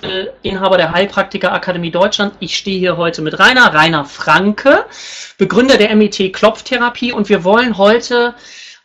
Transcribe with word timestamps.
Teufel, 0.00 0.32
Inhaber 0.42 0.76
der 0.76 0.92
Heilpraktiker 0.92 1.52
Akademie 1.52 1.90
Deutschland. 1.90 2.34
Ich 2.40 2.56
stehe 2.56 2.78
hier 2.78 2.96
heute 2.96 3.22
mit 3.22 3.38
Rainer, 3.38 3.74
Rainer 3.74 4.04
Franke, 4.04 4.86
Begründer 5.38 5.76
der 5.76 5.94
MET 5.94 6.32
Klopftherapie 6.32 7.12
und 7.12 7.28
wir 7.28 7.44
wollen 7.44 7.76
heute 7.76 8.34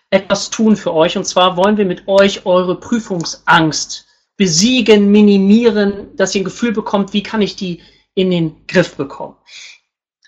etwas 0.10 0.50
tun 0.50 0.76
für 0.76 0.94
euch 0.94 1.18
und 1.18 1.26
zwar 1.26 1.58
wollen 1.58 1.78
wir 1.78 1.86
mit 1.86 2.08
euch 2.08 2.46
eure 2.46 2.80
Prüfungsangst 2.80 4.06
besiegen, 4.38 5.12
minimieren, 5.12 6.16
dass 6.16 6.36
ihr 6.36 6.42
ein 6.42 6.46
Gefühl 6.46 6.74
bekommt, 6.74 7.14
wie 7.14 7.24
kann 7.24 7.42
ich 7.42 7.56
die 7.56 7.82
in 8.14 8.32
den 8.32 8.68
Griff 8.68 8.96
bekommen. 8.96 9.36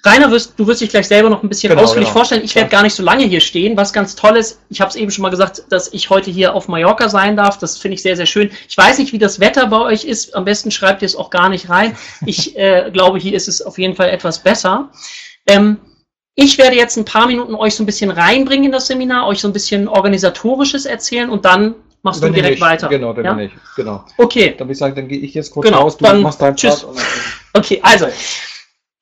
Rainer, 0.08 0.32
wirst, 0.32 0.54
du 0.58 0.66
wirst 0.66 0.82
dich 0.82 0.90
gleich 0.90 1.08
selber 1.08 1.30
noch 1.30 1.44
ein 1.44 1.50
bisschen 1.50 1.70
genau, 1.70 1.84
ausführlich 1.84 2.08
genau. 2.08 2.20
vorstellen. 2.20 2.44
Ich 2.44 2.56
werde 2.56 2.70
gar 2.70 2.84
nicht 2.84 2.96
so 2.96 3.04
lange 3.04 3.26
hier 3.26 3.42
stehen. 3.42 3.76
Was 3.76 3.92
ganz 3.94 4.16
toll 4.16 4.38
ist, 4.38 4.60
ich 4.70 4.80
habe 4.82 4.90
es 4.90 4.96
eben 4.96 5.12
schon 5.12 5.22
mal 5.22 5.30
gesagt, 5.30 5.64
dass 5.70 5.94
ich 5.94 6.10
heute 6.10 6.32
hier 6.32 6.56
auf 6.56 6.68
Mallorca 6.68 7.10
sein 7.10 7.36
darf. 7.36 7.58
Das 7.60 7.78
finde 7.78 7.96
ich 7.96 8.02
sehr, 8.02 8.16
sehr 8.16 8.26
schön. 8.26 8.50
Ich 8.68 8.78
weiß 8.78 9.00
nicht, 9.00 9.14
wie 9.14 9.18
das 9.18 9.40
Wetter 9.40 9.68
bei 9.68 9.82
euch 9.82 10.06
ist. 10.06 10.36
Am 10.36 10.46
besten 10.46 10.72
schreibt 10.72 11.02
ihr 11.02 11.08
es 11.08 11.16
auch 11.16 11.30
gar 11.30 11.50
nicht 11.50 11.70
rein. 11.70 11.96
Ich 12.26 12.58
äh, 12.58 12.90
glaube, 12.92 13.20
hier 13.20 13.34
ist 13.34 13.48
es 13.48 13.62
auf 13.62 13.78
jeden 13.78 13.96
Fall 13.96 14.10
etwas 14.10 14.40
besser. 14.40 14.90
Ähm, 15.46 15.78
ich 16.36 16.58
werde 16.58 16.76
jetzt 16.76 16.98
ein 16.98 17.06
paar 17.06 17.28
Minuten 17.28 17.56
euch 17.56 17.76
so 17.76 17.84
ein 17.84 17.88
bisschen 17.88 18.12
reinbringen 18.12 18.66
in 18.66 18.72
das 18.72 18.88
Seminar, 18.88 19.28
euch 19.28 19.40
so 19.40 19.48
ein 19.48 19.54
bisschen 19.54 19.88
organisatorisches 19.88 20.86
erzählen 20.86 21.30
und 21.30 21.46
dann 21.46 21.76
machst 22.04 22.24
du 22.24 22.30
direkt 22.30 22.56
ich. 22.56 22.62
weiter. 22.62 22.88
Genau, 22.88 23.12
dann 23.14 23.26
ja? 23.26 23.34
bin 23.34 23.46
ich. 23.48 23.52
Genau. 23.76 24.06
Okay. 24.18 24.56
Dann 24.58 24.68
würde 24.68 24.74
ich 24.74 24.78
sagen, 24.78 24.96
dann 24.96 25.08
gehe 25.08 25.20
ich 25.20 25.34
jetzt 25.34 25.52
kurz 25.52 25.66
genau, 25.66 25.82
raus, 25.82 25.98
du 25.98 26.06
dann 26.06 26.22
machst 26.22 26.42
deinen 26.42 26.56
tschüss. 26.56 26.84
Part. 26.84 26.98
Okay, 27.54 27.80
also 27.82 28.06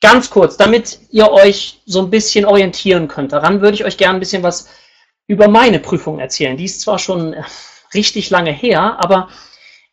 Ganz 0.05 0.29
kurz, 0.29 0.55
damit 0.55 0.99
ihr 1.09 1.31
euch 1.31 1.81
so 1.87 1.99
ein 1.99 2.11
bisschen 2.11 2.45
orientieren 2.45 3.07
könnt. 3.07 3.31
Daran 3.31 3.61
würde 3.61 3.73
ich 3.73 3.85
euch 3.85 3.97
gerne 3.97 4.17
ein 4.17 4.19
bisschen 4.19 4.43
was 4.43 4.67
über 5.25 5.47
meine 5.47 5.79
Prüfung 5.79 6.19
erzählen. 6.19 6.55
Die 6.57 6.65
ist 6.65 6.81
zwar 6.81 6.99
schon 6.99 7.33
äh, 7.33 7.41
richtig 7.91 8.29
lange 8.29 8.51
her, 8.51 8.99
aber 8.99 9.29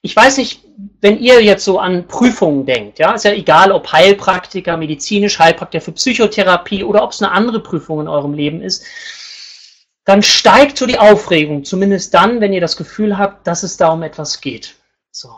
ich 0.02 0.14
weiß 0.14 0.36
nicht, 0.36 0.64
wenn 1.00 1.18
ihr 1.18 1.42
jetzt 1.42 1.64
so 1.64 1.78
an 1.78 2.08
Prüfungen 2.08 2.66
denkt, 2.66 2.98
ja, 2.98 3.12
ist 3.12 3.24
ja 3.24 3.32
egal, 3.32 3.72
ob 3.72 3.90
Heilpraktiker, 3.90 4.76
medizinisch, 4.76 5.38
Heilpraktiker 5.38 5.82
für 5.82 5.92
Psychotherapie 5.92 6.84
oder 6.84 7.04
ob 7.04 7.12
es 7.12 7.22
eine 7.22 7.32
andere 7.32 7.60
Prüfung 7.60 8.02
in 8.02 8.08
eurem 8.08 8.34
Leben 8.34 8.60
ist, 8.60 8.84
dann 10.04 10.22
steigt 10.22 10.76
so 10.76 10.84
die 10.84 10.98
Aufregung, 10.98 11.64
zumindest 11.64 12.12
dann, 12.12 12.42
wenn 12.42 12.52
ihr 12.52 12.60
das 12.60 12.76
Gefühl 12.76 13.16
habt, 13.16 13.46
dass 13.46 13.62
es 13.62 13.78
da 13.78 13.88
um 13.88 14.02
etwas 14.02 14.42
geht. 14.42 14.74
So. 15.10 15.30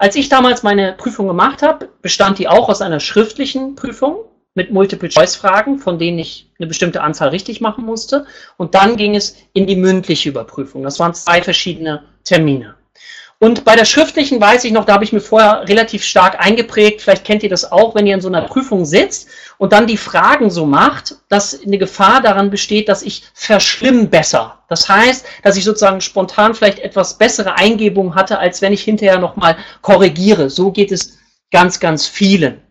Als 0.00 0.16
ich 0.16 0.30
damals 0.30 0.62
meine 0.62 0.94
Prüfung 0.94 1.26
gemacht 1.26 1.60
habe, 1.60 1.90
bestand 2.00 2.38
die 2.38 2.48
auch 2.48 2.70
aus 2.70 2.80
einer 2.80 3.00
schriftlichen 3.00 3.74
Prüfung 3.74 4.24
mit 4.54 4.70
Multiple-Choice-Fragen, 4.72 5.78
von 5.78 5.98
denen 5.98 6.18
ich 6.18 6.50
eine 6.58 6.68
bestimmte 6.68 7.02
Anzahl 7.02 7.28
richtig 7.28 7.60
machen 7.60 7.84
musste. 7.84 8.24
Und 8.56 8.74
dann 8.74 8.96
ging 8.96 9.14
es 9.14 9.36
in 9.52 9.66
die 9.66 9.76
mündliche 9.76 10.30
Überprüfung. 10.30 10.84
Das 10.84 10.98
waren 10.98 11.12
zwei 11.12 11.42
verschiedene 11.42 12.04
Termine. 12.24 12.76
Und 13.40 13.66
bei 13.66 13.76
der 13.76 13.84
schriftlichen 13.84 14.40
weiß 14.40 14.64
ich 14.64 14.72
noch, 14.72 14.86
da 14.86 14.94
habe 14.94 15.04
ich 15.04 15.12
mir 15.12 15.20
vorher 15.20 15.68
relativ 15.68 16.02
stark 16.02 16.40
eingeprägt, 16.40 17.02
vielleicht 17.02 17.26
kennt 17.26 17.42
ihr 17.42 17.50
das 17.50 17.70
auch, 17.70 17.94
wenn 17.94 18.06
ihr 18.06 18.14
in 18.14 18.22
so 18.22 18.28
einer 18.28 18.42
Prüfung 18.42 18.86
sitzt 18.86 19.28
und 19.60 19.74
dann 19.74 19.86
die 19.86 19.98
Fragen 19.98 20.48
so 20.48 20.64
macht, 20.64 21.16
dass 21.28 21.62
eine 21.62 21.76
Gefahr 21.76 22.22
daran 22.22 22.48
besteht, 22.48 22.88
dass 22.88 23.02
ich 23.02 23.24
verschlimm 23.34 24.08
besser. 24.08 24.64
Das 24.70 24.88
heißt, 24.88 25.26
dass 25.42 25.58
ich 25.58 25.64
sozusagen 25.64 26.00
spontan 26.00 26.54
vielleicht 26.54 26.78
etwas 26.78 27.18
bessere 27.18 27.56
Eingebungen 27.56 28.14
hatte, 28.14 28.38
als 28.38 28.62
wenn 28.62 28.72
ich 28.72 28.82
hinterher 28.82 29.18
nochmal 29.18 29.58
korrigiere. 29.82 30.48
So 30.48 30.72
geht 30.72 30.90
es 30.90 31.18
ganz, 31.50 31.78
ganz 31.78 32.06
vielen. 32.06 32.62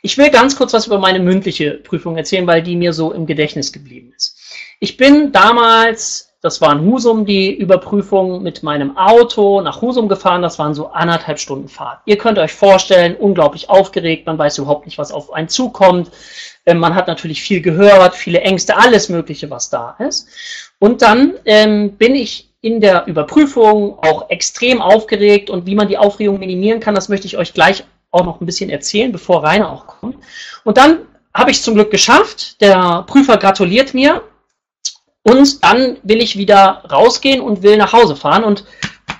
Ich 0.00 0.16
will 0.16 0.30
ganz 0.30 0.56
kurz 0.56 0.72
was 0.72 0.86
über 0.86 0.98
meine 0.98 1.20
mündliche 1.20 1.72
Prüfung 1.72 2.16
erzählen, 2.16 2.46
weil 2.46 2.62
die 2.62 2.76
mir 2.76 2.94
so 2.94 3.12
im 3.12 3.26
Gedächtnis 3.26 3.70
geblieben 3.70 4.14
ist. 4.16 4.38
Ich 4.80 4.96
bin 4.96 5.32
damals 5.32 6.33
das 6.44 6.60
war 6.60 6.72
in 6.72 6.84
Husum 6.84 7.24
die 7.24 7.54
Überprüfung 7.54 8.42
mit 8.42 8.62
meinem 8.62 8.98
Auto 8.98 9.62
nach 9.62 9.80
Husum 9.80 10.10
gefahren. 10.10 10.42
Das 10.42 10.58
waren 10.58 10.74
so 10.74 10.88
anderthalb 10.88 11.38
Stunden 11.38 11.68
Fahrt. 11.68 12.00
Ihr 12.04 12.18
könnt 12.18 12.38
euch 12.38 12.52
vorstellen, 12.52 13.16
unglaublich 13.16 13.70
aufgeregt. 13.70 14.26
Man 14.26 14.36
weiß 14.36 14.58
überhaupt 14.58 14.84
nicht, 14.84 14.98
was 14.98 15.10
auf 15.10 15.32
einen 15.32 15.48
zukommt. 15.48 16.10
Ähm, 16.66 16.76
man 16.76 16.94
hat 16.94 17.06
natürlich 17.06 17.40
viel 17.40 17.62
gehört, 17.62 18.14
viele 18.14 18.42
Ängste, 18.42 18.76
alles 18.76 19.08
Mögliche, 19.08 19.48
was 19.48 19.70
da 19.70 19.96
ist. 19.98 20.28
Und 20.78 21.00
dann 21.00 21.32
ähm, 21.46 21.92
bin 21.92 22.14
ich 22.14 22.50
in 22.60 22.82
der 22.82 23.06
Überprüfung 23.06 23.98
auch 24.00 24.28
extrem 24.28 24.82
aufgeregt 24.82 25.48
und 25.48 25.64
wie 25.64 25.74
man 25.74 25.88
die 25.88 25.96
Aufregung 25.96 26.38
minimieren 26.38 26.78
kann, 26.78 26.94
das 26.94 27.08
möchte 27.08 27.26
ich 27.26 27.38
euch 27.38 27.54
gleich 27.54 27.84
auch 28.10 28.26
noch 28.26 28.42
ein 28.42 28.46
bisschen 28.46 28.68
erzählen, 28.68 29.12
bevor 29.12 29.44
Rainer 29.44 29.72
auch 29.72 29.86
kommt. 29.86 30.18
Und 30.62 30.76
dann 30.76 30.98
habe 31.32 31.50
ich 31.50 31.56
es 31.56 31.62
zum 31.62 31.72
Glück 31.72 31.90
geschafft. 31.90 32.60
Der 32.60 33.02
Prüfer 33.06 33.38
gratuliert 33.38 33.94
mir 33.94 34.20
und 35.24 35.64
dann 35.64 35.96
will 36.02 36.22
ich 36.22 36.36
wieder 36.36 36.84
rausgehen 36.90 37.40
und 37.40 37.62
will 37.62 37.76
nach 37.78 37.92
Hause 37.92 38.14
fahren 38.14 38.44
und 38.44 38.64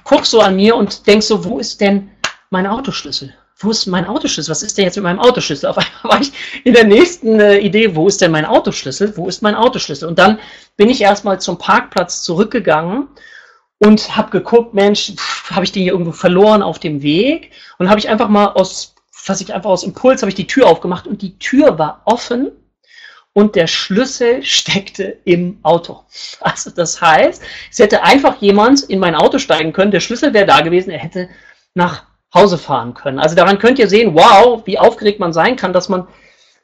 guck 0.04 0.26
so 0.26 0.41
an 0.41 0.54
mir 0.54 0.76
und 0.76 1.06
denk 1.06 1.22
so, 1.22 1.44
wo 1.44 1.59
ist 1.59 1.81
denn 1.81 2.10
mein 2.50 2.66
Autoschlüssel? 2.66 3.34
Wo 3.56 3.70
ist 3.70 3.87
mein 3.87 4.06
Autoschlüssel? 4.06 4.50
Was 4.50 4.62
ist 4.62 4.76
denn 4.76 4.84
jetzt 4.84 4.97
mit 4.97 5.04
meinem 5.04 5.19
Autoschlüssel? 5.19 5.70
Auf 5.70 5.78
einmal 5.78 6.12
war 6.12 6.20
ich 6.20 6.32
in 6.65 6.75
der 6.75 6.84
nächsten 6.84 7.41
äh, 7.41 7.59
Idee, 7.59 7.97
wo 7.97 8.06
ist 8.06 8.20
denn 8.20 8.31
mein 8.31 8.44
Autoschlüssel? 8.44 9.16
Wo 9.16 9.28
ist 9.28 9.42
mein 9.42 9.54
Autoschlüssel? 9.54 10.06
Und 10.06 10.19
dann 10.19 10.38
bin 10.76 10.91
ich 10.91 11.00
erstmal 11.00 11.41
zum 11.41 11.56
Parkplatz 11.56 12.22
zurückgegangen 12.22 13.09
und 13.78 14.15
habe 14.15 14.31
geguckt, 14.31 14.75
Mensch, 14.75 15.12
habe 15.50 15.65
ich 15.65 15.72
den 15.72 15.84
hier 15.84 15.92
irgendwo 15.92 16.12
verloren 16.12 16.62
auf 16.62 16.78
dem 16.78 17.00
Weg? 17.00 17.53
Und 17.78 17.88
habe 17.88 17.98
ich 17.98 18.10
einfach 18.10 18.28
mal 18.28 18.48
aus, 18.48 18.94
was 19.26 19.41
ich 19.41 19.54
einfach 19.54 19.71
aus 19.71 19.84
Impuls, 19.84 20.21
habe 20.21 20.28
ich 20.28 20.36
die 20.36 20.47
Tür 20.47 20.66
aufgemacht 20.66 21.06
und 21.06 21.22
die 21.22 21.38
Tür 21.38 21.78
war 21.78 22.03
offen 22.04 22.53
und 23.34 23.56
der 23.56 23.67
Schlüssel 23.67 24.43
steckte 24.43 25.19
im 25.25 25.59
Auto. 25.62 26.00
Also 26.41 26.71
das 26.71 27.03
heißt, 27.03 27.43
es 27.71 27.78
hätte 27.78 28.03
einfach 28.03 28.41
jemand 28.41 28.84
in 28.84 29.00
mein 29.00 29.15
Auto 29.15 29.39
steigen 29.39 29.75
können, 29.75 29.91
der 29.91 30.00
Schlüssel 30.00 30.33
wäre 30.33 30.47
da 30.47 30.62
gewesen, 30.62 30.91
er 30.91 31.00
hätte 31.00 31.28
nach 31.75 32.05
Hause 32.33 32.56
fahren 32.56 32.95
können. 32.95 33.19
Also 33.19 33.37
daran 33.37 33.59
könnt 33.59 33.78
ihr 33.78 33.89
sehen, 33.89 34.15
wow, 34.15 34.62
wie 34.65 34.78
aufgeregt 34.78 35.21
man 35.21 35.33
sein 35.33 35.56
kann, 35.56 35.72
dass 35.72 35.89
man 35.89 36.06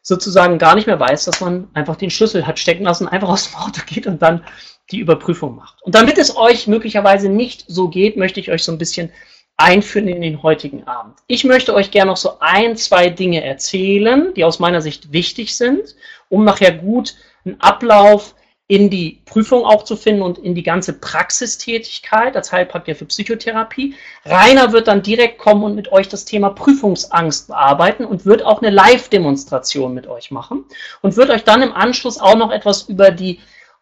sozusagen 0.02 0.58
gar 0.58 0.74
nicht 0.76 0.86
mehr 0.86 0.98
weiß, 0.98 1.24
dass 1.24 1.40
man 1.40 1.68
einfach 1.74 1.96
den 1.96 2.10
Schlüssel 2.10 2.46
hat 2.46 2.58
stecken 2.58 2.84
lassen, 2.84 3.06
einfach 3.06 3.28
aus 3.28 3.50
dem 3.50 3.56
Auto 3.56 3.82
geht 3.86 4.06
und 4.06 4.22
dann 4.22 4.44
die 4.90 4.98
Überprüfung 4.98 5.56
macht. 5.56 5.82
Und 5.82 5.94
damit 5.94 6.18
es 6.18 6.36
euch 6.36 6.66
möglicherweise 6.66 7.28
nicht 7.28 7.64
so 7.68 7.88
geht, 7.88 8.16
möchte 8.16 8.40
ich 8.40 8.50
euch 8.50 8.64
so 8.64 8.72
ein 8.72 8.78
bisschen 8.78 9.10
einführen 9.60 10.08
in 10.08 10.22
den 10.22 10.42
heutigen 10.42 10.86
Abend. 10.86 11.18
Ich 11.26 11.44
möchte 11.44 11.74
euch 11.74 11.90
gerne 11.90 12.10
noch 12.10 12.16
so 12.16 12.38
ein, 12.40 12.76
zwei 12.76 13.10
Dinge 13.10 13.44
erzählen, 13.44 14.32
die 14.34 14.44
aus 14.44 14.58
meiner 14.58 14.80
Sicht 14.80 15.12
wichtig 15.12 15.56
sind, 15.56 15.96
um 16.28 16.44
nachher 16.44 16.72
gut 16.72 17.14
einen 17.44 17.60
Ablauf 17.60 18.34
in 18.70 18.88
die 18.88 19.20
Prüfung 19.24 19.64
auch 19.64 19.82
zu 19.82 19.96
finden 19.96 20.22
und 20.22 20.38
in 20.38 20.54
die 20.54 20.62
ganze 20.62 20.92
Praxistätigkeit 20.92 22.36
als 22.36 22.52
Heilpraktiker 22.52 22.96
für 22.96 23.06
Psychotherapie. 23.06 23.96
Rainer 24.24 24.72
wird 24.72 24.86
dann 24.86 25.02
direkt 25.02 25.38
kommen 25.38 25.64
und 25.64 25.74
mit 25.74 25.90
euch 25.90 26.08
das 26.08 26.24
Thema 26.24 26.50
Prüfungsangst 26.50 27.48
bearbeiten 27.48 28.04
und 28.04 28.26
wird 28.26 28.44
auch 28.44 28.62
eine 28.62 28.70
Live-Demonstration 28.70 29.92
mit 29.92 30.06
euch 30.06 30.30
machen 30.30 30.66
und 31.02 31.16
wird 31.16 31.30
euch 31.30 31.42
dann 31.42 31.62
im 31.62 31.72
Anschluss 31.72 32.20
auch 32.20 32.36
noch 32.36 32.52
etwas 32.52 32.82
über 32.82 33.10
die 33.10 33.40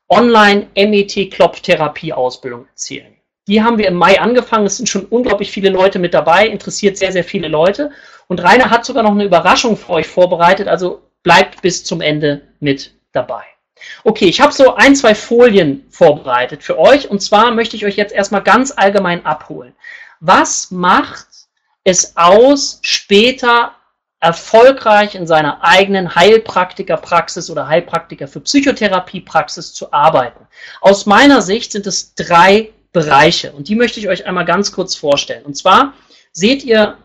Online-MET-Klopftherapie-Ausbildung 0.08 2.66
erzählen. 2.68 3.17
Die 3.48 3.62
haben 3.62 3.78
wir 3.78 3.88
im 3.88 3.94
Mai 3.94 4.20
angefangen. 4.20 4.66
Es 4.66 4.76
sind 4.76 4.88
schon 4.88 5.06
unglaublich 5.06 5.50
viele 5.50 5.70
Leute 5.70 5.98
mit 5.98 6.14
dabei, 6.14 6.46
interessiert 6.46 6.98
sehr, 6.98 7.12
sehr 7.12 7.24
viele 7.24 7.48
Leute. 7.48 7.90
Und 8.28 8.44
Rainer 8.44 8.70
hat 8.70 8.84
sogar 8.84 9.02
noch 9.02 9.12
eine 9.12 9.24
Überraschung 9.24 9.76
für 9.76 9.90
euch 9.94 10.06
vorbereitet. 10.06 10.68
Also 10.68 11.02
bleibt 11.22 11.62
bis 11.62 11.82
zum 11.82 12.02
Ende 12.02 12.42
mit 12.60 12.94
dabei. 13.12 13.42
Okay, 14.04 14.26
ich 14.26 14.40
habe 14.40 14.52
so 14.52 14.74
ein, 14.74 14.94
zwei 14.94 15.14
Folien 15.14 15.86
vorbereitet 15.88 16.62
für 16.62 16.78
euch. 16.78 17.10
Und 17.10 17.22
zwar 17.22 17.50
möchte 17.52 17.74
ich 17.74 17.86
euch 17.86 17.96
jetzt 17.96 18.12
erstmal 18.12 18.42
ganz 18.42 18.72
allgemein 18.76 19.24
abholen. 19.24 19.74
Was 20.20 20.70
macht 20.70 21.26
es 21.84 22.16
aus, 22.16 22.80
später 22.82 23.72
erfolgreich 24.20 25.14
in 25.14 25.26
seiner 25.26 25.64
eigenen 25.64 26.14
Heilpraktikerpraxis 26.14 27.50
oder 27.50 27.68
Heilpraktiker 27.68 28.28
für 28.28 28.40
Psychotherapiepraxis 28.40 29.72
zu 29.72 29.92
arbeiten? 29.92 30.46
Aus 30.82 31.06
meiner 31.06 31.40
Sicht 31.40 31.72
sind 31.72 31.86
es 31.86 32.14
drei 32.14 32.72
Bereiche. 32.92 33.52
Und 33.52 33.68
die 33.68 33.74
möchte 33.74 34.00
ich 34.00 34.08
euch 34.08 34.26
einmal 34.26 34.44
ganz 34.44 34.72
kurz 34.72 34.94
vorstellen. 34.94 35.44
Und 35.44 35.56
zwar 35.56 35.94
seht 36.32 36.64
ihr 36.64 36.98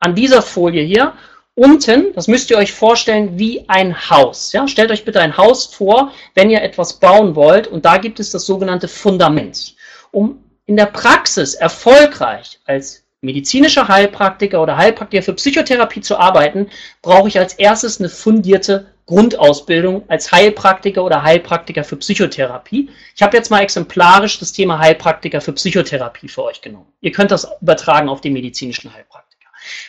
an 0.00 0.14
dieser 0.14 0.42
Folie 0.42 0.82
hier 0.82 1.14
unten, 1.54 2.12
das 2.12 2.28
müsst 2.28 2.50
ihr 2.50 2.58
euch 2.58 2.72
vorstellen 2.72 3.38
wie 3.38 3.68
ein 3.68 4.10
Haus. 4.10 4.52
Ja? 4.52 4.68
Stellt 4.68 4.90
euch 4.90 5.04
bitte 5.04 5.20
ein 5.20 5.36
Haus 5.36 5.66
vor, 5.66 6.12
wenn 6.34 6.50
ihr 6.50 6.62
etwas 6.62 7.00
bauen 7.00 7.34
wollt. 7.34 7.66
Und 7.66 7.84
da 7.84 7.96
gibt 7.96 8.20
es 8.20 8.30
das 8.30 8.46
sogenannte 8.46 8.88
Fundament. 8.88 9.74
Um 10.10 10.42
in 10.66 10.76
der 10.76 10.86
Praxis 10.86 11.54
erfolgreich 11.54 12.58
als 12.64 13.04
medizinischer 13.20 13.88
Heilpraktiker 13.88 14.60
oder 14.60 14.76
Heilpraktiker 14.76 15.22
für 15.22 15.34
Psychotherapie 15.34 16.00
zu 16.00 16.16
arbeiten, 16.18 16.68
brauche 17.02 17.28
ich 17.28 17.38
als 17.38 17.54
erstes 17.54 18.00
eine 18.00 18.08
fundierte 18.08 18.92
Grundausbildung 19.06 20.02
als 20.08 20.32
Heilpraktiker 20.32 21.04
oder 21.04 21.22
Heilpraktiker 21.22 21.84
für 21.84 21.96
Psychotherapie. 21.96 22.90
Ich 23.14 23.22
habe 23.22 23.36
jetzt 23.36 23.50
mal 23.50 23.60
exemplarisch 23.60 24.40
das 24.40 24.52
Thema 24.52 24.78
Heilpraktiker 24.80 25.40
für 25.40 25.52
Psychotherapie 25.52 26.28
für 26.28 26.42
euch 26.42 26.60
genommen. 26.60 26.92
Ihr 27.00 27.12
könnt 27.12 27.30
das 27.30 27.46
übertragen 27.60 28.08
auf 28.08 28.20
die 28.20 28.30
medizinischen 28.30 28.92
Heilpraktiker. 28.92 29.26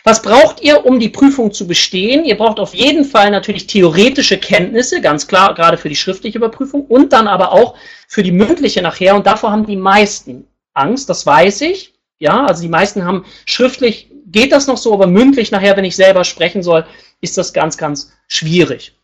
Was 0.04 0.22
braucht 0.22 0.60
ihr, 0.60 0.86
um 0.86 1.00
die 1.00 1.08
Prüfung 1.08 1.52
zu 1.52 1.66
bestehen? 1.66 2.24
Ihr 2.24 2.36
braucht 2.36 2.58
auf 2.60 2.74
jeden 2.74 3.04
Fall 3.04 3.30
natürlich 3.30 3.66
theoretische 3.66 4.38
Kenntnisse, 4.38 5.00
ganz 5.00 5.26
klar, 5.26 5.54
gerade 5.54 5.78
für 5.78 5.88
die 5.88 5.96
schriftliche 5.96 6.38
Überprüfung 6.38 6.86
und 6.86 7.12
dann 7.12 7.28
aber 7.28 7.52
auch 7.52 7.76
für 8.06 8.22
die 8.22 8.32
mündliche 8.32 8.82
nachher. 8.82 9.16
Und 9.16 9.26
davor 9.26 9.50
haben 9.50 9.66
die 9.66 9.76
meisten 9.76 10.46
Angst, 10.74 11.08
das 11.08 11.26
weiß 11.26 11.60
ich. 11.62 11.94
Ja, 12.18 12.46
also 12.46 12.62
die 12.62 12.68
meisten 12.68 13.04
haben 13.04 13.24
schriftlich, 13.46 14.10
geht 14.26 14.52
das 14.52 14.66
noch 14.66 14.76
so, 14.76 14.92
aber 14.92 15.06
mündlich 15.06 15.50
nachher, 15.50 15.76
wenn 15.76 15.84
ich 15.84 15.96
selber 15.96 16.24
sprechen 16.24 16.62
soll, 16.62 16.84
ist 17.20 17.38
das 17.38 17.52
ganz, 17.52 17.76
ganz 17.76 18.12
schwierig. 18.26 18.97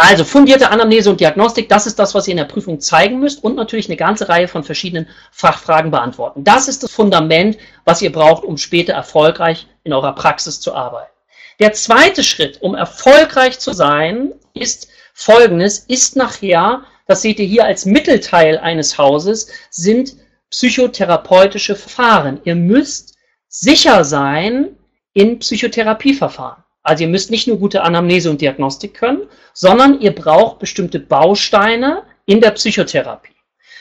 Also 0.00 0.22
fundierte 0.22 0.70
Anamnese 0.70 1.10
und 1.10 1.18
Diagnostik, 1.18 1.68
das 1.68 1.88
ist 1.88 1.98
das, 1.98 2.14
was 2.14 2.28
ihr 2.28 2.30
in 2.30 2.36
der 2.36 2.44
Prüfung 2.44 2.78
zeigen 2.78 3.18
müsst 3.18 3.42
und 3.42 3.56
natürlich 3.56 3.88
eine 3.88 3.96
ganze 3.96 4.28
Reihe 4.28 4.46
von 4.46 4.62
verschiedenen 4.62 5.08
Fachfragen 5.32 5.90
beantworten. 5.90 6.44
Das 6.44 6.68
ist 6.68 6.84
das 6.84 6.92
Fundament, 6.92 7.58
was 7.84 8.00
ihr 8.00 8.12
braucht, 8.12 8.44
um 8.44 8.58
später 8.58 8.92
erfolgreich 8.92 9.66
in 9.82 9.92
eurer 9.92 10.14
Praxis 10.14 10.60
zu 10.60 10.72
arbeiten. 10.72 11.10
Der 11.58 11.72
zweite 11.72 12.22
Schritt, 12.22 12.62
um 12.62 12.76
erfolgreich 12.76 13.58
zu 13.58 13.72
sein, 13.72 14.34
ist 14.54 14.86
folgendes, 15.14 15.80
ist 15.80 16.14
nachher, 16.14 16.84
das 17.08 17.22
seht 17.22 17.40
ihr 17.40 17.46
hier 17.46 17.64
als 17.64 17.84
Mittelteil 17.84 18.56
eines 18.58 18.98
Hauses, 18.98 19.48
sind 19.70 20.14
psychotherapeutische 20.50 21.74
Verfahren. 21.74 22.40
Ihr 22.44 22.54
müsst 22.54 23.16
sicher 23.48 24.04
sein 24.04 24.76
in 25.12 25.40
Psychotherapieverfahren. 25.40 26.62
Also 26.88 27.04
ihr 27.04 27.10
müsst 27.10 27.30
nicht 27.30 27.46
nur 27.46 27.58
gute 27.58 27.82
Anamnese 27.82 28.30
und 28.30 28.40
Diagnostik 28.40 28.94
können, 28.94 29.28
sondern 29.52 30.00
ihr 30.00 30.14
braucht 30.14 30.58
bestimmte 30.58 30.98
Bausteine 30.98 32.02
in 32.24 32.40
der 32.40 32.52
Psychotherapie. 32.52 33.34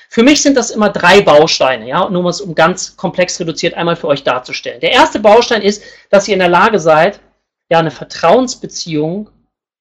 Für 0.09 0.23
mich 0.23 0.41
sind 0.41 0.57
das 0.57 0.71
immer 0.71 0.89
drei 0.89 1.21
Bausteine, 1.21 1.87
ja, 1.87 2.09
nur 2.09 2.41
um 2.41 2.53
ganz 2.53 2.97
komplex 2.97 3.39
reduziert 3.39 3.75
einmal 3.75 3.95
für 3.95 4.07
euch 4.09 4.23
darzustellen. 4.23 4.81
Der 4.81 4.91
erste 4.91 5.21
Baustein 5.21 5.61
ist, 5.61 5.83
dass 6.09 6.27
ihr 6.27 6.33
in 6.33 6.41
der 6.41 6.49
Lage 6.49 6.79
seid, 6.79 7.21
ja, 7.69 7.79
eine 7.79 7.91
Vertrauensbeziehung 7.91 9.29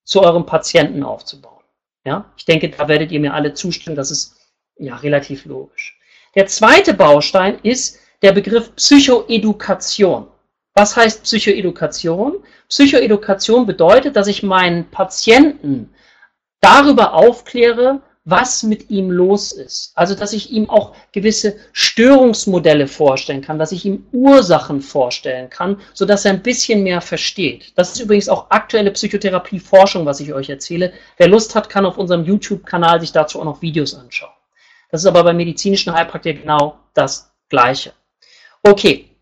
zu 0.04 0.22
eurem 0.22 0.46
Patienten 0.46 1.02
aufzubauen. 1.02 1.64
Ja, 2.04 2.32
ich 2.36 2.44
denke, 2.44 2.68
da 2.68 2.86
werdet 2.86 3.10
ihr 3.10 3.18
mir 3.18 3.34
alle 3.34 3.54
zustimmen, 3.54 3.96
das 3.96 4.12
ist 4.12 4.36
ja 4.78 4.94
relativ 4.94 5.46
logisch. 5.46 5.98
Der 6.36 6.46
zweite 6.46 6.94
Baustein 6.94 7.58
ist 7.64 7.98
der 8.22 8.30
Begriff 8.30 8.74
Psychoedukation. 8.76 10.28
Was 10.78 10.94
heißt 10.94 11.22
Psychoedukation? 11.22 12.44
Psychoedukation 12.68 13.64
bedeutet, 13.64 14.14
dass 14.14 14.26
ich 14.26 14.42
meinen 14.42 14.90
Patienten 14.90 15.88
darüber 16.60 17.14
aufkläre, 17.14 18.02
was 18.26 18.62
mit 18.62 18.90
ihm 18.90 19.10
los 19.10 19.52
ist. 19.52 19.92
Also, 19.94 20.14
dass 20.14 20.34
ich 20.34 20.50
ihm 20.50 20.68
auch 20.68 20.94
gewisse 21.12 21.56
Störungsmodelle 21.72 22.88
vorstellen 22.88 23.40
kann, 23.40 23.58
dass 23.58 23.72
ich 23.72 23.86
ihm 23.86 24.06
Ursachen 24.12 24.82
vorstellen 24.82 25.48
kann, 25.48 25.80
sodass 25.94 26.26
er 26.26 26.32
ein 26.32 26.42
bisschen 26.42 26.82
mehr 26.82 27.00
versteht. 27.00 27.72
Das 27.76 27.92
ist 27.92 28.00
übrigens 28.00 28.28
auch 28.28 28.50
aktuelle 28.50 28.90
Psychotherapieforschung, 28.90 30.04
was 30.04 30.20
ich 30.20 30.34
euch 30.34 30.50
erzähle. 30.50 30.92
Wer 31.16 31.28
Lust 31.28 31.54
hat, 31.54 31.70
kann 31.70 31.86
auf 31.86 31.96
unserem 31.96 32.26
YouTube-Kanal 32.26 33.00
sich 33.00 33.12
dazu 33.12 33.40
auch 33.40 33.44
noch 33.44 33.62
Videos 33.62 33.94
anschauen. 33.94 34.34
Das 34.90 35.00
ist 35.00 35.06
aber 35.06 35.24
bei 35.24 35.32
medizinischen 35.32 35.94
Heilpraktikern 35.94 36.42
genau 36.42 36.80
das 36.92 37.32
Gleiche. 37.48 37.94
Okay, 38.62 39.15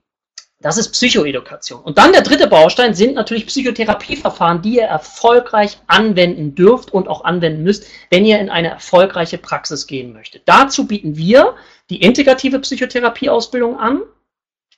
das 0.64 0.78
ist 0.78 0.92
Psychoedukation. 0.92 1.82
Und 1.82 1.98
dann 1.98 2.12
der 2.12 2.22
dritte 2.22 2.46
Baustein 2.46 2.94
sind 2.94 3.14
natürlich 3.14 3.46
Psychotherapieverfahren, 3.48 4.62
die 4.62 4.76
ihr 4.76 4.84
erfolgreich 4.84 5.76
anwenden 5.88 6.54
dürft 6.54 6.90
und 6.90 7.06
auch 7.06 7.22
anwenden 7.22 7.62
müsst, 7.62 7.86
wenn 8.08 8.24
ihr 8.24 8.40
in 8.40 8.48
eine 8.48 8.70
erfolgreiche 8.70 9.36
Praxis 9.36 9.86
gehen 9.86 10.14
möchtet. 10.14 10.44
Dazu 10.46 10.86
bieten 10.86 11.18
wir 11.18 11.54
die 11.90 12.00
integrative 12.00 12.60
Psychotherapieausbildung 12.60 13.78
an. 13.78 14.04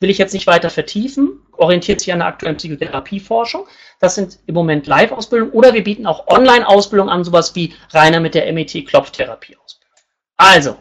Will 0.00 0.10
ich 0.10 0.18
jetzt 0.18 0.34
nicht 0.34 0.48
weiter 0.48 0.70
vertiefen, 0.70 1.38
orientiert 1.52 2.00
sich 2.00 2.12
an 2.12 2.18
der 2.18 2.26
aktuellen 2.26 2.56
Psychotherapieforschung. 2.56 3.68
Das 4.00 4.16
sind 4.16 4.40
im 4.46 4.56
Moment 4.56 4.88
Live-Ausbildungen 4.88 5.52
oder 5.52 5.72
wir 5.72 5.84
bieten 5.84 6.08
auch 6.08 6.26
Online-Ausbildungen 6.26 7.10
an, 7.10 7.22
sowas 7.22 7.54
wie 7.54 7.74
reiner 7.92 8.18
mit 8.18 8.34
der 8.34 8.52
MET-Klopftherapie-Ausbildung. 8.52 9.96
Also, 10.36 10.78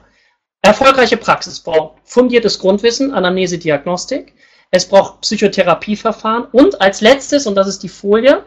erfolgreiche 0.64 1.18
Praxis 1.18 1.60
braucht 1.60 2.00
fundiertes 2.06 2.58
Grundwissen, 2.58 3.14
Anamnese, 3.14 3.60
Diagnostik 3.60 4.34
es 4.72 4.88
braucht 4.88 5.22
Psychotherapieverfahren 5.22 6.46
und 6.52 6.82
als 6.82 7.02
letztes, 7.02 7.48
und 7.48 7.56
das 7.56 7.68
ist 7.68 7.84
die 7.84 7.90
Folie, 7.90 8.44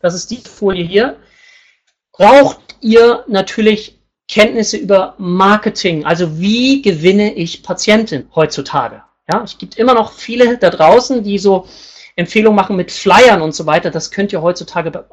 das 0.00 0.14
ist 0.14 0.30
die 0.30 0.38
Folie 0.38 0.84
hier, 0.84 1.16
braucht 2.12 2.58
ihr 2.80 3.24
natürlich 3.28 3.98
Kenntnisse 4.28 4.76
über 4.76 5.14
Marketing, 5.18 6.04
also 6.04 6.38
wie 6.38 6.82
gewinne 6.82 7.34
ich 7.34 7.62
Patienten 7.62 8.28
heutzutage. 8.34 9.02
Ja, 9.32 9.42
es 9.42 9.58
gibt 9.58 9.76
immer 9.76 9.94
noch 9.94 10.12
viele 10.12 10.58
da 10.58 10.70
draußen, 10.70 11.22
die 11.22 11.38
so 11.38 11.66
Empfehlungen 12.16 12.56
machen 12.56 12.76
mit 12.76 12.90
Flyern 12.90 13.42
und 13.42 13.54
so 13.54 13.66
weiter. 13.66 13.90
Das 13.90 14.10
könnt 14.10 14.32
ihr 14.32 14.42
heutzutage 14.42 15.04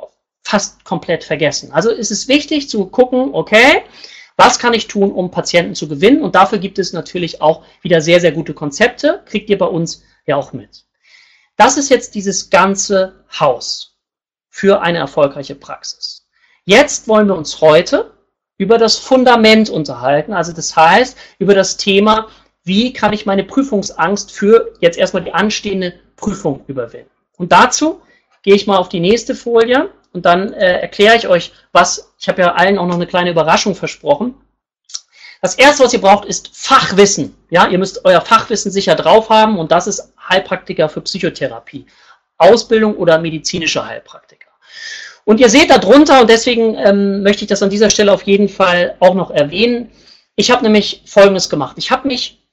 fast 0.43 0.83
komplett 0.83 1.23
vergessen. 1.23 1.71
Also 1.71 1.91
ist 1.91 2.11
es 2.11 2.27
wichtig 2.27 2.69
zu 2.69 2.85
gucken, 2.85 3.29
okay, 3.33 3.83
was 4.37 4.59
kann 4.59 4.73
ich 4.73 4.87
tun, 4.87 5.11
um 5.11 5.31
Patienten 5.31 5.75
zu 5.75 5.87
gewinnen? 5.87 6.21
Und 6.21 6.35
dafür 6.35 6.59
gibt 6.59 6.79
es 6.79 6.93
natürlich 6.93 7.41
auch 7.41 7.63
wieder 7.81 8.01
sehr, 8.01 8.19
sehr 8.19 8.31
gute 8.31 8.53
Konzepte. 8.53 9.23
Kriegt 9.25 9.49
ihr 9.49 9.57
bei 9.57 9.65
uns 9.65 10.03
ja 10.27 10.35
auch 10.35 10.53
mit. 10.53 10.85
Das 11.55 11.77
ist 11.77 11.89
jetzt 11.89 12.13
dieses 12.13 12.49
ganze 12.49 13.25
Haus 13.39 13.97
für 14.49 14.81
eine 14.81 14.99
erfolgreiche 14.99 15.55
Praxis. 15.55 16.27
Jetzt 16.65 17.07
wollen 17.07 17.27
wir 17.27 17.35
uns 17.35 17.61
heute 17.61 18.11
über 18.57 18.77
das 18.77 18.97
Fundament 18.97 19.69
unterhalten, 19.69 20.33
also 20.33 20.51
das 20.51 20.75
heißt 20.75 21.17
über 21.39 21.55
das 21.55 21.77
Thema, 21.77 22.27
wie 22.63 22.91
kann 22.91 23.13
ich 23.13 23.25
meine 23.25 23.43
Prüfungsangst 23.43 24.31
für 24.31 24.73
jetzt 24.81 24.97
erstmal 24.97 25.23
die 25.23 25.33
anstehende 25.33 25.99
Prüfung 26.15 26.63
überwinden. 26.67 27.09
Und 27.37 27.51
dazu 27.51 28.01
gehe 28.43 28.55
ich 28.55 28.67
mal 28.67 28.77
auf 28.77 28.89
die 28.89 28.99
nächste 28.99 29.35
Folie 29.35 29.89
und 30.11 30.25
dann 30.25 30.53
äh, 30.53 30.81
erkläre 30.81 31.15
ich 31.15 31.27
euch, 31.27 31.53
was, 31.71 32.13
ich 32.19 32.27
habe 32.27 32.41
ja 32.41 32.53
allen 32.53 32.77
auch 32.77 32.87
noch 32.87 32.95
eine 32.95 33.07
kleine 33.07 33.29
Überraschung 33.29 33.75
versprochen, 33.75 34.35
das 35.47 35.55
erste, 35.55 35.85
was 35.85 35.93
ihr 35.93 36.01
braucht, 36.01 36.25
ist 36.25 36.49
Fachwissen. 36.51 37.33
Ja, 37.49 37.69
ihr 37.69 37.77
müsst 37.77 38.03
euer 38.03 38.19
Fachwissen 38.19 38.69
sicher 38.69 38.95
drauf 38.95 39.29
haben 39.29 39.57
und 39.57 39.71
das 39.71 39.87
ist 39.87 40.13
Heilpraktiker 40.29 40.89
für 40.89 40.99
Psychotherapie. 40.99 41.85
Ausbildung 42.37 42.97
oder 42.97 43.17
medizinische 43.17 43.85
Heilpraktiker. 43.85 44.49
Und 45.23 45.39
ihr 45.39 45.49
seht 45.49 45.69
da 45.69 45.77
drunter, 45.77 46.19
und 46.19 46.29
deswegen 46.29 46.75
ähm, 46.75 47.23
möchte 47.23 47.43
ich 47.43 47.47
das 47.47 47.63
an 47.63 47.69
dieser 47.69 47.89
Stelle 47.89 48.11
auf 48.11 48.23
jeden 48.23 48.49
Fall 48.49 48.97
auch 48.99 49.13
noch 49.13 49.31
erwähnen. 49.31 49.89
Ich 50.35 50.51
habe 50.51 50.63
nämlich 50.63 51.03
Folgendes 51.05 51.49
gemacht. 51.49 51.77
Ich 51.77 51.91
habe 51.91 52.09
mich 52.09 52.45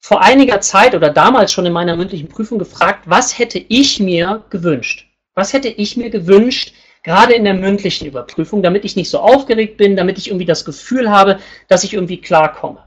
vor 0.00 0.22
einiger 0.22 0.62
Zeit 0.62 0.94
oder 0.94 1.10
damals 1.10 1.52
schon 1.52 1.66
in 1.66 1.74
meiner 1.74 1.96
mündlichen 1.96 2.28
Prüfung 2.28 2.58
gefragt, 2.58 3.04
was 3.04 3.38
hätte 3.38 3.58
ich 3.58 4.00
mir 4.00 4.42
gewünscht? 4.48 5.06
Was 5.34 5.52
hätte 5.52 5.68
ich 5.68 5.98
mir 5.98 6.08
gewünscht, 6.08 6.72
gerade 7.06 7.34
in 7.34 7.44
der 7.44 7.54
mündlichen 7.54 8.06
Überprüfung, 8.06 8.64
damit 8.64 8.84
ich 8.84 8.96
nicht 8.96 9.10
so 9.10 9.20
aufgeregt 9.20 9.76
bin, 9.76 9.94
damit 9.94 10.18
ich 10.18 10.26
irgendwie 10.26 10.44
das 10.44 10.64
Gefühl 10.64 11.08
habe, 11.08 11.38
dass 11.68 11.84
ich 11.84 11.94
irgendwie 11.94 12.20
klarkomme. 12.20 12.82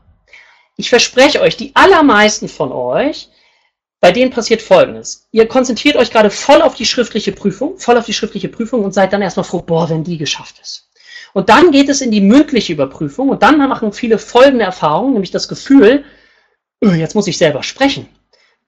Ich 0.75 0.89
verspreche 0.89 1.39
euch, 1.39 1.55
die 1.55 1.71
allermeisten 1.73 2.49
von 2.49 2.73
euch, 2.73 3.29
bei 4.01 4.11
denen 4.11 4.29
passiert 4.29 4.61
Folgendes. 4.61 5.27
Ihr 5.31 5.47
konzentriert 5.47 5.95
euch 5.95 6.11
gerade 6.11 6.29
voll 6.29 6.61
auf 6.61 6.75
die 6.75 6.85
schriftliche 6.85 7.31
Prüfung, 7.31 7.77
voll 7.77 7.97
auf 7.97 8.05
die 8.05 8.13
schriftliche 8.13 8.49
Prüfung 8.49 8.83
und 8.83 8.93
seid 8.93 9.13
dann 9.13 9.21
erstmal 9.21 9.45
froh, 9.45 9.61
boah, 9.61 9.89
wenn 9.89 10.03
die 10.03 10.17
geschafft 10.17 10.59
ist. 10.61 10.89
Und 11.33 11.47
dann 11.47 11.71
geht 11.71 11.87
es 11.87 12.01
in 12.01 12.11
die 12.11 12.21
mündliche 12.21 12.73
Überprüfung 12.73 13.29
und 13.29 13.41
dann 13.41 13.57
machen 13.57 13.93
viele 13.93 14.17
folgende 14.17 14.65
Erfahrungen, 14.65 15.13
nämlich 15.13 15.31
das 15.31 15.47
Gefühl, 15.47 16.03
öh, 16.83 16.95
jetzt 16.95 17.15
muss 17.15 17.27
ich 17.27 17.37
selber 17.37 17.63
sprechen 17.63 18.07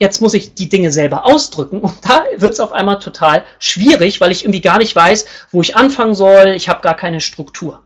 jetzt 0.01 0.20
muss 0.20 0.34
ich 0.34 0.55
die 0.55 0.67
Dinge 0.67 0.91
selber 0.91 1.27
ausdrücken 1.27 1.79
und 1.79 1.93
da 2.01 2.24
wird 2.36 2.53
es 2.53 2.60
auf 2.60 2.72
einmal 2.72 2.98
total 2.98 3.43
schwierig, 3.60 4.20
weil 4.20 4.31
ich 4.31 4.43
irgendwie 4.43 4.60
gar 4.60 4.79
nicht 4.79 4.96
weiß, 4.96 5.27
wo 5.51 5.62
ich 5.62 5.75
anfangen 5.75 6.15
soll, 6.15 6.48
ich 6.55 6.67
habe 6.67 6.81
gar 6.81 6.96
keine 6.96 7.22
Struktur. 7.22 7.84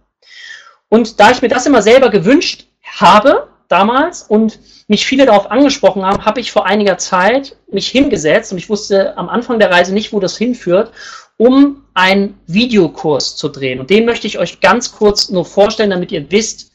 Und 0.87 1.19
da 1.19 1.31
ich 1.31 1.41
mir 1.41 1.49
das 1.49 1.65
immer 1.65 1.81
selber 1.81 2.09
gewünscht 2.09 2.67
habe, 2.83 3.49
damals, 3.67 4.23
und 4.23 4.59
mich 4.87 5.05
viele 5.05 5.25
darauf 5.25 5.51
angesprochen 5.51 6.05
haben, 6.05 6.23
habe 6.23 6.39
ich 6.39 6.53
vor 6.53 6.65
einiger 6.65 6.97
Zeit 6.97 7.57
mich 7.69 7.89
hingesetzt 7.89 8.53
und 8.53 8.59
ich 8.59 8.69
wusste 8.69 9.17
am 9.17 9.27
Anfang 9.27 9.59
der 9.59 9.71
Reise 9.71 9.93
nicht, 9.93 10.13
wo 10.13 10.21
das 10.21 10.37
hinführt, 10.37 10.91
um 11.35 11.83
einen 11.95 12.39
Videokurs 12.47 13.35
zu 13.35 13.49
drehen. 13.49 13.81
Und 13.81 13.89
den 13.89 14.05
möchte 14.05 14.27
ich 14.27 14.39
euch 14.39 14.61
ganz 14.61 14.93
kurz 14.93 15.29
nur 15.29 15.43
vorstellen, 15.43 15.89
damit 15.89 16.13
ihr 16.13 16.31
wisst, 16.31 16.71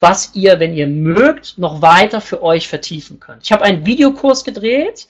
was 0.00 0.34
ihr, 0.34 0.58
wenn 0.58 0.74
ihr 0.74 0.86
mögt, 0.86 1.58
noch 1.58 1.82
weiter 1.82 2.20
für 2.20 2.42
euch 2.42 2.68
vertiefen 2.68 3.20
könnt. 3.20 3.44
Ich 3.44 3.52
habe 3.52 3.64
einen 3.64 3.84
Videokurs 3.84 4.44
gedreht, 4.44 5.06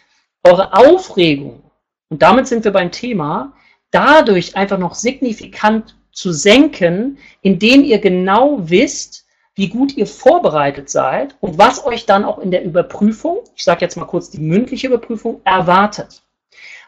eure 0.43 0.75
Aufregung, 0.75 1.63
und 2.09 2.23
damit 2.23 2.47
sind 2.47 2.65
wir 2.65 2.73
beim 2.73 2.91
Thema, 2.91 3.55
dadurch 3.91 4.57
einfach 4.57 4.79
noch 4.79 4.95
signifikant 4.95 5.97
zu 6.13 6.33
senken, 6.33 7.19
indem 7.43 7.85
ihr 7.85 7.99
genau 7.99 8.59
wisst, 8.61 9.27
wie 9.55 9.69
gut 9.69 9.97
ihr 9.97 10.07
vorbereitet 10.07 10.91
seid 10.91 11.37
und 11.41 11.59
was 11.59 11.85
euch 11.85 12.07
dann 12.07 12.25
auch 12.25 12.39
in 12.39 12.51
der 12.51 12.65
Überprüfung, 12.65 13.39
ich 13.55 13.65
sage 13.65 13.83
jetzt 13.83 13.97
mal 13.97 14.05
kurz 14.05 14.31
die 14.31 14.41
mündliche 14.41 14.89
Überprüfung, 14.89 15.41
erwartet. 15.45 16.24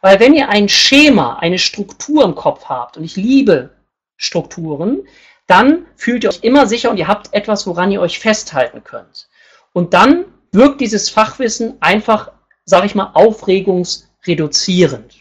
Weil 0.01 0.21
wenn 0.21 0.35
ihr 0.35 0.49
ein 0.49 0.69
Schema, 0.69 1.37
eine 1.37 1.59
Struktur 1.59 2.25
im 2.25 2.35
Kopf 2.35 2.67
habt, 2.67 2.97
und 2.97 3.05
ich 3.05 3.17
liebe 3.17 3.71
Strukturen, 4.17 5.07
dann 5.47 5.87
fühlt 5.97 6.25
ihr 6.25 6.31
euch 6.31 6.43
immer 6.43 6.67
sicher 6.67 6.91
und 6.91 6.97
ihr 6.97 7.09
habt 7.09 7.33
etwas, 7.33 7.67
woran 7.67 7.93
ihr 7.93 8.01
euch 8.01 8.19
festhalten 8.19 8.83
könnt. 8.83 9.29
Und 9.73 9.95
dann 9.95 10.25
wirkt 10.53 10.81
dieses 10.81 11.09
Fachwissen 11.09 11.77
einfach, 11.81 12.33
sage 12.65 12.87
ich 12.87 12.95
mal, 12.95 13.11
aufregungsreduzierend. 13.15 15.15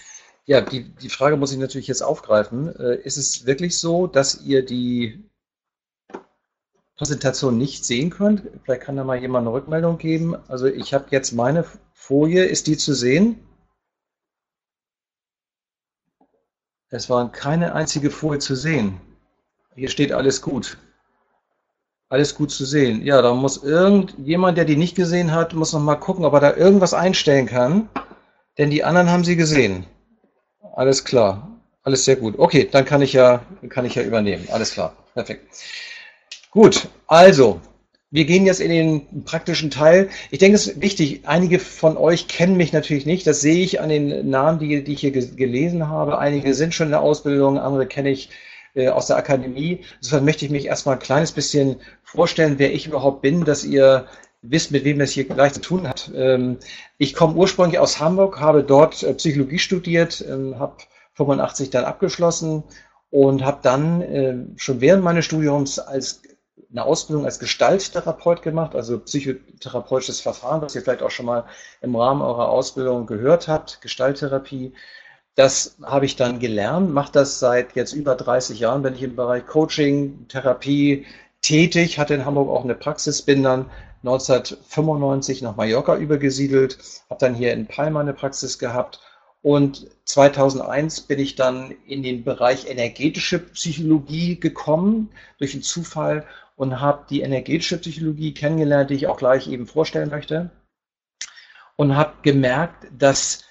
Ja, 0.47 0.62
die, 0.62 0.85
die 0.85 1.11
Frage 1.11 1.37
muss 1.37 1.52
ich 1.52 1.59
natürlich 1.59 1.88
jetzt 1.88 2.00
aufgreifen. 2.00 2.75
Äh, 2.80 3.02
ist 3.02 3.18
es 3.18 3.45
wirklich 3.45 3.78
so, 3.78 4.07
dass 4.07 4.40
ihr 4.40 4.64
die 4.64 5.23
Präsentation 6.99 7.57
nicht 7.57 7.85
sehen 7.85 8.11
könnt? 8.11 8.43
Vielleicht 8.64 8.83
kann 8.83 8.97
da 8.97 9.05
mal 9.05 9.17
jemand 9.17 9.47
eine 9.47 9.55
Rückmeldung 9.55 9.99
geben. 9.99 10.37
Also 10.49 10.67
ich 10.67 10.93
habe 10.93 11.07
jetzt 11.11 11.33
meine 11.33 11.64
Folie. 11.95 12.45
Ist 12.45 12.67
die 12.67 12.76
zu 12.76 12.93
sehen? 12.93 13.38
Es 16.90 17.09
war 17.09 17.31
keine 17.31 17.75
einzige 17.75 18.11
Folie 18.11 18.40
zu 18.40 18.57
sehen. 18.57 19.00
Hier 19.76 19.88
steht 19.88 20.11
alles 20.12 20.43
gut. 20.43 20.76
Alles 22.09 22.35
gut 22.35 22.50
zu 22.50 22.64
sehen. 22.64 23.05
Ja, 23.05 23.23
da 23.23 23.33
muss 23.33 23.62
irgendjemand, 23.62 24.59
der 24.59 24.64
die 24.64 24.76
nicht 24.76 24.97
gesehen 24.97 25.31
hat, 25.33 25.55
muss 25.55 25.75
noch 25.75 25.81
mal 25.81 25.97
gucken, 25.97 26.25
ob 26.25 26.33
er 26.33 26.40
da 26.40 26.57
irgendwas 26.57 26.95
einstellen 26.95 27.47
kann. 27.47 27.88
Denn 28.57 28.71
die 28.71 28.83
anderen 28.83 29.11
haben 29.11 29.25
sie 29.25 29.37
gesehen. 29.37 29.87
Alles 30.75 31.05
klar. 31.05 31.61
Alles 31.85 32.05
sehr 32.05 32.17
gut. 32.17 32.38
Okay, 32.38 32.69
dann 32.71 32.85
kann 32.85 33.02
ich 33.02 33.12
ja, 33.12 33.43
kann 33.69 33.85
ich 33.85 33.95
ja 33.95 34.02
übernehmen. 34.02 34.49
Alles 34.50 34.73
klar. 34.73 34.97
Perfekt. 35.14 35.47
Gut, 36.60 36.88
also, 37.06 37.60
wir 38.10 38.24
gehen 38.24 38.44
jetzt 38.44 38.58
in 38.58 38.70
den 38.72 39.22
praktischen 39.24 39.70
Teil. 39.70 40.08
Ich 40.32 40.40
denke, 40.40 40.56
es 40.56 40.66
ist 40.66 40.82
wichtig, 40.82 41.20
einige 41.22 41.60
von 41.60 41.96
euch 41.96 42.26
kennen 42.26 42.56
mich 42.56 42.72
natürlich 42.72 43.06
nicht. 43.06 43.28
Das 43.28 43.40
sehe 43.40 43.62
ich 43.62 43.80
an 43.80 43.90
den 43.90 44.28
Namen, 44.28 44.58
die, 44.58 44.82
die 44.82 44.94
ich 44.94 45.00
hier 45.02 45.12
gelesen 45.12 45.86
habe. 45.86 46.18
Einige 46.18 46.54
sind 46.54 46.74
schon 46.74 46.88
in 46.88 46.90
der 46.90 47.00
Ausbildung, 47.00 47.60
andere 47.60 47.86
kenne 47.86 48.10
ich 48.10 48.30
äh, 48.74 48.88
aus 48.88 49.06
der 49.06 49.18
Akademie. 49.18 49.84
Insofern 49.98 50.24
möchte 50.24 50.46
ich 50.46 50.50
mich 50.50 50.66
erstmal 50.66 50.96
ein 50.96 51.00
kleines 51.00 51.30
bisschen 51.30 51.76
vorstellen, 52.02 52.58
wer 52.58 52.74
ich 52.74 52.88
überhaupt 52.88 53.22
bin, 53.22 53.44
dass 53.44 53.62
ihr 53.62 54.06
wisst, 54.42 54.72
mit 54.72 54.82
wem 54.82 55.00
es 55.00 55.12
hier 55.12 55.28
gleich 55.28 55.52
zu 55.52 55.60
tun 55.60 55.86
hat. 55.86 56.10
Ähm, 56.12 56.58
ich 56.96 57.14
komme 57.14 57.36
ursprünglich 57.36 57.78
aus 57.78 58.00
Hamburg, 58.00 58.40
habe 58.40 58.64
dort 58.64 59.04
äh, 59.04 59.14
Psychologie 59.14 59.60
studiert, 59.60 60.24
ähm, 60.28 60.58
habe 60.58 60.78
85 61.14 61.70
dann 61.70 61.84
abgeschlossen 61.84 62.64
und 63.10 63.44
habe 63.44 63.60
dann 63.62 64.02
äh, 64.02 64.34
schon 64.56 64.80
während 64.80 65.04
meines 65.04 65.24
Studiums 65.24 65.78
als 65.78 66.20
eine 66.70 66.84
Ausbildung 66.84 67.25
als 67.25 67.38
Gestalttherapeut 67.38 68.42
gemacht, 68.42 68.75
also 68.75 68.98
psychotherapeutisches 68.98 70.20
Verfahren, 70.20 70.60
was 70.60 70.75
ihr 70.75 70.82
vielleicht 70.82 71.02
auch 71.02 71.10
schon 71.10 71.26
mal 71.26 71.44
im 71.80 71.96
Rahmen 71.96 72.20
eurer 72.20 72.48
Ausbildung 72.50 73.06
gehört 73.06 73.48
habt, 73.48 73.80
Gestalttherapie. 73.80 74.75
Das 75.34 75.76
habe 75.82 76.04
ich 76.04 76.16
dann 76.16 76.40
gelernt, 76.40 76.92
mache 76.92 77.12
das 77.12 77.38
seit 77.38 77.75
jetzt 77.75 77.92
über 77.92 78.14
30 78.14 78.60
Jahren, 78.60 78.82
bin 78.82 78.94
ich 78.94 79.02
im 79.02 79.16
Bereich 79.16 79.46
Coaching, 79.46 80.26
Therapie 80.28 81.06
tätig, 81.40 81.98
hatte 81.98 82.14
in 82.14 82.26
Hamburg 82.26 82.50
auch 82.50 82.64
eine 82.64 82.75
Praxis, 82.75 83.22
bin 83.22 83.42
dann 83.42 83.70
1995 84.02 85.42
nach 85.42 85.56
Mallorca 85.56 85.96
übergesiedelt, 85.96 86.78
habe 87.08 87.20
dann 87.20 87.34
hier 87.34 87.52
in 87.52 87.66
Palma 87.66 88.00
eine 88.00 88.14
Praxis 88.14 88.58
gehabt 88.58 89.00
und 89.42 89.87
2001 90.04 91.02
bin 91.02 91.18
ich 91.18 91.37
dann 91.37 91.70
in 91.87 92.02
den 92.02 92.25
Bereich 92.25 92.68
energetische 92.68 93.38
Psychologie 93.38 94.38
gekommen 94.38 95.10
durch 95.38 95.54
einen 95.54 95.62
Zufall 95.62 96.26
und 96.58 96.80
habe 96.80 97.06
die 97.08 97.22
energetische 97.22 97.78
Psychologie 97.78 98.34
kennengelernt, 98.34 98.90
die 98.90 98.94
ich 98.94 99.06
auch 99.06 99.16
gleich 99.16 99.46
eben 99.46 99.68
vorstellen 99.68 100.10
möchte. 100.10 100.50
Und 101.76 101.96
habe 101.96 102.14
gemerkt, 102.22 102.88
dass 102.90 103.44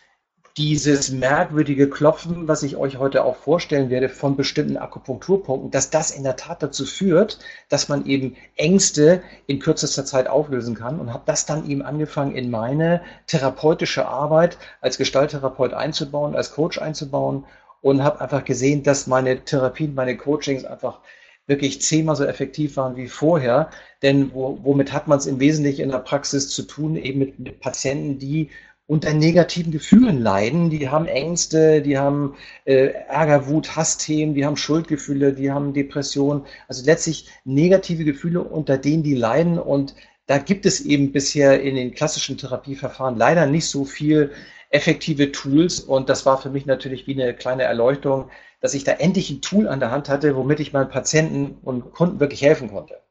dieses 0.57 1.11
merkwürdige 1.11 1.89
Klopfen, 1.89 2.49
was 2.49 2.63
ich 2.63 2.75
euch 2.75 2.97
heute 2.97 3.23
auch 3.23 3.37
vorstellen 3.37 3.89
werde, 3.89 4.09
von 4.09 4.35
bestimmten 4.35 4.75
Akupunkturpunkten, 4.75 5.71
dass 5.71 5.89
das 5.89 6.11
in 6.11 6.23
der 6.23 6.35
Tat 6.35 6.61
dazu 6.61 6.83
führt, 6.83 7.39
dass 7.69 7.87
man 7.87 8.05
eben 8.05 8.35
Ängste 8.57 9.21
in 9.45 9.59
kürzester 9.59 10.03
Zeit 10.03 10.27
auflösen 10.27 10.75
kann 10.75 10.99
und 10.99 11.13
habe 11.13 11.23
das 11.25 11.45
dann 11.45 11.69
eben 11.69 11.83
angefangen 11.83 12.35
in 12.35 12.51
meine 12.51 13.01
therapeutische 13.27 14.05
Arbeit 14.05 14.57
als 14.81 14.97
Gestalttherapeut 14.97 15.73
einzubauen, 15.73 16.35
als 16.35 16.51
Coach 16.51 16.81
einzubauen 16.81 17.45
und 17.79 18.03
habe 18.03 18.19
einfach 18.19 18.43
gesehen, 18.43 18.83
dass 18.83 19.07
meine 19.07 19.45
Therapien, 19.45 19.95
meine 19.95 20.17
Coachings 20.17 20.65
einfach 20.65 20.99
wirklich 21.47 21.81
zehnmal 21.81 22.15
so 22.15 22.25
effektiv 22.25 22.77
waren 22.77 22.95
wie 22.97 23.07
vorher. 23.07 23.69
Denn 24.03 24.33
wo, 24.33 24.59
womit 24.61 24.93
hat 24.93 25.07
man 25.07 25.17
es 25.17 25.25
im 25.25 25.39
Wesentlichen 25.39 25.81
in 25.83 25.91
der 25.91 25.99
Praxis 25.99 26.49
zu 26.49 26.63
tun? 26.63 26.95
Eben 26.95 27.19
mit, 27.19 27.39
mit 27.39 27.59
Patienten, 27.59 28.19
die 28.19 28.49
unter 28.87 29.13
negativen 29.13 29.71
Gefühlen 29.71 30.21
leiden. 30.21 30.69
Die 30.69 30.89
haben 30.89 31.07
Ängste, 31.07 31.81
die 31.81 31.97
haben 31.97 32.35
äh, 32.65 32.87
Ärger, 33.09 33.47
Wut, 33.47 33.75
Hassthemen, 33.75 34.33
die 34.33 34.45
haben 34.45 34.57
Schuldgefühle, 34.57 35.33
die 35.33 35.51
haben 35.51 35.73
Depressionen. 35.73 36.45
Also 36.67 36.85
letztlich 36.85 37.27
negative 37.43 38.05
Gefühle, 38.05 38.43
unter 38.43 38.77
denen 38.77 39.03
die 39.03 39.15
leiden. 39.15 39.59
Und 39.59 39.93
da 40.25 40.37
gibt 40.37 40.65
es 40.65 40.81
eben 40.81 41.11
bisher 41.11 41.61
in 41.61 41.75
den 41.75 41.93
klassischen 41.93 42.37
Therapieverfahren 42.37 43.17
leider 43.17 43.45
nicht 43.45 43.67
so 43.67 43.83
viel 43.83 44.31
effektive 44.69 45.31
Tools. 45.31 45.81
Und 45.81 46.09
das 46.09 46.25
war 46.25 46.41
für 46.41 46.49
mich 46.49 46.65
natürlich 46.65 47.07
wie 47.07 47.21
eine 47.21 47.33
kleine 47.33 47.63
Erleuchtung, 47.63 48.29
dass 48.59 48.73
ich 48.73 48.83
da 48.83 48.93
endlich 48.93 49.29
ein 49.29 49.41
Tool 49.41 49.67
an 49.67 49.79
der 49.79 49.91
Hand 49.91 50.09
hatte, 50.09 50.35
womit 50.35 50.59
ich 50.59 50.73
meinen 50.73 50.89
Patienten 50.89 51.57
und 51.61 51.91
Kunden 51.91 52.19
wirklich 52.19 52.41
helfen 52.41 52.69
konnte. 52.69 53.01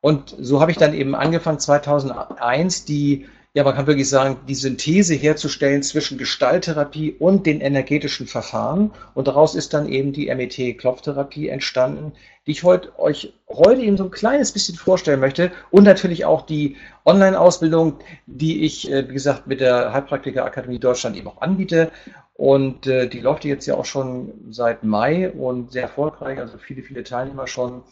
Und 0.00 0.34
so 0.38 0.60
habe 0.60 0.70
ich 0.70 0.76
dann 0.76 0.94
eben 0.94 1.14
angefangen 1.14 1.58
2001 1.58 2.84
die 2.84 3.26
ja, 3.56 3.62
man 3.62 3.76
kann 3.76 3.86
wirklich 3.86 4.08
sagen, 4.08 4.38
die 4.48 4.56
Synthese 4.56 5.14
herzustellen 5.14 5.84
zwischen 5.84 6.18
Gestalttherapie 6.18 7.12
und 7.12 7.46
den 7.46 7.60
energetischen 7.60 8.26
Verfahren. 8.26 8.90
Und 9.14 9.28
daraus 9.28 9.54
ist 9.54 9.72
dann 9.72 9.88
eben 9.88 10.12
die 10.12 10.26
MET-Klopftherapie 10.26 11.48
entstanden, 11.48 12.14
die 12.48 12.50
ich 12.50 12.64
heute, 12.64 12.98
euch 12.98 13.32
heute 13.48 13.82
eben 13.82 13.96
so 13.96 14.04
ein 14.04 14.10
kleines 14.10 14.50
bisschen 14.50 14.74
vorstellen 14.74 15.20
möchte. 15.20 15.52
Und 15.70 15.84
natürlich 15.84 16.24
auch 16.24 16.42
die 16.42 16.76
Online-Ausbildung, 17.06 18.00
die 18.26 18.64
ich, 18.64 18.90
äh, 18.90 19.08
wie 19.08 19.12
gesagt, 19.14 19.46
mit 19.46 19.60
der 19.60 19.92
Heilpraktiker 19.92 20.44
Akademie 20.44 20.80
Deutschland 20.80 21.16
eben 21.16 21.28
auch 21.28 21.40
anbiete. 21.40 21.92
Und 22.34 22.86
äh, 22.88 23.08
die 23.08 23.20
läuft 23.20 23.44
jetzt 23.44 23.66
ja 23.66 23.76
auch 23.76 23.84
schon 23.84 24.32
seit 24.50 24.82
Mai 24.82 25.30
und 25.30 25.72
sehr 25.72 25.82
erfolgreich, 25.82 26.38
also 26.38 26.58
viele, 26.58 26.82
viele 26.82 27.04
Teilnehmer 27.04 27.46
schon. 27.46 27.84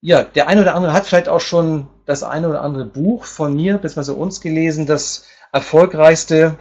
Ja, 0.00 0.22
der 0.22 0.48
eine 0.48 0.62
oder 0.62 0.74
andere 0.74 0.92
hat 0.92 1.06
vielleicht 1.06 1.28
auch 1.28 1.40
schon 1.40 1.88
das 2.06 2.22
eine 2.22 2.48
oder 2.48 2.62
andere 2.62 2.84
Buch 2.84 3.24
von 3.24 3.54
mir, 3.54 3.78
bzw. 3.78 4.12
uns 4.12 4.40
gelesen. 4.40 4.86
Das 4.86 5.26
erfolgreichste, 5.52 6.56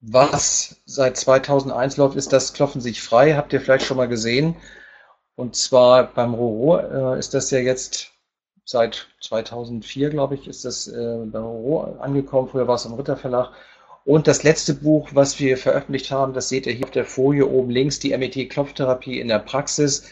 was 0.00 0.82
seit 0.86 1.16
2001 1.16 1.96
läuft, 1.96 2.16
ist 2.16 2.32
das 2.32 2.52
Klopfen 2.52 2.80
sich 2.80 3.02
frei. 3.02 3.34
Habt 3.34 3.52
ihr 3.52 3.60
vielleicht 3.60 3.84
schon 3.84 3.96
mal 3.96 4.08
gesehen. 4.08 4.56
Und 5.34 5.56
zwar 5.56 6.04
beim 6.04 6.34
Roro 6.34 6.78
äh, 6.78 7.18
ist 7.18 7.34
das 7.34 7.50
ja 7.50 7.58
jetzt 7.58 8.12
seit 8.64 9.08
2004, 9.22 10.10
glaube 10.10 10.36
ich, 10.36 10.46
ist 10.46 10.64
das 10.64 10.86
äh, 10.86 11.24
beim 11.24 11.42
Roro 11.42 11.96
angekommen. 12.00 12.48
Früher 12.48 12.68
war 12.68 12.76
es 12.76 12.84
im 12.84 12.94
Ritterverlag. 12.94 13.52
Und 14.04 14.26
das 14.26 14.42
letzte 14.42 14.74
Buch, 14.74 15.10
was 15.12 15.38
wir 15.40 15.56
veröffentlicht 15.56 16.10
haben, 16.10 16.32
das 16.32 16.48
seht 16.48 16.66
ihr 16.66 16.72
hier 16.72 16.84
auf 16.84 16.90
der 16.90 17.04
Folie 17.04 17.46
oben 17.46 17.70
links, 17.70 17.98
die 17.98 18.16
MET-Klopftherapie 18.16 19.20
in 19.20 19.28
der 19.28 19.40
Praxis. 19.40 20.04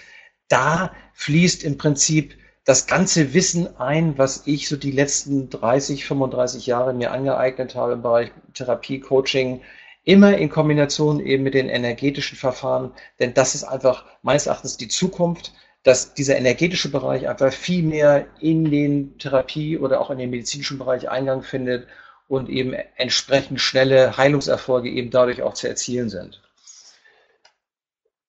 Da 0.49 0.93
fließt 1.15 1.65
im 1.65 1.79
Prinzip 1.79 2.35
das 2.65 2.87
ganze 2.87 3.33
Wissen 3.33 3.79
ein, 3.79 4.19
was 4.19 4.43
ich 4.47 4.69
so 4.69 4.77
die 4.77 4.91
letzten 4.91 5.49
30, 5.49 6.05
35 6.05 6.67
Jahre 6.67 6.93
mir 6.93 7.13
angeeignet 7.13 7.75
habe 7.75 7.95
im 7.95 8.03
Bereich 8.03 8.31
Therapie, 8.53 9.01
Coaching, 9.01 9.63
immer 10.05 10.37
in 10.37 10.51
Kombination 10.51 11.25
eben 11.25 11.45
mit 11.45 11.55
den 11.55 11.69
energetischen 11.69 12.37
Verfahren, 12.37 12.93
denn 13.21 13.35
das 13.35 13.55
ist 13.55 13.65
einfach 13.65 14.05
meines 14.23 14.47
Erachtens 14.47 14.77
die 14.77 14.89
Zukunft, 14.89 15.55
dass 15.83 16.13
dieser 16.13 16.37
energetische 16.37 16.91
Bereich 16.91 17.27
einfach 17.27 17.53
viel 17.53 17.83
mehr 17.83 18.27
in 18.41 18.71
den 18.71 19.17
Therapie 19.19 19.79
oder 19.79 20.01
auch 20.01 20.11
in 20.11 20.19
den 20.19 20.31
medizinischen 20.31 20.79
Bereich 20.79 21.09
Eingang 21.09 21.43
findet 21.43 21.87
und 22.29 22.49
eben 22.49 22.75
entsprechend 22.97 23.61
schnelle 23.61 24.17
Heilungserfolge 24.17 24.91
eben 24.91 25.11
dadurch 25.11 25.43
auch 25.43 25.55
zu 25.55 25.69
erzielen 25.69 26.11
sind. 26.11 26.43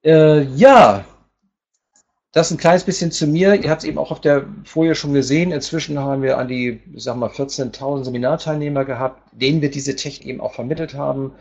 Äh, 0.03 0.43
ja, 0.55 1.05
das 2.31 2.51
ein 2.51 2.57
kleines 2.57 2.83
bisschen 2.83 3.11
zu 3.11 3.27
mir. 3.27 3.55
Ihr 3.55 3.69
habt 3.69 3.83
es 3.83 3.89
eben 3.89 3.97
auch 3.97 4.11
auf 4.11 4.21
der 4.21 4.45
Folie 4.63 4.95
schon 4.95 5.13
gesehen. 5.13 5.51
Inzwischen 5.51 5.99
haben 5.99 6.21
wir 6.21 6.37
an 6.37 6.47
die, 6.47 6.81
sag 6.95 7.17
mal, 7.17 7.29
14.000 7.29 8.05
Seminarteilnehmer 8.05 8.85
gehabt, 8.85 9.21
denen 9.33 9.61
wir 9.61 9.71
diese 9.71 9.95
Technik 9.95 10.27
eben 10.27 10.41
auch 10.41 10.53
vermittelt 10.53 10.93
haben. 10.93 11.33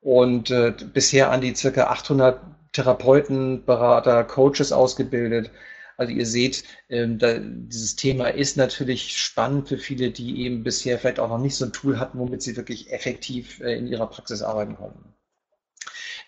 Und 0.00 0.50
äh, 0.50 0.72
bisher 0.92 1.30
an 1.30 1.40
die 1.40 1.54
circa 1.54 1.84
800 1.84 2.40
Therapeuten, 2.72 3.64
Berater, 3.64 4.24
Coaches 4.24 4.72
ausgebildet. 4.72 5.50
Also 5.96 6.12
ihr 6.12 6.26
seht, 6.26 6.64
ähm, 6.88 7.18
da, 7.18 7.38
dieses 7.38 7.96
Thema 7.96 8.28
ist 8.28 8.56
natürlich 8.56 9.16
spannend 9.16 9.68
für 9.68 9.78
viele, 9.78 10.10
die 10.10 10.42
eben 10.44 10.62
bisher 10.62 10.98
vielleicht 10.98 11.20
auch 11.20 11.28
noch 11.28 11.38
nicht 11.38 11.56
so 11.56 11.64
ein 11.64 11.72
Tool 11.72 11.98
hatten, 11.98 12.18
womit 12.18 12.42
sie 12.42 12.56
wirklich 12.56 12.92
effektiv 12.92 13.60
äh, 13.60 13.76
in 13.76 13.86
ihrer 13.86 14.06
Praxis 14.06 14.42
arbeiten 14.42 14.76
konnten. 14.76 15.14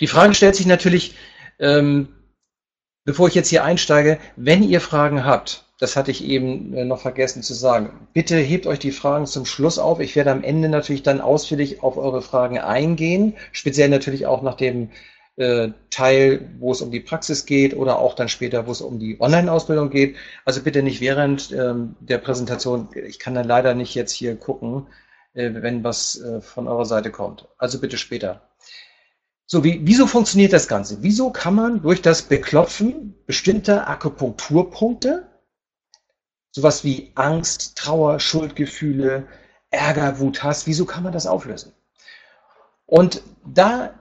Die 0.00 0.06
Frage 0.06 0.34
stellt 0.34 0.56
sich 0.56 0.66
natürlich, 0.66 1.16
ähm, 1.58 2.08
Bevor 3.08 3.26
ich 3.26 3.34
jetzt 3.34 3.48
hier 3.48 3.64
einsteige, 3.64 4.18
wenn 4.36 4.62
ihr 4.62 4.82
Fragen 4.82 5.24
habt, 5.24 5.64
das 5.78 5.96
hatte 5.96 6.10
ich 6.10 6.22
eben 6.22 6.74
äh, 6.74 6.84
noch 6.84 7.00
vergessen 7.00 7.42
zu 7.42 7.54
sagen, 7.54 8.06
bitte 8.12 8.36
hebt 8.36 8.66
euch 8.66 8.80
die 8.80 8.92
Fragen 8.92 9.24
zum 9.24 9.46
Schluss 9.46 9.78
auf. 9.78 10.00
Ich 10.00 10.14
werde 10.14 10.30
am 10.30 10.44
Ende 10.44 10.68
natürlich 10.68 11.04
dann 11.04 11.22
ausführlich 11.22 11.82
auf 11.82 11.96
eure 11.96 12.20
Fragen 12.20 12.58
eingehen, 12.58 13.34
speziell 13.50 13.88
natürlich 13.88 14.26
auch 14.26 14.42
nach 14.42 14.56
dem 14.56 14.90
äh, 15.38 15.70
Teil, 15.90 16.50
wo 16.58 16.72
es 16.72 16.82
um 16.82 16.90
die 16.90 17.00
Praxis 17.00 17.46
geht 17.46 17.76
oder 17.76 17.98
auch 17.98 18.14
dann 18.14 18.28
später, 18.28 18.66
wo 18.66 18.72
es 18.72 18.80
um 18.80 18.98
die 18.98 19.20
Online-Ausbildung 19.20 19.90
geht. 19.90 20.16
Also 20.44 20.62
bitte 20.62 20.82
nicht 20.82 21.00
während 21.00 21.52
ähm, 21.52 21.96
der 22.00 22.18
Präsentation. 22.18 22.88
Ich 23.06 23.18
kann 23.18 23.34
dann 23.34 23.46
leider 23.46 23.74
nicht 23.74 23.94
jetzt 23.94 24.12
hier 24.12 24.36
gucken, 24.36 24.88
äh, 25.34 25.50
wenn 25.54 25.84
was 25.84 26.20
äh, 26.20 26.40
von 26.40 26.66
eurer 26.66 26.86
Seite 26.86 27.10
kommt. 27.12 27.46
Also 27.56 27.80
bitte 27.80 27.98
später. 27.98 28.42
So, 29.46 29.64
wie, 29.64 29.80
wieso 29.84 30.06
funktioniert 30.06 30.52
das 30.52 30.68
Ganze? 30.68 30.98
Wieso 31.02 31.30
kann 31.30 31.54
man 31.54 31.82
durch 31.82 32.02
das 32.02 32.22
Beklopfen 32.22 33.14
bestimmter 33.24 33.88
Akupunkturpunkte, 33.88 35.26
sowas 36.50 36.84
wie 36.84 37.12
Angst, 37.14 37.78
Trauer, 37.78 38.18
Schuldgefühle, 38.20 39.26
Ärger, 39.70 40.18
Wut, 40.18 40.42
Hass, 40.42 40.66
wieso 40.66 40.84
kann 40.84 41.04
man 41.04 41.12
das 41.12 41.26
auflösen? 41.26 41.72
Und 42.86 43.22
da 43.46 43.94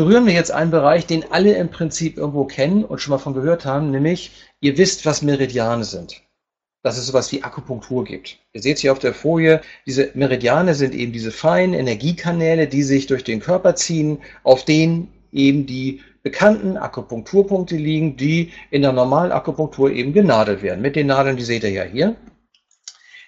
berühren 0.00 0.24
wir 0.24 0.32
jetzt 0.32 0.50
einen 0.50 0.70
Bereich, 0.70 1.04
den 1.04 1.30
alle 1.30 1.52
im 1.56 1.68
Prinzip 1.68 2.16
irgendwo 2.16 2.46
kennen 2.46 2.86
und 2.86 3.02
schon 3.02 3.10
mal 3.10 3.18
von 3.18 3.34
gehört 3.34 3.66
haben, 3.66 3.90
nämlich 3.90 4.32
ihr 4.62 4.78
wisst, 4.78 5.04
was 5.04 5.20
Meridiane 5.20 5.84
sind 5.84 6.22
dass 6.82 6.96
es 6.96 7.06
sowas 7.06 7.30
wie 7.30 7.42
Akupunktur 7.42 8.06
gibt. 8.06 8.38
Ihr 8.54 8.62
seht 8.62 8.78
hier 8.78 8.92
auf 8.92 8.98
der 8.98 9.12
Folie, 9.12 9.60
diese 9.84 10.12
Meridiane 10.14 10.74
sind 10.74 10.94
eben 10.94 11.12
diese 11.12 11.30
feinen 11.30 11.74
Energiekanäle, 11.74 12.68
die 12.68 12.82
sich 12.82 13.06
durch 13.06 13.22
den 13.22 13.40
Körper 13.40 13.74
ziehen, 13.74 14.16
auf 14.44 14.64
denen 14.64 15.08
eben 15.30 15.66
die 15.66 16.00
bekannten 16.22 16.78
Akupunkturpunkte 16.78 17.76
liegen, 17.76 18.16
die 18.16 18.52
in 18.70 18.80
der 18.80 18.92
normalen 18.92 19.30
Akupunktur 19.30 19.90
eben 19.90 20.14
genadelt 20.14 20.62
werden. 20.62 20.80
Mit 20.80 20.96
den 20.96 21.08
Nadeln, 21.08 21.36
die 21.36 21.44
seht 21.44 21.64
ihr 21.64 21.70
ja 21.70 21.84
hier. 21.84 22.16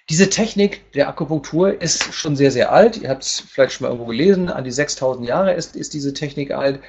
Diese 0.09 0.29
Technik 0.29 0.91
der 0.91 1.07
Akupunktur 1.07 1.81
ist 1.81 2.13
schon 2.13 2.35
sehr, 2.35 2.51
sehr 2.51 2.71
alt. 2.71 2.97
Ihr 2.97 3.09
habt 3.09 3.23
es 3.23 3.39
vielleicht 3.39 3.73
schon 3.73 3.85
mal 3.85 3.91
irgendwo 3.91 4.09
gelesen. 4.09 4.49
An 4.49 4.65
die 4.65 4.71
6000 4.71 5.27
Jahre 5.27 5.53
ist, 5.53 5.75
ist 5.75 5.93
diese 5.93 6.13
Technik 6.13 6.51
alt. 6.51 6.81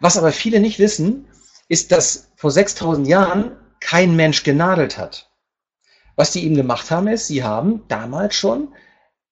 Was 0.00 0.18
aber 0.18 0.32
viele 0.32 0.60
nicht 0.60 0.78
wissen, 0.78 1.26
ist, 1.68 1.92
dass 1.92 2.30
vor 2.36 2.50
6000 2.50 3.08
Jahren 3.08 3.56
kein 3.80 4.16
Mensch 4.16 4.42
genadelt 4.42 4.98
hat. 4.98 5.30
Was 6.14 6.32
die 6.32 6.44
eben 6.44 6.56
gemacht 6.56 6.90
haben, 6.90 7.08
ist, 7.08 7.26
sie 7.28 7.42
haben 7.42 7.84
damals 7.88 8.34
schon 8.34 8.74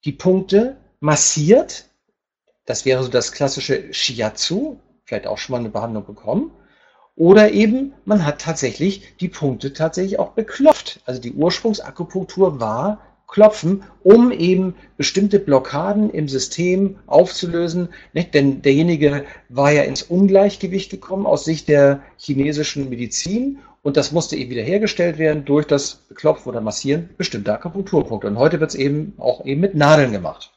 die 0.05 0.13
Punkte 0.13 0.77
massiert. 1.01 1.85
Das 2.65 2.85
wäre 2.85 3.03
so 3.03 3.11
das 3.11 3.33
klassische 3.33 3.93
Shiatsu, 3.93 4.79
vielleicht 5.05 5.27
auch 5.27 5.39
schon 5.39 5.53
mal 5.53 5.59
eine 5.59 5.69
Behandlung 5.69 6.07
bekommen. 6.07 6.53
Oder 7.17 7.53
eben, 7.53 7.95
man 8.05 8.25
hat 8.25 8.41
tatsächlich 8.41 9.17
die 9.19 9.29
Punkte 9.29 9.73
tatsächlich 9.73 10.19
auch 10.19 10.33
beklopft. 10.33 11.01
Also 11.07 11.21
die 11.21 11.33
Ursprungsakupunktur 11.33 12.61
war 12.61 13.01
Klopfen, 13.27 13.83
um 14.03 14.31
eben 14.31 14.75
bestimmte 14.97 15.39
Blockaden 15.39 16.11
im 16.11 16.29
System 16.29 16.99
aufzulösen. 17.07 17.89
Nicht? 18.13 18.35
Denn 18.35 18.63
derjenige 18.63 19.25
war 19.49 19.73
ja 19.73 19.83
ins 19.83 20.03
Ungleichgewicht 20.03 20.91
gekommen 20.91 21.27
aus 21.27 21.45
Sicht 21.45 21.69
der 21.69 22.03
chinesischen 22.17 22.89
Medizin 22.89 23.59
und 23.87 23.97
das 23.97 24.11
musste 24.11 24.35
eben 24.35 24.51
wiederhergestellt 24.51 25.17
werden 25.17 25.45
durch 25.45 25.65
das 25.65 25.95
Beklopfen 25.95 26.49
oder 26.51 26.61
Massieren 26.61 27.11
bestimmter 27.17 27.55
Akupunkturpunkte. 27.55 28.27
Und 28.27 28.37
heute 28.37 28.59
wird 28.59 28.71
es 28.71 28.75
eben 28.75 29.15
auch 29.17 29.45
eben 29.45 29.61
mit 29.61 29.77
Nadeln 29.77 30.11
gemacht. 30.11 30.53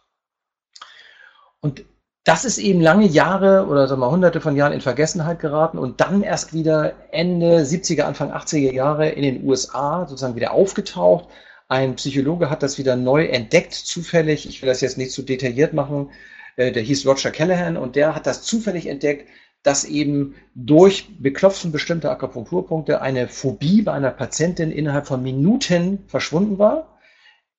Und 1.62 1.86
das 2.24 2.44
ist 2.44 2.58
eben 2.58 2.82
lange 2.82 3.06
Jahre 3.06 3.68
oder 3.68 3.88
sagen 3.88 4.02
wir 4.02 4.10
hunderte 4.10 4.42
von 4.42 4.56
Jahren 4.56 4.74
in 4.74 4.82
Vergessenheit 4.82 5.40
geraten 5.40 5.78
und 5.78 6.02
dann 6.02 6.24
erst 6.24 6.54
wieder 6.54 6.94
Ende 7.12 7.62
70er, 7.62 8.02
Anfang 8.02 8.32
80er 8.32 8.74
Jahre 8.74 9.10
in 9.10 9.22
den 9.22 9.44
USA 9.48 10.08
sozusagen 10.08 10.36
wieder 10.36 10.52
aufgetaucht. 10.52 11.28
Ein 11.70 11.96
Psychologe 11.98 12.50
hat 12.50 12.64
das 12.64 12.80
wieder 12.80 12.96
neu 12.96 13.26
entdeckt, 13.26 13.74
zufällig. 13.74 14.50
Ich 14.50 14.62
will 14.62 14.68
das 14.70 14.82
jetzt 14.82 14.98
nicht 14.98 15.12
zu 15.12 15.22
detailliert 15.22 15.74
machen. 15.74 16.10
Äh, 16.56 16.72
der 16.72 16.82
hieß 16.82 17.06
Roger 17.06 17.30
Callahan 17.30 17.78
und 17.78 17.96
der 17.96 18.16
hat 18.16 18.26
das 18.26 18.42
zufällig 18.42 18.88
entdeckt, 18.88 19.30
dass 19.62 19.84
eben 19.84 20.34
durch 20.56 21.08
Beklopfen 21.20 21.72
bestimmter 21.72 22.10
Akupunkturpunkte 22.10 23.02
eine 23.02 23.28
Phobie 23.28 23.84
bei 23.84 23.94
einer 23.94 24.10
Patientin 24.10 24.72
innerhalb 24.72 25.06
von 25.06 25.22
Minuten 25.22 26.06
verschwunden 26.08 26.58
war. 26.58 26.98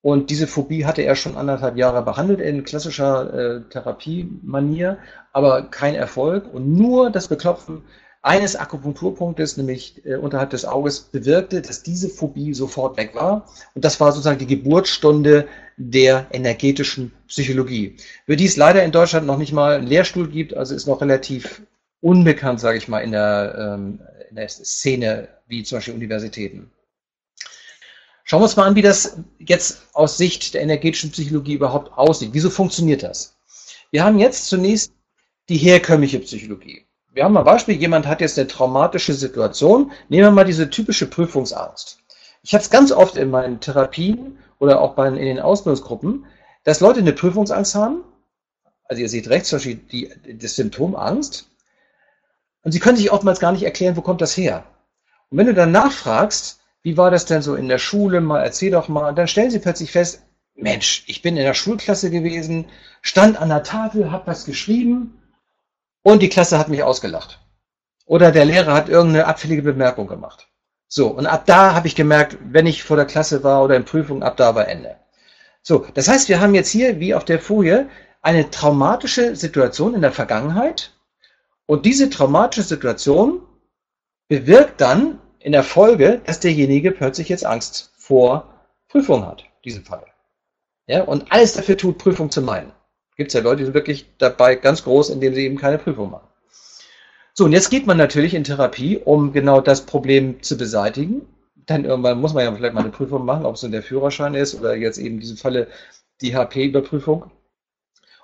Und 0.02 0.30
diese 0.30 0.48
Phobie 0.48 0.86
hatte 0.86 1.02
er 1.02 1.14
schon 1.14 1.36
anderthalb 1.36 1.76
Jahre 1.76 2.02
behandelt 2.02 2.40
in 2.40 2.64
klassischer 2.64 3.32
äh, 3.32 3.68
Therapiemanier, 3.70 4.98
aber 5.32 5.70
kein 5.70 5.94
Erfolg. 5.94 6.52
Und 6.52 6.72
nur 6.72 7.10
das 7.10 7.28
Beklopfen 7.28 7.84
eines 8.22 8.54
Akupunkturpunktes, 8.54 9.56
nämlich 9.56 10.04
äh, 10.04 10.16
unterhalb 10.16 10.50
des 10.50 10.64
Auges, 10.64 11.00
bewirkte, 11.00 11.62
dass 11.62 11.82
diese 11.82 12.08
Phobie 12.08 12.52
sofort 12.52 12.96
weg 12.96 13.14
war. 13.14 13.48
Und 13.74 13.84
das 13.84 13.98
war 13.98 14.12
sozusagen 14.12 14.38
die 14.38 14.46
Geburtsstunde 14.46 15.48
der 15.76 16.26
energetischen 16.30 17.12
Psychologie. 17.28 17.96
Für 18.26 18.36
die 18.36 18.44
es 18.44 18.56
leider 18.56 18.84
in 18.84 18.92
Deutschland 18.92 19.26
noch 19.26 19.38
nicht 19.38 19.52
mal 19.52 19.76
einen 19.76 19.86
Lehrstuhl 19.86 20.28
gibt, 20.28 20.54
also 20.54 20.74
ist 20.74 20.86
noch 20.86 21.00
relativ 21.00 21.62
unbekannt, 22.02 22.60
sage 22.60 22.78
ich 22.78 22.88
mal, 22.88 23.00
in 23.00 23.12
der, 23.12 23.54
ähm, 23.58 24.00
in 24.28 24.36
der 24.36 24.48
Szene, 24.48 25.28
wie 25.46 25.62
zum 25.62 25.78
Beispiel 25.78 25.94
Universitäten. 25.94 26.70
Schauen 28.24 28.40
wir 28.40 28.44
uns 28.44 28.56
mal 28.56 28.66
an, 28.66 28.76
wie 28.76 28.82
das 28.82 29.16
jetzt 29.38 29.82
aus 29.92 30.18
Sicht 30.18 30.54
der 30.54 30.62
energetischen 30.62 31.10
Psychologie 31.10 31.54
überhaupt 31.54 31.92
aussieht. 31.96 32.30
Wieso 32.32 32.50
funktioniert 32.50 33.02
das? 33.02 33.36
Wir 33.90 34.04
haben 34.04 34.18
jetzt 34.18 34.46
zunächst 34.46 34.92
die 35.48 35.56
herkömmliche 35.56 36.20
Psychologie. 36.20 36.86
Wir 37.12 37.24
haben 37.24 37.36
ein 37.36 37.44
Beispiel, 37.44 37.74
jemand 37.74 38.06
hat 38.06 38.20
jetzt 38.20 38.38
eine 38.38 38.46
traumatische 38.46 39.14
Situation. 39.14 39.90
Nehmen 40.08 40.24
wir 40.24 40.30
mal 40.30 40.44
diese 40.44 40.70
typische 40.70 41.06
Prüfungsangst. 41.06 41.98
Ich 42.42 42.54
habe 42.54 42.62
es 42.62 42.70
ganz 42.70 42.92
oft 42.92 43.16
in 43.16 43.30
meinen 43.30 43.58
Therapien 43.58 44.38
oder 44.60 44.80
auch 44.80 44.94
bei, 44.94 45.08
in 45.08 45.16
den 45.16 45.40
Ausbildungsgruppen, 45.40 46.24
dass 46.62 46.80
Leute 46.80 47.00
eine 47.00 47.12
Prüfungsangst 47.12 47.74
haben. 47.74 48.04
Also 48.84 49.02
ihr 49.02 49.08
seht 49.08 49.28
rechts 49.28 49.50
die, 49.50 50.10
das 50.34 50.54
Symptom 50.54 50.94
Angst. 50.94 51.48
Und 52.62 52.72
sie 52.72 52.78
können 52.78 52.96
sich 52.96 53.10
oftmals 53.10 53.40
gar 53.40 53.52
nicht 53.52 53.64
erklären, 53.64 53.96
wo 53.96 54.02
kommt 54.02 54.20
das 54.20 54.36
her. 54.36 54.64
Und 55.30 55.38
wenn 55.38 55.46
du 55.46 55.54
dann 55.54 55.72
nachfragst, 55.72 56.60
wie 56.82 56.96
war 56.96 57.10
das 57.10 57.24
denn 57.24 57.42
so 57.42 57.56
in 57.56 57.68
der 57.68 57.78
Schule, 57.78 58.20
mal 58.20 58.40
erzähl 58.40 58.70
doch 58.70 58.88
mal, 58.88 59.14
dann 59.14 59.28
stellen 59.28 59.50
sie 59.50 59.58
plötzlich 59.58 59.90
fest, 59.90 60.22
Mensch, 60.54 61.04
ich 61.06 61.22
bin 61.22 61.36
in 61.36 61.44
der 61.44 61.54
Schulklasse 61.54 62.10
gewesen, 62.10 62.66
stand 63.02 63.40
an 63.40 63.48
der 63.48 63.62
Tafel, 63.62 64.12
habe 64.12 64.28
was 64.28 64.44
geschrieben 64.44 65.19
und 66.02 66.22
die 66.22 66.28
Klasse 66.28 66.58
hat 66.58 66.68
mich 66.68 66.82
ausgelacht. 66.82 67.40
Oder 68.06 68.32
der 68.32 68.44
Lehrer 68.44 68.74
hat 68.74 68.88
irgendeine 68.88 69.26
abfällige 69.26 69.62
Bemerkung 69.62 70.06
gemacht. 70.06 70.48
So, 70.88 71.08
und 71.08 71.26
ab 71.26 71.44
da 71.46 71.74
habe 71.74 71.86
ich 71.86 71.94
gemerkt, 71.94 72.36
wenn 72.42 72.66
ich 72.66 72.82
vor 72.82 72.96
der 72.96 73.06
Klasse 73.06 73.44
war 73.44 73.62
oder 73.62 73.76
in 73.76 73.84
Prüfung, 73.84 74.22
ab 74.22 74.36
da 74.36 74.54
war 74.56 74.66
Ende. 74.66 74.96
So, 75.62 75.86
das 75.94 76.08
heißt, 76.08 76.28
wir 76.28 76.40
haben 76.40 76.54
jetzt 76.54 76.70
hier, 76.70 76.98
wie 76.98 77.14
auf 77.14 77.24
der 77.24 77.38
Folie, 77.38 77.88
eine 78.22 78.50
traumatische 78.50 79.36
Situation 79.36 79.94
in 79.94 80.02
der 80.02 80.12
Vergangenheit. 80.12 80.92
Und 81.66 81.86
diese 81.86 82.10
traumatische 82.10 82.64
Situation 82.64 83.42
bewirkt 84.26 84.80
dann 84.80 85.20
in 85.38 85.52
der 85.52 85.62
Folge, 85.62 86.20
dass 86.24 86.40
derjenige 86.40 86.90
plötzlich 86.90 87.28
jetzt 87.28 87.46
Angst 87.46 87.92
vor 87.96 88.52
Prüfung 88.88 89.24
hat, 89.26 89.44
diesen 89.64 89.84
Fall. 89.84 90.04
Ja, 90.86 91.04
und 91.04 91.30
alles 91.30 91.52
dafür 91.52 91.76
tut, 91.76 91.98
Prüfung 91.98 92.30
zu 92.30 92.42
meinen. 92.42 92.72
Gibt 93.20 93.28
es 93.28 93.34
ja 93.34 93.42
Leute, 93.42 93.58
die 93.58 93.64
sind 93.64 93.74
wirklich 93.74 94.06
dabei 94.16 94.54
ganz 94.54 94.82
groß, 94.82 95.10
indem 95.10 95.34
sie 95.34 95.44
eben 95.44 95.58
keine 95.58 95.76
Prüfung 95.76 96.10
machen. 96.10 96.26
So, 97.34 97.44
und 97.44 97.52
jetzt 97.52 97.68
geht 97.68 97.86
man 97.86 97.98
natürlich 97.98 98.32
in 98.32 98.44
Therapie, 98.44 98.96
um 98.96 99.34
genau 99.34 99.60
das 99.60 99.84
Problem 99.84 100.42
zu 100.42 100.56
beseitigen. 100.56 101.26
Dann 101.66 101.84
irgendwann 101.84 102.18
muss 102.18 102.32
man 102.32 102.44
ja 102.44 102.54
vielleicht 102.54 102.72
mal 102.72 102.80
eine 102.80 102.88
Prüfung 102.88 103.26
machen, 103.26 103.44
ob 103.44 103.56
es 103.56 103.62
nun 103.62 103.72
der 103.72 103.82
Führerschein 103.82 104.32
ist 104.32 104.58
oder 104.58 104.74
jetzt 104.74 104.96
eben 104.96 105.16
in 105.16 105.20
diesem 105.20 105.36
Falle 105.36 105.66
die 106.22 106.34
HP-Überprüfung. 106.34 107.30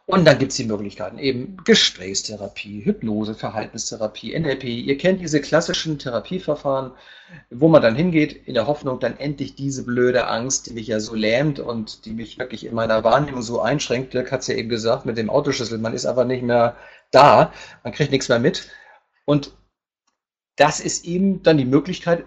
Und 0.08 0.24
dann 0.24 0.38
gibt 0.38 0.52
es 0.52 0.56
die 0.56 0.64
Möglichkeiten, 0.64 1.18
eben 1.18 1.56
Gesprächstherapie, 1.64 2.84
Hypnose, 2.84 3.34
Verhaltenstherapie, 3.34 4.38
NLP. 4.38 4.62
Ihr 4.62 4.96
kennt 4.98 5.20
diese 5.20 5.40
klassischen 5.40 5.98
Therapieverfahren, 5.98 6.92
wo 7.50 7.66
man 7.66 7.82
dann 7.82 7.96
hingeht, 7.96 8.46
in 8.46 8.54
der 8.54 8.68
Hoffnung, 8.68 9.00
dann 9.00 9.18
endlich 9.18 9.56
diese 9.56 9.84
blöde 9.84 10.28
Angst, 10.28 10.66
die 10.66 10.74
mich 10.74 10.86
ja 10.86 11.00
so 11.00 11.16
lähmt 11.16 11.58
und 11.58 12.04
die 12.04 12.12
mich 12.12 12.38
wirklich 12.38 12.66
in 12.66 12.74
meiner 12.74 13.02
Wahrnehmung 13.02 13.42
so 13.42 13.60
einschränkt. 13.60 14.14
Dirk 14.14 14.30
hat 14.30 14.42
es 14.42 14.46
ja 14.46 14.54
eben 14.54 14.68
gesagt, 14.68 15.06
mit 15.06 15.18
dem 15.18 15.28
Autoschlüssel, 15.28 15.78
man 15.78 15.92
ist 15.92 16.06
einfach 16.06 16.24
nicht 16.24 16.44
mehr 16.44 16.76
da, 17.10 17.52
man 17.82 17.92
kriegt 17.92 18.12
nichts 18.12 18.28
mehr 18.28 18.38
mit. 18.38 18.70
Und 19.24 19.56
das 20.54 20.78
ist 20.78 21.04
eben 21.04 21.42
dann 21.42 21.58
die 21.58 21.64
Möglichkeit, 21.64 22.24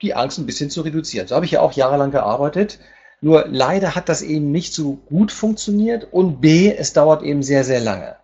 die 0.00 0.14
Angst 0.14 0.38
ein 0.38 0.46
bisschen 0.46 0.70
zu 0.70 0.80
reduzieren. 0.80 1.28
So 1.28 1.34
habe 1.34 1.44
ich 1.44 1.52
ja 1.52 1.60
auch 1.60 1.72
jahrelang 1.72 2.12
gearbeitet 2.12 2.78
nur 3.20 3.46
leider 3.48 3.94
hat 3.94 4.08
das 4.08 4.22
eben 4.22 4.52
nicht 4.52 4.72
so 4.72 4.94
gut 4.94 5.32
funktioniert 5.32 6.12
und 6.12 6.40
B, 6.40 6.72
es 6.72 6.92
dauert 6.92 7.22
eben 7.22 7.42
sehr, 7.42 7.64
sehr 7.64 7.80
lange. 7.80 8.16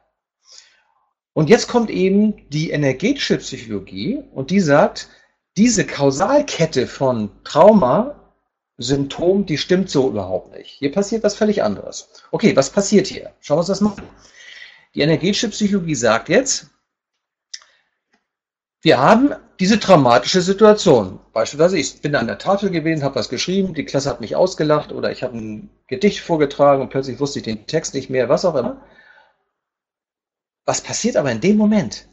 Und 1.33 1.51
jetzt 1.51 1.67
kommt 1.67 1.91
eben 1.91 2.49
die 2.51 2.71
energetische 2.71 3.39
Psychologie 3.39 4.23
und 4.33 4.51
die 4.51 4.61
sagt, 4.61 5.09
diese 5.57 5.85
Kausalkette 5.85 6.87
von 6.87 7.31
Trauma, 7.43 8.21
Symptom, 8.77 9.47
die 9.47 9.59
stimmt 9.59 9.91
so 9.91 10.09
überhaupt 10.09 10.57
nicht. 10.57 10.71
Hier 10.71 10.91
passiert 10.91 11.23
was 11.23 11.37
völlig 11.37 11.63
anderes. 11.63 12.09
Okay, 12.31 12.57
was 12.57 12.71
passiert 12.71 13.07
hier? 13.07 13.33
Schauen 13.41 13.57
wir 13.57 13.61
uns 13.61 13.69
das 13.69 13.81
mal 13.81 13.91
an. 13.91 14.09
Die 14.95 15.01
energetische 15.01 15.49
Psychologie 15.49 15.95
sagt 15.95 16.29
jetzt, 16.29 16.71
wir 18.85 18.99
haben 18.99 19.35
diese 19.61 19.81
traumatische 19.81 20.43
Situation. 20.43 21.19
Beispielsweise, 21.33 21.79
ich 21.79 22.03
bin 22.03 22.15
an 22.15 22.27
der 22.27 22.37
Tafel 22.37 22.71
gewesen, 22.71 23.03
habe 23.03 23.15
was 23.15 23.31
geschrieben, 23.31 23.73
die 23.73 23.87
Klasse 23.87 24.11
hat 24.11 24.21
mich 24.21 24.37
ausgelacht 24.37 24.93
oder 24.93 25.11
ich 25.11 25.23
habe 25.23 25.39
ein 25.39 25.71
Gedicht 25.87 26.21
vorgetragen 26.21 26.83
und 26.83 26.91
plötzlich 26.91 27.19
wusste 27.19 27.39
ich 27.39 27.47
den 27.47 27.67
Text 27.67 27.95
nicht 27.95 28.11
mehr, 28.11 28.29
was 28.29 28.45
auch 28.45 28.55
immer. 28.57 28.85
Was 30.67 30.83
passiert 30.83 31.17
aber 31.17 31.33
in 31.33 31.41
dem 31.41 31.57
Moment, 31.57 32.09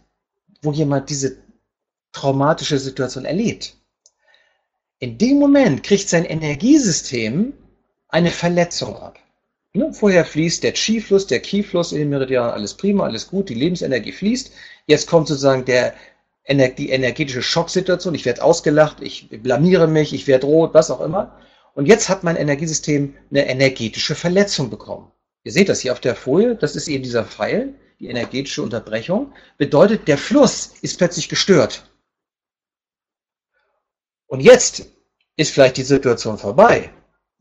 wo 0.61 0.71
jemand 0.71 1.09
diese 1.09 1.43
traumatische 2.13 2.79
Situation 2.79 3.25
erlebt? 3.25 3.75
In 4.99 5.17
dem 5.17 5.39
Moment 5.39 5.83
kriegt 5.83 6.07
sein 6.07 6.23
Energiesystem 6.23 7.51
eine 8.07 8.31
Verletzung 8.31 8.95
ab. 8.95 9.19
Ne? 9.73 9.91
Vorher 9.93 10.23
fließt 10.23 10.63
der 10.63 10.73
Chi-Fluss, 10.73 11.27
der 11.27 11.41
Ki-Fluss 11.41 11.91
in 11.91 11.99
den 11.99 12.09
Meridian, 12.09 12.49
alles 12.49 12.75
prima, 12.75 13.03
alles 13.05 13.27
gut, 13.27 13.49
die 13.49 13.55
Lebensenergie 13.55 14.11
fließt. 14.13 14.51
Jetzt 14.85 15.07
kommt 15.07 15.27
sozusagen 15.27 15.65
der 15.65 15.95
die 16.47 16.89
energetische 16.89 17.41
Schocksituation, 17.41 18.15
ich 18.15 18.25
werde 18.25 18.43
ausgelacht, 18.43 19.01
ich 19.01 19.29
blamiere 19.29 19.87
mich, 19.87 20.13
ich 20.13 20.27
werde 20.27 20.47
rot, 20.47 20.73
was 20.73 20.91
auch 20.91 21.01
immer. 21.01 21.37
Und 21.73 21.85
jetzt 21.85 22.09
hat 22.09 22.23
mein 22.23 22.35
Energiesystem 22.35 23.15
eine 23.29 23.47
energetische 23.47 24.15
Verletzung 24.15 24.69
bekommen. 24.69 25.11
Ihr 25.43 25.51
seht 25.51 25.69
das 25.69 25.79
hier 25.79 25.91
auf 25.91 25.99
der 25.99 26.15
Folie, 26.15 26.55
das 26.55 26.75
ist 26.75 26.87
eben 26.87 27.03
dieser 27.03 27.25
Pfeil, 27.25 27.75
die 27.99 28.07
energetische 28.07 28.63
Unterbrechung, 28.63 29.33
bedeutet, 29.57 30.07
der 30.07 30.17
Fluss 30.17 30.73
ist 30.81 30.97
plötzlich 30.97 31.29
gestört. 31.29 31.89
Und 34.27 34.41
jetzt 34.41 34.85
ist 35.35 35.51
vielleicht 35.51 35.77
die 35.77 35.83
Situation 35.83 36.37
vorbei. 36.37 36.91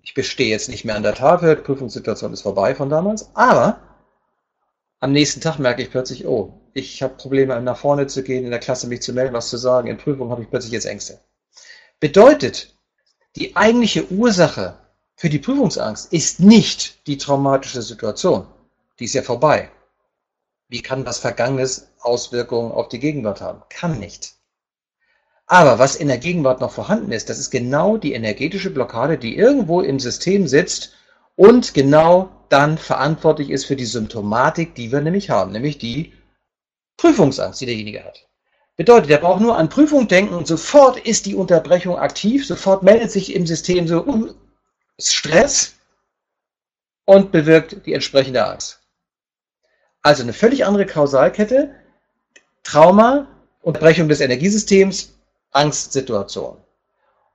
Ich 0.02 0.14
bestehe 0.14 0.50
jetzt 0.50 0.68
nicht 0.68 0.84
mehr 0.84 0.96
an 0.96 1.02
der 1.02 1.14
Tafel, 1.14 1.56
Prüfungssituation 1.56 2.32
ist 2.32 2.42
vorbei 2.42 2.74
von 2.74 2.88
damals, 2.88 3.34
aber 3.34 3.80
am 4.98 5.12
nächsten 5.12 5.40
Tag 5.40 5.58
merke 5.58 5.82
ich 5.82 5.90
plötzlich, 5.90 6.26
oh, 6.26 6.59
ich 6.72 7.02
habe 7.02 7.14
Probleme, 7.14 7.60
nach 7.60 7.76
vorne 7.76 8.06
zu 8.06 8.22
gehen, 8.22 8.44
in 8.44 8.50
der 8.50 8.60
Klasse 8.60 8.86
mich 8.86 9.02
zu 9.02 9.12
melden, 9.12 9.34
was 9.34 9.48
zu 9.48 9.56
sagen. 9.56 9.88
In 9.88 9.98
Prüfungen 9.98 10.30
habe 10.30 10.42
ich 10.42 10.50
plötzlich 10.50 10.72
jetzt 10.72 10.86
Ängste. 10.86 11.20
Bedeutet, 11.98 12.74
die 13.36 13.56
eigentliche 13.56 14.10
Ursache 14.10 14.76
für 15.16 15.28
die 15.28 15.38
Prüfungsangst 15.38 16.12
ist 16.12 16.40
nicht 16.40 17.06
die 17.06 17.18
traumatische 17.18 17.82
Situation. 17.82 18.46
Die 18.98 19.04
ist 19.04 19.14
ja 19.14 19.22
vorbei. 19.22 19.70
Wie 20.68 20.82
kann 20.82 21.04
das 21.04 21.18
Vergangenes 21.18 21.88
Auswirkungen 22.00 22.72
auf 22.72 22.88
die 22.88 23.00
Gegenwart 23.00 23.40
haben? 23.40 23.62
Kann 23.68 23.98
nicht. 23.98 24.34
Aber 25.46 25.80
was 25.80 25.96
in 25.96 26.06
der 26.06 26.18
Gegenwart 26.18 26.60
noch 26.60 26.70
vorhanden 26.70 27.10
ist, 27.10 27.28
das 27.28 27.40
ist 27.40 27.50
genau 27.50 27.96
die 27.96 28.12
energetische 28.12 28.70
Blockade, 28.70 29.18
die 29.18 29.36
irgendwo 29.36 29.80
im 29.80 29.98
System 29.98 30.46
sitzt 30.46 30.92
und 31.34 31.74
genau 31.74 32.30
dann 32.48 32.78
verantwortlich 32.78 33.50
ist 33.50 33.64
für 33.64 33.74
die 33.74 33.84
Symptomatik, 33.84 34.74
die 34.74 34.92
wir 34.92 35.00
nämlich 35.00 35.28
haben, 35.28 35.52
nämlich 35.52 35.78
die 35.78 36.12
Prüfungsangst, 37.00 37.60
die 37.60 37.66
derjenige 37.66 38.04
hat. 38.04 38.28
Bedeutet, 38.76 39.10
er 39.10 39.18
braucht 39.18 39.40
nur 39.40 39.56
an 39.56 39.70
Prüfung 39.70 40.06
denken 40.06 40.34
und 40.34 40.46
sofort 40.46 40.98
ist 40.98 41.24
die 41.24 41.34
Unterbrechung 41.34 41.96
aktiv, 41.96 42.46
sofort 42.46 42.82
meldet 42.82 43.10
sich 43.10 43.34
im 43.34 43.46
System 43.46 43.88
so 43.88 44.04
uh, 44.06 44.34
Stress 44.98 45.74
und 47.06 47.32
bewirkt 47.32 47.86
die 47.86 47.94
entsprechende 47.94 48.46
Angst. 48.46 48.80
Also 50.02 50.22
eine 50.22 50.34
völlig 50.34 50.66
andere 50.66 50.84
Kausalkette, 50.84 51.74
Trauma, 52.62 53.28
Unterbrechung 53.62 54.08
des 54.08 54.20
Energiesystems, 54.20 55.14
Angstsituation. 55.52 56.58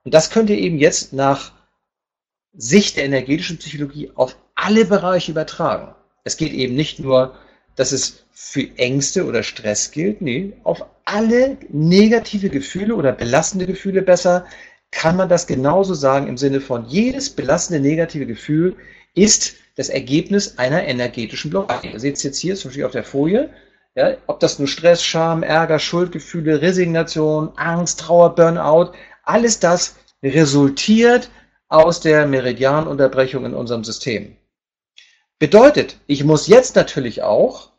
Und 0.03 0.13
das 0.13 0.29
könnt 0.29 0.51
ihr 0.51 0.57
eben 0.57 0.77
jetzt 0.77 1.11
nach 1.11 1.53
Sicht 2.53 2.97
der 2.97 3.05
energetischen 3.05 3.57
Psychologie 3.57 4.11
auf 4.15 4.37
alle 4.53 4.85
Bereiche 4.85 5.31
übertragen. 5.31 5.95
Es 6.23 6.37
geht 6.37 6.53
eben 6.53 6.75
nicht 6.75 6.99
nur 6.99 7.35
dass 7.75 7.91
es 7.91 8.24
für 8.37 8.67
Ängste 8.77 9.25
oder 9.25 9.43
Stress 9.43 9.91
gilt. 9.91 10.21
Nee, 10.21 10.51
auf 10.63 10.85
alle 11.05 11.57
negative 11.69 12.49
Gefühle 12.49 12.95
oder 12.95 13.13
belastende 13.13 13.65
Gefühle 13.65 14.01
besser 14.01 14.45
kann 14.91 15.15
man 15.15 15.29
das 15.29 15.47
genauso 15.47 15.93
sagen 15.93 16.27
im 16.27 16.37
Sinne 16.37 16.59
von 16.59 16.85
jedes 16.85 17.29
belastende 17.29 17.81
negative 17.81 18.25
Gefühl 18.25 18.75
ist 19.13 19.55
das 19.77 19.87
Ergebnis 19.87 20.57
einer 20.57 20.83
energetischen 20.83 21.49
Blockade. 21.49 21.87
Ihr 21.87 21.99
seht 21.99 22.17
es 22.17 22.23
jetzt 22.23 22.39
hier 22.39 22.55
zum 22.55 22.69
Beispiel 22.69 22.85
auf 22.85 22.91
der 22.91 23.03
Folie. 23.05 23.49
Ja, 23.95 24.17
ob 24.27 24.41
das 24.41 24.59
nur 24.59 24.67
Stress, 24.67 25.01
Scham, 25.01 25.41
Ärger, 25.41 25.79
Schuldgefühle, 25.79 26.61
Resignation, 26.61 27.53
Angst, 27.55 28.01
Trauer, 28.01 28.35
Burnout, 28.35 28.91
alles 29.23 29.59
das 29.59 29.95
resultiert 30.21 31.29
aus 31.69 32.01
der 32.01 32.27
Meridianunterbrechung 32.27 33.45
in 33.45 33.53
unserem 33.53 33.85
System. 33.85 34.35
Bedeutet, 35.39 35.97
ich 36.07 36.25
muss 36.25 36.47
jetzt 36.47 36.75
natürlich 36.75 37.23
auch 37.23 37.71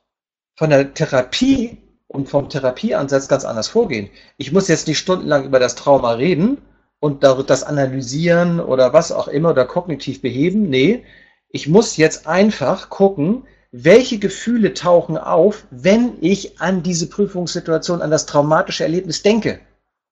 von 0.56 0.70
der 0.70 0.94
Therapie 0.94 1.78
und 2.08 2.28
vom 2.28 2.48
Therapieansatz 2.48 3.28
ganz 3.28 3.44
anders 3.44 3.68
vorgehen. 3.68 4.10
Ich 4.38 4.52
muss 4.52 4.68
jetzt 4.68 4.88
nicht 4.88 4.98
stundenlang 4.98 5.44
über 5.44 5.60
das 5.60 5.74
Trauma 5.74 6.12
reden 6.12 6.58
und 6.98 7.22
das 7.22 7.62
analysieren 7.62 8.58
oder 8.58 8.92
was 8.92 9.12
auch 9.12 9.28
immer 9.28 9.50
oder 9.50 9.66
kognitiv 9.66 10.22
beheben. 10.22 10.68
Nee, 10.68 11.04
ich 11.50 11.68
muss 11.68 11.96
jetzt 11.96 12.26
einfach 12.26 12.88
gucken, 12.88 13.44
welche 13.70 14.18
Gefühle 14.18 14.72
tauchen 14.72 15.18
auf, 15.18 15.66
wenn 15.70 16.14
ich 16.20 16.60
an 16.60 16.82
diese 16.82 17.08
Prüfungssituation, 17.08 18.00
an 18.00 18.10
das 18.10 18.26
traumatische 18.26 18.84
Erlebnis 18.84 19.22
denke. 19.22 19.60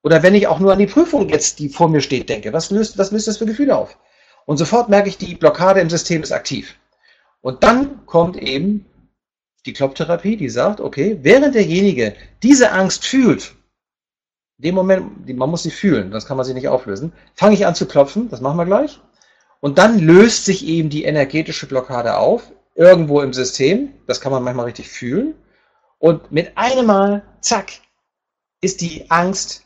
Oder 0.03 0.23
wenn 0.23 0.35
ich 0.35 0.47
auch 0.47 0.61
nur 0.61 0.73
an 0.73 0.79
die 0.79 0.87
Prüfung 0.87 1.31
jetzt, 1.31 1.59
die 1.59 1.71
vor 1.71 1.89
mir 1.89 2.03
steht, 2.03 2.29
denke. 2.29 2.53
Was 2.53 2.71
löst, 2.71 2.99
was 2.99 3.11
löst 3.11 3.27
das 3.27 3.39
für 3.39 3.47
Gefühle 3.47 3.77
auf? 3.77 3.97
Und 4.45 4.59
sofort 4.59 4.91
merke 4.91 5.09
ich, 5.09 5.17
die 5.17 5.35
Blockade 5.35 5.81
im 5.81 5.89
System 5.89 6.23
ist 6.23 6.33
aktiv. 6.33 6.75
Und 7.41 7.63
dann 7.63 8.05
kommt 8.05 8.37
eben 8.37 8.85
die 9.67 9.73
Klopftherapie, 9.73 10.37
die 10.37 10.49
sagt, 10.49 10.81
okay, 10.81 11.19
während 11.23 11.55
derjenige 11.55 12.15
diese 12.43 12.73
Angst 12.73 13.05
fühlt, 13.05 13.55
in 14.59 14.65
dem 14.65 14.75
Moment, 14.75 15.29
man 15.37 15.51
muss 15.51 15.63
sie 15.63 15.71
fühlen, 15.71 16.11
das 16.11 16.27
kann 16.27 16.37
man 16.37 16.47
sie 16.47 16.55
nicht 16.55 16.69
auflösen, 16.69 17.13
fange 17.35 17.55
ich 17.55 17.67
an 17.67 17.75
zu 17.75 17.87
klopfen, 17.87 18.29
das 18.29 18.41
machen 18.41 18.57
wir 18.57 18.67
gleich. 18.67 19.01
Und 19.61 19.79
dann 19.79 19.99
löst 19.99 20.45
sich 20.45 20.67
eben 20.67 20.91
die 20.91 21.05
energetische 21.05 21.67
Blockade 21.67 22.17
auf, 22.19 22.53
irgendwo 22.75 23.21
im 23.21 23.33
System, 23.33 23.93
das 24.07 24.21
kann 24.21 24.33
man 24.33 24.43
manchmal 24.43 24.67
richtig 24.67 24.89
fühlen. 24.89 25.35
Und 25.99 26.31
mit 26.31 26.57
einem 26.57 26.87
Mal, 26.87 27.23
zack, 27.41 27.73
ist 28.61 28.81
die 28.81 29.11
Angst 29.11 29.65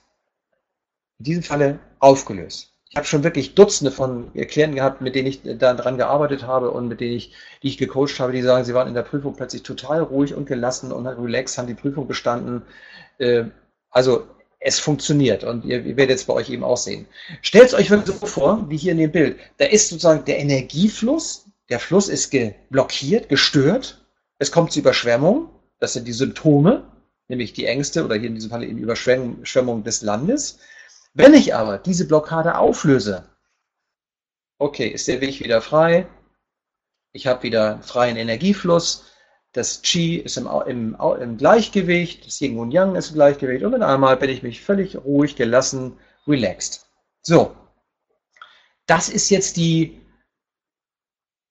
in 1.18 1.24
diesem 1.24 1.42
Falle 1.42 1.80
aufgelöst. 1.98 2.72
Ich 2.90 2.96
habe 2.96 3.06
schon 3.06 3.22
wirklich 3.22 3.54
Dutzende 3.54 3.90
von 3.90 4.32
Klienten 4.32 4.76
gehabt, 4.76 5.02
mit 5.02 5.14
denen 5.14 5.28
ich 5.28 5.42
daran 5.42 5.98
gearbeitet 5.98 6.44
habe 6.44 6.70
und 6.70 6.88
mit 6.88 7.00
denen 7.00 7.16
ich, 7.16 7.34
die 7.62 7.68
ich 7.68 7.78
gecoacht 7.78 8.18
habe, 8.18 8.32
die 8.32 8.42
sagen, 8.42 8.64
sie 8.64 8.72
waren 8.72 8.88
in 8.88 8.94
der 8.94 9.02
Prüfung 9.02 9.34
plötzlich 9.36 9.62
total 9.62 10.00
ruhig 10.00 10.34
und 10.34 10.46
gelassen 10.46 10.90
und 10.90 11.06
relaxed, 11.06 11.58
haben 11.58 11.66
die 11.66 11.74
Prüfung 11.74 12.06
bestanden. 12.06 12.62
Äh, 13.18 13.44
also 13.90 14.26
es 14.60 14.80
funktioniert 14.80 15.44
und 15.44 15.64
ihr, 15.64 15.84
ihr 15.84 15.96
werdet 15.96 16.16
es 16.16 16.24
bei 16.24 16.34
euch 16.34 16.50
eben 16.50 16.64
auch 16.64 16.76
sehen. 16.76 17.06
Stellt 17.42 17.66
es 17.66 17.74
euch 17.74 17.90
wirklich 17.90 18.16
so 18.18 18.26
vor, 18.26 18.68
wie 18.68 18.76
hier 18.76 18.92
in 18.92 18.98
dem 18.98 19.12
Bild. 19.12 19.38
Da 19.58 19.66
ist 19.66 19.88
sozusagen 19.90 20.24
der 20.24 20.38
Energiefluss, 20.38 21.46
der 21.68 21.78
Fluss 21.78 22.08
ist 22.08 22.30
geblockiert, 22.30 23.28
gestört, 23.28 24.04
es 24.38 24.50
kommt 24.50 24.72
zu 24.72 24.80
Überschwemmung, 24.80 25.50
das 25.78 25.92
sind 25.92 26.08
die 26.08 26.12
Symptome, 26.12 26.84
nämlich 27.28 27.52
die 27.52 27.66
Ängste 27.66 28.04
oder 28.04 28.16
hier 28.16 28.28
in 28.28 28.34
diesem 28.34 28.50
Fall 28.50 28.60
die 28.60 28.80
Überschwemmung 28.80 29.84
des 29.84 30.02
Landes. 30.02 30.58
Wenn 31.14 31.34
ich 31.34 31.54
aber 31.54 31.78
diese 31.78 32.06
Blockade 32.06 32.58
auflöse, 32.58 33.28
okay, 34.58 34.88
ist 34.88 35.08
der 35.08 35.20
Weg 35.20 35.40
wieder 35.40 35.60
frei, 35.60 36.06
ich 37.12 37.26
habe 37.26 37.42
wieder 37.42 37.80
freien 37.82 38.16
Energiefluss, 38.16 39.04
das 39.52 39.82
Qi 39.82 40.16
ist 40.16 40.36
im, 40.36 40.46
im, 40.66 40.96
im 41.20 41.36
Gleichgewicht, 41.36 42.26
das 42.26 42.40
Yin 42.40 42.58
und 42.58 42.70
Yang 42.70 42.96
ist 42.96 43.08
im 43.10 43.14
Gleichgewicht. 43.14 43.64
Und 43.64 43.72
mit 43.72 43.82
einmal 43.82 44.16
bin 44.16 44.30
ich 44.30 44.42
mich 44.42 44.60
völlig 44.60 44.96
ruhig, 44.96 45.36
gelassen, 45.36 45.98
relaxed. 46.26 46.86
So, 47.22 47.56
das 48.86 49.08
ist 49.08 49.30
jetzt 49.30 49.56
die, 49.56 50.00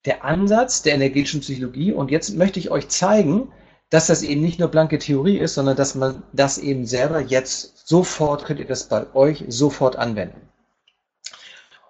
der 0.05 0.23
Ansatz 0.23 0.83
der 0.83 0.95
energetischen 0.95 1.41
Psychologie. 1.41 1.91
Und 1.91 2.11
jetzt 2.11 2.35
möchte 2.35 2.59
ich 2.59 2.69
euch 2.69 2.87
zeigen, 2.87 3.51
dass 3.89 4.07
das 4.07 4.21
eben 4.21 4.41
nicht 4.41 4.59
nur 4.59 4.67
blanke 4.69 4.99
Theorie 4.99 5.37
ist, 5.37 5.55
sondern 5.55 5.77
dass 5.77 5.95
man 5.95 6.23
das 6.33 6.57
eben 6.57 6.85
selber 6.85 7.21
jetzt 7.21 7.87
sofort, 7.87 8.45
könnt 8.45 8.59
ihr 8.59 8.67
das 8.67 8.89
bei 8.89 9.05
euch 9.13 9.45
sofort 9.47 9.95
anwenden. 9.95 10.41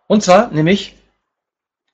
Und 0.08 0.24
zwar 0.24 0.52
nämlich 0.52 0.96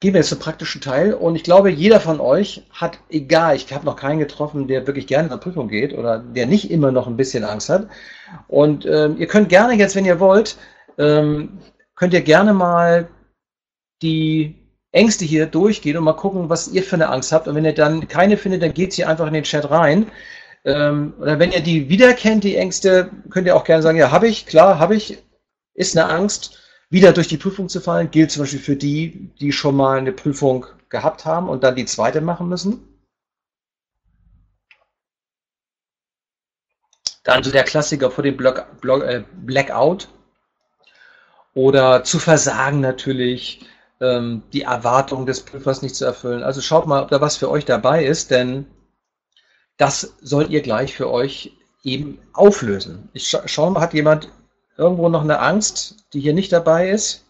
gehen 0.04 0.14
wir 0.14 0.20
jetzt 0.20 0.30
zum 0.30 0.40
praktischen 0.40 0.82
Teil 0.82 1.14
und 1.14 1.38
ich 1.38 1.44
glaube, 1.44 1.70
jeder 1.70 2.02
von 2.02 2.20
euch 2.20 2.64
hat, 2.74 3.00
egal, 3.10 3.56
ich 3.56 3.72
habe 3.74 3.86
noch 3.86 3.96
keinen 3.96 4.20
getroffen, 4.20 4.68
der 4.68 4.86
wirklich 4.86 5.08
gerne 5.08 5.30
eine 5.30 5.38
Prüfung 5.38 5.70
geht 5.70 5.94
oder 5.94 6.20
der 6.20 6.46
nicht 6.46 6.70
immer 6.70 6.92
noch 6.92 7.08
ein 7.08 7.16
bisschen 7.16 7.46
Angst 7.46 7.70
hat. 7.70 7.88
Und 8.50 8.86
ähm, 8.86 9.16
ihr 9.18 9.28
könnt 9.28 9.48
gerne 9.48 9.76
jetzt, 9.76 9.96
wenn 9.96 10.04
ihr 10.04 10.20
wollt, 10.20 10.58
ähm, 10.98 11.58
könnt 11.96 12.14
ihr 12.14 12.22
gerne 12.22 12.54
mal 12.54 13.08
die 14.02 14.63
Ängste 14.94 15.26
hier 15.26 15.48
durchgehen 15.48 15.98
und 15.98 16.04
mal 16.04 16.14
gucken, 16.14 16.50
was 16.50 16.70
ihr 16.70 16.84
für 16.84 16.96
eine 16.96 17.10
Angst 17.10 17.32
habt. 17.32 17.48
Und 17.48 17.56
wenn 17.56 17.66
ihr 17.66 17.74
dann 17.74 18.08
keine 18.08 18.38
findet, 18.38 18.62
dann 18.62 18.74
geht 18.74 18.94
sie 18.94 19.06
einfach 19.06 19.28
in 19.28 19.34
den 19.34 19.44
Chat 19.44 19.70
rein. 19.70 20.10
Ähm, 20.66 21.14
oder 21.20 21.40
wenn 21.40 21.52
ihr 21.52 21.62
die 21.62 21.90
wiederkennt, 21.90 22.44
die 22.44 22.56
Ängste, 22.56 23.12
könnt 23.30 23.48
ihr 23.48 23.56
auch 23.56 23.66
gerne 23.66 23.84
sagen, 23.84 23.98
ja, 23.98 24.12
habe 24.12 24.28
ich, 24.28 24.46
klar, 24.46 24.80
habe 24.80 24.96
ich, 24.96 25.18
ist 25.74 25.98
eine 25.98 26.10
Angst 26.10 26.60
wieder 26.90 27.12
durch 27.12 27.28
die 27.28 27.38
Prüfung 27.38 27.70
zu 27.70 27.82
fallen, 27.82 28.12
gilt 28.12 28.32
zum 28.32 28.44
Beispiel 28.44 28.60
für 28.60 28.76
die, 28.76 29.32
die 29.40 29.52
schon 29.52 29.76
mal 29.76 29.98
eine 29.98 30.12
Prüfung 30.12 30.68
gehabt 30.90 31.26
haben 31.26 31.50
und 31.50 31.64
dann 31.64 31.76
die 31.76 31.86
zweite 31.86 32.22
machen 32.22 32.48
müssen. 32.48 32.88
Dann 37.24 37.44
so 37.44 37.52
der 37.52 37.64
Klassiker 37.64 38.12
vor 38.12 38.24
dem 38.24 38.38
Block, 38.38 38.80
Block, 38.80 39.02
äh, 39.04 39.24
Blackout. 39.44 40.08
Oder 41.56 42.04
zu 42.04 42.20
versagen 42.20 42.80
natürlich, 42.80 43.66
ähm, 44.02 44.44
die 44.54 44.64
Erwartung 44.64 45.26
des 45.26 45.42
Prüfers 45.42 45.82
nicht 45.82 45.96
zu 45.96 46.06
erfüllen. 46.06 46.44
Also 46.44 46.62
schaut 46.62 46.88
mal, 46.88 47.04
ob 47.04 47.10
da 47.10 47.22
was 47.22 47.38
für 47.38 47.50
euch 47.50 47.66
dabei 47.66 48.06
ist, 48.06 48.32
denn 48.32 48.66
das 49.78 50.14
sollt 50.22 50.50
ihr 50.50 50.62
gleich 50.62 50.96
für 50.96 51.10
euch 51.10 51.54
eben 51.84 52.20
auflösen. 52.34 53.10
Ich 53.14 53.28
scha 53.28 53.48
schau 53.48 53.70
mal, 53.70 53.82
hat 53.82 53.94
jemand 53.94 54.30
irgendwo 54.78 55.10
noch 55.10 55.22
eine 55.22 55.40
Angst, 55.40 55.98
die 56.14 56.22
hier 56.22 56.34
nicht 56.34 56.52
dabei 56.52 56.90
ist? 56.90 57.26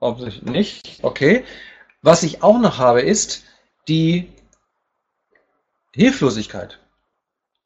Offensichtlich 0.00 0.50
nicht. 0.50 0.98
Okay. 1.02 1.44
Was 2.02 2.22
ich 2.22 2.42
auch 2.42 2.58
noch 2.58 2.78
habe, 2.78 3.02
ist 3.02 3.42
die 3.88 4.32
Hilflosigkeit. 5.92 6.78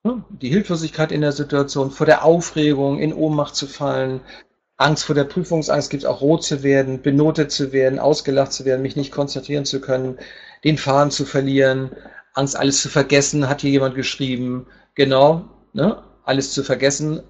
Hm? 0.05 0.25
Die 0.31 0.49
Hilflosigkeit 0.49 1.13
in 1.13 1.21
der 1.21 1.33
Situation, 1.33 1.91
vor 1.91 2.07
der 2.07 2.25
Aufregung, 2.25 2.99
in 2.99 3.15
Ohnmacht 3.15 3.55
zu 3.55 3.67
fallen, 3.67 4.21
Angst 4.77 5.05
vor 5.05 5.15
der 5.15 5.25
Prüfungsangst 5.25 5.91
gibt 5.91 6.03
es 6.03 6.09
auch 6.09 6.21
rot 6.21 6.43
zu 6.43 6.63
werden, 6.65 7.03
benotet 7.03 7.53
zu 7.53 7.73
werden, 7.73 7.99
ausgelacht 8.01 8.53
zu 8.53 8.65
werden, 8.65 8.83
mich 8.83 8.97
nicht 8.97 9.13
konzentrieren 9.13 9.65
zu 9.65 9.81
können, 9.81 10.19
den 10.65 10.77
Faden 10.77 11.13
zu 11.13 11.25
verlieren, 11.25 11.95
Angst, 12.35 12.57
alles 12.57 12.83
zu 12.83 12.89
vergessen, 12.89 13.49
hat 13.49 13.61
hier 13.61 13.71
jemand 13.71 13.95
geschrieben. 13.95 14.67
Genau, 14.95 15.49
ne? 15.73 16.03
alles 16.25 16.53
zu 16.53 16.65
vergessen. 16.65 17.23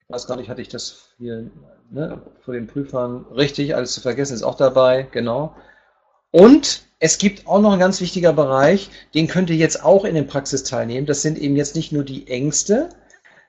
Ich 0.00 0.10
weiß 0.10 0.26
gar 0.26 0.36
nicht, 0.36 0.50
hatte 0.50 0.62
ich 0.62 0.68
das 0.68 1.14
hier 1.18 1.50
ne? 1.90 2.22
vor 2.44 2.54
den 2.54 2.66
Prüfern. 2.66 3.24
Richtig, 3.32 3.74
alles 3.74 3.92
zu 3.92 4.00
vergessen 4.00 4.34
ist 4.34 4.42
auch 4.42 4.56
dabei, 4.56 5.08
genau. 5.10 5.56
Und 6.34 6.82
es 6.98 7.18
gibt 7.18 7.46
auch 7.46 7.60
noch 7.60 7.74
ein 7.74 7.78
ganz 7.78 8.00
wichtiger 8.00 8.32
Bereich, 8.32 8.90
den 9.14 9.28
könnt 9.28 9.50
ihr 9.50 9.56
jetzt 9.56 9.84
auch 9.84 10.04
in 10.04 10.16
den 10.16 10.26
Praxis 10.26 10.64
teilnehmen. 10.64 11.06
Das 11.06 11.22
sind 11.22 11.38
eben 11.38 11.54
jetzt 11.54 11.76
nicht 11.76 11.92
nur 11.92 12.02
die 12.02 12.26
Ängste, 12.26 12.88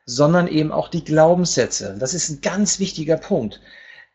sondern 0.06 0.48
eben 0.48 0.72
auch 0.72 0.90
die 0.90 1.04
Glaubenssätze. 1.04 1.96
Das 2.00 2.14
ist 2.14 2.30
ein 2.30 2.42
ganz 2.42 2.78
wichtiger 2.78 3.18
Punkt. 3.18 3.60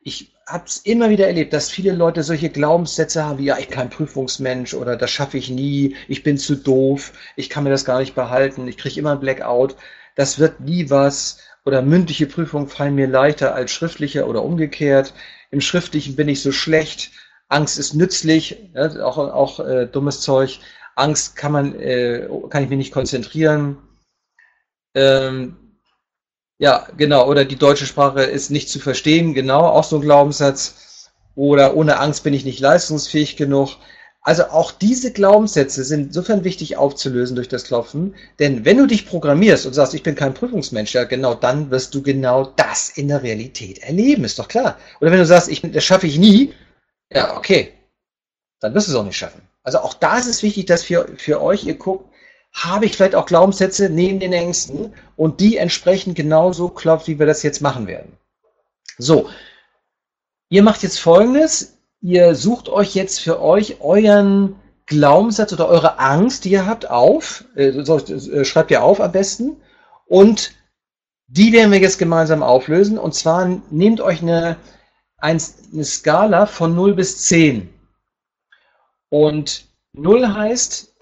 Ich 0.05 0.37
habe 0.47 0.67
es 0.69 0.77
immer 0.77 1.11
wieder 1.11 1.27
erlebt, 1.27 1.53
dass 1.53 1.69
viele 1.69 1.91
Leute 1.91 2.23
solche 2.23 2.49
Glaubenssätze 2.49 3.25
haben 3.25 3.41
wie, 3.41 3.47
ja, 3.47 3.59
ich 3.59 3.67
bin 3.67 3.77
kein 3.77 3.91
Prüfungsmensch 3.91 4.73
oder 4.75 4.97
das 4.97 5.11
schaffe 5.11 5.37
ich 5.37 5.51
nie, 5.51 5.97
ich 6.07 6.23
bin 6.23 6.39
zu 6.39 6.55
doof, 6.55 7.13
ich 7.35 7.51
kann 7.51 7.65
mir 7.65 7.71
das 7.71 7.85
gar 7.85 7.99
nicht 7.99 8.15
behalten, 8.15 8.69
ich 8.69 8.79
kriege 8.79 9.01
immer 9.01 9.15
ein 9.15 9.21
Blackout, 9.21 9.75
das 10.15 10.39
wird 10.39 10.61
nie 10.61 10.91
was 10.91 11.39
oder 11.65 11.83
mündliche 11.83 12.27
Prüfungen 12.27 12.69
fallen 12.69 12.95
mir 12.95 13.09
leichter 13.09 13.53
als 13.53 13.73
schriftliche 13.73 14.29
oder 14.29 14.45
umgekehrt. 14.45 15.13
Im 15.51 15.61
Schriftlichen 15.61 16.15
bin 16.15 16.29
ich 16.29 16.41
so 16.41 16.53
schlecht, 16.53 17.11
Angst 17.51 17.79
ist 17.79 17.95
nützlich, 17.95 18.71
ja, 18.75 19.05
auch, 19.05 19.19
auch 19.19 19.61
äh, 19.61 19.87
dummes 19.87 20.21
Zeug. 20.21 20.61
Angst 20.95 21.37
kann 21.37 21.53
man, 21.53 21.75
äh, 21.79 22.29
kann 22.49 22.63
ich 22.63 22.71
mich 22.71 22.79
nicht 22.79 22.93
konzentrieren. 22.93 23.77
Ähm, 24.95 25.57
ja, 26.59 26.87
genau. 26.97 27.29
Oder 27.29 27.45
die 27.45 27.57
deutsche 27.57 27.87
Sprache 27.87 28.23
ist 28.23 28.51
nicht 28.51 28.69
zu 28.71 28.79
verstehen. 28.79 29.35
Genau, 29.35 29.67
auch 29.67 29.85
so 29.85 29.97
ein 29.97 30.03
Glaubenssatz. 30.03 31.11
Oder 31.35 31.77
ohne 31.77 31.99
Angst 31.99 32.23
bin 32.23 32.35
ich 32.35 32.45
nicht 32.45 32.61
leistungsfähig 32.61 33.37
genug. 33.37 33.77
Also 34.23 34.45
auch 34.45 34.71
diese 34.71 35.13
Glaubenssätze 35.13 35.83
sind 35.83 36.09
insofern 36.09 36.45
wichtig 36.45 36.77
aufzulösen 36.77 37.35
durch 37.35 37.49
das 37.49 37.65
Klopfen. 37.65 38.15
Denn 38.39 38.65
wenn 38.65 38.77
du 38.77 38.87
dich 38.87 39.07
programmierst 39.07 39.67
und 39.67 39.73
sagst, 39.73 39.95
ich 39.95 40.03
bin 40.03 40.15
kein 40.15 40.35
Prüfungsmensch, 40.35 40.93
ja 40.93 41.05
genau, 41.05 41.35
dann 41.35 41.71
wirst 41.71 41.95
du 41.95 42.03
genau 42.03 42.53
das 42.57 42.91
in 42.91 43.09
der 43.09 43.23
Realität 43.23 43.79
erleben, 43.79 44.25
ist 44.25 44.39
doch 44.39 44.49
klar. 44.49 44.77
Oder 45.01 45.11
wenn 45.11 45.19
du 45.19 45.27
sagst, 45.27 45.49
ich, 45.49 45.63
das 45.63 45.83
schaffe 45.83 46.07
ich 46.07 46.19
nie, 46.19 46.53
ja, 47.13 47.37
okay, 47.37 47.73
dann 48.61 48.75
wirst 48.75 48.89
du 48.89 48.93
es 48.93 48.99
auch 48.99 49.05
nicht 49.05 49.17
schaffen. 49.17 49.43
Also 49.63 49.79
auch 49.79 49.95
da 49.95 50.19
ist 50.19 50.27
es 50.27 50.43
wichtig, 50.43 50.67
dass 50.67 50.85
für, 50.85 51.09
für 51.17 51.41
euch 51.43 51.65
ihr 51.65 51.77
guckt, 51.77 52.11
habe 52.53 52.85
ich 52.85 52.97
vielleicht 52.97 53.15
auch 53.15 53.27
Glaubenssätze 53.27 53.89
neben 53.91 54.21
den 54.21 54.33
Ängsten 54.33 54.95
und 55.17 55.41
die 55.41 55.57
entsprechend 55.57 56.17
genauso 56.17 56.69
klopft, 56.69 57.07
wie 57.07 57.19
wir 57.19 57.27
das 57.27 57.43
jetzt 57.43 57.61
machen 57.61 57.87
werden. 57.87 58.17
So, 58.99 59.29
ihr 60.49 60.63
macht 60.63 60.83
jetzt 60.83 60.99
folgendes, 60.99 61.77
ihr 62.01 62.35
sucht 62.35 62.69
euch 62.69 62.95
jetzt 62.95 63.21
für 63.21 63.41
euch 63.41 63.81
euren 63.81 64.57
Glaubenssatz 64.87 65.53
oder 65.53 65.69
eure 65.69 65.99
Angst, 66.01 66.45
die 66.45 66.51
ihr 66.51 66.67
habt, 66.67 66.91
auf, 66.91 67.45
äh, 67.55 67.69
äh, 67.69 68.45
schreibt 68.45 68.73
ihr 68.73 68.83
auf 68.83 69.01
am 69.01 69.13
besten. 69.13 69.57
Und 70.07 70.53
die 71.29 71.53
werden 71.53 71.71
wir 71.71 71.79
jetzt 71.79 71.99
gemeinsam 71.99 72.43
auflösen. 72.43 72.99
Und 72.99 73.15
zwar 73.15 73.61
nehmt 73.71 74.01
euch 74.01 74.21
eine, 74.21 74.57
eine 75.21 75.85
Skala 75.85 76.47
von 76.47 76.75
0 76.75 76.95
bis 76.95 77.27
10 77.27 77.73
Und 79.11 79.67
0 79.93 80.35
heißt, 80.35 80.95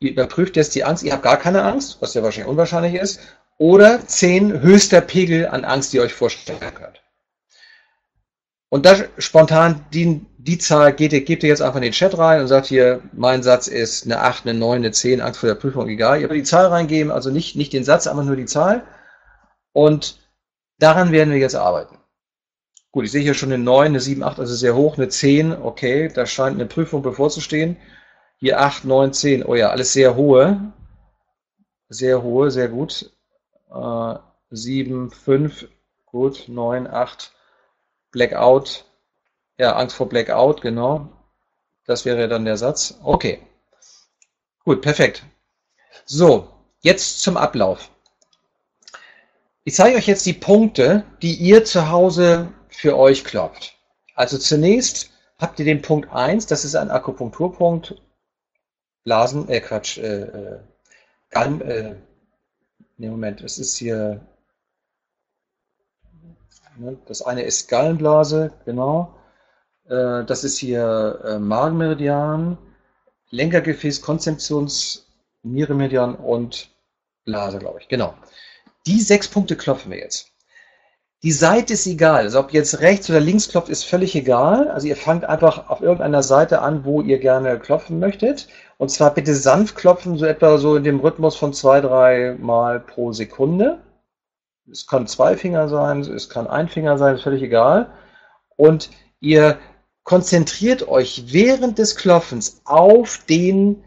ihr 0.00 0.10
überprüft 0.10 0.56
jetzt 0.56 0.74
die 0.74 0.84
Angst, 0.84 1.02
ihr 1.02 1.12
habt 1.12 1.22
gar 1.22 1.36
keine 1.36 1.62
Angst, 1.62 1.98
was 2.00 2.14
ja 2.14 2.22
wahrscheinlich 2.22 2.50
unwahrscheinlich 2.50 2.94
ist, 2.94 3.20
oder 3.58 4.06
10 4.06 4.62
höchster 4.62 5.00
Pegel 5.00 5.46
an 5.46 5.64
Angst, 5.64 5.92
die 5.92 5.98
ihr 5.98 6.02
euch 6.02 6.14
vorstellen 6.14 6.58
könnt. 6.74 7.02
Und 8.70 8.86
da 8.86 8.96
spontan 9.18 9.84
die, 9.92 10.24
die 10.38 10.58
Zahl 10.58 10.92
geht, 10.92 11.10
gebt 11.26 11.42
ihr 11.42 11.48
jetzt 11.48 11.60
einfach 11.60 11.76
in 11.76 11.82
den 11.82 11.92
Chat 11.92 12.16
rein 12.16 12.40
und 12.40 12.46
sagt 12.46 12.66
hier, 12.66 13.02
mein 13.12 13.42
Satz 13.42 13.66
ist 13.66 14.04
eine 14.04 14.20
8, 14.20 14.46
eine 14.46 14.58
9, 14.58 14.76
eine 14.76 14.92
10, 14.92 15.20
Angst 15.20 15.40
vor 15.40 15.48
der 15.48 15.56
Prüfung, 15.56 15.88
egal. 15.88 16.20
Ihr 16.20 16.28
könnt 16.28 16.38
die 16.38 16.44
Zahl 16.44 16.66
reingeben, 16.66 17.10
also 17.10 17.30
nicht, 17.30 17.56
nicht 17.56 17.72
den 17.72 17.84
Satz, 17.84 18.06
einfach 18.06 18.24
nur 18.24 18.36
die 18.36 18.46
Zahl. 18.46 18.86
Und 19.72 20.20
daran 20.78 21.10
werden 21.10 21.32
wir 21.32 21.38
jetzt 21.38 21.56
arbeiten. 21.56 21.99
Gut, 22.92 23.04
ich 23.04 23.12
sehe 23.12 23.22
hier 23.22 23.34
schon 23.34 23.52
eine 23.52 23.62
9, 23.62 23.86
eine 23.86 24.00
7, 24.00 24.22
8, 24.22 24.40
also 24.40 24.54
sehr 24.54 24.74
hoch, 24.74 24.96
eine 24.96 25.08
10, 25.08 25.52
okay, 25.52 26.08
da 26.08 26.26
scheint 26.26 26.56
eine 26.56 26.66
Prüfung 26.66 27.02
bevorzustehen. 27.02 27.76
Hier 28.38 28.60
8, 28.60 28.84
9, 28.84 29.12
10, 29.12 29.44
oh 29.44 29.54
ja, 29.54 29.70
alles 29.70 29.92
sehr 29.92 30.16
hohe. 30.16 30.72
Sehr 31.88 32.22
hohe, 32.22 32.50
sehr 32.50 32.68
gut. 32.68 33.12
Äh, 33.70 34.14
7, 34.50 35.10
5, 35.10 35.68
gut, 36.06 36.44
9, 36.48 36.88
8, 36.88 37.32
Blackout, 38.10 38.84
ja, 39.56 39.76
Angst 39.76 39.94
vor 39.94 40.08
Blackout, 40.08 40.60
genau. 40.60 41.08
Das 41.86 42.04
wäre 42.04 42.28
dann 42.28 42.44
der 42.44 42.56
Satz. 42.56 42.98
Okay. 43.04 43.40
Gut, 44.64 44.82
perfekt. 44.82 45.24
So, 46.04 46.48
jetzt 46.80 47.22
zum 47.22 47.36
Ablauf. 47.36 47.90
Ich 49.62 49.74
zeige 49.74 49.96
euch 49.96 50.06
jetzt 50.06 50.26
die 50.26 50.32
Punkte, 50.32 51.04
die 51.22 51.34
ihr 51.34 51.64
zu 51.64 51.90
Hause 51.90 52.52
für 52.80 52.96
euch 52.96 53.24
klopft. 53.24 53.76
Also 54.14 54.38
zunächst 54.38 55.10
habt 55.38 55.58
ihr 55.58 55.64
den 55.64 55.82
Punkt 55.82 56.12
1, 56.12 56.46
das 56.46 56.64
ist 56.64 56.74
ein 56.74 56.90
Akupunkturpunkt, 56.90 57.94
Blasen, 59.04 59.48
äh 59.48 59.60
Quatsch, 59.60 59.98
äh, 59.98 60.22
äh, 60.22 60.60
Galm, 61.30 61.62
äh, 61.62 61.94
nee, 62.96 63.08
Moment, 63.08 63.40
es 63.40 63.58
ist 63.58 63.76
hier 63.76 64.20
Ne? 66.80 66.98
Das 67.06 67.22
eine 67.22 67.42
ist 67.42 67.68
Gallenblase, 67.68 68.52
genau. 68.64 69.14
Äh, 69.88 70.24
das 70.24 70.44
ist 70.44 70.58
hier 70.58 71.20
äh, 71.24 71.38
Magenmeridian, 71.38 72.58
Lenkergefäß, 73.30 74.00
Konzeptions, 74.00 75.06
Nieremeridian 75.42 76.14
und 76.16 76.70
Blase, 77.24 77.58
glaube 77.58 77.80
ich. 77.80 77.88
Genau. 77.88 78.14
Die 78.86 79.00
sechs 79.00 79.28
Punkte 79.28 79.56
klopfen 79.56 79.90
wir 79.90 79.98
jetzt. 79.98 80.29
Die 81.22 81.32
Seite 81.32 81.74
ist 81.74 81.86
egal. 81.86 82.22
Also 82.22 82.40
ob 82.40 82.52
jetzt 82.52 82.80
rechts 82.80 83.10
oder 83.10 83.20
links 83.20 83.48
klopft, 83.50 83.68
ist 83.68 83.84
völlig 83.84 84.14
egal. 84.14 84.68
Also 84.70 84.86
ihr 84.86 84.96
fangt 84.96 85.24
einfach 85.24 85.68
auf 85.68 85.82
irgendeiner 85.82 86.22
Seite 86.22 86.62
an, 86.62 86.84
wo 86.84 87.02
ihr 87.02 87.18
gerne 87.18 87.58
klopfen 87.58 87.98
möchtet. 87.98 88.48
Und 88.78 88.90
zwar 88.90 89.12
bitte 89.12 89.34
sanft 89.34 89.76
klopfen, 89.76 90.16
so 90.16 90.24
etwa 90.24 90.56
so 90.56 90.76
in 90.76 90.84
dem 90.84 91.00
Rhythmus 91.00 91.36
von 91.36 91.52
zwei, 91.52 91.82
drei 91.82 92.36
Mal 92.40 92.80
pro 92.80 93.12
Sekunde. 93.12 93.80
Es 94.70 94.86
kann 94.86 95.06
zwei 95.06 95.36
Finger 95.36 95.68
sein, 95.68 96.00
es 96.00 96.30
kann 96.30 96.46
ein 96.46 96.68
Finger 96.68 96.96
sein, 96.96 97.16
ist 97.16 97.22
völlig 97.22 97.42
egal. 97.42 97.90
Und 98.56 98.90
ihr 99.20 99.58
konzentriert 100.04 100.88
euch 100.88 101.24
während 101.26 101.78
des 101.78 101.96
Klopfens 101.96 102.62
auf 102.64 103.18
den 103.28 103.84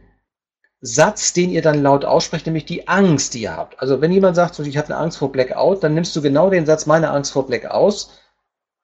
Satz, 0.85 1.31
den 1.31 1.49
ihr 1.49 1.61
dann 1.61 1.81
laut 1.81 2.03
aussprecht, 2.03 2.45
nämlich 2.45 2.65
die 2.65 2.89
Angst, 2.89 3.33
die 3.33 3.43
ihr 3.43 3.55
habt. 3.55 3.79
Also 3.79 4.01
wenn 4.01 4.11
jemand 4.11 4.35
sagt, 4.35 4.59
ich 4.59 4.77
habe 4.77 4.87
eine 4.87 4.97
Angst 4.97 5.17
vor 5.17 5.31
Blackout, 5.31 5.81
dann 5.81 5.93
nimmst 5.93 6.13
du 6.13 6.21
genau 6.21 6.49
den 6.49 6.65
Satz, 6.65 6.85
meine 6.85 7.09
Angst 7.09 7.31
vor 7.31 7.47
Blackout 7.47 8.07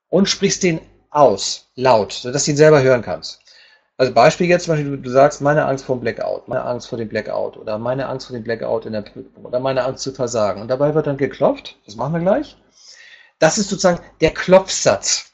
und 0.08 0.30
sprichst 0.30 0.64
den 0.64 0.80
aus, 1.10 1.68
laut, 1.76 2.14
sodass 2.14 2.46
du 2.46 2.52
ihn 2.52 2.58
selber 2.58 2.82
hören 2.82 3.02
kannst. 3.02 3.42
Also 3.98 4.14
Beispiel 4.14 4.48
jetzt 4.48 4.64
zum 4.64 4.76
Beispiel, 4.76 4.98
du 4.98 5.10
sagst, 5.10 5.42
meine 5.42 5.66
Angst 5.66 5.84
vor 5.84 5.98
dem 5.98 6.00
Blackout, 6.00 6.48
meine 6.48 6.64
Angst 6.64 6.88
vor 6.88 6.98
dem 6.98 7.10
Blackout 7.10 7.58
oder 7.58 7.78
meine 7.78 8.08
Angst 8.08 8.28
vor 8.28 8.34
dem 8.34 8.46
Blackout 8.46 8.86
in 8.86 8.94
der 8.94 9.02
Prüfung 9.02 9.44
oder 9.44 9.60
meine 9.60 9.84
Angst 9.84 10.04
zu 10.04 10.14
versagen. 10.14 10.62
Und 10.62 10.70
dabei 10.70 10.96
wird 10.96 11.06
dann 11.06 11.18
geklopft, 11.18 11.76
das 11.86 11.98
machen 11.98 12.14
wir 12.14 12.22
gleich. 12.22 12.56
Das 13.40 13.58
ist 13.58 13.70
sozusagen 13.70 14.00
der 14.22 14.32
Klopfsatz. 14.32 15.34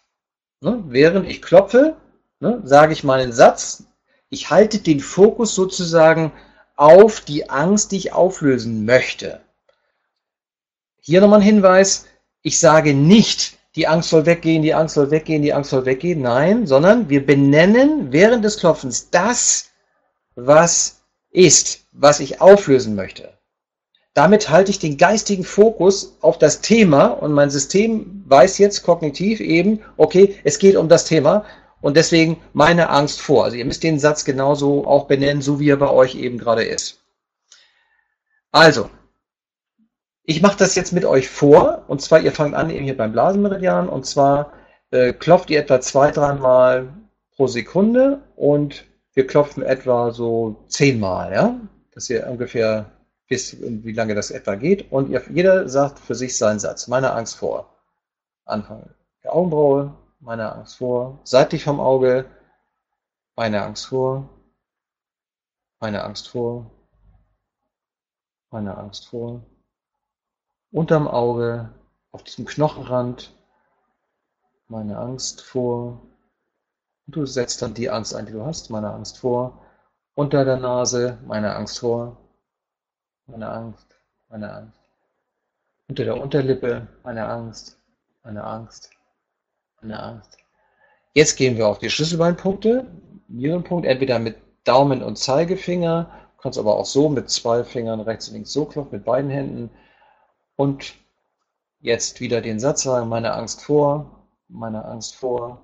Ne? 0.62 0.84
Während 0.88 1.30
ich 1.30 1.44
klopfe, 1.44 1.96
ne, 2.40 2.62
sage 2.64 2.94
ich 2.94 3.04
meinen 3.04 3.34
Satz, 3.34 3.84
ich 4.30 4.50
halte 4.50 4.80
den 4.80 5.00
Fokus 5.00 5.54
sozusagen 5.54 6.32
auf 6.76 7.22
die 7.22 7.50
Angst, 7.50 7.92
die 7.92 7.98
ich 7.98 8.14
auflösen 8.14 8.86
möchte. 8.86 9.42
Hier 11.00 11.22
nochmal 11.22 11.40
ein 11.40 11.46
Hinweis, 11.46 12.06
ich 12.42 12.60
sage 12.60 12.94
nicht, 12.94 13.58
die 13.76 13.88
Angst 13.88 14.10
soll 14.10 14.26
weggehen, 14.26 14.64
die 14.64 14.74
Angst 14.74 14.96
soll 14.96 15.12
weggehen, 15.12 15.42
die 15.42 15.54
Angst 15.54 15.70
soll 15.70 15.86
weggehen. 15.86 16.22
Nein, 16.22 16.66
sondern 16.66 17.10
wir 17.10 17.26
benennen 17.26 18.12
während 18.12 18.46
des 18.46 18.58
Klopfens 18.58 19.10
das, 19.10 19.70
was 20.36 21.02
ist, 21.32 21.86
was 21.92 22.20
ich 22.20 22.42
auflösen 22.42 22.96
möchte. 22.96 23.34
Damit 24.14 24.50
halte 24.50 24.72
ich 24.72 24.80
den 24.80 24.98
geistigen 24.98 25.44
Fokus 25.44 26.16
auf 26.22 26.38
das 26.38 26.62
Thema 26.62 27.08
und 27.08 27.34
mein 27.34 27.50
System 27.50 28.24
weiß 28.26 28.58
jetzt 28.60 28.84
kognitiv 28.84 29.42
eben, 29.42 29.82
okay, 29.98 30.38
es 30.46 30.58
geht 30.58 30.78
um 30.78 30.88
das 30.88 31.04
Thema 31.04 31.46
und 31.86 31.96
deswegen 31.96 32.42
meine 32.54 32.90
Angst 32.90 33.22
vor. 33.22 33.44
Also 33.44 33.58
ihr 33.58 33.66
müsst 33.66 33.84
den 33.84 34.00
Satz 34.00 34.26
genauso 34.26 34.88
auch 34.88 35.06
benennen, 35.06 35.44
so 35.44 35.60
wie 35.60 35.70
er 35.70 35.78
bei 35.78 35.92
euch 35.92 36.16
eben 36.16 36.40
gerade 36.40 36.64
ist. 36.64 37.00
Also, 38.52 38.90
ich 40.24 40.42
mache 40.42 40.58
das 40.58 40.74
jetzt 40.74 40.94
mit 40.94 41.06
euch 41.06 41.30
vor, 41.30 41.86
und 41.88 42.02
zwar, 42.02 42.22
ihr 42.22 42.32
fangt 42.32 42.56
an 42.56 42.72
eben 42.72 42.86
hier 42.86 42.98
beim 42.98 43.12
Blasenmeridian, 43.12 43.88
und 43.88 44.08
zwar 44.08 44.52
äh, 44.90 45.14
klopft 45.14 45.52
ihr 45.52 45.60
etwa 45.60 45.80
zwei, 45.80 46.10
dreimal 46.10 46.92
pro 47.36 47.46
Sekunde 47.46 48.20
und 48.36 48.86
wir 49.14 49.28
klopfen 49.28 49.62
etwa 49.62 50.10
so 50.10 50.66
zehnmal, 50.68 51.34
ja, 51.34 51.60
dass 51.94 52.10
ihr 52.10 52.26
ungefähr 52.28 52.90
wisst, 53.28 53.58
wie 53.62 53.94
lange 53.94 54.16
das 54.16 54.32
etwa 54.32 54.56
geht. 54.56 54.92
Und 54.92 55.12
ihr, 55.12 55.22
jeder 55.32 55.70
sagt 55.70 56.00
für 56.00 56.16
sich 56.16 56.36
seinen 56.36 56.58
Satz. 56.58 56.88
Meine 56.88 57.14
Angst 57.14 57.36
vor. 57.36 57.70
Anfang 58.46 58.90
der 59.24 59.36
Augenbraue, 59.36 59.94
meine 60.26 60.52
Angst 60.54 60.78
vor. 60.78 61.20
Seitlich 61.24 61.64
vom 61.64 61.80
Auge, 61.80 62.26
meine 63.36 63.64
Angst 63.64 63.88
vor. 63.88 64.30
Meine 65.80 66.04
Angst 66.04 66.28
vor. 66.28 66.70
Meine 68.50 68.78
Angst 68.78 69.08
vor 69.08 69.42
unterm 70.76 71.08
Auge, 71.08 71.70
auf 72.12 72.24
diesem 72.24 72.46
Knochenrand, 72.46 73.34
meine 74.68 74.98
Angst 74.98 75.42
vor. 75.42 76.02
Und 77.08 77.16
du 77.16 77.26
setzt 77.26 77.62
dann 77.62 77.74
die 77.74 77.90
Angst 77.90 78.14
ein, 78.14 78.26
die 78.26 78.34
du 78.34 78.46
hast, 78.46 78.70
meine 78.70 78.92
Angst 78.92 79.20
vor. 79.20 79.66
Unter 80.16 80.44
der 80.44 80.58
Nase, 80.58 81.18
meine 81.26 81.56
Angst 81.56 81.80
vor. 81.80 82.18
Meine 83.28 83.50
Angst, 83.50 83.88
meine 84.28 84.52
Angst. 84.52 84.78
Unter 85.88 86.04
der 86.04 86.22
Unterlippe, 86.22 86.88
meine 87.04 87.26
Angst, 87.26 87.80
meine 88.24 88.44
Angst, 88.44 88.92
Angst. 89.92 90.38
Jetzt 91.14 91.36
gehen 91.38 91.58
wir 91.58 91.68
auf 91.68 91.80
die 91.80 91.90
Schlüsselbeinpunkte. 91.90 92.86
Nierenpunkt, 93.28 93.88
entweder 93.88 94.20
mit 94.20 94.38
Daumen 94.64 95.02
und 95.02 95.18
Zeigefinger, 95.18 96.12
kannst 96.38 96.60
aber 96.60 96.78
auch 96.78 96.86
so 96.86 97.10
mit 97.10 97.30
zwei 97.30 97.64
Fingern 97.64 98.02
rechts 98.02 98.28
und 98.28 98.36
links 98.36 98.52
so 98.52 98.66
klopfen, 98.66 98.98
mit 98.98 99.06
beiden 99.06 99.32
Händen. 99.32 99.70
Und 100.56 100.94
jetzt 101.80 102.20
wieder 102.20 102.42
den 102.42 102.60
Satz 102.60 102.84
sagen, 102.84 103.10
meine 103.10 103.34
Angst 103.34 103.64
vor, 103.64 104.28
meine 104.48 104.86
Angst 104.86 105.16
vor, 105.16 105.62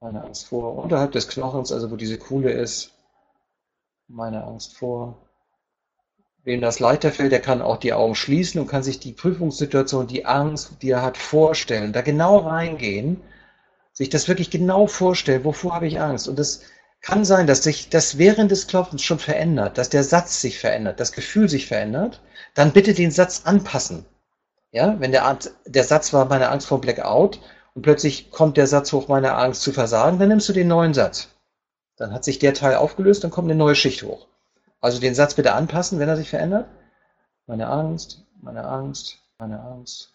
meine 0.00 0.24
Angst 0.24 0.46
vor, 0.46 0.76
unterhalb 0.76 1.12
des 1.12 1.28
Knochens, 1.28 1.72
also 1.72 1.90
wo 1.90 1.96
diese 1.96 2.18
Kuhle 2.18 2.50
ist, 2.50 2.92
meine 4.08 4.44
Angst 4.44 4.76
vor. 4.76 5.27
Wem 6.48 6.62
das 6.62 6.80
leichter 6.80 7.12
fällt, 7.12 7.32
der 7.32 7.42
kann 7.42 7.60
auch 7.60 7.76
die 7.76 7.92
Augen 7.92 8.14
schließen 8.14 8.60
und 8.60 8.68
kann 8.68 8.82
sich 8.82 8.98
die 8.98 9.12
Prüfungssituation, 9.12 10.06
die 10.06 10.24
Angst, 10.24 10.70
die 10.80 10.90
er 10.90 11.02
hat, 11.02 11.18
vorstellen, 11.18 11.92
da 11.92 12.00
genau 12.00 12.38
reingehen, 12.38 13.20
sich 13.92 14.08
das 14.08 14.28
wirklich 14.28 14.50
genau 14.50 14.86
vorstellen, 14.86 15.44
wovor 15.44 15.74
habe 15.74 15.86
ich 15.86 16.00
Angst. 16.00 16.26
Und 16.26 16.38
das 16.38 16.62
kann 17.02 17.24
sein, 17.24 17.46
dass 17.46 17.62
sich 17.62 17.90
das 17.90 18.16
während 18.16 18.50
des 18.50 18.66
Klopfens 18.66 19.02
schon 19.02 19.18
verändert, 19.18 19.76
dass 19.76 19.90
der 19.90 20.02
Satz 20.02 20.40
sich 20.40 20.58
verändert, 20.58 21.00
das 21.00 21.12
Gefühl 21.12 21.48
sich 21.48 21.66
verändert 21.66 22.20
dann 22.54 22.72
bitte 22.72 22.94
den 22.94 23.10
Satz 23.10 23.42
anpassen. 23.44 24.04
Ja, 24.72 24.98
wenn 24.98 25.12
der, 25.12 25.38
der 25.66 25.84
Satz 25.84 26.12
war 26.12 26.24
meine 26.24 26.48
Angst 26.48 26.66
vor 26.66 26.80
Blackout 26.80 27.40
und 27.74 27.82
plötzlich 27.82 28.30
kommt 28.30 28.56
der 28.56 28.66
Satz 28.66 28.92
hoch, 28.92 29.06
meine 29.06 29.34
Angst 29.34 29.62
zu 29.62 29.72
versagen, 29.72 30.18
dann 30.18 30.28
nimmst 30.28 30.48
du 30.48 30.52
den 30.52 30.68
neuen 30.68 30.92
Satz. 30.92 31.28
Dann 31.96 32.12
hat 32.12 32.24
sich 32.24 32.38
der 32.38 32.54
Teil 32.54 32.76
aufgelöst, 32.76 33.22
dann 33.22 33.30
kommt 33.30 33.50
eine 33.50 33.58
neue 33.58 33.74
Schicht 33.74 34.02
hoch. 34.02 34.26
Also 34.80 35.00
den 35.00 35.14
Satz 35.14 35.34
bitte 35.34 35.54
anpassen, 35.54 35.98
wenn 35.98 36.08
er 36.08 36.16
sich 36.16 36.30
verändert. 36.30 36.68
Meine 37.46 37.68
Angst, 37.68 38.24
meine 38.40 38.64
Angst, 38.64 39.18
meine 39.38 39.60
Angst. 39.60 40.12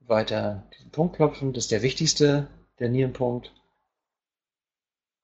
Weiter 0.00 0.64
diesen 0.74 0.90
Punkt 0.90 1.16
klopfen, 1.16 1.52
das 1.52 1.64
ist 1.64 1.70
der 1.70 1.82
wichtigste, 1.82 2.48
der 2.78 2.88
Nierenpunkt. 2.88 3.52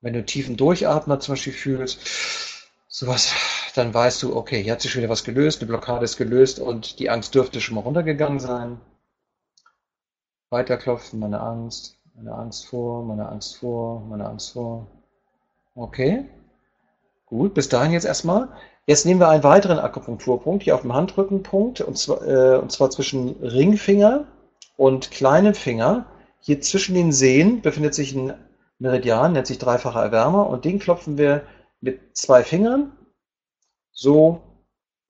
Wenn 0.01 0.13
du 0.13 0.25
tiefen 0.25 0.57
Durchatmer 0.57 1.19
zum 1.19 1.33
Beispiel 1.33 1.53
fühlst, 1.53 1.99
sowas 2.87 3.33
dann 3.75 3.95
weißt 3.95 4.23
du, 4.23 4.35
okay, 4.35 4.63
hier 4.63 4.73
hat 4.73 4.81
sich 4.81 4.91
schon 4.91 5.03
wieder 5.03 5.11
was 5.11 5.25
gelöst, 5.25 5.61
eine 5.61 5.69
Blockade 5.69 6.05
ist 6.05 6.17
gelöst 6.17 6.59
und 6.59 6.99
die 6.99 7.11
Angst 7.11 7.35
dürfte 7.35 7.61
schon 7.61 7.77
mal 7.77 7.83
runtergegangen 7.83 8.41
sein. 8.41 8.81
Weiterklopfen, 10.51 11.19
meine 11.21 11.41
Angst, 11.41 11.97
meine 12.15 12.35
Angst 12.35 12.67
vor, 12.67 13.05
meine 13.05 13.29
Angst 13.29 13.57
vor, 13.57 14.01
meine 14.01 14.27
Angst 14.27 14.53
vor, 14.53 14.87
Okay. 15.75 16.25
Gut, 17.29 17.55
bis 17.55 17.69
dahin 17.69 17.93
jetzt 17.93 18.07
erstmal. 18.07 18.49
Jetzt 18.87 19.05
nehmen 19.05 19.21
wir 19.21 19.29
einen 19.29 19.45
weiteren 19.45 19.79
Akupunkturpunkt 19.79 20.63
hier 20.63 20.75
auf 20.75 20.81
dem 20.81 20.95
Handrückenpunkt 20.95 21.83
und 21.83 21.99
zwar, 21.99 22.27
äh, 22.27 22.59
und 22.59 22.73
zwar 22.73 22.91
zwischen 22.91 23.37
Ringfinger 23.43 24.27
und 24.79 25.11
kleinem 25.11 25.55
Finger. 25.55 26.07
Hier 26.41 26.63
zwischen 26.63 26.95
den 26.95 27.13
Sehnen 27.13 27.61
befindet 27.61 27.95
sich 27.95 28.15
ein 28.15 28.33
Meridian, 28.79 29.33
nennt 29.33 29.47
sich 29.47 29.59
dreifacher 29.59 30.03
Erwärmer 30.03 30.49
und 30.49 30.65
den 30.65 30.79
klopfen 30.79 31.19
wir 31.19 31.43
mit 31.81 32.17
zwei 32.17 32.43
Fingern, 32.43 32.93
so 33.93 34.41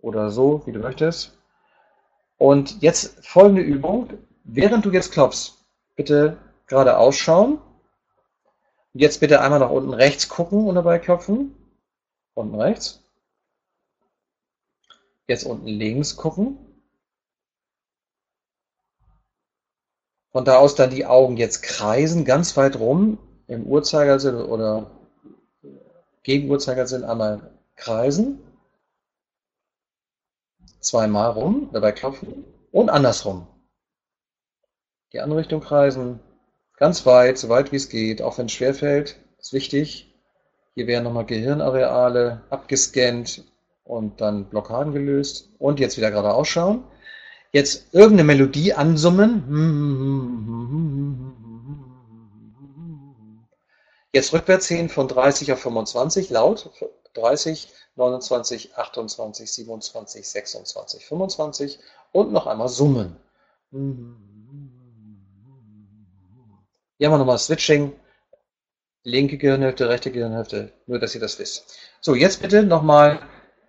oder 0.00 0.30
so, 0.30 0.62
wie 0.66 0.72
du 0.72 0.80
möchtest. 0.80 1.38
Und 2.36 2.82
jetzt 2.82 3.24
folgende 3.24 3.62
Übung. 3.62 4.08
Während 4.42 4.84
du 4.84 4.90
jetzt 4.90 5.12
klopfst, 5.12 5.52
bitte 5.94 6.38
gerade 6.66 6.96
ausschauen. 6.96 7.58
Jetzt 8.92 9.20
bitte 9.20 9.40
einmal 9.40 9.60
nach 9.60 9.70
unten 9.70 9.92
rechts 9.92 10.28
gucken 10.28 10.66
und 10.66 10.74
dabei 10.74 10.98
klopfen. 10.98 11.54
Unten 12.38 12.54
rechts. 12.54 13.02
Jetzt 15.26 15.42
unten 15.42 15.66
links 15.66 16.14
gucken. 16.14 16.56
Von 20.30 20.44
da 20.44 20.58
aus 20.58 20.76
dann 20.76 20.90
die 20.90 21.04
Augen 21.04 21.36
jetzt 21.36 21.62
kreisen, 21.64 22.24
ganz 22.24 22.56
weit 22.56 22.76
rum, 22.78 23.18
im 23.48 23.66
Uhrzeigersinn 23.66 24.36
oder 24.36 24.88
gegen 26.22 26.48
Uhrzeigersinn 26.48 27.02
einmal 27.02 27.50
kreisen. 27.74 28.38
Zweimal 30.78 31.32
rum, 31.32 31.70
dabei 31.72 31.90
klopfen 31.90 32.44
und 32.70 32.88
andersrum. 32.88 33.48
Die 35.12 35.18
andere 35.18 35.40
Richtung 35.40 35.60
kreisen, 35.60 36.20
ganz 36.76 37.04
weit, 37.04 37.36
so 37.36 37.48
weit 37.48 37.72
wie 37.72 37.76
es 37.76 37.88
geht, 37.88 38.22
auch 38.22 38.38
wenn 38.38 38.46
es 38.46 38.52
schwer 38.52 38.74
fällt, 38.74 39.18
ist 39.40 39.52
wichtig. 39.52 40.14
Hier 40.78 40.86
werden 40.86 41.02
nochmal 41.02 41.26
Gehirnareale 41.26 42.42
abgescannt, 42.50 43.42
und 43.82 44.20
dann 44.20 44.44
Blockaden 44.44 44.92
gelöst 44.92 45.50
und 45.58 45.80
jetzt 45.80 45.96
wieder 45.96 46.12
gerade 46.12 46.32
ausschauen. 46.32 46.84
Jetzt 47.50 47.92
irgendeine 47.92 48.22
Melodie 48.22 48.74
ansummen. 48.74 49.42
Jetzt 54.12 54.32
rückwärts 54.32 54.68
sehen 54.68 54.88
von 54.88 55.08
30 55.08 55.52
auf 55.52 55.58
25 55.58 56.30
laut. 56.30 56.70
30, 57.14 57.72
29, 57.96 58.76
28, 58.76 59.50
27, 59.50 60.28
26, 60.28 61.06
25 61.06 61.80
und 62.12 62.30
noch 62.30 62.46
einmal 62.46 62.68
summen. 62.68 63.16
Hier 63.72 63.80
haben 67.08 67.14
wir 67.14 67.18
nochmal 67.18 67.38
Switching. 67.38 67.94
Linke 69.04 69.38
Gehirnhälfte, 69.38 69.88
rechte 69.88 70.10
Gehirnhälfte. 70.10 70.72
Nur, 70.86 70.98
dass 70.98 71.14
ihr 71.14 71.20
das 71.20 71.38
wisst. 71.38 71.78
So, 72.00 72.14
jetzt 72.14 72.42
bitte 72.42 72.62
nochmal 72.62 73.20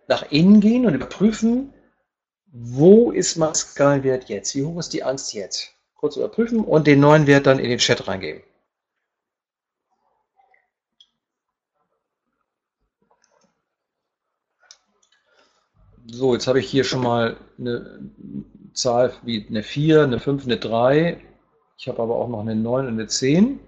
nach 0.08 0.32
innen 0.32 0.60
gehen 0.60 0.86
und 0.86 0.96
überprüfen, 0.96 1.74
wo 2.52 3.12
ist 3.12 3.38
mein 3.38 3.54
Skalenwert 3.54 4.28
jetzt? 4.28 4.56
Wie 4.56 4.66
hoch 4.66 4.80
ist 4.80 4.94
die 4.94 5.04
Angst 5.04 5.34
jetzt? 5.34 5.72
Kurz 5.96 6.16
überprüfen 6.16 6.64
und 6.64 6.88
den 6.88 7.00
neuen 7.00 7.28
Wert 7.28 7.46
dann 7.46 7.60
in 7.60 7.70
den 7.70 7.78
Chat 7.78 8.08
reingeben. 8.08 8.42
So, 16.08 16.34
jetzt 16.34 16.48
habe 16.48 16.60
ich 16.60 16.68
hier 16.68 16.84
schon 16.84 17.02
mal 17.02 17.38
eine 17.60 18.12
Zahl 18.74 19.14
wie 19.22 19.46
eine 19.48 19.62
4, 19.62 20.04
eine 20.04 20.20
5, 20.20 20.46
eine 20.46 20.58
3. 20.58 21.22
Ich 21.78 21.88
habe 21.88 22.02
aber 22.02 22.16
auch 22.16 22.28
noch 22.28 22.40
eine 22.40 22.56
9 22.56 22.88
und 22.88 22.94
eine 22.94 23.08
10. 23.08 23.60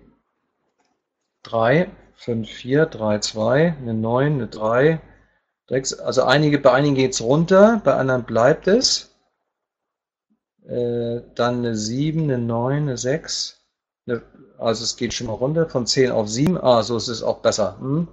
3, 1.43 1.89
5, 2.15 2.49
4, 2.49 2.85
3, 2.85 3.19
2, 3.19 3.75
eine 3.81 3.93
9, 3.93 4.33
eine 4.33 4.47
3, 4.47 5.01
also 6.03 6.23
einige, 6.23 6.59
bei 6.59 6.73
einigen 6.73 6.95
geht 6.95 7.13
es 7.13 7.21
runter, 7.21 7.81
bei 7.83 7.93
anderen 7.93 8.25
bleibt 8.25 8.67
es. 8.67 9.15
Äh, 10.67 11.21
dann 11.35 11.59
eine 11.59 11.75
7, 11.75 12.23
eine 12.23 12.37
9, 12.37 12.83
eine 12.83 12.97
6. 12.97 13.57
Eine, 14.05 14.21
also 14.57 14.83
es 14.83 14.97
geht 14.97 15.13
schon 15.13 15.27
mal 15.27 15.33
runter 15.33 15.69
von 15.69 15.87
10 15.87 16.11
auf 16.11 16.27
7. 16.27 16.57
Ah, 16.61 16.83
so 16.83 16.97
ist 16.97 17.07
es 17.07 17.23
auch 17.23 17.39
besser. 17.39 17.77
Hm. 17.79 18.07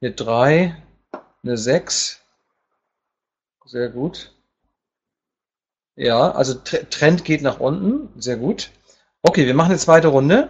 Eine 0.00 0.12
3, 0.12 0.76
eine 1.42 1.56
6. 1.58 2.20
Sehr 3.66 3.90
gut. 3.90 4.32
Ja, 5.96 6.30
also 6.30 6.54
Trend 6.54 7.24
geht 7.24 7.42
nach 7.42 7.58
unten. 7.58 8.08
Sehr 8.20 8.36
gut. 8.36 8.70
Okay, 9.22 9.46
wir 9.46 9.54
machen 9.54 9.70
eine 9.70 9.78
zweite 9.78 10.08
Runde. 10.08 10.48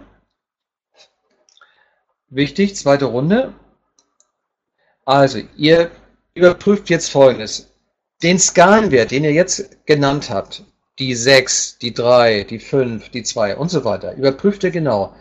Wichtig, 2.31 2.75
zweite 2.75 3.05
Runde. 3.05 3.53
Also, 5.03 5.39
ihr 5.57 5.89
überprüft 6.35 6.89
jetzt 6.91 7.09
folgendes. 7.09 7.71
Den 8.21 8.37
Skalenwert, 8.37 9.09
den 9.09 9.23
ihr 9.23 9.33
jetzt 9.33 9.83
genannt 9.87 10.29
habt, 10.29 10.63
die 10.99 11.15
6, 11.15 11.79
die 11.79 11.91
3, 11.91 12.43
die 12.43 12.59
5, 12.59 13.09
die 13.09 13.23
2 13.23 13.57
und 13.57 13.71
so 13.71 13.83
weiter, 13.83 14.13
überprüft 14.13 14.63
ihr 14.63 14.69
genau. 14.69 15.15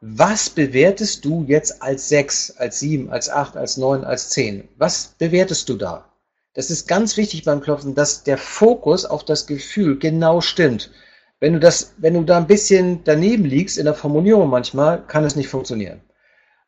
Was 0.00 0.50
bewertest 0.50 1.24
du 1.24 1.44
jetzt 1.46 1.80
als 1.80 2.08
6, 2.08 2.56
als 2.56 2.80
7, 2.80 3.08
als 3.10 3.30
8, 3.30 3.56
als 3.56 3.76
9, 3.76 4.02
als 4.02 4.30
10? 4.30 4.68
Was 4.78 5.14
bewertest 5.18 5.68
du 5.68 5.76
da? 5.76 6.08
Das 6.54 6.70
ist 6.70 6.88
ganz 6.88 7.16
wichtig 7.16 7.44
beim 7.44 7.60
Klopfen, 7.60 7.94
dass 7.94 8.24
der 8.24 8.38
Fokus 8.38 9.04
auf 9.04 9.24
das 9.24 9.46
Gefühl 9.46 9.96
genau 10.00 10.40
stimmt. 10.40 10.90
Wenn 11.38 11.52
du 11.52 11.60
das, 11.60 11.94
wenn 11.98 12.14
du 12.14 12.24
da 12.24 12.36
ein 12.36 12.48
bisschen 12.48 13.04
daneben 13.04 13.44
liegst 13.44 13.78
in 13.78 13.84
der 13.84 13.94
Formulierung 13.94 14.50
manchmal, 14.50 15.06
kann 15.06 15.24
es 15.24 15.36
nicht 15.36 15.48
funktionieren. 15.48 16.00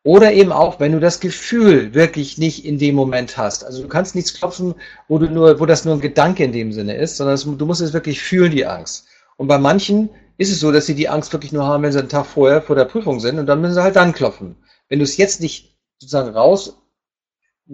Oder 0.03 0.33
eben 0.33 0.51
auch, 0.51 0.79
wenn 0.79 0.93
du 0.93 0.99
das 0.99 1.19
Gefühl 1.19 1.93
wirklich 1.93 2.39
nicht 2.39 2.65
in 2.65 2.79
dem 2.79 2.95
Moment 2.95 3.37
hast. 3.37 3.63
Also 3.63 3.83
du 3.83 3.87
kannst 3.87 4.15
nichts 4.15 4.33
klopfen, 4.33 4.73
wo 5.07 5.19
du 5.19 5.29
nur, 5.29 5.59
wo 5.59 5.67
das 5.67 5.85
nur 5.85 5.93
ein 5.93 6.01
Gedanke 6.01 6.43
in 6.43 6.51
dem 6.51 6.71
Sinne 6.71 6.95
ist, 6.95 7.17
sondern 7.17 7.35
es, 7.35 7.43
du 7.43 7.65
musst 7.65 7.81
es 7.81 7.93
wirklich 7.93 8.19
fühlen, 8.19 8.51
die 8.51 8.65
Angst. 8.65 9.05
Und 9.37 9.47
bei 9.47 9.59
manchen 9.59 10.09
ist 10.37 10.51
es 10.51 10.59
so, 10.59 10.71
dass 10.71 10.87
sie 10.87 10.95
die 10.95 11.07
Angst 11.07 11.31
wirklich 11.33 11.51
nur 11.51 11.65
haben, 11.67 11.83
wenn 11.83 11.91
sie 11.91 11.99
einen 11.99 12.09
Tag 12.09 12.25
vorher 12.25 12.63
vor 12.63 12.75
der 12.75 12.85
Prüfung 12.85 13.19
sind 13.19 13.37
und 13.37 13.45
dann 13.45 13.61
müssen 13.61 13.75
sie 13.75 13.83
halt 13.83 13.95
dann 13.95 14.13
klopfen. 14.13 14.55
Wenn 14.89 14.99
du 14.99 15.03
es 15.03 15.17
jetzt 15.17 15.39
nicht 15.39 15.77
sozusagen 15.99 16.29
raus 16.29 16.81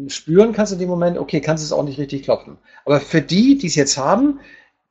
spüren 0.08 0.52
kannst 0.52 0.74
in 0.74 0.80
dem 0.80 0.90
Moment, 0.90 1.18
okay, 1.18 1.40
kannst 1.40 1.64
du 1.64 1.66
es 1.66 1.72
auch 1.72 1.84
nicht 1.84 1.98
richtig 1.98 2.24
klopfen. 2.24 2.58
Aber 2.84 3.00
für 3.00 3.22
die, 3.22 3.58
die 3.58 3.68
es 3.68 3.76
jetzt 3.76 3.98
haben, 3.98 4.42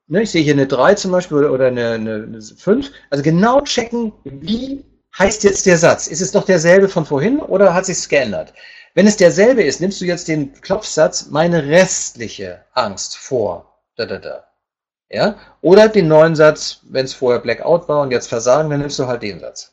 ne, 0.07 0.22
ich 0.22 0.30
sehe 0.30 0.43
hier 0.43 0.55
eine 0.55 0.66
3 0.66 0.95
zum 0.95 1.12
Beispiel 1.12 1.37
oder, 1.37 1.53
oder 1.53 1.66
eine, 1.66 1.91
eine, 1.91 2.14
eine 2.14 2.41
5, 2.41 2.91
also 3.11 3.22
genau 3.22 3.61
checken, 3.61 4.12
wie 4.24 4.84
heißt 5.19 5.45
jetzt 5.45 5.67
der 5.67 5.79
Satz? 5.79 6.07
Ist 6.07 6.21
es 6.21 6.33
noch 6.33 6.45
derselbe 6.45 6.89
von 6.89 7.07
vorhin 7.07 7.41
oder 7.41 7.75
hat 7.75 7.87
sich's 7.87 8.09
geändert? 8.09 8.53
Wenn 8.95 9.07
es 9.07 9.17
derselbe 9.17 9.62
ist, 9.62 9.81
nimmst 9.81 10.01
du 10.01 10.05
jetzt 10.05 10.29
den 10.29 10.53
Klopfsatz 10.61 11.27
meine 11.27 11.67
restliche 11.67 12.64
Angst 12.73 13.17
vor. 13.17 13.81
Da, 13.97 14.07
da, 14.07 14.19
da. 14.19 14.45
Ja? 15.11 15.37
Oder 15.61 15.89
den 15.89 16.09
neuen 16.09 16.35
Satz, 16.35 16.81
wenn 16.85 17.05
es 17.05 17.14
vorher 17.14 17.41
Blackout 17.41 17.89
war 17.89 18.03
und 18.03 18.11
jetzt 18.11 18.29
Versagen, 18.29 18.71
dann 18.71 18.81
nimmst 18.81 18.99
du 18.99 19.07
halt 19.07 19.23
den 19.23 19.41
Satz. 19.41 19.73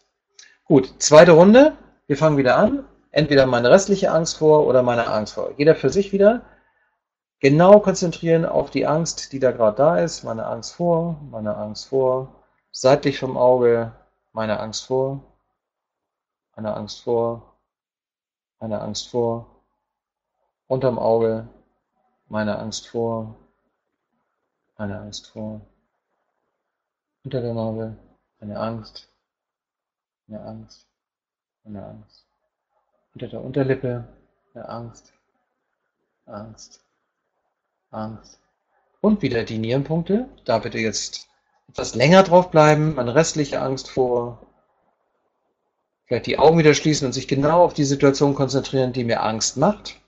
Gut, 0.66 0.94
zweite 1.00 1.32
Runde. 1.32 1.74
Wir 2.08 2.18
fangen 2.18 2.38
wieder 2.38 2.58
an. 2.58 2.86
Entweder 3.12 3.46
meine 3.46 3.70
restliche 3.70 4.12
Angst 4.12 4.38
vor 4.38 4.66
oder 4.66 4.84
meine 4.84 5.08
Angst 5.08 5.36
vor. 5.36 5.52
Jeder 5.58 5.76
für 5.76 5.89
sich 5.89 6.12
wieder. 6.12 6.41
Genau 7.39 7.80
konzentrieren 7.80 8.46
auf 8.46 8.72
die 8.72 8.86
Angst, 8.86 9.34
die 9.34 9.39
da 9.39 9.52
gerade 9.52 9.78
da 9.78 10.00
ist. 10.00 10.24
Meine 10.24 10.46
Angst 10.46 10.76
vor, 10.76 11.20
meine 11.30 11.56
Angst 11.56 11.88
vor. 11.88 12.44
Seitlich 12.72 13.20
vom 13.20 13.38
Auge, 13.38 13.91
meine 14.32 14.60
Angst 14.60 14.86
vor 14.86 15.33
eine 16.56 16.76
Angst 16.76 17.01
vor, 17.01 17.56
eine 18.60 18.82
Angst 18.82 19.10
vor, 19.10 19.47
unterm 20.68 20.97
Auge, 20.99 21.47
meine 22.28 22.58
Angst 22.58 22.88
vor, 22.88 23.36
eine 24.76 24.99
Angst 24.99 25.28
vor, 25.30 25.62
unter 27.24 27.41
der 27.41 27.54
Nase, 27.54 27.97
eine 28.39 28.60
Angst, 28.60 29.10
eine 30.28 30.41
Angst, 30.41 30.88
eine 31.66 31.86
Angst, 31.86 32.26
unter 33.14 33.28
der 33.28 33.41
Unterlippe, 33.41 34.08
eine 34.54 34.70
Angst, 34.70 35.14
Angst, 36.26 36.84
Angst. 37.91 38.39
Und 39.01 39.22
wieder 39.22 39.43
die 39.43 39.58
Nierenpunkte, 39.58 40.30
da 40.45 40.60
bitte 40.60 40.78
jetzt 40.78 41.28
etwas 41.68 41.95
länger 41.95 42.24
drauf 42.24 42.51
bleiben, 42.51 42.95
meine 42.95 43.16
restliche 43.16 43.62
Angst 43.62 43.89
vor, 43.89 44.45
Vielleicht 46.06 46.28
die 46.28 46.38
Augen 46.39 46.58
wieder 46.58 46.74
schließen 46.74 47.06
und 47.06 47.14
sich 47.14 47.28
genau 47.28 47.64
auf 47.64 47.74
die 47.74 47.86
Situation 47.86 48.36
konzentrieren, 48.36 48.93
die 48.93 49.04
mir 49.04 49.24
Angst 49.24 49.58
macht. 49.58 49.99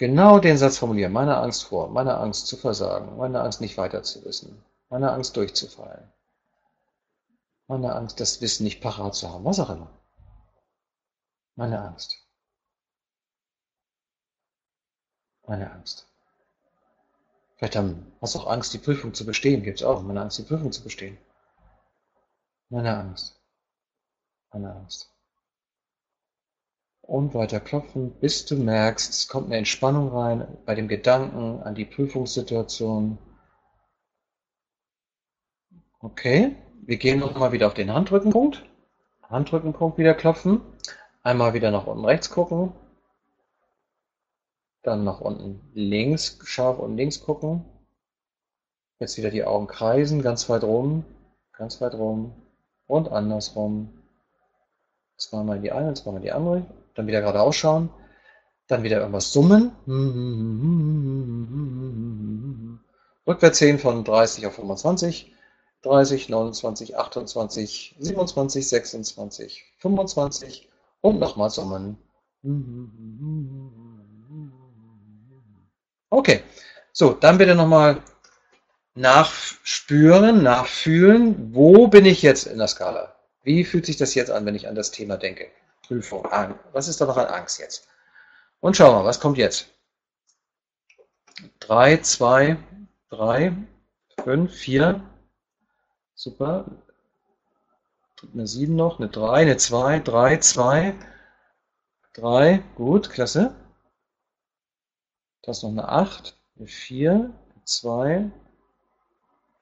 genau 0.00 0.38
den 0.38 0.56
Satz 0.56 0.78
formulieren. 0.78 1.12
Meine 1.12 1.36
Angst 1.36 1.64
vor, 1.64 1.90
meine 1.90 2.16
Angst 2.16 2.46
zu 2.46 2.56
versagen, 2.56 3.18
meine 3.18 3.42
Angst 3.42 3.60
nicht 3.60 3.76
weiter 3.76 4.02
zu 4.02 4.24
wissen, 4.24 4.64
meine 4.88 5.12
Angst 5.12 5.36
durchzufallen, 5.36 6.10
meine 7.68 7.94
Angst, 7.94 8.18
das 8.18 8.40
Wissen 8.40 8.64
nicht 8.64 8.80
parat 8.80 9.14
zu 9.14 9.30
haben, 9.30 9.44
was 9.44 9.60
auch 9.60 9.68
immer. 9.68 9.90
Meine 11.54 11.82
Angst. 11.82 12.16
Meine 15.46 15.70
Angst. 15.70 16.06
Vielleicht 17.56 17.76
haben, 17.76 18.10
hast 18.22 18.34
du 18.34 18.38
auch 18.38 18.46
Angst, 18.46 18.72
die 18.72 18.78
Prüfung 18.78 19.12
zu 19.12 19.26
bestehen. 19.26 19.62
Gibt 19.62 19.80
es 19.80 19.86
auch. 19.86 20.00
Meine 20.02 20.22
Angst, 20.22 20.38
die 20.38 20.44
Prüfung 20.44 20.72
zu 20.72 20.82
bestehen. 20.82 21.18
Meine 22.72 22.96
Angst. 22.96 23.36
Meine 24.52 24.72
Angst. 24.72 25.12
Und 27.02 27.34
weiter 27.34 27.58
klopfen, 27.58 28.12
bis 28.20 28.46
du 28.46 28.54
merkst, 28.54 29.10
es 29.10 29.26
kommt 29.26 29.46
eine 29.46 29.56
Entspannung 29.56 30.16
rein 30.16 30.56
bei 30.66 30.76
dem 30.76 30.86
Gedanken 30.86 31.60
an 31.64 31.74
die 31.74 31.84
Prüfungssituation. 31.84 33.18
Okay, 35.98 36.54
wir 36.82 36.96
gehen 36.96 37.18
nochmal 37.18 37.50
wieder 37.50 37.66
auf 37.66 37.74
den 37.74 37.92
Handrückenpunkt. 37.92 38.64
Handrückenpunkt 39.24 39.98
wieder 39.98 40.14
klopfen. 40.14 40.60
Einmal 41.24 41.54
wieder 41.54 41.72
nach 41.72 41.88
unten 41.88 42.04
rechts 42.04 42.30
gucken. 42.30 42.72
Dann 44.82 45.02
nach 45.02 45.20
unten 45.20 45.60
links, 45.74 46.38
scharf 46.44 46.78
und 46.78 46.96
links 46.96 47.20
gucken. 47.20 47.64
Jetzt 49.00 49.18
wieder 49.18 49.30
die 49.30 49.44
Augen 49.44 49.66
kreisen, 49.66 50.22
ganz 50.22 50.48
weit 50.48 50.62
rum, 50.62 51.04
ganz 51.52 51.80
weit 51.80 51.94
rum 51.94 52.39
und 52.90 53.10
andersrum. 53.10 53.88
Zweimal 55.16 55.56
in 55.56 55.62
die 55.62 55.72
eine, 55.72 55.94
zweimal 55.94 56.20
in 56.20 56.24
die 56.24 56.32
andere. 56.32 56.66
Dann 56.94 57.06
wieder 57.06 57.20
geradeaus 57.20 57.56
schauen. 57.56 57.90
Dann 58.66 58.82
wieder 58.82 58.98
irgendwas 58.98 59.32
summen. 59.32 59.70
Rückwärts 63.26 63.58
10 63.58 63.78
von 63.78 64.04
30 64.04 64.46
auf 64.46 64.54
25. 64.54 65.32
30, 65.82 66.28
29, 66.28 66.96
28, 66.98 67.96
27, 67.98 68.68
26, 68.68 69.64
25 69.78 70.68
und 71.00 71.18
nochmal 71.18 71.48
summen. 71.48 71.96
Okay, 76.10 76.42
so, 76.92 77.12
dann 77.12 77.38
bitte 77.38 77.54
nochmal 77.54 78.02
nachspüren, 78.94 80.42
nachfühlen, 80.42 81.54
wo 81.54 81.88
bin 81.88 82.06
ich 82.06 82.22
jetzt 82.22 82.46
in 82.46 82.58
der 82.58 82.68
Skala? 82.68 83.14
Wie 83.42 83.64
fühlt 83.64 83.86
sich 83.86 83.96
das 83.96 84.14
jetzt 84.14 84.30
an, 84.30 84.44
wenn 84.46 84.54
ich 84.54 84.68
an 84.68 84.74
das 84.74 84.90
Thema 84.90 85.16
denke? 85.16 85.50
Prüfung, 85.86 86.26
Angst. 86.26 86.58
Was 86.72 86.88
ist 86.88 87.00
da 87.00 87.06
noch 87.06 87.16
an 87.16 87.26
Angst 87.26 87.58
jetzt? 87.58 87.88
Und 88.60 88.76
schauen 88.76 89.00
wir, 89.00 89.04
was 89.04 89.20
kommt 89.20 89.38
jetzt? 89.38 89.68
3, 91.60 91.98
2, 91.98 92.56
3, 93.08 93.52
5, 94.22 94.54
4. 94.54 95.02
Super. 96.14 96.66
Eine 98.34 98.46
7 98.46 98.76
noch, 98.76 98.98
eine 98.98 99.08
3, 99.08 99.32
eine 99.32 99.56
2, 99.56 100.00
3, 100.00 100.36
2, 100.38 100.94
3. 102.12 102.62
Gut, 102.74 103.10
klasse. 103.10 103.54
Das 105.42 105.58
ist 105.58 105.62
noch 105.62 105.70
eine 105.70 105.88
8, 105.88 106.36
eine 106.58 106.66
4, 106.66 107.12
eine 107.12 107.64
2, 107.64 108.30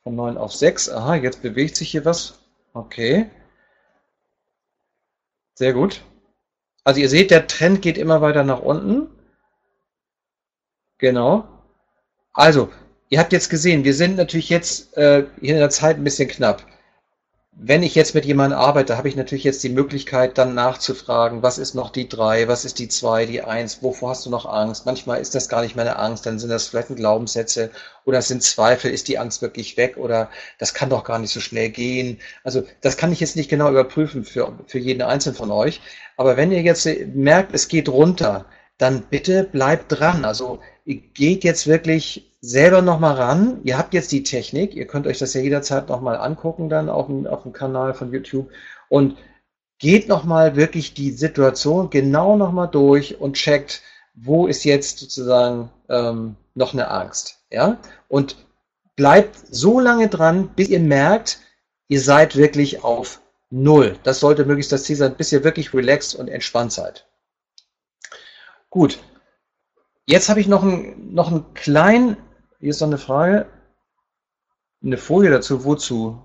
von 0.09 0.17
9 0.17 0.39
auf 0.39 0.55
6. 0.55 0.89
Aha, 0.89 1.17
jetzt 1.17 1.43
bewegt 1.43 1.77
sich 1.77 1.91
hier 1.91 2.07
was. 2.07 2.39
Okay. 2.73 3.29
Sehr 5.55 5.75
gut. 5.75 6.01
Also 6.83 7.01
ihr 7.01 7.11
seht, 7.11 7.31
der 7.31 7.47
Trend 7.47 7.83
geht 7.83 7.99
immer 7.99 8.23
weiter 8.23 8.43
nach 8.43 8.61
unten. 8.61 9.11
Genau. 10.97 11.47
Also, 12.33 12.71
ihr 13.11 13.19
habt 13.19 13.35
jetzt 13.35 13.51
gesehen, 13.51 13.85
wir 13.85 13.93
sind 13.93 14.17
natürlich 14.17 14.49
jetzt 14.49 14.97
äh, 14.97 15.27
hier 15.41 15.55
in 15.55 15.61
der 15.61 15.69
Zeit 15.69 15.99
ein 15.99 16.05
bisschen 16.05 16.29
knapp 16.29 16.65
wenn 17.61 17.83
ich 17.83 17.97
jetzt 17.97 18.15
mit 18.15 18.25
jemandem 18.25 18.57
arbeite, 18.57 18.97
habe 18.97 19.09
ich 19.09 19.17
natürlich 19.17 19.43
jetzt 19.43 19.65
die 19.65 19.69
Möglichkeit, 19.69 20.39
dann 20.39 20.55
nachzufragen, 20.55 21.43
was 21.43 21.59
ist 21.59 21.75
noch 21.75 21.91
die 21.91 22.09
drei, 22.09 22.47
was 22.47 22.65
ist 22.65 22.79
die 22.79 22.87
zwei, 22.87 23.27
die 23.27 23.43
eins, 23.43 23.83
wovor 23.83 24.11
hast 24.11 24.25
du 24.27 24.31
noch 24.31 24.47
Angst? 24.47 24.87
Manchmal 24.87 25.21
ist 25.21 25.35
das 25.35 25.49
gar 25.49 25.63
nicht 25.63 25.75
meine 25.75 25.97
Angst, 25.97 26.25
dann 26.25 26.39
sind 26.39 26.51
das 26.51 26.69
vielleicht 26.69 26.95
Glaubenssätze 26.95 27.71
oder 28.05 28.23
sind 28.23 28.45
Zweifel, 28.45 28.93
ist 28.93 29.09
die 29.09 29.19
Angst 29.19 29.43
wirklich 29.43 29.77
weg 29.77 29.97
oder 29.97 30.31
das 30.59 30.73
kann 30.73 30.89
doch 30.89 31.03
gar 31.03 31.19
nicht 31.19 31.33
so 31.33 31.41
schnell 31.41 31.71
gehen. 31.71 32.21
Also 32.45 32.63
das 32.81 32.97
kann 32.97 33.11
ich 33.11 33.19
jetzt 33.19 33.35
nicht 33.35 33.51
genau 33.51 33.71
überprüfen 33.71 34.25
für, 34.25 34.57
für 34.67 34.79
jeden 34.79 35.03
Einzelnen 35.03 35.37
von 35.37 35.51
euch. 35.51 35.81
Aber 36.17 36.37
wenn 36.37 36.53
ihr 36.53 36.63
jetzt 36.63 36.89
merkt, 37.13 37.53
es 37.55 37.67
geht 37.67 37.89
runter, 37.89 38.47
dann 38.79 39.03
bitte 39.11 39.43
bleibt 39.43 39.87
dran. 39.99 40.25
Also 40.25 40.61
geht 40.87 41.43
jetzt 41.43 41.67
wirklich 41.67 42.28
selber 42.41 42.82
nochmal 42.82 43.14
ran. 43.14 43.61
Ihr 43.64 43.78
habt 43.78 43.95
jetzt 43.95 44.12
die 44.12 44.22
Technik, 44.22 44.74
ihr 44.74 44.86
könnt 44.86 45.07
euch 45.07 45.18
das 45.18 45.34
ja 45.34 45.41
jederzeit 45.41 45.89
nochmal 45.89 46.16
angucken 46.16 46.68
dann 46.68 46.89
auf 46.89 47.07
dem, 47.07 47.26
auf 47.26 47.43
dem 47.43 47.53
Kanal 47.53 47.95
von 47.95 48.12
YouTube 48.12 48.51
und 48.89 49.16
geht 49.78 50.09
nochmal 50.09 50.57
wirklich 50.57 50.95
die 50.95 51.11
Situation 51.11 51.91
genau 51.91 52.36
nochmal 52.36 52.68
durch 52.68 53.20
und 53.20 53.34
checkt, 53.34 53.82
wo 54.14 54.47
ist 54.47 54.64
jetzt 54.64 54.99
sozusagen 54.99 55.70
ähm, 55.89 56.36
noch 56.55 56.72
eine 56.72 56.91
Angst. 56.91 57.39
Ja? 57.51 57.78
Und 58.09 58.36
bleibt 58.97 59.36
so 59.51 59.78
lange 59.78 60.09
dran, 60.09 60.49
bis 60.55 60.68
ihr 60.68 60.80
merkt, 60.80 61.39
ihr 61.86 62.01
seid 62.01 62.36
wirklich 62.36 62.82
auf 62.84 63.20
Null. 63.51 63.97
Das 64.03 64.20
sollte 64.20 64.45
möglichst 64.45 64.72
das 64.72 64.84
Ziel 64.84 64.97
sein, 64.97 65.14
bis 65.16 65.32
ihr 65.32 65.43
wirklich 65.43 65.72
relaxed 65.72 66.14
und 66.14 66.28
entspannt 66.28 66.72
seid. 66.72 67.07
Gut. 68.68 68.99
Jetzt 70.05 70.28
habe 70.28 70.41
ich 70.41 70.49
noch 70.49 70.62
einen, 70.62 71.14
noch 71.14 71.28
einen 71.28 71.55
kleinen 71.55 72.16
hier 72.59 72.71
ist 72.71 72.81
noch 72.81 72.89
eine 72.89 72.99
Frage. 72.99 73.47
Eine 74.83 74.99
Folie 74.99 75.31
dazu. 75.31 75.65
Wozu? 75.65 76.21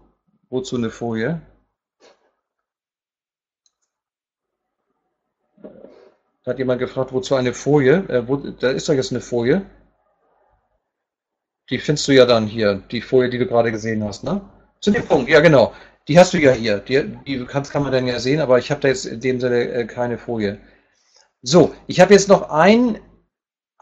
Wozu 0.49 0.77
eine 0.77 0.89
Folie? 0.89 1.41
Da 6.43 6.51
hat 6.51 6.59
jemand 6.59 6.79
gefragt, 6.79 7.13
wozu 7.13 7.35
eine 7.35 7.53
Folie? 7.53 8.07
Äh, 8.09 8.27
wo, 8.27 8.37
da 8.37 8.69
ist 8.71 8.89
doch 8.89 8.93
jetzt 8.93 9.11
eine 9.11 9.21
Folie. 9.21 9.65
Die 11.69 11.79
findest 11.79 12.07
du 12.07 12.11
ja 12.11 12.25
dann 12.25 12.45
hier, 12.47 12.75
die 12.91 13.01
Folie, 13.01 13.29
die 13.29 13.37
du 13.37 13.47
gerade 13.47 13.71
gesehen 13.71 14.03
hast, 14.03 14.23
ne? 14.23 14.41
Zu 14.81 14.91
dem 14.91 15.05
Punkt, 15.05 15.29
ja 15.29 15.39
genau. 15.39 15.73
Die 16.09 16.19
hast 16.19 16.33
du 16.33 16.37
ja 16.37 16.51
hier. 16.51 16.79
Die, 16.79 17.17
die 17.25 17.45
kannst, 17.45 17.71
kann 17.71 17.83
man 17.83 17.93
dann 17.93 18.05
ja 18.05 18.19
sehen, 18.19 18.41
aber 18.41 18.59
ich 18.59 18.69
habe 18.69 18.81
da 18.81 18.89
jetzt 18.89 19.05
in 19.05 19.21
dem 19.21 19.39
Sinne 19.39 19.69
äh, 19.69 19.85
keine 19.85 20.17
Folie. 20.17 20.59
So, 21.41 21.73
ich 21.87 22.01
habe 22.01 22.13
jetzt 22.13 22.27
noch 22.27 22.49
ein 22.49 22.99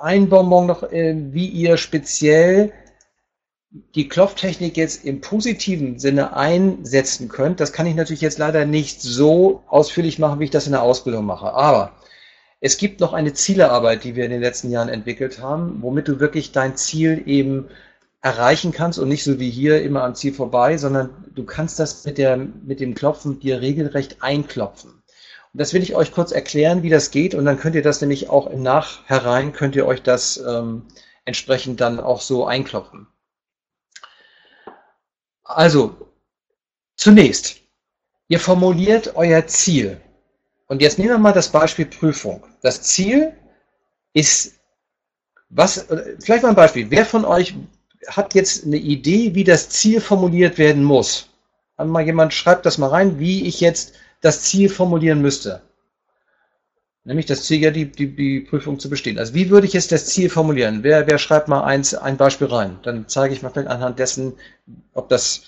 ein 0.01 0.29
Bonbon 0.29 0.65
noch, 0.65 0.83
äh, 0.83 1.15
wie 1.31 1.47
ihr 1.47 1.77
speziell 1.77 2.71
die 3.95 4.09
Klopftechnik 4.09 4.75
jetzt 4.75 5.05
im 5.05 5.21
positiven 5.21 5.97
Sinne 5.99 6.35
einsetzen 6.35 7.29
könnt. 7.29 7.59
Das 7.59 7.71
kann 7.71 7.85
ich 7.85 7.95
natürlich 7.95 8.21
jetzt 8.21 8.37
leider 8.37 8.65
nicht 8.65 9.01
so 9.01 9.63
ausführlich 9.67 10.19
machen, 10.19 10.39
wie 10.39 10.45
ich 10.45 10.51
das 10.51 10.65
in 10.65 10.73
der 10.73 10.81
Ausbildung 10.81 11.25
mache. 11.25 11.53
Aber 11.53 11.93
es 12.59 12.77
gibt 12.77 12.99
noch 12.99 13.13
eine 13.13 13.33
Zielearbeit, 13.33 14.03
die 14.03 14.15
wir 14.15 14.25
in 14.25 14.31
den 14.31 14.41
letzten 14.41 14.71
Jahren 14.71 14.89
entwickelt 14.89 15.39
haben, 15.39 15.81
womit 15.81 16.07
du 16.07 16.19
wirklich 16.19 16.51
dein 16.51 16.75
Ziel 16.75 17.23
eben 17.25 17.69
erreichen 18.21 18.71
kannst 18.71 18.99
und 18.99 19.07
nicht 19.07 19.23
so 19.23 19.39
wie 19.39 19.49
hier 19.49 19.81
immer 19.81 20.03
am 20.03 20.15
Ziel 20.15 20.33
vorbei, 20.33 20.77
sondern 20.77 21.09
du 21.33 21.43
kannst 21.43 21.79
das 21.79 22.05
mit, 22.05 22.17
der, 22.17 22.37
mit 22.37 22.79
dem 22.79 22.93
Klopfen 22.93 23.39
dir 23.39 23.61
regelrecht 23.61 24.17
einklopfen. 24.21 25.00
Das 25.53 25.73
will 25.73 25.83
ich 25.83 25.95
euch 25.95 26.11
kurz 26.13 26.31
erklären, 26.31 26.81
wie 26.81 26.89
das 26.89 27.11
geht. 27.11 27.35
Und 27.35 27.45
dann 27.45 27.59
könnt 27.59 27.75
ihr 27.75 27.81
das 27.81 27.99
nämlich 28.01 28.29
auch 28.29 28.47
im 28.47 28.63
Nachherein, 28.63 29.51
könnt 29.51 29.75
ihr 29.75 29.85
euch 29.85 30.01
das 30.01 30.37
ähm, 30.37 30.87
entsprechend 31.25 31.81
dann 31.81 31.99
auch 31.99 32.21
so 32.21 32.45
einklopfen. 32.45 33.07
Also, 35.43 35.95
zunächst, 36.95 37.57
ihr 38.29 38.39
formuliert 38.39 39.15
euer 39.15 39.45
Ziel. 39.47 39.99
Und 40.67 40.81
jetzt 40.81 40.97
nehmen 40.97 41.09
wir 41.09 41.17
mal 41.17 41.33
das 41.33 41.49
Beispiel 41.49 41.85
Prüfung. 41.85 42.45
Das 42.61 42.81
Ziel 42.83 43.33
ist, 44.13 44.53
was, 45.49 45.85
vielleicht 46.23 46.43
mal 46.43 46.49
ein 46.49 46.55
Beispiel. 46.55 46.89
Wer 46.89 47.05
von 47.05 47.25
euch 47.25 47.55
hat 48.07 48.33
jetzt 48.33 48.65
eine 48.65 48.77
Idee, 48.77 49.35
wie 49.35 49.43
das 49.43 49.67
Ziel 49.67 49.99
formuliert 49.99 50.57
werden 50.57 50.83
muss? 50.83 51.29
Mal 51.77 52.05
jemand 52.05 52.33
schreibt 52.33 52.65
das 52.65 52.77
mal 52.77 52.87
rein, 52.87 53.19
wie 53.19 53.45
ich 53.47 53.59
jetzt 53.59 53.93
das 54.21 54.43
Ziel 54.43 54.69
formulieren 54.69 55.21
müsste. 55.21 55.61
Nämlich 57.03 57.25
das 57.25 57.43
Ziel, 57.43 57.61
ja, 57.61 57.71
die, 57.71 57.91
die, 57.91 58.15
die 58.15 58.41
Prüfung 58.41 58.79
zu 58.79 58.89
bestehen. 58.89 59.17
Also 59.17 59.33
wie 59.33 59.49
würde 59.49 59.65
ich 59.65 59.73
jetzt 59.73 59.91
das 59.91 60.05
Ziel 60.05 60.29
formulieren? 60.29 60.83
Wer, 60.83 61.07
wer 61.07 61.17
schreibt 61.17 61.47
mal 61.47 61.63
eins, 61.63 61.95
ein 61.95 62.15
Beispiel 62.15 62.47
rein? 62.47 62.79
Dann 62.83 63.07
zeige 63.07 63.33
ich 63.33 63.41
mal 63.41 63.49
vielleicht 63.49 63.69
anhand 63.69 63.97
dessen, 63.97 64.33
ob 64.93 65.09
das 65.09 65.41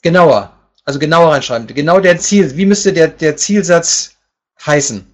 genauer, 0.00 0.58
also 0.84 0.98
genauer 0.98 1.32
reinschreiben. 1.32 1.66
Genau 1.66 2.00
der 2.00 2.18
Ziel, 2.18 2.56
wie 2.56 2.64
müsste 2.64 2.94
der, 2.94 3.08
der 3.08 3.36
Zielsatz 3.36 4.16
heißen? 4.64 5.06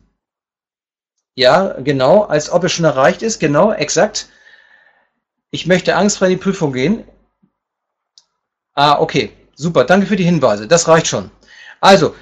Ja, 1.35 1.81
genau, 1.81 2.23
als 2.25 2.51
ob 2.51 2.63
es 2.65 2.73
schon 2.73 2.85
erreicht 2.85 3.23
ist, 3.23 3.41
genau, 3.41 3.73
exakt. 3.73 4.29
Ich 5.51 5.67
möchte 5.67 5.97
angstfrei 5.97 6.27
in 6.27 6.33
die 6.33 6.37
Prüfung 6.37 6.73
gehen. 6.73 7.05
Ah, 8.75 9.01
okay, 9.01 9.33
super, 9.55 9.85
danke 9.85 10.07
für 10.07 10.17
die 10.17 10.25
Hinweise, 10.25 10.69
das 10.69 10.87
reicht 10.87 11.09
schon. 11.09 11.31
Also, 11.81 12.15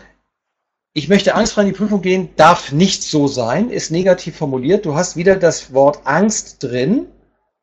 ich 0.95 1.09
möchte 1.09 1.35
angstfrei 1.35 1.63
in 1.63 1.69
die 1.69 1.75
Prüfung 1.75 2.03
gehen, 2.03 2.31
darf 2.37 2.73
nicht 2.73 3.03
so 3.03 3.29
sein, 3.29 3.71
ist 3.71 3.91
negativ 3.91 4.37
formuliert. 4.37 4.85
Du 4.85 4.95
hast 4.95 5.17
wieder 5.17 5.37
das 5.37 5.73
Wort 5.73 6.01
Angst 6.05 6.63
drin. 6.63 7.07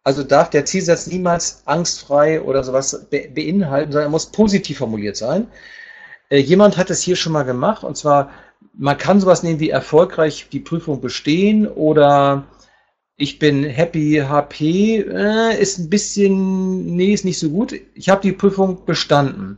Also 0.03 0.23
darf 0.23 0.51
der 0.51 0.65
Zielsatz 0.65 1.07
niemals 1.07 1.63
angstfrei 1.65 2.41
oder 2.41 2.63
sowas 2.63 3.07
beinhalten, 3.09 3.91
sondern 3.91 4.09
er 4.09 4.11
muss 4.11 4.27
positiv 4.27 4.77
formuliert 4.77 5.17
sein. 5.17 5.47
Äh, 6.29 6.37
jemand 6.37 6.77
hat 6.77 6.89
es 6.91 7.01
hier 7.01 7.15
schon 7.15 7.33
mal 7.33 7.43
gemacht 7.43 7.83
und 7.83 7.97
zwar, 7.97 8.31
man 8.73 8.97
kann 8.97 9.19
sowas 9.19 9.41
nehmen 9.41 9.59
wie 9.59 9.69
erfolgreich 9.69 10.47
die 10.51 10.59
Prüfung 10.59 11.01
bestehen 11.01 11.67
oder 11.67 12.45
ich 13.17 13.39
bin 13.39 13.63
happy, 13.63 14.21
HP, 14.27 14.99
äh, 14.99 15.59
ist 15.59 15.79
ein 15.79 15.89
bisschen, 15.89 16.95
nee, 16.95 17.13
ist 17.13 17.25
nicht 17.25 17.39
so 17.39 17.49
gut. 17.49 17.73
Ich 17.93 18.09
habe 18.09 18.21
die 18.21 18.33
Prüfung 18.33 18.85
bestanden. 18.85 19.57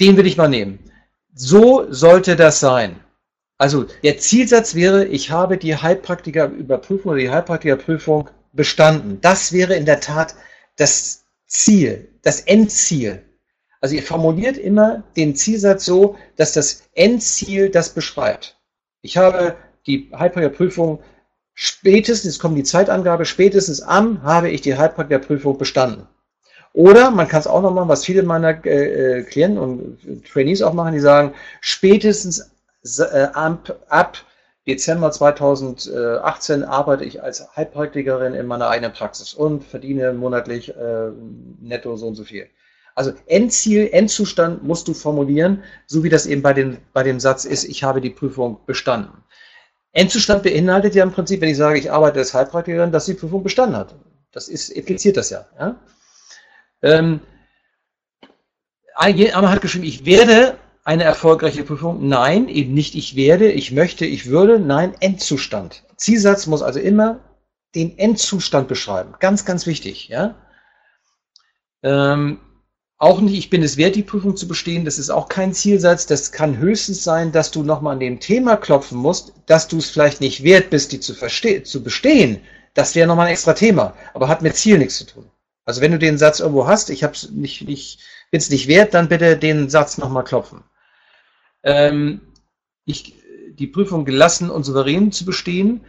Den 0.00 0.16
will 0.16 0.26
ich 0.26 0.36
mal 0.36 0.48
nehmen. 0.48 0.78
So 1.38 1.86
sollte 1.92 2.34
das 2.34 2.60
sein. 2.60 2.98
Also 3.58 3.84
der 4.02 4.16
Zielsatz 4.16 4.74
wäre, 4.74 5.04
ich 5.04 5.30
habe 5.30 5.58
die 5.58 5.76
Heilpraktikerüberprüfung 5.76 7.12
oder 7.12 7.20
die 7.20 7.30
Heilpraktikerprüfung 7.30 8.30
bestanden. 8.54 9.20
Das 9.20 9.52
wäre 9.52 9.74
in 9.76 9.84
der 9.84 10.00
Tat 10.00 10.34
das 10.76 11.24
Ziel, 11.46 12.08
das 12.22 12.40
Endziel. 12.40 13.22
Also 13.82 13.96
ihr 13.96 14.02
formuliert 14.02 14.56
immer 14.56 15.02
den 15.18 15.36
Zielsatz 15.36 15.84
so, 15.84 16.16
dass 16.36 16.54
das 16.54 16.84
Endziel 16.94 17.68
das 17.68 17.90
beschreibt. 17.90 18.58
Ich 19.02 19.18
habe 19.18 19.56
die 19.86 20.10
Heilpraktikerprüfung 20.18 21.02
spätestens, 21.52 22.32
jetzt 22.32 22.40
kommt 22.40 22.56
die 22.56 22.64
Zeitangabe, 22.64 23.26
spätestens 23.26 23.82
am 23.82 24.22
habe 24.22 24.48
ich 24.48 24.62
die 24.62 24.78
Heilpraktikerprüfung 24.78 25.58
bestanden. 25.58 26.08
Oder 26.76 27.10
man 27.10 27.26
kann 27.26 27.40
es 27.40 27.46
auch 27.46 27.62
noch 27.62 27.72
machen, 27.72 27.88
was 27.88 28.04
viele 28.04 28.22
meiner 28.22 28.62
äh, 28.66 29.20
äh, 29.20 29.22
Klienten 29.22 29.58
und 29.58 30.26
Trainees 30.30 30.60
auch 30.60 30.74
machen, 30.74 30.92
die 30.92 31.00
sagen, 31.00 31.32
spätestens 31.62 32.50
äh, 33.00 33.28
ab, 33.32 33.80
ab 33.88 34.18
Dezember 34.66 35.10
2018 35.10 36.64
arbeite 36.64 37.04
ich 37.04 37.22
als 37.22 37.56
Heilpraktikerin 37.56 38.34
in 38.34 38.46
meiner 38.46 38.68
eigenen 38.68 38.92
Praxis 38.92 39.32
und 39.32 39.64
verdiene 39.64 40.12
monatlich 40.12 40.68
äh, 40.76 41.12
netto 41.62 41.96
so 41.96 42.08
und 42.08 42.14
so 42.14 42.24
viel. 42.24 42.46
Also 42.94 43.14
Endziel, 43.24 43.88
Endzustand 43.90 44.62
musst 44.62 44.86
du 44.86 44.92
formulieren, 44.92 45.62
so 45.86 46.04
wie 46.04 46.10
das 46.10 46.26
eben 46.26 46.42
bei, 46.42 46.52
den, 46.52 46.76
bei 46.92 47.02
dem 47.02 47.20
Satz 47.20 47.46
ist, 47.46 47.64
ich 47.64 47.84
habe 47.84 48.02
die 48.02 48.10
Prüfung 48.10 48.58
bestanden. 48.66 49.24
Endzustand 49.92 50.42
beinhaltet 50.42 50.94
ja 50.94 51.04
im 51.04 51.12
Prinzip, 51.12 51.40
wenn 51.40 51.48
ich 51.48 51.56
sage, 51.56 51.78
ich 51.78 51.90
arbeite 51.90 52.18
als 52.18 52.34
Heilpraktikerin, 52.34 52.92
dass 52.92 53.06
die 53.06 53.14
Prüfung 53.14 53.42
bestanden 53.42 53.78
hat. 53.78 53.94
Das 54.30 54.48
ist, 54.48 54.68
impliziert 54.68 55.16
das 55.16 55.30
ja. 55.30 55.46
ja? 55.58 55.76
Ähm, 56.82 57.20
einmal 58.94 59.50
hat 59.50 59.62
geschrieben, 59.62 59.84
ich 59.84 60.04
werde 60.04 60.58
eine 60.84 61.04
erfolgreiche 61.04 61.64
Prüfung. 61.64 62.08
Nein, 62.08 62.48
eben 62.48 62.72
nicht 62.72 62.94
ich 62.94 63.16
werde, 63.16 63.50
ich 63.50 63.72
möchte, 63.72 64.06
ich 64.06 64.26
würde. 64.26 64.60
Nein, 64.60 64.94
Endzustand. 65.00 65.82
Zielsatz 65.96 66.46
muss 66.46 66.62
also 66.62 66.78
immer 66.78 67.20
den 67.74 67.98
Endzustand 67.98 68.68
beschreiben. 68.68 69.14
Ganz, 69.18 69.44
ganz 69.44 69.66
wichtig. 69.66 70.08
Ja? 70.08 70.36
Ähm, 71.82 72.38
auch 72.98 73.20
nicht, 73.20 73.36
ich 73.36 73.50
bin 73.50 73.62
es 73.62 73.76
wert, 73.76 73.96
die 73.96 74.02
Prüfung 74.02 74.36
zu 74.36 74.48
bestehen. 74.48 74.84
Das 74.84 74.98
ist 74.98 75.10
auch 75.10 75.28
kein 75.28 75.52
Zielsatz. 75.52 76.06
Das 76.06 76.32
kann 76.32 76.56
höchstens 76.56 77.04
sein, 77.04 77.32
dass 77.32 77.50
du 77.50 77.62
nochmal 77.62 77.94
an 77.94 78.00
dem 78.00 78.20
Thema 78.20 78.56
klopfen 78.56 78.98
musst, 78.98 79.34
dass 79.46 79.68
du 79.68 79.78
es 79.78 79.90
vielleicht 79.90 80.20
nicht 80.20 80.44
wert 80.44 80.70
bist, 80.70 80.92
die 80.92 81.00
zu, 81.00 81.14
zu 81.14 81.82
bestehen. 81.82 82.40
Das 82.74 82.94
wäre 82.94 83.08
nochmal 83.08 83.26
ein 83.26 83.32
extra 83.32 83.54
Thema, 83.54 83.94
aber 84.14 84.28
hat 84.28 84.40
mit 84.42 84.56
Ziel 84.56 84.78
nichts 84.78 84.98
zu 84.98 85.04
tun. 85.04 85.30
Also 85.66 85.80
wenn 85.80 85.92
du 85.92 85.98
den 85.98 86.16
Satz 86.16 86.40
irgendwo 86.40 86.66
hast, 86.66 86.90
ich 86.90 87.04
hab's 87.04 87.28
nicht, 87.30 87.68
nicht, 87.68 87.98
bin 88.30 88.38
es 88.38 88.50
nicht 88.50 88.68
wert, 88.68 88.94
dann 88.94 89.08
bitte 89.08 89.36
den 89.36 89.68
Satz 89.68 89.98
nochmal 89.98 90.24
klopfen. 90.24 90.62
Ähm, 91.64 92.20
ich, 92.84 93.14
die 93.50 93.66
Prüfung 93.66 94.04
gelassen 94.04 94.48
und 94.48 94.62
souverän 94.62 95.10
zu 95.10 95.24
bestehen, 95.24 95.84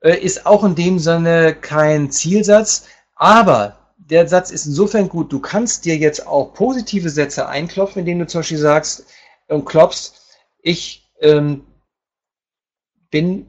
äh, 0.00 0.18
ist 0.18 0.44
auch 0.44 0.64
in 0.64 0.74
dem 0.74 0.98
Sinne 0.98 1.54
kein 1.54 2.10
Zielsatz, 2.10 2.86
aber 3.14 3.78
der 3.96 4.28
Satz 4.28 4.50
ist 4.50 4.66
insofern 4.66 5.08
gut, 5.08 5.32
du 5.32 5.40
kannst 5.40 5.86
dir 5.86 5.96
jetzt 5.96 6.26
auch 6.26 6.52
positive 6.52 7.08
Sätze 7.08 7.48
einklopfen, 7.48 8.00
indem 8.00 8.18
du 8.18 8.26
zum 8.26 8.40
Beispiel 8.40 8.58
sagst 8.58 9.06
und 9.48 9.64
klopfst, 9.64 10.12
ich 10.60 11.10
ähm, 11.20 11.64
bin 13.10 13.46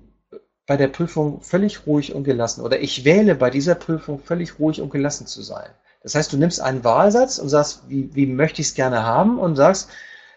bei 0.65 0.77
der 0.77 0.87
Prüfung 0.87 1.41
völlig 1.41 1.85
ruhig 1.85 2.13
und 2.13 2.23
gelassen 2.23 2.61
oder 2.61 2.79
ich 2.79 3.03
wähle 3.03 3.35
bei 3.35 3.49
dieser 3.49 3.75
Prüfung 3.75 4.19
völlig 4.19 4.59
ruhig 4.59 4.81
und 4.81 4.91
gelassen 4.91 5.27
zu 5.27 5.41
sein. 5.41 5.69
Das 6.03 6.15
heißt, 6.15 6.31
du 6.33 6.37
nimmst 6.37 6.61
einen 6.61 6.83
Wahlsatz 6.83 7.37
und 7.37 7.49
sagst, 7.49 7.83
wie, 7.87 8.13
wie 8.13 8.25
möchte 8.25 8.61
ich 8.61 8.67
es 8.67 8.73
gerne 8.73 9.03
haben 9.03 9.39
und 9.39 9.55
sagst, 9.55 9.89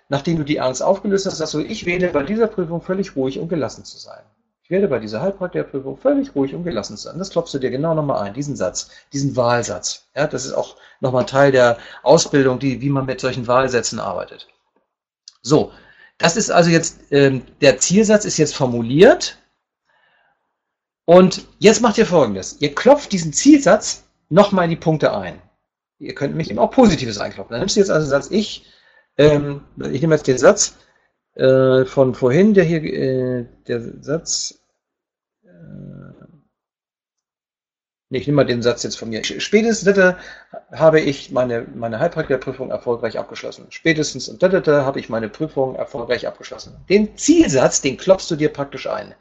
nachdem 0.08 0.36
du 0.36 0.44
die 0.44 0.60
Angst 0.60 0.82
aufgelöst 0.82 1.26
hast, 1.26 1.38
sagst 1.38 1.54
du, 1.54 1.60
ich 1.60 1.86
wähle 1.86 2.08
bei 2.08 2.22
dieser 2.22 2.46
Prüfung 2.46 2.80
völlig 2.80 3.16
ruhig 3.16 3.38
und 3.38 3.48
gelassen 3.48 3.84
zu 3.84 3.98
sein. 3.98 4.22
Ich 4.66 4.70
werde 4.70 4.88
bei 4.88 4.98
dieser 4.98 5.20
Heilpraktikerprüfung 5.20 5.96
völlig 5.96 6.34
ruhig 6.34 6.52
und 6.52 6.64
gelassen 6.64 6.96
sein. 6.96 7.20
Das 7.20 7.30
klopfst 7.30 7.54
du 7.54 7.60
dir 7.60 7.70
genau 7.70 7.94
nochmal 7.94 8.22
ein, 8.24 8.34
diesen 8.34 8.56
Satz, 8.56 8.90
diesen 9.12 9.36
Wahlsatz. 9.36 10.08
Ja, 10.16 10.26
das 10.26 10.44
ist 10.44 10.54
auch 10.54 10.74
nochmal 11.00 11.24
Teil 11.24 11.52
der 11.52 11.78
Ausbildung, 12.02 12.58
die, 12.58 12.80
wie 12.80 12.90
man 12.90 13.06
mit 13.06 13.20
solchen 13.20 13.46
Wahlsätzen 13.46 14.00
arbeitet. 14.00 14.48
So, 15.40 15.70
das 16.18 16.36
ist 16.36 16.50
also 16.50 16.68
jetzt, 16.70 16.98
ähm, 17.12 17.42
der 17.60 17.78
Zielsatz 17.78 18.24
ist 18.24 18.38
jetzt 18.38 18.56
formuliert. 18.56 19.38
Und 21.06 21.46
jetzt 21.60 21.80
macht 21.80 21.98
ihr 21.98 22.06
folgendes. 22.06 22.60
Ihr 22.60 22.74
klopft 22.74 23.12
diesen 23.12 23.32
Zielsatz 23.32 24.04
nochmal 24.28 24.64
in 24.64 24.70
die 24.70 24.76
Punkte 24.76 25.16
ein. 25.16 25.40
Ihr 25.98 26.14
könnt 26.14 26.34
mich 26.34 26.50
eben 26.50 26.58
auch 26.58 26.72
Positives 26.72 27.18
einklopfen. 27.18 27.52
Dann 27.52 27.60
nimmst 27.60 27.76
du 27.76 27.80
jetzt 27.80 27.90
also 27.90 28.06
den 28.06 28.10
Satz, 28.10 28.28
ich, 28.30 28.66
ähm, 29.16 29.62
ich 29.78 30.02
nehme 30.02 30.16
jetzt 30.16 30.26
den 30.26 30.36
Satz 30.36 30.76
äh, 31.36 31.84
von 31.84 32.14
vorhin, 32.14 32.54
der 32.54 32.64
hier, 32.64 32.82
äh, 32.82 33.46
der 33.68 34.02
Satz, 34.02 34.58
äh, 35.44 35.48
nee, 38.10 38.18
ich 38.18 38.26
nehme 38.26 38.36
mal 38.36 38.44
den 38.44 38.62
Satz 38.62 38.82
jetzt 38.82 38.98
von 38.98 39.08
mir. 39.08 39.22
Spätestens 39.22 39.94
da 39.94 40.18
habe 40.72 41.00
ich 41.00 41.30
meine, 41.30 41.68
meine 41.72 42.00
Heilpraktikerprüfung 42.00 42.72
erfolgreich 42.72 43.16
abgeschlossen. 43.16 43.66
Spätestens 43.70 44.28
und 44.28 44.42
da 44.42 44.84
habe 44.84 44.98
ich 44.98 45.08
meine 45.08 45.28
Prüfung 45.28 45.76
erfolgreich 45.76 46.26
abgeschlossen. 46.26 46.76
Den 46.88 47.16
Zielsatz, 47.16 47.80
den 47.80 47.96
klopfst 47.96 48.28
du 48.28 48.34
dir 48.34 48.52
praktisch 48.52 48.88
ein. 48.88 49.14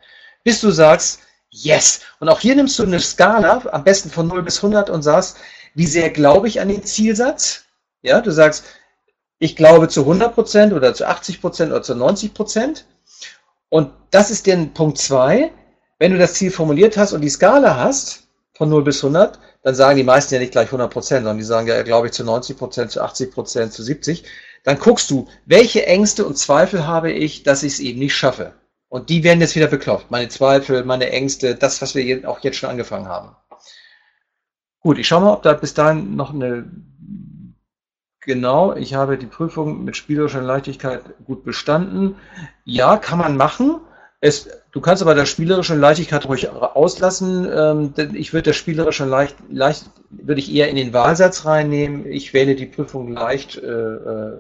Bis 0.44 0.62
du 0.62 0.72
sagst, 0.72 1.22
yes. 1.64 2.02
Und 2.20 2.30
auch 2.30 2.40
hier 2.40 2.56
nimmst 2.56 2.78
du 2.80 2.84
eine 2.84 3.00
Skala, 3.00 3.62
am 3.72 3.84
besten 3.84 4.10
von 4.10 4.28
0 4.28 4.44
bis 4.44 4.58
100 4.58 4.90
und 4.90 5.02
sagst, 5.02 5.38
wie 5.74 5.86
sehr 5.86 6.10
glaube 6.10 6.48
ich 6.48 6.60
an 6.60 6.70
den 6.70 6.84
Zielsatz? 6.84 7.66
Ja, 8.02 8.22
du 8.22 8.32
sagst, 8.32 8.66
ich 9.40 9.56
glaube 9.56 9.88
zu 9.88 10.02
100% 10.02 10.74
oder 10.74 10.94
zu 10.94 11.08
80% 11.08 11.68
oder 11.68 11.82
zu 11.82 11.94
90%. 11.94 12.84
Und 13.70 13.92
das 14.12 14.32
ist 14.32 14.48
der 14.48 14.58
Punkt 14.74 14.98
2. 14.98 15.52
Wenn 16.00 16.12
du 16.12 16.18
das 16.18 16.34
Ziel 16.34 16.52
formuliert 16.52 16.98
hast 16.98 17.14
und 17.14 17.22
die 17.22 17.30
Skala 17.30 17.78
hast, 17.78 18.24
von 18.54 18.70
0 18.70 18.84
bis 18.84 19.04
100, 19.04 19.40
dann 19.64 19.76
sagen 19.76 19.98
die 19.98 20.04
meisten 20.04 20.34
ja 20.34 20.40
nicht 20.40 20.52
gleich 20.52 20.70
100%, 20.70 21.02
sondern 21.02 21.38
die 21.38 21.44
sagen 21.44 21.68
ja, 21.68 21.82
glaube 21.84 22.08
ich, 22.08 22.14
zu 22.14 22.24
90%, 22.24 22.88
zu 22.88 23.04
80%, 23.04 23.70
zu 23.70 23.82
70%. 23.82 24.24
Dann 24.64 24.80
guckst 24.80 25.12
du, 25.12 25.28
welche 25.46 25.86
Ängste 25.86 26.26
und 26.26 26.38
Zweifel 26.38 26.88
habe 26.88 27.12
ich, 27.12 27.44
dass 27.44 27.64
ich 27.64 27.74
es 27.74 27.80
eben 27.80 28.00
nicht 28.00 28.16
schaffe. 28.16 28.54
Und 28.90 29.10
die 29.10 29.24
werden 29.24 29.42
jetzt 29.42 29.56
wieder 29.56 29.68
beklopft. 29.68 30.12
Meine 30.12 30.30
Zweifel, 30.30 30.84
meine 30.84 31.10
Ängste, 31.10 31.56
das, 31.56 31.82
was 31.82 31.96
wir 31.96 32.30
auch 32.30 32.40
jetzt 32.42 32.58
schon 32.58 32.70
angefangen 32.70 33.08
haben. 33.08 33.36
Gut, 34.80 35.00
ich 35.00 35.08
schaue 35.08 35.22
mal, 35.22 35.34
ob 35.34 35.44
da 35.44 35.54
bis 35.54 35.74
dahin 35.74 36.16
noch 36.16 36.34
eine. 36.34 36.72
Genau, 38.22 38.76
ich 38.76 38.94
habe 38.96 39.18
die 39.18 39.28
Prüfung 39.28 39.84
mit 39.84 39.96
spielerischer 39.96 40.42
Leichtigkeit 40.42 41.02
gut 41.26 41.44
bestanden. 41.44 42.16
Ja, 42.64 42.98
kann 42.98 43.20
man 43.20 43.38
machen. 43.38 43.82
Es, 44.20 44.50
du 44.72 44.82
kannst 44.82 45.04
aber 45.04 45.14
der 45.14 45.28
spielerischen 45.28 45.80
Leichtigkeit 45.80 46.28
ruhig 46.28 46.50
auslassen. 46.50 47.48
Ähm, 47.52 47.94
ich 48.14 48.34
würde 48.34 48.44
der 48.44 48.54
spielerischen 48.54 49.10
leicht, 49.10 49.36
leicht 49.50 49.90
würde 50.10 50.40
ich 50.40 50.54
eher 50.54 50.70
in 50.70 50.76
den 50.76 50.94
Wahlsatz 50.94 51.46
reinnehmen. 51.46 52.08
Ich 52.08 52.34
wähle 52.34 52.56
die 52.56 52.66
Prüfung 52.66 53.12
leicht 53.12 53.58
äh, 53.58 53.68
äh, 53.68 54.40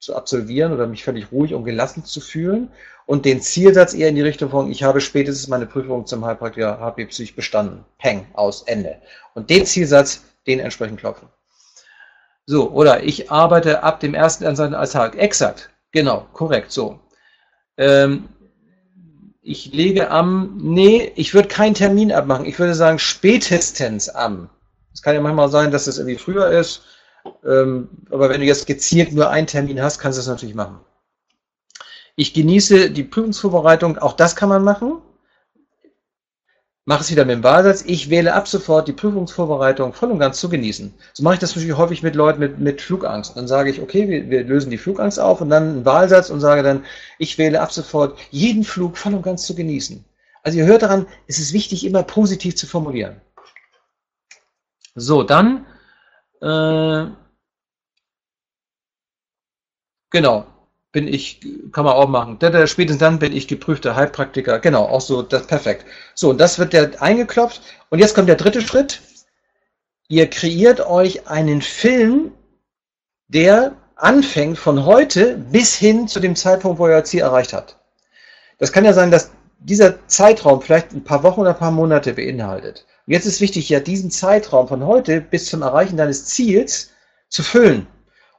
zu 0.00 0.16
absolvieren 0.16 0.72
oder 0.72 0.86
mich 0.88 1.04
völlig 1.04 1.30
ruhig 1.30 1.54
und 1.54 1.64
gelassen 1.64 2.04
zu 2.04 2.20
fühlen 2.20 2.70
und 3.06 3.24
den 3.24 3.40
Zielsatz 3.40 3.94
eher 3.94 4.08
in 4.08 4.14
die 4.14 4.22
Richtung 4.22 4.50
von, 4.50 4.70
ich 4.70 4.82
habe 4.82 5.00
spätestens 5.00 5.48
meine 5.48 5.66
Prüfung 5.66 6.06
zum 6.06 6.24
Heilpraktiker 6.24 6.80
HP 6.80 7.06
Psych 7.06 7.36
bestanden. 7.36 7.84
Peng, 7.98 8.26
aus, 8.32 8.62
Ende. 8.62 9.00
Und 9.34 9.50
den 9.50 9.66
Zielsatz, 9.66 10.24
den 10.46 10.60
entsprechend 10.60 11.00
klopfen. 11.00 11.28
So, 12.46 12.70
oder 12.70 13.02
ich 13.02 13.30
arbeite 13.30 13.82
ab 13.82 14.00
dem 14.00 14.14
ersten 14.14 14.44
als 14.44 14.92
Tag. 14.92 15.16
Exakt, 15.16 15.70
genau, 15.92 16.26
korrekt, 16.32 16.72
so. 16.72 17.00
Ähm, 17.76 18.28
ich 19.40 19.72
lege 19.72 20.10
am, 20.10 20.58
nee, 20.60 21.12
ich 21.16 21.34
würde 21.34 21.48
keinen 21.48 21.74
Termin 21.74 22.12
abmachen. 22.12 22.46
Ich 22.46 22.58
würde 22.58 22.74
sagen, 22.74 22.98
spätestens 22.98 24.08
am. 24.08 24.48
Es 24.92 25.02
kann 25.02 25.14
ja 25.14 25.20
manchmal 25.20 25.50
sein, 25.50 25.70
dass 25.70 25.86
es 25.86 25.98
irgendwie 25.98 26.18
früher 26.18 26.50
ist. 26.50 26.82
Ähm, 27.44 27.88
aber 28.10 28.30
wenn 28.30 28.40
du 28.40 28.46
jetzt 28.46 28.66
gezielt 28.66 29.12
nur 29.12 29.28
einen 29.30 29.46
Termin 29.46 29.82
hast, 29.82 29.98
kannst 29.98 30.18
du 30.18 30.20
es 30.20 30.28
natürlich 30.28 30.54
machen. 30.54 30.80
Ich 32.16 32.32
genieße 32.32 32.90
die 32.90 33.02
Prüfungsvorbereitung, 33.02 33.98
auch 33.98 34.12
das 34.12 34.36
kann 34.36 34.48
man 34.48 34.62
machen. 34.62 35.00
Mache 36.86 37.00
es 37.00 37.10
wieder 37.10 37.24
mit 37.24 37.36
dem 37.36 37.42
Wahlsatz. 37.42 37.82
Ich 37.86 38.10
wähle 38.10 38.34
ab 38.34 38.46
sofort 38.46 38.86
die 38.86 38.92
Prüfungsvorbereitung 38.92 39.94
voll 39.94 40.10
und 40.10 40.18
ganz 40.18 40.38
zu 40.38 40.50
genießen. 40.50 40.92
So 41.14 41.22
mache 41.22 41.34
ich 41.34 41.40
das 41.40 41.56
natürlich 41.56 41.78
häufig 41.78 42.02
mit 42.02 42.14
Leuten 42.14 42.40
mit, 42.40 42.58
mit 42.58 42.82
Flugangst. 42.82 43.36
Dann 43.36 43.48
sage 43.48 43.70
ich, 43.70 43.80
okay, 43.80 44.08
wir, 44.08 44.28
wir 44.28 44.44
lösen 44.44 44.70
die 44.70 44.76
Flugangst 44.78 45.18
auf 45.18 45.40
und 45.40 45.48
dann 45.48 45.62
einen 45.62 45.84
Wahlsatz 45.86 46.28
und 46.28 46.40
sage 46.40 46.62
dann, 46.62 46.84
ich 47.18 47.38
wähle 47.38 47.62
ab 47.62 47.72
sofort 47.72 48.18
jeden 48.30 48.64
Flug 48.64 48.98
voll 48.98 49.14
und 49.14 49.22
ganz 49.22 49.46
zu 49.46 49.54
genießen. 49.54 50.04
Also 50.42 50.58
ihr 50.58 50.66
hört 50.66 50.82
daran, 50.82 51.06
es 51.26 51.38
ist 51.38 51.54
wichtig, 51.54 51.86
immer 51.86 52.02
positiv 52.02 52.54
zu 52.54 52.66
formulieren. 52.66 53.20
So, 54.94 55.22
dann 55.22 55.64
äh, 56.42 57.06
genau 60.10 60.53
bin 60.94 61.08
ich, 61.08 61.40
kann 61.72 61.84
man 61.84 61.94
auch 61.94 62.08
machen. 62.08 62.38
Spätestens 62.66 63.00
dann 63.00 63.18
bin 63.18 63.36
ich 63.36 63.48
geprüfter 63.48 63.96
Heilpraktiker. 63.96 64.60
Genau, 64.60 64.84
auch 64.84 65.00
so, 65.00 65.22
das 65.22 65.46
perfekt. 65.46 65.84
So, 66.14 66.30
und 66.30 66.40
das 66.40 66.58
wird 66.58 66.72
der 66.72 67.02
eingeklopft. 67.02 67.60
Und 67.90 67.98
jetzt 67.98 68.14
kommt 68.14 68.28
der 68.28 68.36
dritte 68.36 68.62
Schritt. 68.62 69.02
Ihr 70.08 70.30
kreiert 70.30 70.80
euch 70.86 71.26
einen 71.26 71.62
Film, 71.62 72.30
der 73.26 73.74
anfängt 73.96 74.56
von 74.56 74.86
heute 74.86 75.36
bis 75.36 75.74
hin 75.74 76.06
zu 76.06 76.20
dem 76.20 76.36
Zeitpunkt, 76.36 76.78
wo 76.78 76.86
ihr 76.86 76.94
euer 76.94 77.04
Ziel 77.04 77.20
erreicht 77.20 77.52
habt. 77.52 77.76
das 78.58 78.70
kann 78.70 78.84
ja 78.84 78.92
sein, 78.92 79.10
dass 79.10 79.32
dieser 79.58 80.06
Zeitraum 80.06 80.62
vielleicht 80.62 80.92
ein 80.92 81.02
paar 81.02 81.24
Wochen 81.24 81.40
oder 81.40 81.50
ein 81.50 81.58
paar 81.58 81.72
Monate 81.72 82.12
beinhaltet. 82.12 82.86
Und 83.06 83.14
jetzt 83.14 83.26
ist 83.26 83.40
wichtig, 83.40 83.68
ja 83.68 83.80
diesen 83.80 84.12
Zeitraum 84.12 84.68
von 84.68 84.86
heute 84.86 85.20
bis 85.20 85.46
zum 85.46 85.62
Erreichen 85.62 85.96
deines 85.96 86.26
Ziels 86.26 86.90
zu 87.28 87.42
füllen. 87.42 87.88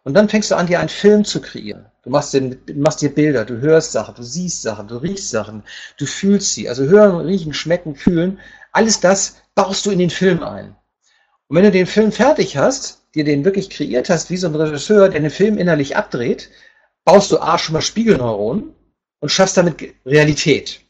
Und 0.03 0.13
dann 0.13 0.29
fängst 0.29 0.51
du 0.51 0.55
an, 0.55 0.67
dir 0.67 0.79
einen 0.79 0.87
Film 0.87 1.25
zu 1.25 1.41
kreieren. 1.41 1.87
Du 2.05 2.11
machst, 2.11 2.35
den, 2.35 2.59
machst 2.75 3.01
dir 3.01 3.09
Bilder, 3.09 3.45
du 3.45 3.59
hörst 3.59 3.91
Sachen, 3.91 4.13
du 4.13 4.21
siehst 4.21 4.61
Sachen, 4.61 4.87
du 4.87 4.97
riechst 4.97 5.31
Sachen, 5.31 5.63
du 5.97 6.05
fühlst 6.05 6.53
sie. 6.53 6.69
Also 6.69 6.83
hören, 6.83 7.25
riechen, 7.25 7.53
schmecken, 7.53 7.95
fühlen. 7.95 8.39
Alles 8.71 8.99
das 8.99 9.37
baust 9.55 9.85
du 9.85 9.91
in 9.91 9.97
den 9.97 10.11
Film 10.11 10.43
ein. 10.43 10.75
Und 11.47 11.57
wenn 11.57 11.63
du 11.63 11.71
den 11.71 11.87
Film 11.87 12.11
fertig 12.11 12.57
hast, 12.57 13.01
dir 13.15 13.23
den 13.23 13.43
wirklich 13.43 13.71
kreiert 13.71 14.09
hast, 14.09 14.29
wie 14.29 14.37
so 14.37 14.47
ein 14.47 14.55
Regisseur, 14.55 15.09
der 15.09 15.19
den 15.19 15.31
Film 15.31 15.57
innerlich 15.57 15.97
abdreht, 15.97 16.51
baust 17.05 17.31
du 17.31 17.39
A 17.39 17.57
schon 17.57 17.73
mal 17.73 17.81
Spiegelneuronen 17.81 18.75
und 19.19 19.29
schaffst 19.29 19.57
damit 19.57 19.95
Realität. 20.05 20.81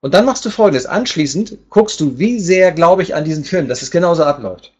Und 0.00 0.14
dann 0.14 0.24
machst 0.24 0.44
du 0.46 0.50
folgendes. 0.50 0.86
Anschließend 0.86 1.68
guckst 1.68 2.00
du, 2.00 2.18
wie 2.18 2.40
sehr 2.40 2.72
glaube 2.72 3.02
ich 3.02 3.14
an 3.14 3.24
diesen 3.24 3.44
Film, 3.44 3.68
dass 3.68 3.82
es 3.82 3.90
genauso 3.90 4.24
abläuft. 4.24 4.72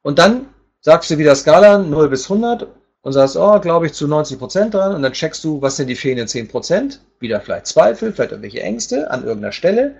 Und 0.00 0.18
dann 0.18 0.46
sagst 0.80 1.10
du 1.10 1.18
wieder 1.18 1.34
Skala 1.34 1.78
0 1.78 2.08
bis 2.08 2.30
100 2.30 2.68
und 3.06 3.12
sagst, 3.12 3.36
oh, 3.36 3.60
glaube 3.60 3.86
ich 3.86 3.92
zu 3.92 4.08
90 4.08 4.36
Prozent 4.36 4.74
dran. 4.74 4.92
Und 4.92 5.00
dann 5.02 5.12
checkst 5.12 5.44
du, 5.44 5.62
was 5.62 5.76
sind 5.76 5.86
die 5.86 5.94
fehlenden 5.94 6.26
10 6.26 6.48
Prozent. 6.48 7.00
Wieder 7.20 7.40
vielleicht 7.40 7.68
Zweifel, 7.68 8.12
vielleicht 8.12 8.32
irgendwelche 8.32 8.60
Ängste 8.62 9.08
an 9.12 9.22
irgendeiner 9.22 9.52
Stelle. 9.52 9.94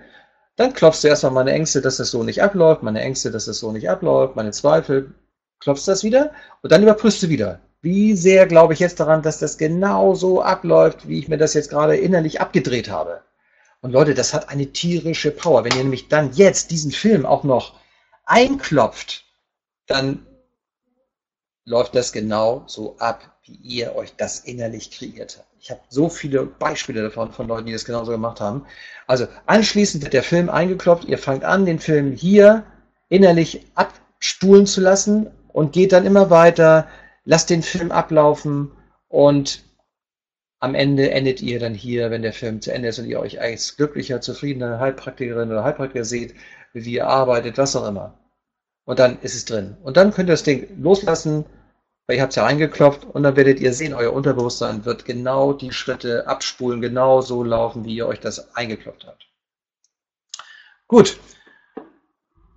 Dann 0.57 0.73
klopfst 0.73 1.05
du 1.05 1.09
erstmal 1.09 1.31
meine 1.31 1.53
Ängste, 1.53 1.81
dass 1.81 1.99
das 1.99 2.11
so 2.11 2.25
nicht 2.25 2.43
abläuft, 2.43 2.83
meine 2.83 3.01
Ängste, 3.01 3.31
dass 3.31 3.45
das 3.45 3.61
so 3.61 3.71
nicht 3.71 3.89
abläuft, 3.89 4.35
meine 4.35 4.51
Zweifel, 4.51 5.15
klopfst 5.61 5.87
das 5.87 6.03
wieder 6.03 6.33
und 6.63 6.73
dann 6.73 6.83
überprüfst 6.83 7.23
du 7.23 7.29
wieder. 7.29 7.61
Wie 7.81 8.17
sehr 8.17 8.45
glaube 8.45 8.73
ich 8.73 8.81
jetzt 8.81 8.99
daran, 8.99 9.23
dass 9.23 9.39
das 9.39 9.57
genau 9.57 10.17
so 10.17 10.43
abläuft, 10.43 11.07
wie 11.07 11.21
ich 11.21 11.29
mir 11.29 11.39
das 11.39 11.55
jetzt 11.55 11.71
gerade 11.71 11.97
innerlich 11.97 12.41
abgedreht 12.41 12.91
habe? 12.91 13.21
Und 13.83 13.93
Leute, 13.93 14.15
das 14.15 14.35
hat 14.35 14.49
eine 14.49 14.73
tierische 14.73 15.31
Power. 15.31 15.63
Wenn 15.63 15.77
ihr 15.77 15.85
nämlich 15.85 16.09
dann 16.09 16.33
jetzt 16.33 16.73
diesen 16.73 16.91
Film 16.91 17.25
auch 17.25 17.45
noch 17.45 17.79
einklopft, 18.25 19.27
dann 19.87 20.27
läuft 21.67 21.95
das 21.95 22.13
genau 22.13 22.63
so 22.67 22.97
ab, 22.99 23.37
wie 23.45 23.57
ihr 23.57 23.95
euch 23.95 24.15
das 24.17 24.41
innerlich 24.41 24.91
kreiert 24.91 25.37
habt. 25.39 25.49
Ich 25.61 25.71
habe 25.71 25.81
so 25.89 26.09
viele 26.09 26.47
Beispiele 26.47 27.03
davon 27.03 27.33
von 27.33 27.49
Leuten, 27.49 27.67
die 27.67 27.73
das 27.73 27.85
genauso 27.85 28.13
gemacht 28.13 28.41
haben. 28.41 28.65
Also 29.09 29.27
anschließend 29.47 30.05
wird 30.05 30.15
der 30.15 30.23
Film 30.23 30.49
eingeklopft, 30.49 31.05
ihr 31.05 31.19
fangt 31.19 31.45
an, 31.45 31.67
den 31.67 31.81
Film 31.81 32.13
hier 32.13 32.65
innerlich 33.09 33.67
abspulen 33.75 34.67
zu 34.67 34.81
lassen 34.81 35.29
und 35.49 35.73
geht 35.73 35.93
dann 35.93 36.07
immer 36.07 36.31
weiter, 36.31 36.87
lasst 37.25 37.51
den 37.51 37.63
Film 37.63 37.91
ablaufen 37.91 38.71
und 39.09 39.65
am 40.61 40.75
Ende 40.75 41.11
endet 41.11 41.43
ihr 41.43 41.59
dann 41.59 41.75
hier, 41.75 42.11
wenn 42.11 42.23
der 42.23 42.33
Film 42.33 42.61
zu 42.61 42.73
Ende 42.73 42.89
ist 42.89 42.99
und 42.99 43.07
ihr 43.07 43.21
euch 43.21 43.41
als 43.41 43.77
glücklicher, 43.77 44.21
zufriedener 44.21 44.79
Heilpraktikerin 44.79 45.51
oder 45.51 45.65
Heilpraktiker 45.65 46.05
seht, 46.05 46.35
wie 46.73 46.95
ihr 46.95 47.09
arbeitet, 47.09 47.59
was 47.59 47.75
auch 47.77 47.87
immer. 47.87 48.15
Und 48.87 48.99
dann 48.99 49.21
ist 49.21 49.35
es 49.35 49.45
drin. 49.45 49.77
Und 49.83 49.97
dann 49.97 50.13
könnt 50.13 50.29
ihr 50.29 50.33
das 50.33 50.45
Ding 50.45 50.69
loslassen, 50.81 51.45
weil 52.07 52.17
ihr 52.17 52.23
habt 52.23 52.31
es 52.31 52.37
ja 52.37 52.47
eingeklopft 52.47 53.05
und 53.05 53.25
dann 53.25 53.37
werdet 53.37 53.61
ihr 53.61 53.73
sehen, 53.73 53.93
euer 53.93 54.13
Unterbewusstsein 54.13 54.85
wird 54.85 55.05
genau 55.05 55.53
die 55.53 55.73
Schritte 55.73 56.29
abspulen, 56.29 56.81
genau 56.81 57.21
so 57.21 57.43
laufen, 57.43 57.85
wie 57.85 57.97
ihr 57.97 58.07
euch 58.07 58.21
das 58.21 58.55
eingeklopft 58.55 59.05
habt. 59.07 59.27
Gut. 60.87 61.19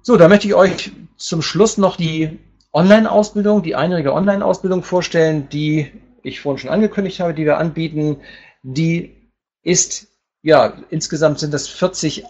So, 0.04 0.18
da 0.18 0.28
möchte 0.28 0.48
ich 0.48 0.54
euch 0.54 0.92
zum 1.18 1.42
Schluss 1.42 1.78
noch 1.78 1.98
die 1.98 2.40
Online-Ausbildung, 2.72 3.64
die 3.64 3.76
einjährige 3.76 4.14
Online-Ausbildung 4.14 4.84
vorstellen, 4.84 5.50
die 5.50 5.92
ich 6.22 6.42
vorhin 6.42 6.60
schon 6.60 6.70
angekündigt 6.70 7.20
habe, 7.20 7.34
die 7.34 7.46
wir 7.46 7.58
anbieten, 7.58 8.22
die 8.62 9.32
ist, 9.64 10.08
ja, 10.44 10.74
insgesamt 10.92 11.40
sind 11.40 11.54
das 11.56 11.68
40 11.68 12.24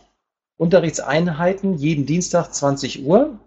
Unterrichtseinheiten, 0.56 1.74
jeden 1.74 2.06
Dienstag 2.06 2.54
20 2.54 3.06
Uhr. 3.06 3.40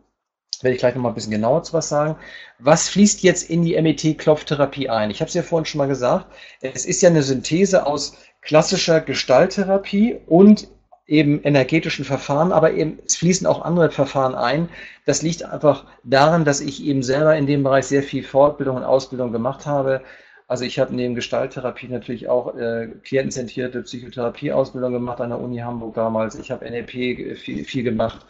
Werde 0.63 0.75
ich 0.75 0.81
gleich 0.81 0.95
nochmal 0.95 1.13
ein 1.13 1.15
bisschen 1.15 1.33
genauer 1.33 1.63
zu 1.63 1.73
was 1.73 1.89
sagen. 1.89 2.17
Was 2.59 2.89
fließt 2.89 3.23
jetzt 3.23 3.51
in 3.51 3.65
die 3.65 3.81
MET-Klopftherapie 3.81 4.89
ein? 4.89 5.11
Ich 5.11 5.21
habe 5.21 5.29
es 5.29 5.35
ja 5.35 5.43
vorhin 5.43 5.67
schon 5.67 5.79
mal 5.79 5.89
gesagt. 5.89 6.27
Es 6.61 6.87
ist 6.87 7.03
ja 7.03 7.11
eine 7.11 7.23
Synthese 7.23 7.87
aus 7.87 8.17
klassischer 8.41 9.01
Gestalttherapie 9.01 10.21
und 10.27 10.69
eben 11.07 11.43
energetischen 11.43 12.05
Verfahren, 12.05 12.53
aber 12.53 12.73
eben 12.73 12.99
es 13.05 13.17
fließen 13.17 13.47
auch 13.47 13.63
andere 13.63 13.91
Verfahren 13.91 14.35
ein. 14.35 14.69
Das 15.05 15.23
liegt 15.23 15.45
einfach 15.45 15.85
daran, 16.05 16.45
dass 16.45 16.61
ich 16.61 16.85
eben 16.85 17.03
selber 17.03 17.37
in 17.37 17.47
dem 17.47 17.63
Bereich 17.63 17.87
sehr 17.87 18.03
viel 18.03 18.23
Fortbildung 18.23 18.77
und 18.77 18.85
Ausbildung 18.85 19.33
gemacht 19.33 19.67
habe. 19.67 20.03
Also 20.49 20.65
ich 20.65 20.79
habe 20.79 20.95
neben 20.95 21.15
Gestalttherapie 21.15 21.89
natürlich 21.89 22.29
auch 22.29 22.55
äh, 22.57 22.89
klientenzentrierte 23.05 23.83
Psychotherapieausbildung 23.83 24.93
gemacht 24.93 25.21
an 25.21 25.31
der 25.31 25.41
Uni 25.41 25.59
Hamburg 25.59 25.95
damals. 25.95 26.35
Ich 26.35 26.51
habe 26.51 26.69
NLP 26.69 27.37
viel, 27.39 27.65
viel 27.65 27.83
gemacht. 27.83 28.27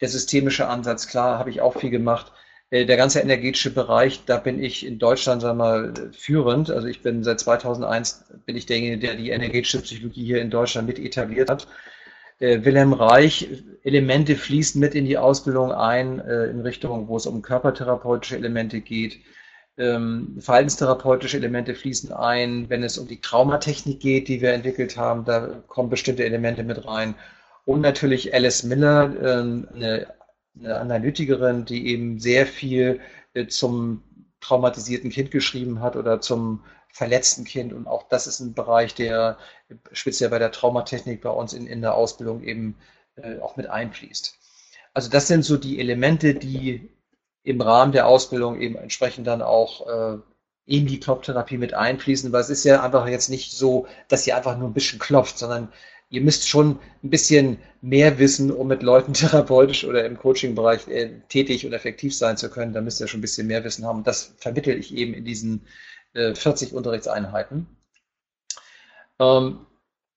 Der 0.00 0.08
systemische 0.08 0.68
Ansatz, 0.68 1.06
klar, 1.08 1.38
habe 1.38 1.50
ich 1.50 1.60
auch 1.60 1.78
viel 1.78 1.90
gemacht. 1.90 2.32
Äh, 2.70 2.86
der 2.86 2.96
ganze 2.96 3.20
energetische 3.20 3.72
Bereich, 3.72 4.24
da 4.26 4.38
bin 4.38 4.62
ich 4.62 4.84
in 4.84 4.98
Deutschland, 4.98 5.42
sagen 5.42 5.58
wir 5.58 5.64
mal, 5.64 6.10
führend. 6.12 6.70
Also 6.70 6.88
ich 6.88 7.02
bin 7.02 7.22
seit 7.22 7.40
2001 7.40 8.24
bin 8.44 8.56
ich 8.56 8.66
derjenige, 8.66 8.98
der 8.98 9.14
die 9.14 9.30
energetische 9.30 9.80
Psychologie 9.80 10.24
hier 10.24 10.40
in 10.42 10.50
Deutschland 10.50 10.88
mit 10.88 10.98
etabliert 10.98 11.50
hat. 11.50 11.68
Äh, 12.38 12.64
Wilhelm 12.64 12.92
Reich, 12.92 13.48
Elemente 13.82 14.36
fließen 14.36 14.80
mit 14.80 14.94
in 14.94 15.06
die 15.06 15.16
Ausbildung 15.18 15.72
ein, 15.72 16.20
äh, 16.20 16.46
in 16.46 16.60
Richtung, 16.60 17.08
wo 17.08 17.16
es 17.16 17.26
um 17.26 17.40
körpertherapeutische 17.42 18.36
Elemente 18.36 18.80
geht. 18.80 19.20
Ähm, 19.78 20.36
verhaltenstherapeutische 20.40 21.36
Elemente 21.36 21.74
fließen 21.74 22.12
ein, 22.12 22.68
wenn 22.70 22.82
es 22.82 22.98
um 22.98 23.06
die 23.08 23.20
Traumatechnik 23.20 24.00
geht, 24.00 24.28
die 24.28 24.40
wir 24.40 24.52
entwickelt 24.52 24.96
haben, 24.96 25.24
da 25.24 25.62
kommen 25.66 25.90
bestimmte 25.90 26.24
Elemente 26.24 26.64
mit 26.64 26.86
rein. 26.86 27.14
Und 27.66 27.80
natürlich 27.80 28.32
Alice 28.32 28.62
Miller, 28.62 29.12
ähm, 29.20 29.68
eine, 29.74 30.14
eine 30.58 30.78
Analytikerin, 30.78 31.64
die 31.64 31.88
eben 31.88 32.20
sehr 32.20 32.46
viel 32.46 33.00
äh, 33.34 33.48
zum 33.48 34.02
traumatisierten 34.40 35.10
Kind 35.10 35.32
geschrieben 35.32 35.80
hat 35.80 35.96
oder 35.96 36.20
zum 36.20 36.64
verletzten 36.92 37.44
Kind. 37.44 37.72
Und 37.72 37.88
auch 37.88 38.08
das 38.08 38.28
ist 38.28 38.38
ein 38.38 38.54
Bereich, 38.54 38.94
der 38.94 39.36
speziell 39.90 40.30
bei 40.30 40.38
der 40.38 40.52
Traumatechnik 40.52 41.20
bei 41.20 41.30
uns 41.30 41.52
in, 41.52 41.66
in 41.66 41.82
der 41.82 41.96
Ausbildung 41.96 42.44
eben 42.44 42.76
äh, 43.16 43.40
auch 43.40 43.56
mit 43.56 43.66
einfließt. 43.68 44.38
Also 44.94 45.10
das 45.10 45.26
sind 45.26 45.44
so 45.44 45.56
die 45.56 45.80
Elemente, 45.80 46.34
die 46.34 46.88
im 47.42 47.60
Rahmen 47.60 47.90
der 47.90 48.06
Ausbildung 48.06 48.60
eben 48.60 48.76
entsprechend 48.76 49.26
dann 49.26 49.42
auch 49.42 49.88
äh, 49.88 50.18
in 50.66 50.86
die 50.86 51.00
Klopftherapie 51.00 51.58
mit 51.58 51.74
einfließen, 51.74 52.30
weil 52.32 52.42
es 52.42 52.50
ist 52.50 52.64
ja 52.64 52.82
einfach 52.82 53.08
jetzt 53.08 53.28
nicht 53.28 53.50
so, 53.52 53.88
dass 54.06 54.24
ihr 54.26 54.36
einfach 54.36 54.56
nur 54.56 54.68
ein 54.68 54.74
bisschen 54.74 55.00
klopft, 55.00 55.38
sondern 55.38 55.72
ihr 56.08 56.20
müsst 56.20 56.48
schon 56.48 56.78
ein 57.02 57.10
bisschen 57.10 57.58
mehr 57.80 58.18
wissen, 58.18 58.50
um 58.50 58.68
mit 58.68 58.82
Leuten 58.82 59.12
therapeutisch 59.14 59.84
oder 59.84 60.04
im 60.04 60.18
Coaching-Bereich 60.18 60.88
äh, 60.88 61.20
tätig 61.28 61.66
und 61.66 61.72
effektiv 61.72 62.16
sein 62.16 62.36
zu 62.36 62.50
können. 62.50 62.72
Da 62.72 62.80
müsst 62.80 63.00
ihr 63.00 63.08
schon 63.08 63.18
ein 63.18 63.22
bisschen 63.22 63.46
mehr 63.46 63.64
Wissen 63.64 63.84
haben. 63.84 64.04
Das 64.04 64.34
vermittle 64.38 64.74
ich 64.74 64.94
eben 64.94 65.14
in 65.14 65.24
diesen 65.24 65.66
äh, 66.14 66.34
40 66.34 66.72
Unterrichtseinheiten. 66.72 67.66
Ähm, 69.18 69.66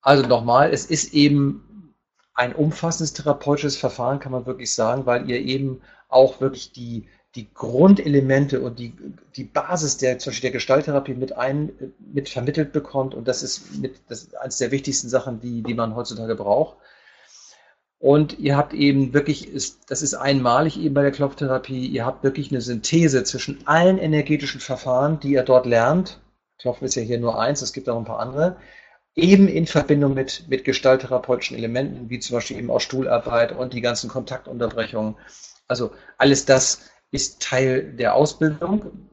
also 0.02 0.26
nochmal, 0.26 0.72
es 0.72 0.86
ist 0.86 1.12
eben 1.14 1.94
ein 2.34 2.54
umfassendes 2.54 3.12
therapeutisches 3.12 3.76
Verfahren, 3.76 4.18
kann 4.18 4.32
man 4.32 4.46
wirklich 4.46 4.74
sagen, 4.74 5.04
weil 5.06 5.28
ihr 5.28 5.40
eben 5.40 5.82
auch 6.08 6.40
wirklich 6.40 6.72
die 6.72 7.08
die 7.36 7.52
Grundelemente 7.54 8.60
und 8.60 8.78
die, 8.78 8.92
die 9.36 9.44
Basis 9.44 9.96
der, 9.96 10.18
zum 10.18 10.30
Beispiel 10.30 10.48
der 10.50 10.58
Gestalttherapie 10.58 11.14
mit, 11.14 11.36
ein, 11.36 11.70
mit 12.12 12.28
vermittelt 12.28 12.72
bekommt. 12.72 13.14
Und 13.14 13.28
das 13.28 13.42
ist 13.42 13.78
mit, 13.78 14.00
das 14.08 14.24
ist 14.24 14.36
eines 14.36 14.58
der 14.58 14.72
wichtigsten 14.72 15.08
Sachen, 15.08 15.40
die, 15.40 15.62
die 15.62 15.74
man 15.74 15.94
heutzutage 15.94 16.34
braucht. 16.34 16.76
Und 18.00 18.38
ihr 18.38 18.56
habt 18.56 18.72
eben 18.72 19.12
wirklich, 19.12 19.50
das 19.86 20.02
ist 20.02 20.14
einmalig 20.14 20.80
eben 20.80 20.94
bei 20.94 21.02
der 21.02 21.12
Klopftherapie, 21.12 21.86
ihr 21.86 22.06
habt 22.06 22.24
wirklich 22.24 22.50
eine 22.50 22.62
Synthese 22.62 23.24
zwischen 23.24 23.66
allen 23.66 23.98
energetischen 23.98 24.60
Verfahren, 24.60 25.20
die 25.20 25.32
ihr 25.32 25.42
dort 25.42 25.66
lernt. 25.66 26.18
Klopfen 26.58 26.86
ist 26.86 26.94
ja 26.94 27.02
hier 27.02 27.20
nur 27.20 27.38
eins, 27.38 27.62
es 27.62 27.74
gibt 27.74 27.88
auch 27.90 27.98
ein 27.98 28.06
paar 28.06 28.18
andere. 28.18 28.56
Eben 29.14 29.48
in 29.48 29.66
Verbindung 29.66 30.14
mit, 30.14 30.44
mit 30.48 30.64
gestalttherapeutischen 30.64 31.58
Elementen, 31.58 32.08
wie 32.08 32.18
zum 32.20 32.36
Beispiel 32.36 32.58
eben 32.58 32.70
auch 32.70 32.80
Stuhlarbeit 32.80 33.52
und 33.52 33.74
die 33.74 33.82
ganzen 33.82 34.08
Kontaktunterbrechungen. 34.08 35.16
Also 35.68 35.92
alles 36.16 36.46
das 36.46 36.89
ist 37.10 37.42
Teil 37.42 37.92
der 37.92 38.14
Ausbildung. 38.14 39.08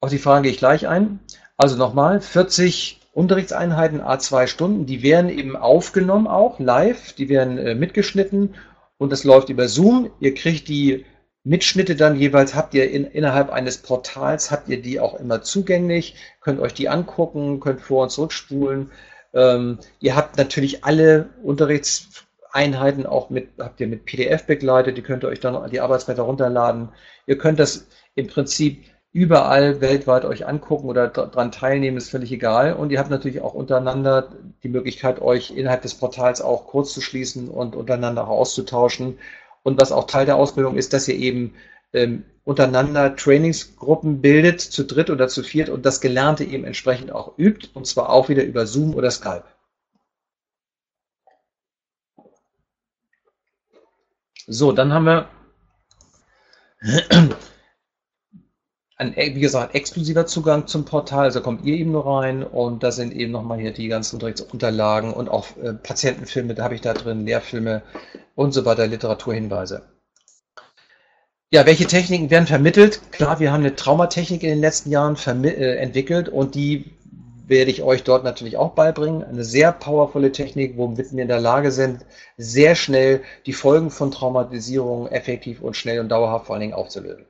Auf 0.00 0.10
die 0.10 0.18
Frage 0.18 0.42
gehe 0.42 0.52
ich 0.52 0.58
gleich 0.58 0.86
ein. 0.86 1.20
Also 1.56 1.76
nochmal, 1.76 2.20
40 2.20 3.00
Unterrichtseinheiten, 3.12 4.02
A2 4.02 4.48
Stunden, 4.48 4.86
die 4.86 5.02
werden 5.02 5.30
eben 5.30 5.56
aufgenommen 5.56 6.26
auch 6.26 6.58
live, 6.58 7.12
die 7.12 7.28
werden 7.28 7.58
äh, 7.58 7.74
mitgeschnitten 7.74 8.54
und 8.98 9.12
das 9.12 9.24
läuft 9.24 9.48
über 9.50 9.68
Zoom. 9.68 10.10
Ihr 10.18 10.34
kriegt 10.34 10.68
die 10.68 11.06
Mitschnitte 11.44 11.94
dann 11.94 12.16
jeweils, 12.16 12.54
habt 12.54 12.74
ihr 12.74 12.90
in, 12.90 13.04
innerhalb 13.04 13.50
eines 13.50 13.78
Portals, 13.78 14.50
habt 14.50 14.68
ihr 14.68 14.82
die 14.82 14.98
auch 14.98 15.20
immer 15.20 15.42
zugänglich, 15.42 16.16
könnt 16.40 16.58
euch 16.58 16.74
die 16.74 16.88
angucken, 16.88 17.60
könnt 17.60 17.82
vor- 17.82 18.04
und 18.04 18.10
zurückspulen. 18.10 18.90
Ähm, 19.32 19.78
ihr 20.00 20.16
habt 20.16 20.36
natürlich 20.36 20.84
alle 20.84 21.30
Unterrichts 21.42 22.23
Einheiten 22.54 23.04
auch 23.04 23.30
mit, 23.30 23.48
habt 23.58 23.80
ihr 23.80 23.88
mit 23.88 24.04
PDF 24.04 24.46
begleitet, 24.46 24.96
die 24.96 25.02
könnt 25.02 25.24
ihr 25.24 25.28
euch 25.28 25.40
dann 25.40 25.70
die 25.70 25.80
Arbeitsblätter 25.80 26.22
runterladen. 26.22 26.90
Ihr 27.26 27.36
könnt 27.36 27.58
das 27.58 27.86
im 28.14 28.28
Prinzip 28.28 28.84
überall 29.12 29.80
weltweit 29.80 30.24
euch 30.24 30.46
angucken 30.46 30.88
oder 30.88 31.08
daran 31.08 31.52
teilnehmen, 31.52 31.96
ist 31.96 32.10
völlig 32.10 32.32
egal. 32.32 32.74
Und 32.74 32.90
ihr 32.90 32.98
habt 32.98 33.10
natürlich 33.10 33.40
auch 33.40 33.54
untereinander 33.54 34.32
die 34.62 34.68
Möglichkeit, 34.68 35.20
euch 35.20 35.50
innerhalb 35.50 35.82
des 35.82 35.94
Portals 35.94 36.40
auch 36.40 36.66
kurz 36.66 36.92
zu 36.92 37.00
schließen 37.00 37.48
und 37.48 37.76
untereinander 37.76 38.24
auch 38.24 38.38
auszutauschen. 38.40 39.18
Und 39.62 39.80
was 39.80 39.92
auch 39.92 40.04
Teil 40.04 40.26
der 40.26 40.36
Ausbildung 40.36 40.76
ist, 40.76 40.92
dass 40.92 41.08
ihr 41.08 41.16
eben 41.16 41.54
ähm, 41.92 42.24
untereinander 42.44 43.16
Trainingsgruppen 43.16 44.20
bildet, 44.20 44.60
zu 44.60 44.84
dritt 44.84 45.10
oder 45.10 45.28
zu 45.28 45.42
viert 45.42 45.70
und 45.70 45.86
das 45.86 46.00
Gelernte 46.00 46.44
eben 46.44 46.64
entsprechend 46.64 47.10
auch 47.12 47.38
übt, 47.38 47.68
und 47.74 47.86
zwar 47.86 48.10
auch 48.10 48.28
wieder 48.28 48.44
über 48.44 48.66
Zoom 48.66 48.94
oder 48.94 49.10
Skype. 49.10 49.44
So, 54.46 54.72
dann 54.72 54.92
haben 54.92 55.04
wir 55.04 55.28
ein, 58.96 59.16
wie 59.16 59.40
gesagt, 59.40 59.74
exklusiver 59.74 60.26
Zugang 60.26 60.66
zum 60.66 60.84
Portal. 60.84 61.24
Also 61.24 61.40
kommt 61.40 61.64
ihr 61.64 61.76
eben 61.76 61.92
nur 61.92 62.06
rein 62.06 62.42
und 62.42 62.82
da 62.82 62.92
sind 62.92 63.14
eben 63.14 63.32
nochmal 63.32 63.58
hier 63.58 63.72
die 63.72 63.88
ganzen 63.88 64.20
Unterlagen 64.20 65.12
und 65.14 65.28
auch 65.28 65.56
äh, 65.56 65.72
Patientenfilme, 65.72 66.54
da 66.54 66.64
habe 66.64 66.74
ich 66.74 66.82
da 66.82 66.92
drin, 66.92 67.24
Lehrfilme 67.24 67.82
und 68.34 68.52
so 68.52 68.64
weiter, 68.64 68.86
Literaturhinweise. 68.86 69.82
Ja, 71.50 71.66
welche 71.66 71.86
Techniken 71.86 72.30
werden 72.30 72.46
vermittelt? 72.46 73.00
Klar, 73.12 73.38
wir 73.38 73.52
haben 73.52 73.60
eine 73.60 73.76
Traumatechnik 73.76 74.42
in 74.42 74.50
den 74.50 74.60
letzten 74.60 74.90
Jahren 74.90 75.16
äh, 75.44 75.76
entwickelt 75.76 76.28
und 76.28 76.54
die 76.54 76.96
werde 77.46 77.70
ich 77.70 77.82
euch 77.82 78.04
dort 78.04 78.24
natürlich 78.24 78.56
auch 78.56 78.70
beibringen. 78.70 79.22
Eine 79.22 79.44
sehr 79.44 79.72
powervolle 79.72 80.32
Technik, 80.32 80.76
womit 80.76 81.12
wir 81.12 81.22
in 81.22 81.28
der 81.28 81.40
Lage 81.40 81.70
sind, 81.70 82.04
sehr 82.36 82.74
schnell 82.74 83.22
die 83.46 83.52
Folgen 83.52 83.90
von 83.90 84.10
Traumatisierung 84.10 85.08
effektiv 85.08 85.60
und 85.60 85.76
schnell 85.76 86.00
und 86.00 86.08
dauerhaft 86.08 86.46
vor 86.46 86.54
allen 86.54 86.62
Dingen 86.62 86.74
aufzulösen. 86.74 87.26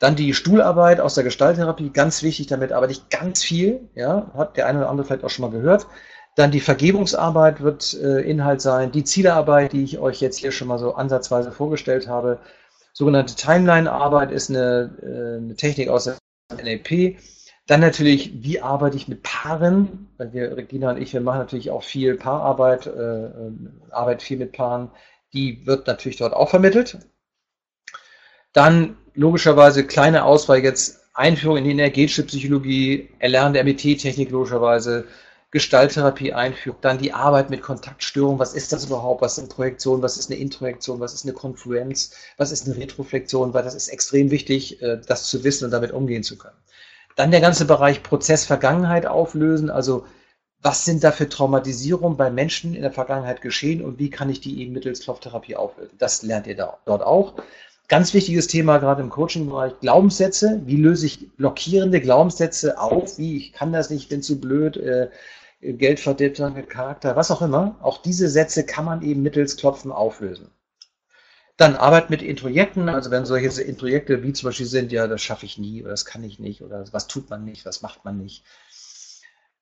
Dann 0.00 0.16
die 0.16 0.34
Stuhlarbeit 0.34 1.00
aus 1.00 1.14
der 1.14 1.24
Gestalttherapie, 1.24 1.90
ganz 1.90 2.22
wichtig, 2.22 2.48
damit 2.48 2.72
arbeite 2.72 2.92
ich 2.92 3.08
ganz 3.10 3.42
viel, 3.42 3.88
ja, 3.94 4.30
hat 4.34 4.56
der 4.56 4.66
eine 4.66 4.80
oder 4.80 4.90
andere 4.90 5.06
vielleicht 5.06 5.24
auch 5.24 5.30
schon 5.30 5.44
mal 5.44 5.56
gehört. 5.56 5.86
Dann 6.36 6.50
die 6.50 6.60
Vergebungsarbeit 6.60 7.62
wird 7.62 7.94
äh, 7.94 8.20
Inhalt 8.22 8.60
sein, 8.60 8.90
die 8.90 9.04
Zielearbeit, 9.04 9.72
die 9.72 9.84
ich 9.84 9.98
euch 10.00 10.20
jetzt 10.20 10.38
hier 10.38 10.50
schon 10.50 10.66
mal 10.66 10.78
so 10.78 10.94
ansatzweise 10.94 11.52
vorgestellt 11.52 12.08
habe. 12.08 12.40
Sogenannte 12.92 13.36
Timeline-Arbeit 13.36 14.32
ist 14.32 14.50
eine, 14.50 14.90
äh, 15.00 15.38
eine 15.38 15.54
Technik 15.54 15.88
aus 15.88 16.04
der 16.04 16.16
NLP. 16.52 17.18
Dann 17.66 17.80
natürlich, 17.80 18.42
wie 18.42 18.60
arbeite 18.60 18.96
ich 18.96 19.08
mit 19.08 19.22
Paaren? 19.22 20.08
Weil 20.18 20.32
wir, 20.32 20.56
Regina 20.56 20.90
und 20.90 21.00
ich, 21.00 21.12
wir 21.14 21.22
machen 21.22 21.38
natürlich 21.38 21.70
auch 21.70 21.82
viel 21.82 22.16
Paararbeit, 22.16 22.86
äh, 22.86 22.90
äh 22.90 23.52
Arbeit 23.90 24.22
viel 24.22 24.38
mit 24.38 24.52
Paaren. 24.52 24.90
Die 25.32 25.66
wird 25.66 25.86
natürlich 25.86 26.18
dort 26.18 26.34
auch 26.34 26.50
vermittelt. 26.50 26.98
Dann 28.52 28.96
logischerweise 29.14 29.86
kleine 29.86 30.24
Auswahl 30.24 30.58
jetzt 30.58 31.00
Einführung 31.14 31.58
in 31.58 31.64
die 31.64 31.70
energetische 31.70 32.24
Psychologie, 32.24 33.08
Erlernen 33.18 33.54
der 33.54 33.64
MET-Technik 33.64 34.30
logischerweise, 34.30 35.06
Gestalttherapie 35.54 36.32
einführen, 36.32 36.78
dann 36.80 36.98
die 36.98 37.12
Arbeit 37.12 37.48
mit 37.48 37.62
Kontaktstörungen, 37.62 38.40
was 38.40 38.54
ist 38.54 38.72
das 38.72 38.86
überhaupt, 38.86 39.22
was 39.22 39.36
sind 39.36 39.50
Projektionen, 39.50 40.02
was 40.02 40.16
ist 40.16 40.28
eine 40.28 40.40
Introjektion, 40.40 40.98
was 40.98 41.14
ist 41.14 41.24
eine 41.24 41.32
Konfluenz, 41.32 42.10
was 42.36 42.50
ist 42.50 42.66
eine 42.66 42.76
Retroflexion, 42.76 43.54
weil 43.54 43.62
das 43.62 43.76
ist 43.76 43.86
extrem 43.86 44.32
wichtig, 44.32 44.82
äh, 44.82 45.00
das 45.06 45.28
zu 45.28 45.44
wissen 45.44 45.66
und 45.66 45.70
damit 45.70 45.92
umgehen 45.92 46.24
zu 46.24 46.36
können. 46.36 46.56
Dann 47.16 47.30
der 47.30 47.40
ganze 47.40 47.64
Bereich 47.64 48.02
Prozess 48.02 48.44
Vergangenheit 48.44 49.06
auflösen, 49.06 49.70
also 49.70 50.04
was 50.62 50.84
sind 50.84 51.04
da 51.04 51.12
für 51.12 51.28
Traumatisierungen 51.28 52.16
bei 52.16 52.30
Menschen 52.30 52.74
in 52.74 52.82
der 52.82 52.90
Vergangenheit 52.90 53.42
geschehen 53.42 53.84
und 53.84 53.98
wie 53.98 54.08
kann 54.10 54.30
ich 54.30 54.40
die 54.40 54.60
eben 54.60 54.72
mittels 54.72 55.00
Klopftherapie 55.00 55.56
auflösen. 55.56 55.96
Das 55.98 56.22
lernt 56.22 56.46
ihr 56.46 56.56
da, 56.56 56.78
dort 56.86 57.02
auch. 57.02 57.34
Ganz 57.86 58.14
wichtiges 58.14 58.46
Thema 58.46 58.78
gerade 58.78 59.02
im 59.02 59.10
Coaching-Bereich, 59.10 59.78
Glaubenssätze. 59.80 60.62
Wie 60.64 60.76
löse 60.76 61.04
ich 61.04 61.30
blockierende 61.36 62.00
Glaubenssätze 62.00 62.80
auf? 62.80 63.18
Wie, 63.18 63.36
ich 63.36 63.52
kann 63.52 63.74
das 63.74 63.90
nicht, 63.90 64.08
bin 64.08 64.22
zu 64.22 64.40
blöd, 64.40 64.78
äh, 64.78 65.10
Geld 65.60 66.00
verdient 66.00 66.38
mit 66.54 66.70
Charakter, 66.70 67.14
was 67.14 67.30
auch 67.30 67.42
immer. 67.42 67.76
Auch 67.82 67.98
diese 67.98 68.28
Sätze 68.28 68.64
kann 68.64 68.86
man 68.86 69.02
eben 69.02 69.22
mittels 69.22 69.58
Klopfen 69.58 69.92
auflösen. 69.92 70.50
Dann 71.56 71.76
Arbeit 71.76 72.10
mit 72.10 72.20
Introjekten, 72.20 72.88
also 72.88 73.10
wenn 73.10 73.26
solche 73.26 73.62
Introjekte 73.62 74.22
wie 74.24 74.32
zum 74.32 74.48
Beispiel 74.48 74.66
sind, 74.66 74.90
ja, 74.90 75.06
das 75.06 75.22
schaffe 75.22 75.46
ich 75.46 75.56
nie 75.56 75.82
oder 75.82 75.90
das 75.90 76.04
kann 76.04 76.24
ich 76.24 76.40
nicht 76.40 76.62
oder 76.62 76.84
was 76.92 77.06
tut 77.06 77.30
man 77.30 77.44
nicht, 77.44 77.64
was 77.64 77.80
macht 77.80 78.04
man 78.04 78.18
nicht. 78.18 78.44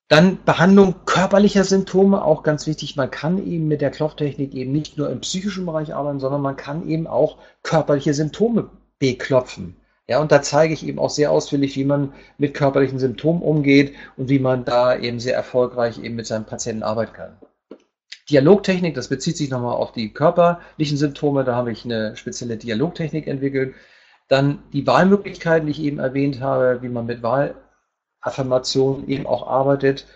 Dann 0.09 0.45
Behandlung 0.45 1.07
körperlicher 1.07 1.65
Symptome, 1.65 2.23
auch 2.23 2.43
ganz 2.43 2.67
wichtig. 2.67 2.97
Man 2.97 3.11
kann 3.11 3.39
eben 3.47 3.69
mit 3.69 3.81
der 3.81 3.91
Klopftechnik 3.91 4.55
eben 4.55 4.73
nicht 4.73 4.99
nur 4.99 5.11
im 5.11 5.21
psychischen 5.21 5.65
Bereich 5.65 5.95
arbeiten, 5.95 6.21
sondern 6.21 6.43
man 6.43 6.57
kann 6.57 6.87
eben 6.89 7.07
auch 7.07 7.39
körperliche 7.63 8.13
Symptome 8.13 8.71
beklopfen. 8.99 9.77
Ja, 10.09 10.21
und 10.21 10.33
da 10.33 10.43
zeige 10.43 10.75
ich 10.75 10.87
eben 10.87 10.99
auch 10.99 11.11
sehr 11.11 11.31
ausführlich, 11.31 11.77
wie 11.77 11.85
man 11.85 12.13
mit 12.37 12.55
körperlichen 12.55 12.99
Symptomen 12.99 13.41
umgeht 13.41 13.95
und 14.17 14.29
wie 14.29 14.39
man 14.39 14.65
da 14.65 14.99
eben 14.99 15.21
sehr 15.21 15.35
erfolgreich 15.35 15.99
eben 15.99 16.17
mit 16.17 16.27
seinem 16.27 16.45
Patienten 16.45 16.83
arbeiten 16.83 17.15
kann. 17.15 17.39
Dialogtechnik, 18.31 18.95
das 18.95 19.09
bezieht 19.09 19.37
sich 19.37 19.51
nochmal 19.51 19.75
auf 19.75 19.93
die 19.93 20.13
körperlichen 20.13 20.97
Symptome, 20.97 21.45
da 21.45 21.55
habe 21.55 21.73
ich 21.73 21.85
eine 21.85 22.17
spezielle 22.17 22.57
Dialogtechnik 22.57 23.27
entwickelt. 23.27 23.75
Dann 24.29 24.63
die 24.73 24.87
Wahlmöglichkeiten, 24.87 25.67
die 25.67 25.73
ich 25.73 25.83
eben 25.83 25.99
erwähnt 25.99 26.41
habe, 26.41 26.81
wie 26.83 26.89
man 26.89 27.07
mit 27.07 27.23
Wahl 27.23 27.55
Affirmation 28.21 29.09
eben 29.09 29.27
auch 29.27 29.47
arbeitet. 29.47 30.07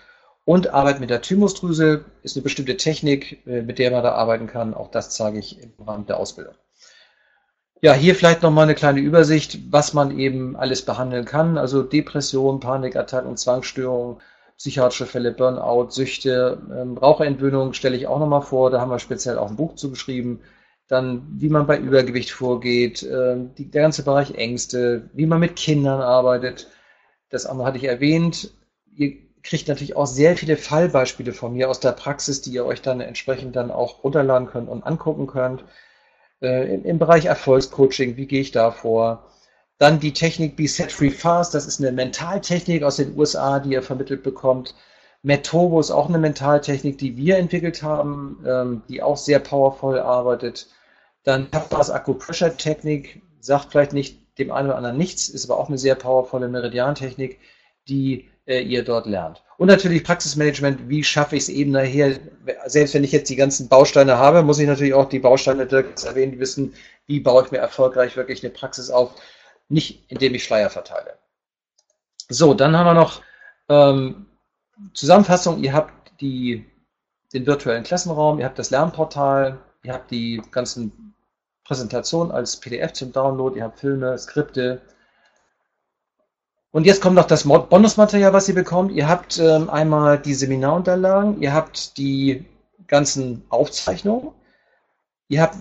Und 0.45 0.73
Arbeit 0.73 1.01
mit 1.01 1.11
der 1.11 1.23
Thymusdrüse 1.23 2.05
ist 2.23 2.37
eine 2.37 2.45
bestimmte 2.45 2.77
Technik, 2.77 3.45
äh, 3.47 3.63
mit 3.63 3.81
der 3.81 3.91
man 3.91 4.05
da 4.05 4.13
arbeiten 4.13 4.47
kann. 4.47 4.75
Auch 4.75 4.93
das 4.93 5.11
zeige 5.11 5.41
ich 5.41 5.61
im 5.61 5.73
Rahmen 5.85 6.07
der 6.07 6.19
Ausbildung. 6.19 6.55
Ja, 7.83 7.93
hier 7.93 8.15
vielleicht 8.15 8.43
nochmal 8.43 8.65
eine 8.65 8.75
kleine 8.75 9.01
Übersicht, 9.01 9.59
was 9.71 9.93
man 9.93 10.19
eben 10.19 10.57
alles 10.57 10.85
behandeln 10.85 11.25
kann. 11.25 11.59
Also 11.59 11.83
Depression, 11.83 12.61
Panikattacken, 12.61 13.37
Zwangsstörungen, 13.37 14.23
psychiatrische 14.59 15.07
Fälle, 15.07 15.33
Burnout, 15.33 15.91
Süchte, 15.91 16.63
ähm, 16.71 16.97
Raucherentwöhnung 16.97 17.73
stelle 17.73 17.97
ich 17.97 18.07
auch 18.07 18.19
nochmal 18.19 18.43
vor. 18.43 18.71
Da 18.71 18.81
haben 18.81 18.91
wir 18.91 18.99
speziell 18.99 19.39
auch 19.39 19.51
ein 19.51 19.57
Buch 19.57 19.75
zugeschrieben. 19.75 20.41
Dann, 20.89 21.27
wie 21.39 21.49
man 21.49 21.67
bei 21.67 21.79
Übergewicht 21.79 22.31
vorgeht, 22.31 23.03
äh, 23.03 23.37
die, 23.59 23.71
der 23.71 23.83
ganze 23.83 24.05
Bereich 24.05 24.35
Ängste, 24.35 25.11
wie 25.13 25.27
man 25.27 25.41
mit 25.41 25.57
Kindern 25.57 26.01
arbeitet, 26.01 26.69
das 27.29 27.47
andere 27.47 27.67
hatte 27.67 27.79
ich 27.79 27.85
erwähnt. 27.85 28.53
Ihr 28.95 29.17
kriegt 29.43 29.69
natürlich 29.69 29.97
auch 29.97 30.07
sehr 30.07 30.37
viele 30.37 30.57
Fallbeispiele 30.57 31.33
von 31.33 31.53
mir 31.55 31.69
aus 31.69 31.81
der 31.81 31.93
Praxis, 31.93 32.41
die 32.41 32.51
ihr 32.51 32.65
euch 32.65 32.83
dann 32.83 33.01
entsprechend 33.01 33.57
dann 33.57 33.71
auch 33.71 34.05
runterladen 34.05 34.49
könnt 34.49 34.69
und 34.69 34.85
angucken 34.85 35.27
könnt. 35.27 35.65
Äh, 36.41 36.75
im, 36.75 36.85
Im 36.85 36.99
Bereich 36.99 37.27
Erfolgscoaching, 37.27 38.17
wie 38.17 38.27
gehe 38.27 38.41
ich 38.41 38.53
da 38.53 38.71
vor? 38.71 39.31
Dann 39.79 40.01
die 40.01 40.13
Technik 40.13 40.57
Be 40.57 40.69
Set 40.69 40.91
Free 40.91 41.11
Fast, 41.11 41.55
das 41.55 41.67
ist 41.67 41.81
eine 41.81 41.93
Mentaltechnik 41.93 42.83
aus 42.83 42.97
den 42.97 43.17
USA, 43.17 43.61
die 43.61 43.73
ihr 43.73 43.83
vermittelt 43.83 44.23
bekommt. 44.23 44.75
Metobo 45.23 45.81
ist 45.81 45.91
auch 45.91 46.09
eine 46.09 46.19
Mentaltechnik, 46.19 46.99
die 46.99 47.17
wir 47.17 47.37
entwickelt 47.37 47.83
haben, 47.83 48.43
ähm, 48.47 48.83
die 48.89 49.03
auch 49.03 49.17
sehr 49.17 49.39
powervoll 49.39 49.99
arbeitet. 49.99 50.69
Dann 51.25 51.51
Tapas 51.51 51.91
Acupressure 51.91 52.57
Technik, 52.57 53.21
sagt 53.41 53.73
vielleicht 53.73 53.93
nicht 53.93 54.39
dem 54.39 54.51
einen 54.51 54.69
oder 54.69 54.77
anderen 54.77 54.97
nichts, 54.97 55.29
ist 55.29 55.51
aber 55.51 55.59
auch 55.59 55.69
eine 55.69 55.79
sehr 55.79 55.95
powervolle 55.95 56.49
Meridian-Technik, 56.49 57.39
die 57.89 58.29
äh, 58.47 58.61
ihr 58.61 58.85
dort 58.85 59.07
lernt. 59.07 59.43
Und 59.59 59.69
natürlich 59.69 60.05
Praxismanagement, 60.05 60.89
wie 60.89 61.03
schaffe 61.03 61.37
ich 61.37 61.45
es 61.45 61.49
eben 61.49 61.73
nachher, 61.73 62.19
selbst 62.67 62.95
wenn 62.95 63.05
ich 63.05 63.13
jetzt 63.13 63.31
die 63.31 63.37
ganzen 63.37 63.69
Bausteine 63.69 64.19
habe, 64.19 64.43
muss 64.43 64.59
ich 64.59 64.67
natürlich 64.67 64.95
auch 64.95 65.09
die 65.09 65.19
Bausteine 65.19 65.69
erwähnen, 65.69 66.39
wissen, 66.39 66.75
wie 67.07 67.21
baue 67.21 67.45
ich 67.45 67.51
mir 67.51 67.59
erfolgreich 67.59 68.17
wirklich 68.17 68.45
eine 68.45 68.53
Praxis 68.53 68.91
auf, 68.91 69.13
nicht 69.69 70.05
indem 70.11 70.35
ich 70.35 70.45
Flyer 70.45 70.71
verteile. 70.71 71.19
So, 72.29 72.55
dann 72.55 72.77
haben 72.77 72.87
wir 72.87 72.95
noch 72.95 73.23
ähm, 73.69 74.27
Zusammenfassung, 74.95 75.63
ihr 75.63 75.73
habt 75.73 76.21
die, 76.21 76.67
den 77.33 77.47
virtuellen 77.47 77.85
Klassenraum, 77.85 78.39
ihr 78.39 78.45
habt 78.45 78.59
das 78.59 78.71
Lernportal, 78.71 79.59
ihr 79.83 79.93
habt 79.93 80.11
die 80.11 80.43
ganzen 80.51 81.15
Präsentation 81.65 82.31
als 82.31 82.59
PDF 82.59 82.93
zum 82.93 83.13
Download, 83.13 83.57
ihr 83.57 83.65
habt 83.65 83.81
Filme, 83.81 84.17
Skripte. 84.19 84.83
Und 86.71 86.85
jetzt 86.85 87.01
kommt 87.01 87.17
noch 87.17 87.27
das 87.27 87.45
Bonusmaterial, 87.45 88.33
was 88.33 88.49
ihr 88.49 88.55
bekommt. 88.55 88.93
Ihr 88.93 89.09
habt 89.09 89.39
ähm, 89.39 89.71
einmal 89.71 90.19
die 90.19 90.35
Seminarunterlagen, 90.35 91.41
ihr 91.41 91.55
habt 91.55 91.97
die 91.97 92.45
ganzen 92.87 93.45
Aufzeichnungen, 93.49 94.33
ihr 95.29 95.43
habt 95.43 95.57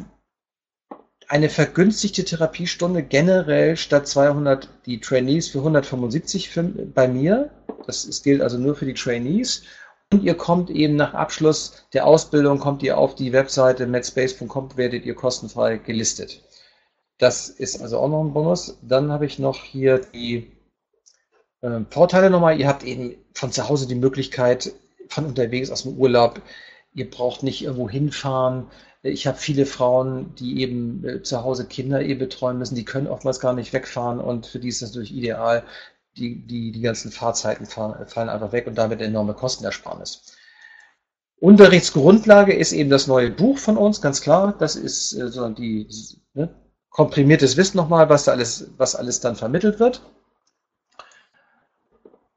eine 1.28 1.50
vergünstigte 1.50 2.24
Therapiestunde 2.24 3.04
generell 3.04 3.78
statt 3.78 4.08
200 4.08 4.70
die 4.86 5.00
Trainees 5.00 5.50
für 5.50 5.60
175 5.60 6.52
bei 6.94 7.08
mir. 7.08 7.50
Das, 7.88 8.06
das 8.06 8.24
gilt 8.24 8.42
also 8.42 8.58
nur 8.58 8.76
für 8.76 8.86
die 8.86 8.94
Trainees. 8.94 9.64
Und 10.12 10.24
ihr 10.24 10.36
kommt 10.36 10.70
eben 10.70 10.96
nach 10.96 11.14
Abschluss 11.14 11.86
der 11.94 12.06
Ausbildung, 12.06 12.60
kommt 12.60 12.84
ihr 12.84 12.98
auf 12.98 13.16
die 13.16 13.34
Webseite 13.34 13.88
medspace.com, 13.88 14.78
werdet 14.78 15.06
ihr 15.06 15.16
kostenfrei 15.16 15.78
gelistet. 15.78 16.44
Das 17.18 17.50
ist 17.50 17.82
also 17.82 18.00
auch 18.00 18.10
noch 18.10 18.24
ein 18.24 18.34
Bonus. 18.34 18.78
Dann 18.82 19.12
habe 19.12 19.26
ich 19.26 19.40
noch 19.40 19.64
hier 19.64 20.00
die 20.00 20.52
äh, 21.62 21.80
Vorteile 21.90 22.30
nochmal. 22.30 22.60
Ihr 22.60 22.68
habt 22.68 22.84
eben 22.84 23.16
von 23.34 23.52
zu 23.52 23.68
Hause 23.68 23.88
die 23.88 23.96
Möglichkeit, 23.96 24.74
von 25.10 25.26
unterwegs 25.26 25.72
aus 25.72 25.84
dem 25.84 25.98
Urlaub, 25.98 26.42
ihr 26.94 27.10
braucht 27.10 27.44
nicht 27.44 27.64
irgendwo 27.64 27.90
hinfahren. 27.90 28.68
Ich 29.06 29.28
habe 29.28 29.38
viele 29.38 29.68
Frauen, 29.68 30.34
die 30.34 30.62
eben 30.62 31.06
äh, 31.06 31.22
zu 31.22 31.44
Hause 31.44 31.68
Kinder 31.68 32.02
eh 32.02 32.16
betreuen 32.16 32.58
müssen, 32.58 32.74
die 32.74 32.86
können 32.86 33.06
oftmals 33.06 33.40
gar 33.40 33.54
nicht 33.54 33.72
wegfahren 33.72 34.20
und 34.20 34.48
für 34.48 34.58
die 34.58 34.70
ist 34.70 34.82
das 34.82 34.90
natürlich 34.90 35.14
ideal. 35.14 35.64
Die, 36.18 36.48
die, 36.48 36.72
die 36.72 36.82
ganzen 36.82 37.12
Fahrzeiten 37.12 37.66
fahren, 37.66 38.08
fallen 38.08 38.30
einfach 38.30 38.52
weg 38.52 38.68
und 38.68 38.78
damit 38.78 39.02
enorme 39.02 39.34
Kostenersparnis. 39.34 40.34
Unterrichtsgrundlage 41.40 42.54
ist 42.54 42.72
eben 42.72 42.90
das 42.90 43.06
neue 43.06 43.30
Buch 43.30 43.60
von 43.60 43.78
uns, 43.78 44.02
ganz 44.02 44.22
klar. 44.22 44.56
Das 44.58 44.76
ist 44.76 45.14
äh, 45.14 45.54
die 45.54 45.88
ne, 46.34 46.56
komprimiertes 46.90 47.58
Wissen 47.58 47.78
nochmal, 47.78 48.10
was 48.10 48.24
da 48.24 48.32
alles, 48.32 48.72
was 48.78 48.96
alles 48.96 49.20
dann 49.20 49.36
vermittelt 49.36 49.80
wird. 49.80 50.02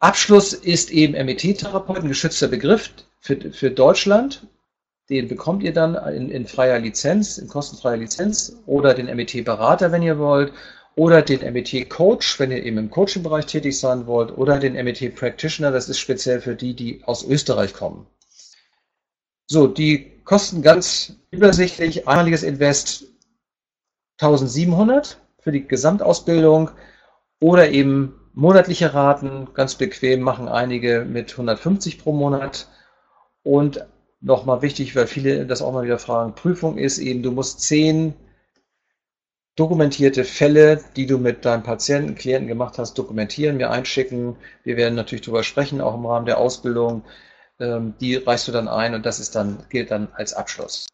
Abschluss 0.01 0.53
ist 0.53 0.91
eben 0.91 1.15
MET-Therapeut, 1.15 2.01
ein 2.01 2.09
geschützter 2.09 2.49
Begriff 2.49 2.91
für, 3.21 3.53
für 3.53 3.71
Deutschland. 3.71 4.47
Den 5.11 5.29
bekommt 5.29 5.63
ihr 5.63 5.73
dann 5.73 5.95
in, 6.15 6.31
in 6.31 6.47
freier 6.47 6.79
Lizenz, 6.79 7.39
in 7.39 7.49
kostenfreier 7.49 7.97
Lizenz 7.97 8.57
oder 8.67 8.93
den 8.93 9.07
MET-Berater, 9.07 9.91
wenn 9.91 10.03
ihr 10.03 10.19
wollt, 10.19 10.53
oder 10.97 11.23
den 11.23 11.41
MET-Coach, 11.53 12.39
wenn 12.41 12.51
ihr 12.51 12.63
eben 12.65 12.77
im 12.77 12.91
Coaching-Bereich 12.91 13.47
tätig 13.47 13.79
sein 13.79 14.07
wollt, 14.07 14.37
oder 14.37 14.59
den 14.59 14.75
MET-Practitioner, 14.75 15.71
das 15.71 15.89
ist 15.89 15.99
speziell 15.99 16.41
für 16.41 16.57
die, 16.57 16.75
die 16.75 17.03
aus 17.05 17.25
Österreich 17.25 17.73
kommen. 17.73 18.07
So, 19.47 19.67
die 19.67 20.13
kosten 20.25 20.61
ganz 20.61 21.15
übersichtlich, 21.31 22.07
einmaliges 22.07 22.43
Invest 22.43 23.07
1700 24.21 25.19
für 25.39 25.53
die 25.53 25.67
Gesamtausbildung 25.67 26.71
oder 27.41 27.71
eben 27.71 28.19
monatliche 28.35 28.93
Raten, 28.93 29.49
ganz 29.55 29.77
bequem, 29.77 30.21
machen 30.21 30.49
einige 30.49 31.07
mit 31.09 31.33
150 31.33 31.99
pro 31.99 32.13
Monat. 32.13 32.69
Und 33.43 33.87
nochmal 34.21 34.63
wichtig, 34.63 34.97
weil 34.97 35.07
viele 35.07 35.47
das 35.47 35.63
auch 35.63 35.73
mal 35.73 35.85
wieder 35.85 35.99
fragen, 35.99 36.35
Prüfung 36.35 36.79
ist 36.79 36.99
eben, 36.99 37.23
du 37.23 37.31
musst 37.31 37.61
zehn 37.61 38.15
dokumentierte 39.57 40.25
Fälle, 40.25 40.81
die 40.97 41.07
du 41.07 41.19
mit 41.19 41.45
deinem 41.45 41.65
Patienten, 41.65 42.15
Klienten 42.15 42.47
gemacht 42.47 42.79
hast, 42.79 42.97
dokumentieren, 42.97 43.57
mir 43.57 43.71
einschicken. 43.71 44.37
Wir 44.63 44.77
werden 44.77 44.95
natürlich 44.95 45.23
darüber 45.23 45.43
sprechen, 45.43 45.81
auch 45.81 45.95
im 45.95 46.07
Rahmen 46.07 46.27
der 46.27 46.39
Ausbildung. 46.39 47.03
Ähm, 47.59 47.95
die 48.01 48.17
reichst 48.17 48.47
du 48.47 48.53
dann 48.53 48.69
ein 48.69 48.95
und 48.95 49.05
das 49.05 49.19
ist 49.19 49.35
dann, 49.35 49.65
gilt 49.69 49.91
dann 49.91 50.09
als 50.15 50.33
Abschluss. 50.33 50.87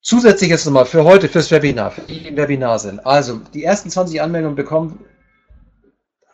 Zusätzlich 0.00 0.50
jetzt 0.50 0.64
nochmal 0.64 0.86
für 0.86 1.04
heute, 1.04 1.28
fürs 1.28 1.50
Webinar, 1.50 1.90
für 1.90 2.00
die, 2.00 2.20
die 2.20 2.28
im 2.28 2.36
Webinar 2.36 2.78
sind. 2.78 3.04
Also, 3.06 3.40
die 3.52 3.62
ersten 3.62 3.90
20 3.90 4.20
Anmeldungen 4.20 4.56
bekommen 4.56 5.04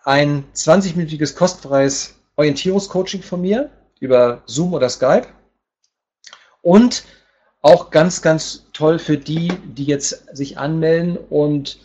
ein 0.04 0.44
20-minütiges 0.54 1.34
kostenfreies 1.34 2.14
Orientierungscoaching 2.36 3.22
von 3.22 3.42
mir 3.42 3.68
über 4.00 4.42
Zoom 4.46 4.74
oder 4.74 4.88
Skype. 4.88 5.26
Und 6.62 7.04
auch 7.62 7.90
ganz, 7.90 8.22
ganz 8.22 8.66
toll 8.72 8.98
für 8.98 9.18
die, 9.18 9.52
die 9.64 9.84
jetzt 9.84 10.36
sich 10.36 10.58
anmelden 10.58 11.16
und 11.16 11.78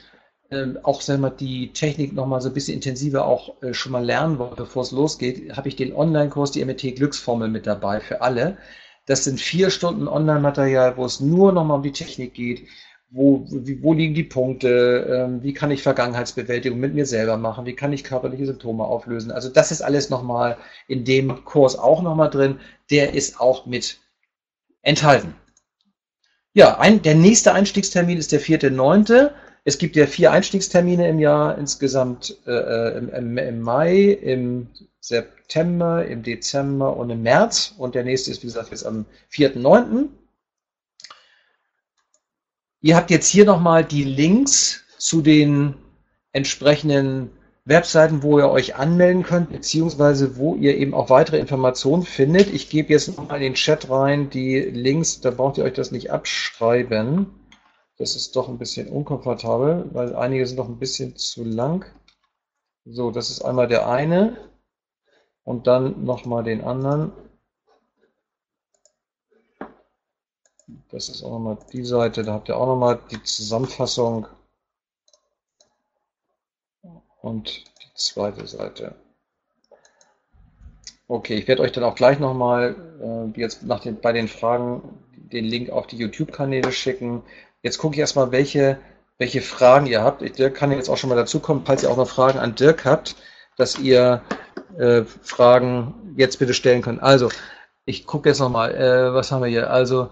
ähm, 0.51 0.77
auch 0.83 1.01
sagen 1.01 1.21
wir, 1.21 1.31
die 1.31 1.73
Technik 1.73 2.13
noch 2.13 2.27
mal 2.27 2.41
so 2.41 2.49
ein 2.49 2.53
bisschen 2.53 2.75
intensiver 2.75 3.25
auch 3.25 3.61
äh, 3.63 3.73
schon 3.73 3.91
mal 3.91 4.05
lernen 4.05 4.37
wollen, 4.37 4.55
bevor 4.55 4.83
es 4.83 4.91
losgeht, 4.91 5.55
habe 5.57 5.67
ich 5.67 5.75
den 5.75 5.95
Online-Kurs, 5.95 6.51
die 6.51 6.63
MT 6.63 6.95
Glücksformel 6.95 7.49
mit 7.49 7.65
dabei 7.65 7.99
für 7.99 8.21
alle. 8.21 8.57
Das 9.05 9.23
sind 9.23 9.39
vier 9.39 9.69
Stunden 9.69 10.07
Online-Material, 10.07 10.95
wo 10.95 11.05
es 11.05 11.19
nur 11.19 11.51
noch 11.51 11.65
mal 11.65 11.75
um 11.75 11.83
die 11.83 11.91
Technik 11.91 12.35
geht. 12.35 12.67
Wo, 13.15 13.45
wo 13.47 13.93
liegen 13.93 14.15
die 14.15 14.23
Punkte? 14.23 15.05
Ähm, 15.07 15.43
wie 15.43 15.53
kann 15.53 15.69
ich 15.69 15.83
Vergangenheitsbewältigung 15.83 16.79
mit 16.79 16.95
mir 16.95 17.05
selber 17.05 17.37
machen? 17.37 17.67
Wie 17.67 17.75
kann 17.75 17.93
ich 17.93 18.03
körperliche 18.03 18.47
Symptome 18.47 18.85
auflösen? 18.85 19.31
Also 19.31 19.49
das 19.49 19.71
ist 19.71 19.83
alles 19.83 20.09
noch 20.09 20.23
mal 20.23 20.57
in 20.87 21.05
dem 21.05 21.45
Kurs 21.45 21.77
auch 21.77 22.01
noch 22.01 22.15
mal 22.15 22.29
drin. 22.29 22.59
Der 22.89 23.13
ist 23.13 23.39
auch 23.39 23.67
mit 23.67 23.99
enthalten. 24.81 25.35
Ja, 26.55 26.79
ein, 26.79 27.03
der 27.03 27.13
nächste 27.13 27.53
Einstiegstermin 27.53 28.17
ist 28.17 28.31
der 28.31 28.41
4.9. 28.41 29.29
Es 29.63 29.77
gibt 29.77 29.95
ja 29.95 30.07
vier 30.07 30.31
Einstiegstermine 30.31 31.07
im 31.07 31.19
Jahr, 31.19 31.55
insgesamt 31.59 32.35
äh, 32.47 32.51
äh, 32.51 32.97
im, 32.97 33.09
im, 33.09 33.37
im, 33.37 33.61
Mai, 33.61 34.05
im 34.05 34.69
September, 34.99 36.03
im 36.03 36.23
Dezember 36.23 36.97
und 36.97 37.11
im 37.11 37.21
März. 37.21 37.75
Und 37.77 37.93
der 37.93 38.05
nächste 38.05 38.31
ist, 38.31 38.41
wie 38.41 38.47
gesagt, 38.47 38.71
jetzt 38.71 38.87
am 38.87 39.05
4.9. 39.31 40.07
Ihr 42.83 42.97
habt 42.97 43.11
jetzt 43.11 43.29
hier 43.29 43.45
nochmal 43.45 43.85
die 43.85 44.03
Links 44.03 44.83
zu 44.97 45.21
den 45.21 45.75
entsprechenden 46.33 47.29
Webseiten, 47.63 48.23
wo 48.23 48.37
ihr 48.37 48.49
euch 48.49 48.75
anmelden 48.75 49.23
könnt, 49.23 49.51
beziehungsweise 49.53 50.35
wo 50.35 50.55
ihr 50.55 50.75
eben 50.75 50.93
auch 50.93 51.09
weitere 51.09 51.39
Informationen 51.39 52.03
findet. 52.03 52.53
Ich 52.53 52.69
gebe 52.69 52.91
jetzt 52.91 53.07
nochmal 53.07 53.37
in 53.37 53.43
den 53.43 53.53
Chat 53.53 53.89
rein 53.89 54.29
die 54.29 54.59
Links, 54.59 55.21
da 55.21 55.31
braucht 55.31 55.57
ihr 55.57 55.63
euch 55.63 55.71
das 55.71 55.91
nicht 55.91 56.11
abschreiben. 56.11 57.27
Das 57.97 58.17
ist 58.17 58.35
doch 58.35 58.49
ein 58.49 58.57
bisschen 58.57 58.89
unkomfortabel, 58.89 59.89
weil 59.93 60.13
einige 60.17 60.45
sind 60.45 60.57
noch 60.57 60.67
ein 60.67 60.77
bisschen 60.77 61.15
zu 61.15 61.45
lang. 61.45 61.85
So, 62.83 63.11
das 63.11 63.29
ist 63.29 63.43
einmal 63.43 63.69
der 63.69 63.87
eine 63.87 64.35
und 65.45 65.67
dann 65.67 66.03
nochmal 66.03 66.43
den 66.43 66.65
anderen. 66.65 67.13
Das 70.91 71.09
ist 71.09 71.23
auch 71.23 71.31
nochmal 71.31 71.57
die 71.71 71.83
Seite, 71.83 72.23
da 72.23 72.33
habt 72.33 72.49
ihr 72.49 72.57
auch 72.57 72.67
nochmal 72.67 72.99
die 73.09 73.21
Zusammenfassung 73.23 74.27
und 77.21 77.63
die 77.81 77.93
zweite 77.95 78.45
Seite. 78.45 78.95
Okay, 81.07 81.35
ich 81.35 81.47
werde 81.47 81.61
euch 81.61 81.71
dann 81.71 81.83
auch 81.83 81.95
gleich 81.95 82.19
nochmal, 82.19 82.75
äh, 83.01 83.39
jetzt 83.39 83.63
nach 83.63 83.79
den, 83.79 83.99
bei 83.99 84.13
den 84.13 84.27
Fragen, 84.27 84.81
den 85.15 85.45
Link 85.45 85.69
auf 85.69 85.87
die 85.87 85.97
YouTube-Kanäle 85.97 86.71
schicken. 86.71 87.23
Jetzt 87.61 87.77
gucke 87.77 87.95
ich 87.95 87.99
erstmal, 87.99 88.31
welche, 88.31 88.79
welche 89.17 89.41
Fragen 89.41 89.85
ihr 89.85 90.03
habt. 90.03 90.21
Ich, 90.21 90.33
Dirk 90.33 90.55
kann 90.55 90.71
jetzt 90.71 90.89
auch 90.89 90.97
schon 90.97 91.09
mal 91.09 91.15
dazu 91.15 91.39
kommen, 91.39 91.63
falls 91.65 91.83
ihr 91.83 91.91
auch 91.91 91.97
noch 91.97 92.09
Fragen 92.09 92.39
an 92.39 92.55
Dirk 92.55 92.85
habt, 92.85 93.15
dass 93.57 93.77
ihr 93.79 94.21
äh, 94.77 95.03
Fragen 95.03 96.13
jetzt 96.17 96.39
bitte 96.39 96.53
stellen 96.53 96.81
könnt. 96.81 97.01
Also, 97.03 97.29
ich 97.85 98.05
gucke 98.05 98.29
jetzt 98.29 98.39
nochmal, 98.39 98.73
äh, 98.73 99.13
was 99.13 99.31
haben 99.31 99.43
wir 99.43 99.49
hier? 99.49 99.69
Also, 99.71 100.09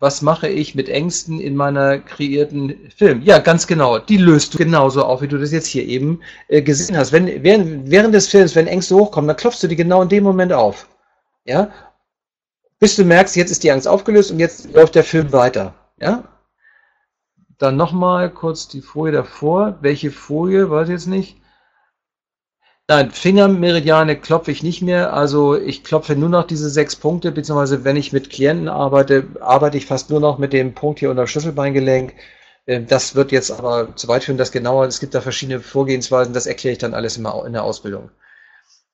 was 0.00 0.22
mache 0.22 0.48
ich 0.48 0.74
mit 0.74 0.88
Ängsten 0.88 1.40
in 1.40 1.56
meiner 1.56 1.98
kreierten 1.98 2.90
Film? 2.96 3.22
Ja, 3.22 3.38
ganz 3.38 3.66
genau. 3.66 3.98
Die 3.98 4.16
löst 4.16 4.54
du 4.54 4.58
genauso 4.58 5.04
auf, 5.04 5.22
wie 5.22 5.28
du 5.28 5.38
das 5.38 5.50
jetzt 5.50 5.66
hier 5.66 5.84
eben 5.84 6.20
äh, 6.46 6.62
gesehen 6.62 6.96
hast. 6.96 7.12
Wenn, 7.12 7.42
während, 7.42 7.90
während 7.90 8.14
des 8.14 8.28
Films, 8.28 8.54
wenn 8.54 8.68
Ängste 8.68 8.94
hochkommen, 8.94 9.26
dann 9.26 9.36
klopfst 9.36 9.62
du 9.62 9.66
die 9.66 9.76
genau 9.76 10.02
in 10.02 10.08
dem 10.08 10.22
Moment 10.22 10.52
auf. 10.52 10.88
Ja, 11.44 11.72
bis 12.78 12.94
du 12.94 13.04
merkst, 13.04 13.34
jetzt 13.34 13.50
ist 13.50 13.64
die 13.64 13.72
Angst 13.72 13.88
aufgelöst 13.88 14.30
und 14.30 14.38
jetzt 14.38 14.72
läuft 14.72 14.94
der 14.94 15.04
Film 15.04 15.32
weiter. 15.32 15.74
Ja? 16.00 16.24
Dann 17.58 17.76
nochmal 17.76 18.30
kurz 18.30 18.68
die 18.68 18.82
Folie 18.82 19.12
davor. 19.12 19.78
Welche 19.80 20.12
Folie? 20.12 20.70
Weiß 20.70 20.88
ich 20.88 20.92
jetzt 20.92 21.06
nicht. 21.08 21.40
Nein, 22.90 23.10
Fingermeridiane 23.10 24.16
klopfe 24.18 24.50
ich 24.50 24.62
nicht 24.62 24.80
mehr. 24.80 25.12
Also 25.12 25.54
ich 25.54 25.84
klopfe 25.84 26.16
nur 26.16 26.30
noch 26.30 26.46
diese 26.46 26.70
sechs 26.70 26.96
Punkte, 26.96 27.32
beziehungsweise 27.32 27.84
wenn 27.84 27.96
ich 27.96 28.14
mit 28.14 28.30
Klienten 28.30 28.68
arbeite, 28.68 29.26
arbeite 29.40 29.76
ich 29.76 29.84
fast 29.84 30.08
nur 30.08 30.20
noch 30.20 30.38
mit 30.38 30.54
dem 30.54 30.72
Punkt 30.74 30.98
hier 31.00 31.10
unter 31.10 31.26
Schlüsselbeingelenk. 31.26 32.14
Ähm, 32.66 32.86
das 32.86 33.14
wird 33.14 33.30
jetzt 33.30 33.50
aber 33.50 33.94
zu 33.94 34.08
weit 34.08 34.24
führen, 34.24 34.38
das 34.38 34.52
genauer. 34.52 34.86
Es 34.86 35.00
gibt 35.00 35.14
da 35.14 35.20
verschiedene 35.20 35.60
Vorgehensweisen, 35.60 36.32
das 36.32 36.46
erkläre 36.46 36.72
ich 36.72 36.78
dann 36.78 36.94
alles 36.94 37.18
immer 37.18 37.44
in 37.44 37.52
der 37.52 37.64
Ausbildung. 37.64 38.10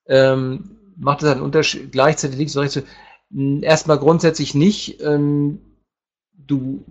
Ähm, 0.08 0.76
macht 0.96 1.22
es 1.22 1.30
einen 1.30 1.42
Unterschied, 1.42 1.92
gleichzeitig 1.92 2.38
links 2.38 2.56
und 2.56 2.62
rechts. 2.62 2.82
Erstmal 3.62 3.98
grundsätzlich 3.98 4.54
nicht. 4.56 5.00
Ähm, 5.02 5.60
du 6.46 6.84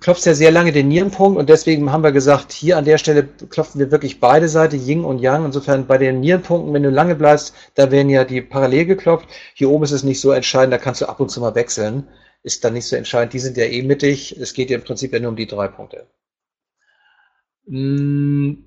klopfst 0.00 0.26
ja 0.26 0.34
sehr 0.34 0.50
lange 0.50 0.72
den 0.72 0.88
Nierenpunkt 0.88 1.38
und 1.38 1.48
deswegen 1.48 1.90
haben 1.90 2.02
wir 2.02 2.12
gesagt, 2.12 2.52
hier 2.52 2.76
an 2.76 2.84
der 2.84 2.98
Stelle 2.98 3.24
klopfen 3.24 3.78
wir 3.78 3.90
wirklich 3.90 4.20
beide 4.20 4.48
Seiten, 4.48 4.78
Yin 4.78 5.04
und 5.04 5.20
Yang. 5.20 5.46
Insofern 5.46 5.86
bei 5.86 5.98
den 5.98 6.20
Nierenpunkten, 6.20 6.72
wenn 6.74 6.82
du 6.82 6.90
lange 6.90 7.14
bleibst, 7.14 7.54
da 7.74 7.90
werden 7.90 8.10
ja 8.10 8.24
die 8.24 8.42
parallel 8.42 8.86
geklopft. 8.86 9.28
Hier 9.54 9.70
oben 9.70 9.84
ist 9.84 9.92
es 9.92 10.02
nicht 10.02 10.20
so 10.20 10.32
entscheidend, 10.32 10.72
da 10.74 10.78
kannst 10.78 11.00
du 11.00 11.08
ab 11.08 11.20
und 11.20 11.30
zu 11.30 11.40
mal 11.40 11.54
wechseln. 11.54 12.08
Ist 12.42 12.64
dann 12.64 12.74
nicht 12.74 12.86
so 12.86 12.96
entscheidend. 12.96 13.32
Die 13.32 13.38
sind 13.38 13.56
ja 13.56 13.64
eh 13.64 13.82
mittig. 13.82 14.38
Es 14.38 14.54
geht 14.54 14.70
ja 14.70 14.76
im 14.76 14.84
Prinzip 14.84 15.12
ja 15.12 15.20
nur 15.20 15.30
um 15.30 15.36
die 15.36 15.46
drei 15.46 15.68
Punkte. 15.68 16.06
Hm, 17.66 18.64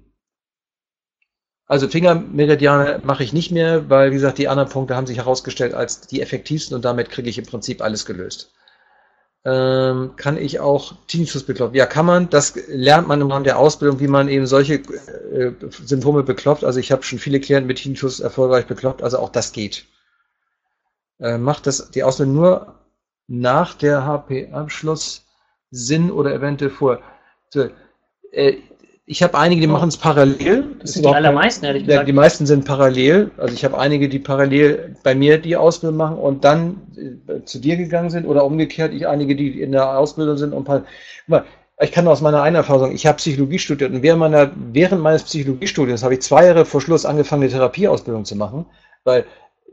also 1.65 1.87
Fingermeridiane 1.87 3.01
mache 3.03 3.23
ich 3.23 3.33
nicht 3.33 3.51
mehr, 3.51 3.89
weil, 3.89 4.11
wie 4.11 4.15
gesagt, 4.15 4.37
die 4.37 4.47
anderen 4.47 4.69
Punkte 4.69 4.95
haben 4.95 5.07
sich 5.07 5.17
herausgestellt 5.17 5.73
als 5.73 6.01
die 6.01 6.21
effektivsten 6.21 6.75
und 6.75 6.85
damit 6.85 7.09
kriege 7.09 7.29
ich 7.29 7.37
im 7.37 7.45
Prinzip 7.45 7.81
alles 7.81 8.05
gelöst. 8.05 8.53
Ähm, 9.45 10.15
kann 10.15 10.37
ich 10.37 10.61
auch 10.61 10.93
Tinnitus 11.07 11.43
beklopfen? 11.43 11.75
Ja, 11.75 11.85
kann 11.85 12.05
man. 12.05 12.29
Das 12.29 12.55
lernt 12.67 13.07
man 13.07 13.19
im 13.19 13.29
Rahmen 13.29 13.43
der 13.43 13.59
Ausbildung, 13.59 13.99
wie 13.99 14.07
man 14.07 14.29
eben 14.29 14.47
solche 14.47 14.75
äh, 14.75 15.51
Symptome 15.69 16.23
beklopft. 16.23 16.63
Also 16.63 16.79
ich 16.79 16.91
habe 16.91 17.03
schon 17.03 17.19
viele 17.19 17.41
Klienten 17.41 17.67
mit 17.67 17.79
Tinnitus 17.79 18.21
erfolgreich 18.21 18.67
bekloppt, 18.67 19.03
also 19.03 19.19
auch 19.19 19.29
das 19.29 19.51
geht. 19.51 19.85
Äh, 21.19 21.37
macht 21.37 21.67
das 21.67 21.91
die 21.91 22.03
Ausbildung 22.03 22.35
nur 22.35 22.75
nach 23.27 23.73
der 23.73 24.05
HP-Abschluss 24.05 25.25
Sinn 25.71 26.09
oder 26.11 26.33
eventuell 26.33 26.71
vor? 26.71 27.01
So, 27.49 27.67
äh, 28.31 28.57
ich 29.05 29.21
habe 29.21 29.37
einige, 29.37 29.59
die 29.59 29.67
machen 29.67 29.89
es 29.89 29.97
parallel. 29.97 30.77
Das 30.79 30.93
sind 30.93 31.05
die 31.05 31.09
allermeisten, 31.09 31.65
ehrlich 31.65 31.85
gesagt. 31.85 32.07
Die 32.07 32.13
meisten 32.13 32.45
sind 32.45 32.63
parallel. 32.63 33.31
Also 33.37 33.53
ich 33.53 33.65
habe 33.65 33.77
einige, 33.77 34.07
die 34.07 34.19
parallel 34.19 34.95
bei 35.03 35.13
mir 35.13 35.39
die 35.39 35.57
Ausbildung 35.57 35.97
machen 35.97 36.17
und 36.17 36.45
dann 36.45 36.81
äh, 37.27 37.43
zu 37.43 37.59
dir 37.59 37.75
gegangen 37.75 38.09
sind 38.09 38.25
oder 38.25 38.45
umgekehrt, 38.45 38.93
ich 38.93 39.07
einige, 39.07 39.35
die 39.35 39.61
in 39.61 39.73
der 39.73 39.97
Ausbildung 39.97 40.37
sind 40.37 40.53
und 40.53 40.69
ich 41.81 41.91
kann 41.91 42.07
aus 42.07 42.21
meiner 42.21 42.41
eigenen 42.41 42.61
Erfahrung 42.61 42.81
sagen, 42.81 42.95
ich 42.95 43.05
habe 43.05 43.17
Psychologie 43.17 43.59
studiert 43.59 43.91
und 43.91 44.03
während, 44.03 44.19
meiner, 44.19 44.51
während 44.55 45.01
meines 45.01 45.23
Psychologiestudiums 45.23 46.03
habe 46.03 46.13
ich 46.13 46.21
zwei 46.21 46.45
Jahre 46.45 46.65
vor 46.65 46.79
Schluss 46.79 47.05
angefangen, 47.05 47.43
eine 47.43 47.51
Therapieausbildung 47.51 48.23
zu 48.23 48.37
machen, 48.37 48.65
weil 49.03 49.25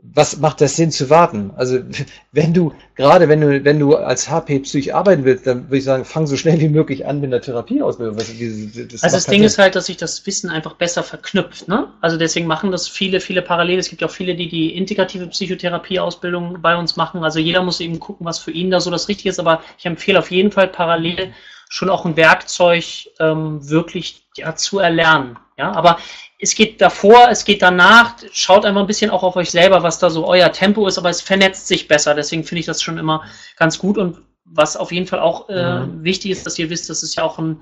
was 0.03 0.37
macht 0.37 0.61
das 0.61 0.75
Sinn 0.75 0.91
zu 0.91 1.09
warten? 1.09 1.51
Also 1.55 1.79
wenn 2.31 2.53
du, 2.53 2.73
gerade 2.95 3.29
wenn 3.29 3.41
du, 3.41 3.63
wenn 3.63 3.79
du 3.79 3.95
als 3.95 4.29
HP-Psych 4.29 4.93
arbeiten 4.95 5.25
willst, 5.25 5.45
dann 5.45 5.65
würde 5.65 5.77
ich 5.77 5.83
sagen, 5.83 6.05
fang 6.05 6.25
so 6.27 6.35
schnell 6.35 6.59
wie 6.59 6.69
möglich 6.69 7.05
an 7.05 7.21
mit 7.21 7.31
der 7.31 7.41
Therapieausbildung. 7.41 8.17
Das, 8.17 8.27
das 8.27 9.03
also 9.03 9.15
das 9.15 9.25
Ding 9.25 9.39
Sinn. 9.39 9.43
ist 9.43 9.57
halt, 9.57 9.75
dass 9.75 9.85
sich 9.85 9.97
das 9.97 10.25
Wissen 10.25 10.49
einfach 10.49 10.73
besser 10.73 11.03
verknüpft. 11.03 11.67
Ne? 11.67 11.87
Also 12.01 12.17
deswegen 12.17 12.47
machen 12.47 12.71
das 12.71 12.87
viele, 12.87 13.19
viele 13.19 13.41
parallel. 13.41 13.79
Es 13.79 13.89
gibt 13.89 14.03
auch 14.03 14.11
viele, 14.11 14.35
die 14.35 14.49
die 14.49 14.75
integrative 14.75 15.27
Psychotherapieausbildung 15.27 16.61
bei 16.61 16.75
uns 16.75 16.95
machen. 16.95 17.23
Also 17.23 17.39
jeder 17.39 17.61
muss 17.61 17.79
eben 17.79 17.99
gucken, 17.99 18.25
was 18.25 18.39
für 18.39 18.51
ihn 18.51 18.71
da 18.71 18.79
so 18.79 18.89
das 18.89 19.07
Richtige 19.07 19.29
ist. 19.29 19.39
Aber 19.39 19.61
ich 19.77 19.85
empfehle 19.85 20.19
auf 20.19 20.31
jeden 20.31 20.51
Fall 20.51 20.67
parallel 20.67 21.33
schon 21.69 21.89
auch 21.89 22.05
ein 22.05 22.17
Werkzeug 22.17 22.83
ähm, 23.19 23.69
wirklich 23.69 24.23
ja, 24.35 24.55
zu 24.55 24.79
erlernen. 24.79 25.37
Ja, 25.57 25.71
aber 25.73 25.99
es 26.41 26.55
geht 26.55 26.81
davor, 26.81 27.29
es 27.29 27.45
geht 27.45 27.61
danach. 27.61 28.15
Schaut 28.31 28.65
einfach 28.65 28.81
ein 28.81 28.87
bisschen 28.87 29.11
auch 29.11 29.21
auf 29.21 29.35
euch 29.35 29.51
selber, 29.51 29.83
was 29.83 29.99
da 29.99 30.09
so 30.09 30.27
euer 30.27 30.51
Tempo 30.51 30.87
ist, 30.87 30.97
aber 30.97 31.09
es 31.09 31.21
vernetzt 31.21 31.67
sich 31.67 31.87
besser. 31.87 32.15
Deswegen 32.15 32.43
finde 32.43 32.61
ich 32.61 32.65
das 32.65 32.81
schon 32.81 32.97
immer 32.97 33.23
ganz 33.57 33.77
gut. 33.77 33.97
Und 33.97 34.17
was 34.43 34.75
auf 34.75 34.91
jeden 34.91 35.05
Fall 35.05 35.19
auch 35.19 35.49
äh, 35.49 35.81
mhm. 35.81 36.03
wichtig 36.03 36.31
ist, 36.31 36.45
dass 36.45 36.57
ihr 36.57 36.69
wisst, 36.69 36.89
dass 36.89 37.03
es 37.03 37.15
ja 37.15 37.23
auch 37.23 37.37
ein 37.37 37.61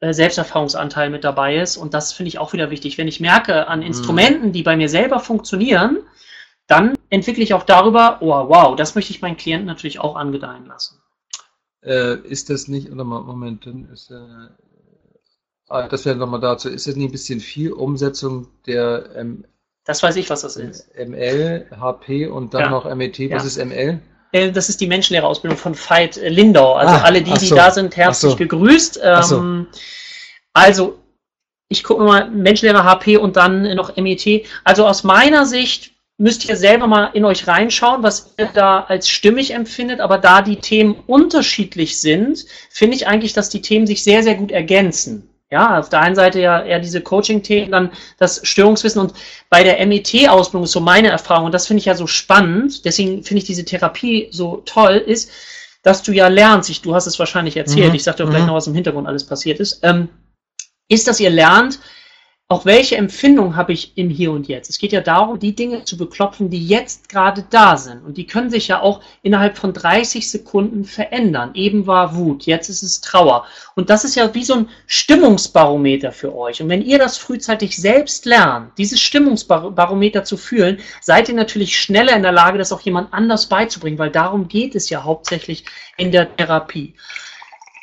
äh, 0.00 0.12
Selbsterfahrungsanteil 0.12 1.10
mit 1.10 1.24
dabei 1.24 1.56
ist. 1.56 1.76
Und 1.76 1.94
das 1.94 2.12
finde 2.12 2.28
ich 2.28 2.38
auch 2.38 2.52
wieder 2.52 2.70
wichtig. 2.70 2.96
Wenn 2.96 3.08
ich 3.08 3.18
merke 3.18 3.66
an 3.66 3.80
mhm. 3.80 3.86
Instrumenten, 3.86 4.52
die 4.52 4.62
bei 4.62 4.76
mir 4.76 4.88
selber 4.88 5.18
funktionieren, 5.18 5.98
dann 6.68 6.94
entwickle 7.10 7.42
ich 7.42 7.54
auch 7.54 7.64
darüber, 7.64 8.18
oh 8.20 8.48
wow, 8.48 8.76
das 8.76 8.94
möchte 8.94 9.12
ich 9.12 9.20
meinen 9.20 9.36
Klienten 9.36 9.66
natürlich 9.66 9.98
auch 9.98 10.14
angedeihen 10.14 10.66
lassen. 10.66 11.00
Äh, 11.82 12.18
ist 12.20 12.50
das 12.50 12.68
nicht, 12.68 12.90
oder 12.90 13.04
Moment, 13.04 13.66
dann 13.66 13.88
ist 13.92 14.10
äh, 14.10 14.16
das 15.68 16.04
wäre 16.04 16.16
nochmal 16.16 16.40
dazu. 16.40 16.68
Ist 16.68 16.86
das 16.86 16.96
nicht 16.96 17.08
ein 17.08 17.12
bisschen 17.12 17.40
viel 17.40 17.72
Umsetzung 17.72 18.48
der 18.66 19.10
ähm, 19.16 19.44
Das 19.84 20.02
weiß 20.02 20.16
ich, 20.16 20.30
was 20.30 20.42
das 20.42 20.56
ist. 20.56 20.88
ML, 20.96 21.66
HP 21.80 22.26
und 22.26 22.54
dann 22.54 22.62
ja. 22.62 22.70
noch 22.70 22.94
MET. 22.94 23.18
Was 23.30 23.42
ja. 23.56 23.62
ist 23.62 23.64
ML? 23.64 24.00
Äh, 24.32 24.52
das 24.52 24.68
ist 24.68 24.80
die 24.80 24.86
Menschenlehrerausbildung 24.86 25.58
von 25.58 25.74
Veit 25.74 26.16
Lindau. 26.16 26.74
Also 26.74 26.94
ah, 26.94 27.02
alle 27.02 27.22
die, 27.22 27.32
die 27.32 27.46
so. 27.46 27.54
da 27.54 27.70
sind, 27.70 27.96
herzlich 27.96 28.32
so. 28.32 28.36
gegrüßt. 28.36 29.00
So. 29.22 29.38
Ähm, 29.38 29.66
also, 30.52 30.98
ich 31.68 31.82
gucke 31.82 32.04
mal 32.04 32.30
Menschenlehrer 32.30 32.84
HP 32.84 33.16
und 33.16 33.36
dann 33.36 33.74
noch 33.74 33.96
MET. 33.96 34.46
Also 34.62 34.86
aus 34.86 35.02
meiner 35.02 35.46
Sicht 35.46 35.92
müsst 36.18 36.48
ihr 36.48 36.56
selber 36.56 36.86
mal 36.86 37.10
in 37.12 37.24
euch 37.24 37.46
reinschauen, 37.46 38.02
was 38.02 38.34
ihr 38.38 38.48
da 38.54 38.84
als 38.84 39.08
stimmig 39.08 39.52
empfindet. 39.52 40.00
Aber 40.00 40.18
da 40.18 40.42
die 40.42 40.56
Themen 40.56 40.94
unterschiedlich 41.06 42.00
sind, 42.00 42.46
finde 42.70 42.96
ich 42.96 43.06
eigentlich, 43.06 43.32
dass 43.32 43.48
die 43.48 43.62
Themen 43.62 43.86
sich 43.86 44.02
sehr, 44.02 44.22
sehr 44.22 44.36
gut 44.36 44.52
ergänzen. 44.52 45.28
Ja, 45.50 45.78
auf 45.78 45.88
der 45.88 46.00
einen 46.00 46.16
Seite 46.16 46.40
ja 46.40 46.60
eher 46.62 46.80
diese 46.80 47.00
Coaching-Themen, 47.00 47.70
dann 47.70 47.92
das 48.18 48.40
Störungswissen 48.42 49.00
und 49.00 49.14
bei 49.48 49.62
der 49.62 49.84
MET-Ausbildung 49.86 50.64
ist 50.64 50.72
so 50.72 50.80
meine 50.80 51.08
Erfahrung 51.08 51.46
und 51.46 51.52
das 51.52 51.68
finde 51.68 51.78
ich 51.78 51.84
ja 51.84 51.94
so 51.94 52.08
spannend, 52.08 52.84
deswegen 52.84 53.22
finde 53.22 53.38
ich 53.38 53.46
diese 53.46 53.64
Therapie 53.64 54.28
so 54.32 54.62
toll, 54.66 54.96
ist, 54.96 55.30
dass 55.84 56.02
du 56.02 56.10
ja 56.10 56.26
lernst, 56.26 56.68
ich, 56.68 56.82
du 56.82 56.96
hast 56.96 57.06
es 57.06 57.20
wahrscheinlich 57.20 57.56
erzählt, 57.56 57.90
mhm. 57.90 57.94
ich 57.94 58.02
sagte 58.02 58.24
auch 58.24 58.30
gleich 58.30 58.42
mhm. 58.42 58.48
noch, 58.48 58.54
was 58.54 58.66
im 58.66 58.74
Hintergrund 58.74 59.06
alles 59.06 59.24
passiert 59.24 59.60
ist, 59.60 59.84
ähm, 59.84 60.08
ist, 60.88 61.06
dass 61.06 61.20
ihr 61.20 61.30
lernt, 61.30 61.78
auch 62.48 62.64
welche 62.64 62.96
Empfindung 62.96 63.56
habe 63.56 63.72
ich 63.72 63.98
im 63.98 64.08
Hier 64.08 64.30
und 64.30 64.46
Jetzt? 64.46 64.70
Es 64.70 64.78
geht 64.78 64.92
ja 64.92 65.00
darum, 65.00 65.40
die 65.40 65.56
Dinge 65.56 65.82
zu 65.82 65.96
beklopfen, 65.96 66.48
die 66.48 66.64
jetzt 66.64 67.08
gerade 67.08 67.44
da 67.50 67.76
sind. 67.76 68.04
Und 68.04 68.16
die 68.16 68.26
können 68.26 68.50
sich 68.50 68.68
ja 68.68 68.80
auch 68.80 69.00
innerhalb 69.22 69.58
von 69.58 69.72
30 69.72 70.30
Sekunden 70.30 70.84
verändern. 70.84 71.50
Eben 71.54 71.88
war 71.88 72.14
Wut, 72.14 72.46
jetzt 72.46 72.68
ist 72.68 72.84
es 72.84 73.00
Trauer. 73.00 73.46
Und 73.74 73.90
das 73.90 74.04
ist 74.04 74.14
ja 74.14 74.32
wie 74.32 74.44
so 74.44 74.54
ein 74.54 74.68
Stimmungsbarometer 74.86 76.12
für 76.12 76.36
euch. 76.36 76.62
Und 76.62 76.68
wenn 76.68 76.82
ihr 76.82 77.00
das 77.00 77.18
frühzeitig 77.18 77.76
selbst 77.76 78.26
lernt, 78.26 78.78
dieses 78.78 79.00
Stimmungsbarometer 79.00 80.22
zu 80.22 80.36
fühlen, 80.36 80.78
seid 81.00 81.28
ihr 81.28 81.34
natürlich 81.34 81.76
schneller 81.76 82.14
in 82.14 82.22
der 82.22 82.30
Lage, 82.30 82.58
das 82.58 82.72
auch 82.72 82.80
jemand 82.82 83.12
anders 83.12 83.46
beizubringen, 83.46 83.98
weil 83.98 84.10
darum 84.10 84.46
geht 84.46 84.76
es 84.76 84.88
ja 84.88 85.02
hauptsächlich 85.02 85.64
in 85.96 86.12
der 86.12 86.36
Therapie. 86.36 86.94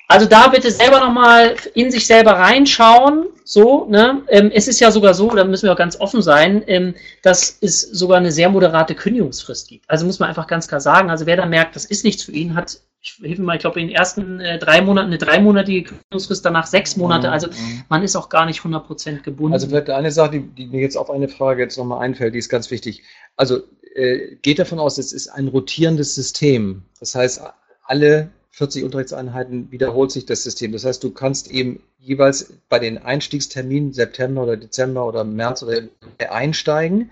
Also 0.08 0.26
da 0.28 0.48
bitte 0.48 0.70
selber 0.70 1.00
nochmal 1.00 1.56
in 1.74 1.92
sich 1.92 2.06
selber 2.06 2.34
reinschauen. 2.34 3.28
So, 3.46 3.86
ne? 3.90 4.22
Ähm, 4.30 4.52
es 4.54 4.68
ist 4.68 4.80
ja 4.80 4.92
sogar 4.92 5.14
so, 5.14 5.30
da 5.30 5.44
müssen 5.44 5.66
wir 5.66 5.74
auch 5.74 5.78
ganz 5.78 6.00
offen 6.00 6.22
sein, 6.22 6.64
ähm, 6.68 6.96
dass 7.22 7.58
es 7.62 7.82
sogar 7.82 8.18
eine 8.18 8.32
sehr 8.32 8.50
moderate 8.50 8.96
Kündigungsfrist 8.96 9.68
gibt. 9.68 9.90
Also 9.90 10.06
muss 10.06 10.20
man 10.20 10.30
einfach 10.30 10.48
ganz 10.48 10.68
klar 10.68 10.80
sagen, 10.80 11.10
also 11.10 11.26
wer 11.26 11.38
da 11.38 11.46
merkt, 11.46 11.76
das 11.76 11.86
ist 11.86 12.06
nichts 12.06 12.24
für 12.24 12.32
ihn, 12.32 12.56
hat, 12.56 12.80
ich 13.02 13.20
helfe 13.22 13.42
mal, 13.42 13.56
ich 13.56 13.62
glaube 13.62 13.82
in 13.82 13.88
den 13.88 13.96
ersten 13.96 14.40
äh, 14.40 14.60
drei 14.60 14.82
Monaten 14.82 15.08
eine 15.08 15.18
dreimonatige 15.18 15.90
Kündigungsfrist, 15.90 16.46
danach 16.46 16.68
sechs 16.68 16.96
Monate. 16.96 17.32
Also 17.32 17.48
mhm. 17.48 17.84
man 17.90 18.02
ist 18.04 18.16
auch 18.16 18.30
gar 18.30 18.46
nicht 18.46 18.62
100% 18.62 19.24
gebunden. 19.24 19.54
Also 19.54 19.68
vielleicht 19.68 19.90
eine 19.90 20.12
Sache, 20.12 20.32
die, 20.32 20.42
die 20.42 20.68
mir 20.68 20.82
jetzt 20.82 20.96
auf 20.96 21.10
eine 21.10 21.28
Frage 21.28 21.64
jetzt 21.64 21.78
nochmal 21.78 22.02
einfällt, 22.02 22.34
die 22.34 22.40
ist 22.40 22.50
ganz 22.50 22.72
wichtig. 22.72 23.04
Also 23.36 23.60
äh, 23.96 24.36
geht 24.42 24.60
davon 24.60 24.80
aus, 24.80 24.98
es 24.98 25.12
ist 25.12 25.28
ein 25.28 25.50
rotierendes 25.50 26.16
System. 26.16 26.84
Das 27.00 27.14
heißt, 27.14 27.42
alle 27.86 28.30
40 28.54 28.84
Unterrichtseinheiten 28.84 29.72
wiederholt 29.72 30.12
sich 30.12 30.28
das 30.28 30.44
System. 30.44 30.72
Das 30.74 30.86
heißt, 30.86 31.04
du 31.04 31.10
kannst 31.10 31.50
eben 31.50 31.82
jeweils 31.98 32.54
bei 32.70 32.78
den 32.78 33.00
Einstiegsterminen 33.00 33.94
September 33.94 34.44
oder 34.44 34.58
Dezember 34.58 35.08
oder 35.08 35.24
März 35.24 35.64
oder 35.64 35.82
einsteigen 36.30 37.10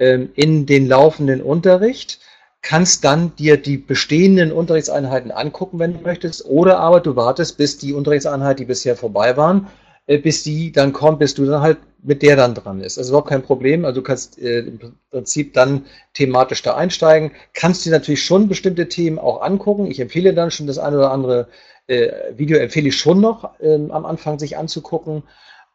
ähm, 0.00 0.30
in 0.34 0.66
den 0.66 0.88
laufenden 0.88 1.40
Unterricht, 1.40 2.18
kannst 2.62 3.04
dann 3.04 3.36
dir 3.36 3.58
die 3.58 3.76
bestehenden 3.76 4.50
Unterrichtseinheiten 4.50 5.30
angucken, 5.30 5.78
wenn 5.78 5.94
du 5.94 6.00
möchtest, 6.00 6.44
oder 6.46 6.80
aber 6.80 6.98
du 6.98 7.14
wartest, 7.14 7.58
bis 7.58 7.78
die 7.78 7.92
Unterrichtseinheiten, 7.92 8.58
die 8.58 8.64
bisher 8.64 8.96
vorbei 8.96 9.36
waren, 9.36 9.68
bis 10.06 10.42
die 10.42 10.72
dann 10.72 10.92
kommt, 10.92 11.20
bis 11.20 11.34
du 11.34 11.46
dann 11.46 11.62
halt 11.62 11.78
mit 12.02 12.22
der 12.22 12.36
dann 12.36 12.54
dran 12.54 12.80
ist. 12.80 12.96
Ist 12.96 13.08
überhaupt 13.08 13.28
kein 13.28 13.42
Problem. 13.42 13.84
Also 13.84 14.00
du 14.00 14.06
kannst 14.06 14.38
äh, 14.38 14.60
im 14.60 14.96
Prinzip 15.10 15.54
dann 15.54 15.86
thematisch 16.14 16.62
da 16.62 16.74
einsteigen. 16.74 17.30
Kannst 17.54 17.86
dir 17.86 17.90
natürlich 17.90 18.24
schon 18.24 18.48
bestimmte 18.48 18.88
Themen 18.88 19.18
auch 19.18 19.42
angucken. 19.42 19.86
Ich 19.86 20.00
empfehle 20.00 20.34
dann 20.34 20.50
schon 20.50 20.66
das 20.66 20.78
eine 20.78 20.96
oder 20.96 21.12
andere 21.12 21.48
äh, 21.86 22.36
Video, 22.36 22.58
empfehle 22.58 22.88
ich 22.88 22.96
schon 22.96 23.20
noch 23.20 23.54
ähm, 23.60 23.92
am 23.92 24.04
Anfang 24.04 24.38
sich 24.38 24.56
anzugucken. 24.56 25.22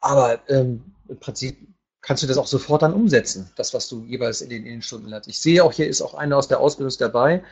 Aber 0.02 0.40
ähm, 0.50 0.84
im 1.08 1.20
Prinzip 1.20 1.58
kannst 2.02 2.24
du 2.24 2.28
das 2.28 2.38
auch 2.38 2.48
sofort 2.48 2.82
dann 2.82 2.94
umsetzen, 2.94 3.52
das, 3.56 3.74
was 3.74 3.88
du 3.88 4.04
jeweils 4.06 4.42
in 4.42 4.50
den, 4.50 4.66
in 4.66 4.74
den 4.74 4.82
Stunden 4.82 5.08
lernst. 5.08 5.30
Ich 5.30 5.40
sehe 5.40 5.64
auch, 5.64 5.72
hier 5.72 5.88
ist 5.88 6.02
auch 6.02 6.14
eine 6.14 6.36
aus 6.36 6.48
der 6.48 6.60
Ausbildung 6.60 6.96
dabei, 7.00 7.44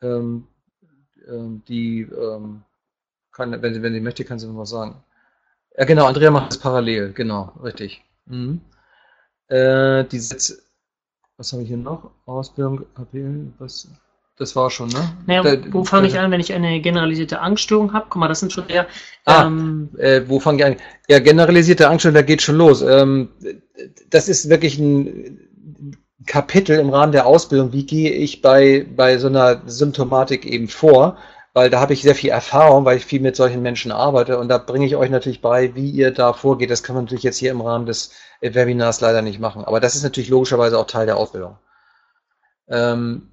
ähm, 0.00 0.46
ähm 1.28 1.62
die, 1.68 2.02
ähm, 2.02 2.62
kann, 3.32 3.62
wenn, 3.62 3.74
sie, 3.74 3.82
wenn 3.82 3.92
sie 3.92 4.00
möchte, 4.00 4.24
kann 4.24 4.38
sie 4.38 4.46
noch 4.46 4.58
was 4.58 4.70
sagen. 4.70 5.02
Ja, 5.76 5.84
genau, 5.84 6.06
Andrea 6.06 6.30
macht 6.30 6.52
es 6.52 6.58
parallel, 6.58 7.12
genau, 7.12 7.52
richtig. 7.62 8.02
Mhm. 8.26 8.60
Äh, 9.48 10.04
die 10.04 10.18
Sätze, 10.18 10.58
was 11.36 11.52
habe 11.52 11.62
ich 11.62 11.68
hier 11.68 11.76
noch? 11.76 12.10
Ausbildung, 12.26 12.86
HP, 12.96 13.52
was? 13.58 13.88
Das 14.38 14.56
war 14.56 14.70
schon, 14.70 14.88
ne? 14.88 15.12
Naja, 15.26 15.42
da, 15.42 15.72
wo 15.72 15.84
fange 15.84 16.08
ich 16.08 16.18
an, 16.18 16.30
wenn 16.30 16.40
ich 16.40 16.52
eine 16.52 16.80
generalisierte 16.80 17.40
Angststörung 17.40 17.92
habe? 17.92 18.06
Guck 18.08 18.18
mal, 18.18 18.28
das 18.28 18.40
sind 18.40 18.52
schon 18.52 18.68
eher. 18.68 18.86
Ah, 19.24 19.46
ähm, 19.46 19.90
äh, 19.98 20.22
wo 20.26 20.40
fange 20.40 20.58
ich 20.58 20.64
an? 20.64 20.76
Ja, 21.08 21.18
generalisierte 21.18 21.88
Angststörung, 21.88 22.14
da 22.14 22.22
geht 22.22 22.42
schon 22.42 22.56
los. 22.56 22.80
Ähm, 22.82 23.28
das 24.08 24.28
ist 24.28 24.48
wirklich 24.48 24.78
ein 24.78 25.38
Kapitel 26.26 26.78
im 26.78 26.90
Rahmen 26.90 27.12
der 27.12 27.26
Ausbildung. 27.26 27.72
Wie 27.72 27.84
gehe 27.84 28.10
ich 28.12 28.40
bei, 28.40 28.86
bei 28.96 29.18
so 29.18 29.28
einer 29.28 29.62
Symptomatik 29.66 30.46
eben 30.46 30.68
vor? 30.68 31.18
Weil 31.54 31.70
da 31.70 31.80
habe 31.80 31.92
ich 31.92 32.02
sehr 32.02 32.14
viel 32.14 32.30
Erfahrung, 32.30 32.84
weil 32.84 32.96
ich 32.96 33.04
viel 33.04 33.20
mit 33.20 33.36
solchen 33.36 33.62
Menschen 33.62 33.92
arbeite 33.92 34.38
und 34.38 34.48
da 34.48 34.58
bringe 34.58 34.86
ich 34.86 34.96
euch 34.96 35.10
natürlich 35.10 35.40
bei, 35.40 35.74
wie 35.74 35.90
ihr 35.90 36.10
da 36.10 36.32
vorgeht. 36.32 36.70
Das 36.70 36.82
kann 36.82 36.94
man 36.94 37.04
natürlich 37.04 37.24
jetzt 37.24 37.38
hier 37.38 37.50
im 37.50 37.60
Rahmen 37.60 37.86
des 37.86 38.12
Webinars 38.40 39.00
leider 39.00 39.22
nicht 39.22 39.40
machen, 39.40 39.64
aber 39.64 39.80
das 39.80 39.94
ist 39.94 40.02
natürlich 40.02 40.30
logischerweise 40.30 40.78
auch 40.78 40.86
Teil 40.86 41.06
der 41.06 41.16
Ausbildung. 41.16 41.58
Ähm, 42.68 43.32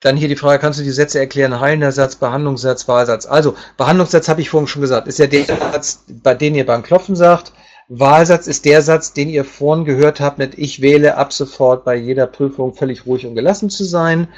dann 0.00 0.16
hier 0.16 0.28
die 0.28 0.36
Frage, 0.36 0.58
kannst 0.58 0.78
du 0.78 0.82
die 0.82 0.90
Sätze 0.90 1.18
erklären? 1.18 1.60
Heilender 1.60 1.92
Satz, 1.92 2.16
Behandlungssatz, 2.16 2.88
Wahlsatz. 2.88 3.26
Also, 3.26 3.54
Behandlungssatz 3.76 4.28
habe 4.28 4.40
ich 4.40 4.48
vorhin 4.48 4.66
schon 4.66 4.80
gesagt, 4.80 5.06
ist 5.06 5.18
ja 5.18 5.26
der 5.26 5.44
Satz, 5.44 6.04
bei 6.08 6.34
dem 6.34 6.54
ihr 6.54 6.64
beim 6.64 6.82
Klopfen 6.82 7.16
sagt. 7.16 7.52
Wahlsatz 7.88 8.46
ist 8.46 8.64
der 8.64 8.82
Satz, 8.82 9.12
den 9.12 9.28
ihr 9.28 9.44
vorhin 9.44 9.84
gehört 9.84 10.20
habt 10.20 10.38
mit 10.38 10.56
Ich 10.56 10.80
wähle 10.80 11.16
ab 11.16 11.32
sofort 11.32 11.84
bei 11.84 11.96
jeder 11.96 12.26
Prüfung 12.26 12.72
völlig 12.72 13.04
ruhig 13.04 13.26
und 13.26 13.34
gelassen 13.34 13.68
zu 13.68 13.84
sein. 13.84 14.28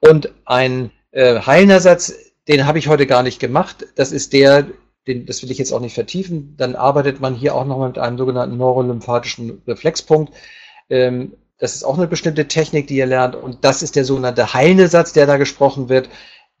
Und 0.00 0.32
ein 0.46 0.90
äh, 1.12 1.40
Heilenersatz, 1.40 2.14
den 2.48 2.66
habe 2.66 2.78
ich 2.78 2.88
heute 2.88 3.06
gar 3.06 3.22
nicht 3.22 3.40
gemacht. 3.40 3.86
Das 3.96 4.12
ist 4.12 4.32
der, 4.32 4.66
den, 5.06 5.26
das 5.26 5.42
will 5.42 5.50
ich 5.50 5.58
jetzt 5.58 5.72
auch 5.72 5.80
nicht 5.80 5.94
vertiefen. 5.94 6.54
Dann 6.56 6.76
arbeitet 6.76 7.20
man 7.20 7.34
hier 7.34 7.54
auch 7.54 7.64
nochmal 7.64 7.88
mit 7.88 7.98
einem 7.98 8.18
sogenannten 8.18 8.56
neurolymphatischen 8.56 9.62
Reflexpunkt. 9.66 10.32
Ähm, 10.88 11.34
das 11.58 11.74
ist 11.74 11.84
auch 11.84 11.98
eine 11.98 12.06
bestimmte 12.06 12.48
Technik, 12.48 12.86
die 12.86 12.96
ihr 12.96 13.06
lernt. 13.06 13.36
Und 13.36 13.64
das 13.64 13.82
ist 13.82 13.96
der 13.96 14.04
sogenannte 14.04 14.54
heilende 14.54 14.88
Satz, 14.88 15.12
der 15.12 15.26
da 15.26 15.36
gesprochen 15.36 15.88
wird. 15.88 16.08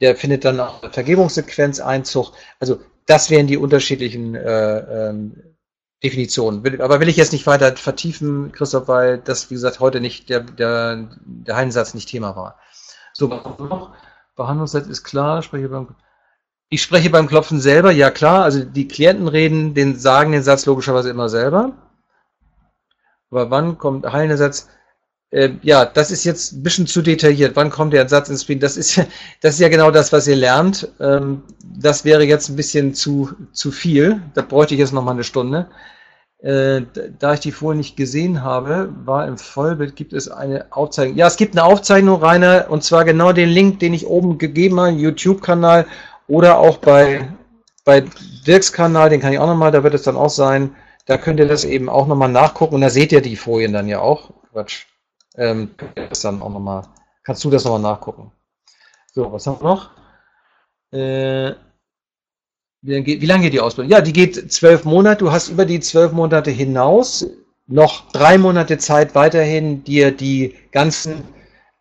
Der 0.00 0.16
findet 0.16 0.44
dann 0.44 0.60
auch 0.60 0.80
Vergebungssequenz 0.92 1.80
Einzug. 1.80 2.32
Also 2.58 2.80
das 3.06 3.30
wären 3.30 3.46
die 3.46 3.56
unterschiedlichen 3.56 4.34
äh, 4.34 5.08
ähm, 5.08 5.42
Definition. 6.02 6.62
aber 6.80 7.00
will 7.00 7.08
ich 7.08 7.16
jetzt 7.16 7.32
nicht 7.32 7.46
weiter 7.46 7.76
vertiefen, 7.76 8.52
Christoph, 8.52 8.88
weil 8.88 9.18
das, 9.18 9.50
wie 9.50 9.54
gesagt, 9.54 9.80
heute 9.80 10.00
nicht 10.00 10.30
der, 10.30 10.40
der, 10.40 11.10
der 11.24 11.56
Heilensatz 11.56 11.92
nicht 11.92 12.08
Thema 12.08 12.36
war. 12.36 12.58
So, 13.12 13.26
noch? 13.28 13.92
Behandlungszeit 14.40 14.86
ist 14.86 15.04
klar, 15.04 15.42
spreche 15.42 15.68
beim, 15.68 15.88
ich 16.70 16.82
spreche 16.82 17.10
beim 17.10 17.26
Klopfen 17.26 17.60
selber, 17.60 17.90
ja 17.90 18.10
klar, 18.10 18.42
also 18.42 18.64
die 18.64 18.88
Klienten 18.88 19.28
reden, 19.28 19.74
den 19.74 19.98
sagen 19.98 20.32
den 20.32 20.42
Satz 20.42 20.64
logischerweise 20.64 21.10
immer 21.10 21.28
selber. 21.28 21.72
Aber 23.30 23.50
wann 23.50 23.76
kommt 23.76 24.10
heilender 24.10 24.38
Satz? 24.38 24.68
Äh, 25.30 25.50
ja, 25.62 25.84
das 25.84 26.10
ist 26.10 26.24
jetzt 26.24 26.52
ein 26.52 26.62
bisschen 26.62 26.86
zu 26.86 27.02
detailliert. 27.02 27.54
Wann 27.54 27.70
kommt 27.70 27.92
der 27.92 28.08
Satz 28.08 28.30
ins 28.30 28.42
Spiel? 28.42 28.58
Das 28.58 28.78
ist, 28.78 28.96
das 29.42 29.54
ist 29.54 29.60
ja 29.60 29.68
genau 29.68 29.90
das, 29.90 30.10
was 30.10 30.26
ihr 30.26 30.36
lernt. 30.36 30.88
Ähm, 31.00 31.42
das 31.62 32.06
wäre 32.06 32.24
jetzt 32.24 32.48
ein 32.48 32.56
bisschen 32.56 32.94
zu, 32.94 33.30
zu 33.52 33.70
viel. 33.70 34.22
Da 34.34 34.40
bräuchte 34.40 34.74
ich 34.74 34.80
jetzt 34.80 34.94
noch 34.94 35.04
mal 35.04 35.12
eine 35.12 35.24
Stunde. 35.24 35.68
Äh, 36.42 36.82
da 37.18 37.34
ich 37.34 37.40
die 37.40 37.52
vorher 37.52 37.76
nicht 37.76 37.96
gesehen 37.96 38.42
habe, 38.42 38.90
war 39.04 39.28
im 39.28 39.36
Vollbild, 39.36 39.94
gibt 39.94 40.14
es 40.14 40.28
eine 40.28 40.66
Aufzeichnung. 40.70 41.16
Ja, 41.16 41.26
es 41.26 41.36
gibt 41.36 41.54
eine 41.54 41.64
Aufzeichnung, 41.64 42.22
Rainer, 42.22 42.66
und 42.70 42.82
zwar 42.82 43.04
genau 43.04 43.32
den 43.32 43.50
Link, 43.50 43.80
den 43.80 43.92
ich 43.92 44.06
oben 44.06 44.38
gegeben 44.38 44.80
habe, 44.80 44.92
YouTube-Kanal 44.92 45.86
oder 46.28 46.58
auch 46.58 46.78
bei, 46.78 47.28
bei 47.84 48.04
Dirks-Kanal, 48.46 49.10
den 49.10 49.20
kann 49.20 49.34
ich 49.34 49.38
auch 49.38 49.46
nochmal, 49.46 49.70
da 49.70 49.82
wird 49.82 49.92
es 49.92 50.02
dann 50.02 50.16
auch 50.16 50.30
sein. 50.30 50.74
Da 51.04 51.18
könnt 51.18 51.40
ihr 51.40 51.48
das 51.48 51.64
eben 51.64 51.88
auch 51.90 52.06
nochmal 52.06 52.30
nachgucken 52.30 52.76
und 52.76 52.80
da 52.80 52.90
seht 52.90 53.12
ihr 53.12 53.20
die 53.20 53.36
Folien 53.36 53.72
dann 53.72 53.88
ja 53.88 54.00
auch. 54.00 54.30
Quatsch. 54.52 54.86
Ähm, 55.36 55.74
das 55.94 56.20
dann 56.20 56.40
auch 56.40 56.50
noch 56.50 56.60
mal, 56.60 56.82
kannst 57.22 57.44
du 57.44 57.50
das 57.50 57.64
nochmal 57.64 57.80
nachgucken. 57.80 58.32
So, 59.12 59.30
was 59.30 59.46
haben 59.46 59.60
wir 59.60 59.64
noch? 59.64 59.90
Äh, 60.92 61.54
wie, 62.82 63.02
geht, 63.02 63.20
wie 63.20 63.26
lange 63.26 63.44
geht 63.44 63.52
die 63.52 63.60
Ausbildung? 63.60 63.90
Ja, 63.90 64.00
die 64.00 64.12
geht 64.12 64.52
zwölf 64.52 64.84
Monate. 64.84 65.24
Du 65.24 65.32
hast 65.32 65.48
über 65.48 65.64
die 65.64 65.80
zwölf 65.80 66.12
Monate 66.12 66.50
hinaus 66.50 67.26
noch 67.66 68.10
drei 68.10 68.36
Monate 68.36 68.78
Zeit 68.78 69.14
weiterhin, 69.14 69.84
dir 69.84 70.10
die 70.10 70.56
ganzen 70.72 71.22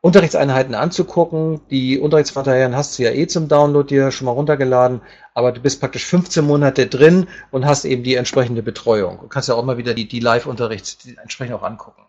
Unterrichtseinheiten 0.02 0.76
anzugucken. 0.76 1.62
Die 1.72 2.00
Unterrichtsmaterialien 2.00 2.76
hast 2.76 2.98
du 2.98 3.04
ja 3.04 3.12
eh 3.12 3.28
zum 3.28 3.48
Download 3.48 3.88
dir 3.88 4.12
schon 4.12 4.26
mal 4.26 4.32
runtergeladen, 4.32 5.02
aber 5.34 5.52
du 5.52 5.62
bist 5.62 5.80
praktisch 5.80 6.06
15 6.06 6.46
Monate 6.46 6.88
drin 6.88 7.28
und 7.52 7.66
hast 7.66 7.86
eben 7.86 8.04
die 8.04 8.16
entsprechende 8.16 8.62
Betreuung. 8.62 9.20
Du 9.20 9.28
kannst 9.28 9.50
ja 9.50 9.56
auch 9.56 9.66
mal 9.66 9.78
wieder 9.78 9.94
die, 9.94 10.08
die 10.08 10.20
Live-Unterrichts 10.20 10.98
entsprechend 11.22 11.56
auch 11.56 11.64
angucken. 11.64 12.04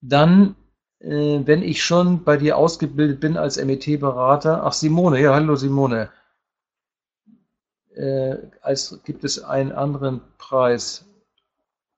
Dann, 0.00 0.56
äh, 1.00 1.40
wenn 1.44 1.62
ich 1.62 1.82
schon 1.82 2.24
bei 2.24 2.36
dir 2.36 2.56
ausgebildet 2.56 3.20
bin 3.20 3.36
als 3.36 3.62
MET-Berater, 3.62 4.64
ach 4.64 4.72
Simone, 4.72 5.20
ja, 5.20 5.34
hallo 5.34 5.56
Simone. 5.56 6.10
Äh, 7.96 8.36
als 8.62 8.98
gibt 9.04 9.24
es 9.24 9.42
einen 9.42 9.72
anderen 9.72 10.20
Preis? 10.38 11.04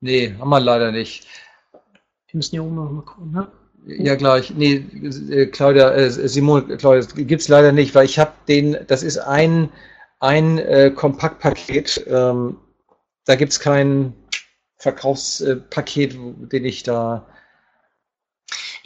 Nee, 0.01 0.35
haben 0.39 0.51
wir 0.51 0.61
leider 0.61 0.93
nicht. 0.93 1.27
Wir 2.29 2.39
müssen 2.39 2.51
hier 2.51 2.65
oben 2.65 2.75
noch 2.75 2.91
mal 2.91 3.03
gucken, 3.03 3.33
ne? 3.33 3.49
Ja, 3.87 4.15
gleich. 4.15 4.51
Nee, 4.51 4.85
äh, 5.31 5.47
Claudia, 5.47 5.91
äh, 5.93 6.11
Simone, 6.11 6.77
Claudia, 6.77 7.07
gibt 7.15 7.43
es 7.43 7.49
leider 7.49 7.71
nicht, 7.71 7.95
weil 7.95 8.07
ich 8.07 8.19
habe 8.19 8.33
den, 8.49 8.79
das 8.87 9.03
ist 9.03 9.19
ein, 9.19 9.71
ein 10.21 10.59
äh, 10.59 10.91
Kompaktpaket, 10.95 12.07
ähm, 12.09 12.57
da 13.27 13.37
gibt 13.37 13.53
es 13.53 13.61
kein 13.61 14.15
Verkaufspaket, 14.77 16.16
den 16.51 16.65
ich 16.65 16.83
da 16.83 17.27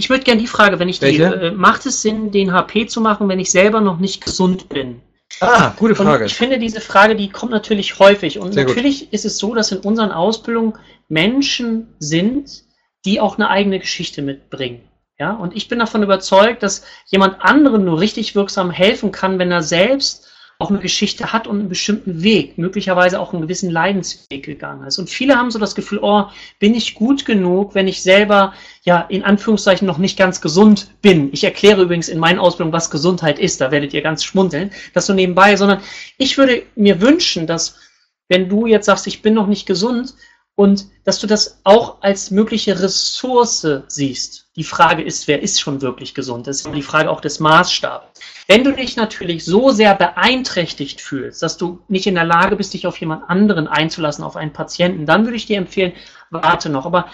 ich 0.01 0.09
würde 0.09 0.22
gerne 0.22 0.40
die 0.40 0.47
Frage, 0.47 0.78
wenn 0.78 0.89
ich 0.89 1.02
Welche? 1.02 1.28
die, 1.28 1.47
äh, 1.47 1.51
macht 1.51 1.85
es 1.85 2.02
Sinn, 2.02 2.30
den 2.30 2.52
HP 2.52 2.86
zu 2.86 3.01
machen, 3.01 3.28
wenn 3.28 3.40
ich 3.40 3.51
selber 3.51 3.80
noch 3.80 3.98
nicht 3.98 4.24
gesund 4.24 4.68
bin? 4.68 5.02
Ah, 5.40 5.74
gute 5.76 5.94
Frage. 5.94 6.24
Und 6.24 6.30
ich 6.30 6.36
finde, 6.36 6.59
diese 6.59 6.80
Frage, 6.80 7.14
die 7.14 7.28
kommt 7.28 7.52
natürlich 7.52 7.98
häufig. 7.98 8.38
Und 8.38 8.52
Sehr 8.52 8.64
natürlich 8.64 9.00
gut. 9.00 9.12
ist 9.12 9.24
es 9.24 9.38
so, 9.38 9.55
dass 9.55 9.72
in 9.72 9.78
unseren 9.78 10.10
Ausbildungen 10.10 10.74
Menschen 11.09 11.94
sind, 11.98 12.64
die 13.05 13.20
auch 13.20 13.36
eine 13.36 13.48
eigene 13.48 13.78
Geschichte 13.78 14.22
mitbringen. 14.22 14.88
Ja, 15.18 15.32
und 15.32 15.56
ich 15.56 15.68
bin 15.68 15.80
davon 15.80 16.02
überzeugt, 16.02 16.62
dass 16.62 16.84
jemand 17.06 17.42
anderem 17.42 17.84
nur 17.84 18.00
richtig 18.00 18.34
wirksam 18.36 18.70
helfen 18.70 19.10
kann, 19.10 19.38
wenn 19.38 19.50
er 19.50 19.62
selbst 19.62 20.27
auch 20.60 20.70
eine 20.70 20.80
Geschichte 20.80 21.32
hat 21.32 21.47
und 21.47 21.60
einen 21.60 21.68
bestimmten 21.68 22.22
Weg, 22.24 22.59
möglicherweise 22.59 23.20
auch 23.20 23.32
einen 23.32 23.43
gewissen 23.43 23.70
Leidensweg 23.70 24.44
gegangen 24.44 24.85
ist. 24.89 24.98
Und 24.98 25.09
viele 25.09 25.36
haben 25.36 25.52
so 25.52 25.60
das 25.60 25.76
Gefühl, 25.76 26.01
oh, 26.02 26.24
bin 26.59 26.74
ich 26.74 26.97
gut 26.97 27.24
genug, 27.24 27.76
wenn 27.76 27.86
ich 27.86 28.02
selber 28.02 28.55
ja 28.82 29.02
in 29.02 29.22
Anführungszeichen 29.22 29.86
noch 29.86 29.98
nicht 29.98 30.18
ganz 30.18 30.40
gesund 30.40 30.90
bin. 31.01 31.32
Ich 31.32 31.44
erkläre 31.44 31.82
übrigens 31.82 32.09
in 32.09 32.18
meinen 32.18 32.40
Ausbildungen, 32.40 32.72
was 32.72 32.90
Gesundheit 32.90 33.39
ist, 33.39 33.60
da 33.60 33.70
werdet 33.70 33.94
ihr 33.94 34.02
ganz 34.02 34.24
schmunzeln, 34.24 34.72
das 34.94 35.06
so 35.06 35.14
nebenbei, 35.14 35.55
sondern 35.55 35.80
ich 36.16 36.36
würde 36.39 36.64
mir 36.74 37.01
wünschen, 37.01 37.47
dass 37.47 37.76
wenn 38.26 38.48
du 38.48 38.66
jetzt 38.66 38.86
sagst, 38.86 39.06
ich 39.06 39.22
bin 39.22 39.35
noch 39.35 39.47
nicht 39.47 39.64
gesund, 39.64 40.14
und 40.59 40.89
dass 41.05 41.20
du 41.20 41.28
das 41.28 41.60
auch 41.62 42.02
als 42.02 42.32
mögliche 42.32 42.82
Ressource 42.82 43.64
siehst. 43.86 44.48
Die 44.56 44.64
Frage 44.64 45.05
ist, 45.05 45.28
wer 45.28 45.40
ist 45.40 45.60
schon 45.60 45.82
wirklich 45.82 46.14
gesund? 46.14 46.48
Das 46.48 46.62
ist 46.62 46.74
die 46.74 46.82
Frage 46.82 47.10
auch 47.10 47.20
des 47.20 47.39
Maßstabs. 47.39 48.20
Wenn 48.50 48.64
du 48.64 48.72
dich 48.72 48.96
natürlich 48.96 49.44
so 49.44 49.70
sehr 49.70 49.94
beeinträchtigt 49.94 51.02
fühlst, 51.02 51.42
dass 51.42 51.58
du 51.58 51.80
nicht 51.88 52.06
in 52.06 52.14
der 52.14 52.24
Lage 52.24 52.56
bist, 52.56 52.72
dich 52.72 52.86
auf 52.86 52.96
jemand 52.98 53.28
anderen 53.28 53.68
einzulassen, 53.68 54.24
auf 54.24 54.36
einen 54.36 54.54
Patienten, 54.54 55.04
dann 55.04 55.24
würde 55.24 55.36
ich 55.36 55.44
dir 55.44 55.58
empfehlen, 55.58 55.92
warte 56.30 56.70
noch. 56.70 56.86
Aber 56.86 57.10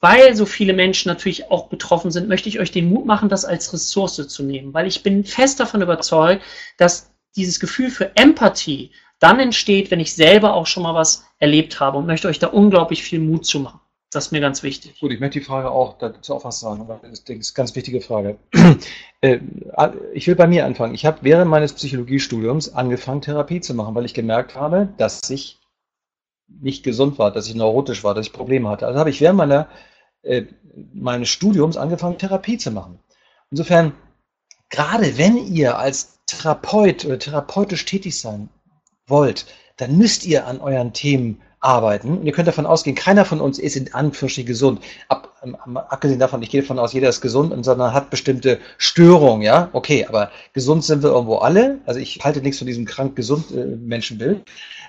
weil 0.00 0.34
so 0.34 0.44
viele 0.44 0.72
Menschen 0.72 1.08
natürlich 1.08 1.52
auch 1.52 1.68
betroffen 1.68 2.10
sind, 2.10 2.28
möchte 2.28 2.48
ich 2.48 2.58
euch 2.58 2.72
den 2.72 2.88
Mut 2.88 3.06
machen, 3.06 3.28
das 3.28 3.44
als 3.44 3.72
Ressource 3.72 4.26
zu 4.26 4.42
nehmen. 4.42 4.74
Weil 4.74 4.88
ich 4.88 5.04
bin 5.04 5.24
fest 5.24 5.60
davon 5.60 5.82
überzeugt, 5.82 6.42
dass 6.78 7.12
dieses 7.36 7.60
Gefühl 7.60 7.88
für 7.88 8.16
Empathie 8.16 8.90
dann 9.20 9.38
entsteht, 9.38 9.92
wenn 9.92 10.00
ich 10.00 10.14
selber 10.14 10.54
auch 10.54 10.66
schon 10.66 10.82
mal 10.82 10.96
was 10.96 11.24
erlebt 11.38 11.78
habe 11.78 11.98
und 11.98 12.06
möchte 12.06 12.26
euch 12.26 12.40
da 12.40 12.48
unglaublich 12.48 13.04
viel 13.04 13.20
Mut 13.20 13.46
zu 13.46 13.60
machen. 13.60 13.78
Das 14.12 14.26
ist 14.26 14.32
mir 14.32 14.42
ganz 14.42 14.62
wichtig. 14.62 15.00
Gut, 15.00 15.10
ich 15.10 15.20
möchte 15.20 15.38
die 15.38 15.44
Frage 15.44 15.70
auch 15.70 15.96
dazu 15.96 16.34
auch 16.34 16.44
was 16.44 16.60
sagen, 16.60 16.86
weil 16.86 16.98
das 17.02 17.20
ist 17.20 17.30
eine 17.30 17.40
ganz 17.54 17.74
wichtige 17.74 18.00
Frage. 18.00 18.38
Äh, 19.24 19.38
ich 20.14 20.26
will 20.26 20.34
bei 20.34 20.48
mir 20.48 20.66
anfangen. 20.66 20.96
Ich 20.96 21.06
habe 21.06 21.18
während 21.22 21.48
meines 21.48 21.74
Psychologiestudiums 21.74 22.74
angefangen, 22.74 23.20
Therapie 23.20 23.60
zu 23.60 23.72
machen, 23.72 23.94
weil 23.94 24.04
ich 24.04 24.14
gemerkt 24.14 24.56
habe, 24.56 24.88
dass 24.96 25.30
ich 25.30 25.60
nicht 26.48 26.82
gesund 26.82 27.20
war, 27.20 27.30
dass 27.30 27.46
ich 27.46 27.54
neurotisch 27.54 28.02
war, 28.02 28.14
dass 28.14 28.26
ich 28.26 28.32
Probleme 28.32 28.68
hatte. 28.68 28.84
Also 28.84 28.98
habe 28.98 29.10
ich 29.10 29.20
während 29.20 29.38
meiner, 29.38 29.68
äh, 30.22 30.46
meines 30.92 31.28
Studiums 31.28 31.76
angefangen, 31.76 32.18
Therapie 32.18 32.58
zu 32.58 32.72
machen. 32.72 32.98
Insofern, 33.52 33.92
gerade 34.70 35.16
wenn 35.18 35.36
ihr 35.36 35.78
als 35.78 36.18
Therapeut 36.26 37.04
oder 37.04 37.20
therapeutisch 37.20 37.84
tätig 37.84 38.20
sein 38.20 38.48
wollt, 39.06 39.46
dann 39.76 39.96
müsst 39.96 40.26
ihr 40.26 40.48
an 40.48 40.60
euren 40.60 40.92
Themen 40.92 41.40
arbeiten. 41.62 42.18
Und 42.18 42.26
ihr 42.26 42.32
könnt 42.32 42.48
davon 42.48 42.66
ausgehen, 42.66 42.96
keiner 42.96 43.24
von 43.24 43.40
uns 43.40 43.58
ist 43.58 43.76
in 43.76 43.94
Anführungsstrichen 43.94 44.46
gesund. 44.46 44.80
Ab, 45.08 45.32
ähm, 45.42 45.56
abgesehen 45.76 46.18
davon, 46.18 46.42
ich 46.42 46.50
gehe 46.50 46.60
davon 46.60 46.78
aus, 46.78 46.92
jeder 46.92 47.08
ist 47.08 47.20
gesund, 47.20 47.52
und 47.52 47.62
sondern 47.62 47.94
hat 47.94 48.10
bestimmte 48.10 48.58
Störungen, 48.78 49.42
ja. 49.42 49.68
Okay, 49.72 50.04
aber 50.06 50.30
gesund 50.52 50.84
sind 50.84 51.02
wir 51.02 51.10
irgendwo 51.10 51.36
alle. 51.36 51.78
Also 51.86 52.00
ich 52.00 52.20
halte 52.22 52.42
nichts 52.42 52.58
von 52.58 52.66
diesem 52.66 52.84
krank 52.84 53.16
gesund 53.16 53.52
äh, 53.52 53.64
Menschenbild. 53.64 54.42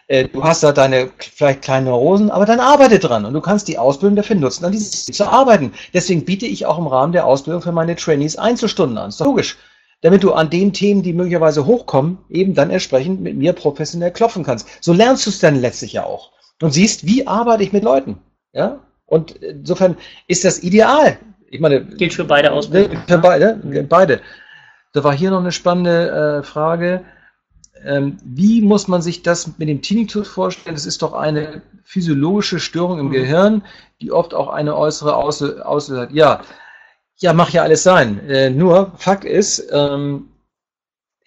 Äh, 0.07 0.27
du 0.27 0.43
hast 0.43 0.63
da 0.63 0.71
deine 0.71 1.11
vielleicht 1.17 1.61
kleinen 1.61 1.85
Neurosen, 1.85 2.31
aber 2.31 2.45
dann 2.45 2.59
arbeite 2.59 2.99
dran 2.99 3.25
und 3.25 3.33
du 3.33 3.41
kannst 3.41 3.67
die 3.67 3.77
Ausbildung 3.77 4.15
dafür 4.15 4.35
nutzen, 4.35 4.65
an 4.65 4.71
diese 4.71 5.11
zu 5.11 5.25
arbeiten. 5.25 5.73
Deswegen 5.93 6.25
biete 6.25 6.47
ich 6.47 6.65
auch 6.65 6.79
im 6.79 6.87
Rahmen 6.87 7.13
der 7.13 7.27
Ausbildung 7.27 7.61
für 7.61 7.71
meine 7.71 7.95
Trainees 7.95 8.35
Einzelstunden 8.35 8.97
an. 8.97 9.09
Ist 9.09 9.21
doch 9.21 9.27
logisch 9.27 9.57
damit 10.01 10.21
du 10.21 10.33
an 10.33 10.49
den 10.49 10.73
Themen, 10.73 11.01
die 11.01 11.13
möglicherweise 11.13 11.65
hochkommen, 11.65 12.17
eben 12.29 12.53
dann 12.53 12.71
entsprechend 12.71 13.21
mit 13.21 13.37
mir 13.37 13.53
professionell 13.53 14.11
klopfen 14.11 14.43
kannst. 14.43 14.67
So 14.81 14.91
lernst 14.91 15.25
du 15.25 15.29
es 15.29 15.39
dann 15.39 15.55
letztlich 15.55 15.93
ja 15.93 16.03
auch. 16.03 16.33
Und 16.63 16.71
siehst, 16.71 17.05
wie 17.05 17.27
arbeite 17.27 17.63
ich 17.63 17.73
mit 17.73 17.83
Leuten. 17.83 18.17
Ja? 18.53 18.79
Und 19.05 19.31
insofern 19.31 19.97
ist 20.27 20.45
das 20.45 20.63
ideal. 20.63 21.17
Ich 21.49 21.59
meine, 21.59 21.83
gilt 21.83 22.13
für 22.13 22.23
beide 22.23 22.51
Ausbildungen. 22.51 23.03
Für 23.05 23.17
beide, 23.17 23.59
beide. 23.89 24.21
Da 24.93 25.03
war 25.03 25.13
hier 25.13 25.31
noch 25.31 25.41
eine 25.41 25.51
spannende 25.51 26.39
äh, 26.39 26.43
Frage. 26.43 27.03
Ähm, 27.85 28.17
wie 28.23 28.61
muss 28.61 28.87
man 28.87 29.01
sich 29.01 29.23
das 29.23 29.57
mit 29.57 29.67
dem 29.67 29.81
Tinnitus 29.81 30.29
vorstellen? 30.29 30.75
Das 30.75 30.85
ist 30.85 31.01
doch 31.01 31.13
eine 31.13 31.61
physiologische 31.83 32.59
Störung 32.59 32.99
im 32.99 33.07
mhm. 33.07 33.11
Gehirn, 33.11 33.63
die 33.99 34.13
oft 34.13 34.33
auch 34.33 34.47
eine 34.47 34.77
äußere 34.77 35.15
Auslöser 35.15 36.01
hat. 36.01 36.11
Ja, 36.11 36.41
ja, 37.17 37.33
mach 37.33 37.49
ja 37.49 37.63
alles 37.63 37.83
sein. 37.83 38.27
Äh, 38.29 38.49
nur, 38.51 38.93
Fakt 38.97 39.25
ist, 39.25 39.67
ähm, 39.71 40.29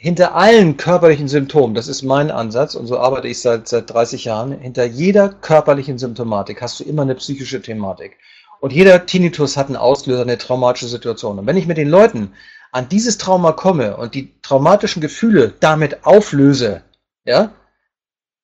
hinter 0.07 0.37
allen 0.37 0.77
körperlichen 0.77 1.27
Symptomen, 1.27 1.74
das 1.74 1.89
ist 1.89 2.05
mein 2.05 2.31
Ansatz 2.31 2.77
und 2.77 2.87
so 2.87 2.97
arbeite 2.97 3.27
ich 3.27 3.41
seit, 3.41 3.66
seit 3.66 3.93
30 3.93 4.24
Jahren, 4.27 4.53
hinter 4.53 4.85
jeder 4.85 5.28
körperlichen 5.28 5.99
Symptomatik 5.99 6.62
hast 6.62 6.78
du 6.78 6.85
immer 6.85 7.03
eine 7.03 7.16
psychische 7.16 7.61
Thematik. 7.61 8.16
Und 8.61 8.73
jeder 8.73 9.05
Tinnitus 9.05 9.57
hat 9.57 9.66
einen 9.66 9.74
Auslöser, 9.74 10.23
eine 10.23 10.39
traumatische 10.39 10.87
Situation. 10.87 11.41
Und 11.41 11.47
wenn 11.49 11.57
ich 11.57 11.66
mit 11.66 11.77
den 11.77 11.89
Leuten 11.89 12.35
an 12.70 12.89
dieses 12.89 13.19
Trauma 13.19 13.51
komme 13.51 13.97
und 13.97 14.15
die 14.15 14.33
traumatischen 14.43 15.03
Gefühle 15.03 15.55
damit 15.59 16.07
auflöse, 16.07 16.83
ja, 17.24 17.51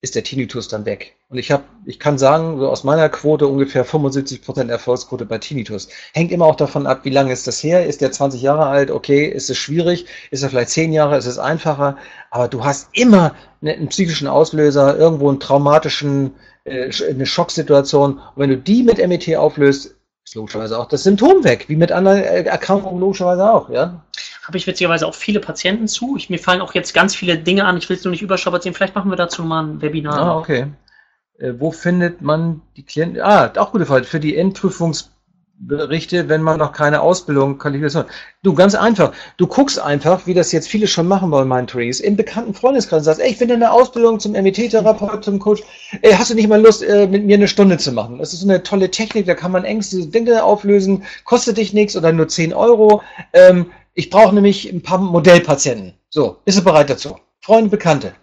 ist 0.01 0.15
der 0.15 0.25
Tinnitus 0.25 0.67
dann 0.67 0.83
weg. 0.83 1.15
Und 1.33 1.39
ich 1.39 1.49
habe, 1.49 1.63
ich 1.85 1.99
kann 1.99 2.19
sagen, 2.19 2.59
so 2.59 2.69
aus 2.69 2.83
meiner 2.83 3.09
Quote 3.09 3.47
ungefähr 3.47 3.87
75% 3.87 4.69
Erfolgsquote 4.69 5.25
bei 5.25 5.39
Tinnitus. 5.39 5.89
Hängt 6.13 6.31
immer 6.31 6.45
auch 6.45 6.55
davon 6.55 6.85
ab, 6.85 7.05
wie 7.05 7.09
lange 7.09 7.33
ist 7.33 7.47
das 7.47 7.63
her? 7.63 7.87
Ist 7.87 8.01
der 8.01 8.11
20 8.11 8.39
Jahre 8.39 8.67
alt? 8.67 8.91
Okay, 8.91 9.25
ist 9.25 9.49
es 9.49 9.57
schwierig? 9.57 10.05
Ist 10.29 10.43
er 10.43 10.51
vielleicht 10.51 10.69
10 10.69 10.93
Jahre? 10.93 11.17
Ist 11.17 11.25
es 11.25 11.39
einfacher? 11.39 11.97
Aber 12.29 12.47
du 12.47 12.63
hast 12.63 12.89
immer 12.91 13.33
einen 13.63 13.87
psychischen 13.87 14.27
Auslöser, 14.27 14.95
irgendwo 14.95 15.27
einen 15.27 15.39
traumatischen 15.39 16.35
äh, 16.65 16.91
eine 17.09 17.25
Schocksituation. 17.25 18.13
Und 18.13 18.21
wenn 18.35 18.51
du 18.51 18.57
die 18.57 18.83
mit 18.83 18.99
MET 18.99 19.35
auflöst, 19.35 19.95
ist 20.23 20.35
logischerweise 20.35 20.77
auch 20.77 20.87
das 20.87 21.01
Symptom 21.01 21.43
weg, 21.43 21.65
wie 21.67 21.75
mit 21.75 21.91
anderen 21.91 22.19
äh, 22.19 22.43
Erkrankungen 22.43 22.99
logischerweise 22.99 23.51
auch, 23.51 23.71
ja. 23.71 24.03
Habe 24.43 24.57
ich 24.57 24.67
witzigerweise 24.67 25.07
auch 25.07 25.15
viele 25.15 25.39
Patienten 25.39 25.87
zu. 25.87 26.15
Ich, 26.15 26.29
mir 26.29 26.37
fallen 26.37 26.61
auch 26.61 26.75
jetzt 26.75 26.93
ganz 26.93 27.15
viele 27.15 27.39
Dinge 27.39 27.65
an. 27.65 27.77
Ich 27.77 27.89
will 27.89 27.97
es 27.97 28.03
nur 28.03 28.11
nicht 28.11 28.21
überstrapazieren. 28.21 28.75
Vielleicht 28.75 28.93
machen 28.93 29.09
wir 29.09 29.15
dazu 29.15 29.43
mal 29.43 29.63
ein 29.63 29.81
Webinar. 29.81 30.19
Ah, 30.19 30.37
okay. 30.37 30.67
Äh, 31.37 31.53
wo 31.57 31.71
findet 31.71 32.21
man 32.21 32.61
die 32.77 32.83
Klienten? 32.83 33.21
Ah, 33.21 33.51
auch 33.57 33.71
gute 33.71 33.85
Frage. 33.85 34.05
Für 34.05 34.19
die 34.19 34.37
Endprüfungs 34.37 35.13
Berichte, 35.67 36.27
wenn 36.29 36.41
man 36.41 36.57
noch 36.57 36.73
keine 36.73 37.01
Ausbildung, 37.01 37.57
Qualifikation. 37.57 38.05
Du, 38.41 38.53
ganz 38.53 38.75
einfach. 38.75 39.13
Du 39.37 39.47
guckst 39.47 39.79
einfach, 39.79 40.25
wie 40.25 40.33
das 40.33 40.51
jetzt 40.51 40.67
viele 40.67 40.87
schon 40.87 41.07
machen 41.07 41.29
bei 41.29 41.45
Mindtrees, 41.45 41.99
im 41.99 42.15
bekannten 42.15 42.53
Freundeskreis 42.53 42.99
und 42.99 43.03
sagst, 43.05 43.21
ey, 43.21 43.31
ich 43.31 43.37
finde 43.37 43.53
eine 43.53 43.71
Ausbildung 43.71 44.19
zum 44.19 44.33
MET-Therapeut, 44.33 45.23
zum 45.23 45.39
Coach. 45.39 45.63
Ey, 46.01 46.13
hast 46.13 46.31
du 46.31 46.35
nicht 46.35 46.49
mal 46.49 46.61
Lust, 46.61 46.83
äh, 46.83 47.07
mit 47.07 47.25
mir 47.25 47.35
eine 47.35 47.47
Stunde 47.47 47.77
zu 47.77 47.91
machen? 47.91 48.17
Das 48.17 48.33
ist 48.33 48.43
eine 48.43 48.63
tolle 48.63 48.91
Technik, 48.91 49.25
da 49.25 49.35
kann 49.35 49.51
man 49.51 49.63
Ängste, 49.63 50.05
Dinge 50.07 50.43
auflösen, 50.43 51.03
kostet 51.23 51.57
dich 51.57 51.71
nichts 51.71 51.95
oder 51.95 52.11
nur 52.11 52.27
10 52.27 52.53
Euro. 52.53 53.01
Ähm, 53.31 53.67
ich 53.93 54.09
brauche 54.09 54.33
nämlich 54.33 54.71
ein 54.71 54.81
paar 54.81 54.97
Modellpatienten. 54.97 55.93
So, 56.09 56.37
bist 56.45 56.57
du 56.57 56.63
bereit 56.63 56.89
dazu? 56.89 57.15
Freunde, 57.41 57.69
Bekannte. 57.69 58.13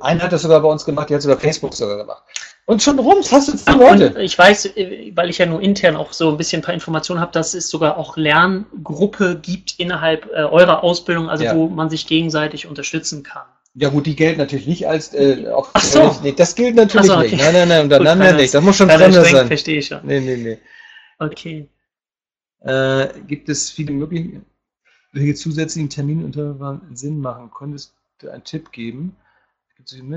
Einer 0.00 0.24
hat 0.24 0.32
das 0.32 0.42
sogar 0.42 0.60
bei 0.60 0.68
uns 0.68 0.84
gemacht, 0.84 1.08
die 1.08 1.14
hat 1.14 1.20
es 1.20 1.24
über 1.24 1.38
Facebook 1.38 1.74
sogar 1.74 1.96
gemacht. 1.96 2.22
Und 2.66 2.82
schon 2.82 2.98
rums 2.98 3.32
hast 3.32 3.48
du 3.48 3.56
zehn 3.56 3.78
Leute. 3.78 4.20
ich 4.20 4.38
weiß, 4.38 4.76
äh, 4.76 5.12
weil 5.14 5.30
ich 5.30 5.38
ja 5.38 5.46
nur 5.46 5.60
intern 5.60 5.96
auch 5.96 6.12
so 6.12 6.28
ein 6.28 6.36
bisschen 6.36 6.60
ein 6.60 6.64
paar 6.64 6.74
Informationen 6.74 7.20
habe, 7.20 7.32
dass 7.32 7.54
es 7.54 7.70
sogar 7.70 7.96
auch 7.96 8.16
Lerngruppe 8.16 9.38
gibt 9.40 9.78
innerhalb 9.78 10.26
äh, 10.26 10.42
eurer 10.44 10.84
Ausbildung, 10.84 11.30
also 11.30 11.44
ja. 11.44 11.54
wo 11.54 11.68
man 11.68 11.88
sich 11.88 12.06
gegenseitig 12.06 12.66
unterstützen 12.66 13.22
kann. 13.22 13.42
Ja 13.74 13.88
gut, 13.88 14.06
die 14.06 14.16
gelten 14.16 14.38
natürlich 14.38 14.66
nicht 14.66 14.86
als 14.86 15.14
äh, 15.14 15.48
auf, 15.48 15.70
Ach 15.72 15.82
so. 15.82 16.16
nee, 16.22 16.32
das 16.32 16.54
gilt 16.54 16.74
natürlich 16.74 17.06
so, 17.06 17.16
okay. 17.16 17.30
nicht. 17.30 17.38
Nein, 17.38 17.54
nein, 17.54 17.68
nein, 17.68 17.82
untereinander 17.84 18.34
nicht. 18.34 18.52
Das 18.52 18.62
muss 18.62 18.76
schon 18.76 18.90
fremder 18.90 19.24
sein. 19.24 19.46
Verstehe 19.46 19.78
ich 19.78 19.86
schon. 19.86 20.00
Nee, 20.02 20.20
nee, 20.20 20.36
nee. 20.36 20.58
Okay. 21.18 21.68
Äh, 22.60 23.08
gibt 23.26 23.48
es 23.48 23.70
viele 23.70 23.92
mögliche 23.92 24.42
welche 25.12 25.34
zusätzlichen 25.34 25.90
Terminunterlagen 25.90 26.94
Sinn 26.94 27.20
machen? 27.20 27.50
Könntest 27.50 27.94
du 28.18 28.28
einen 28.30 28.44
Tipp 28.44 28.72
geben? 28.72 29.16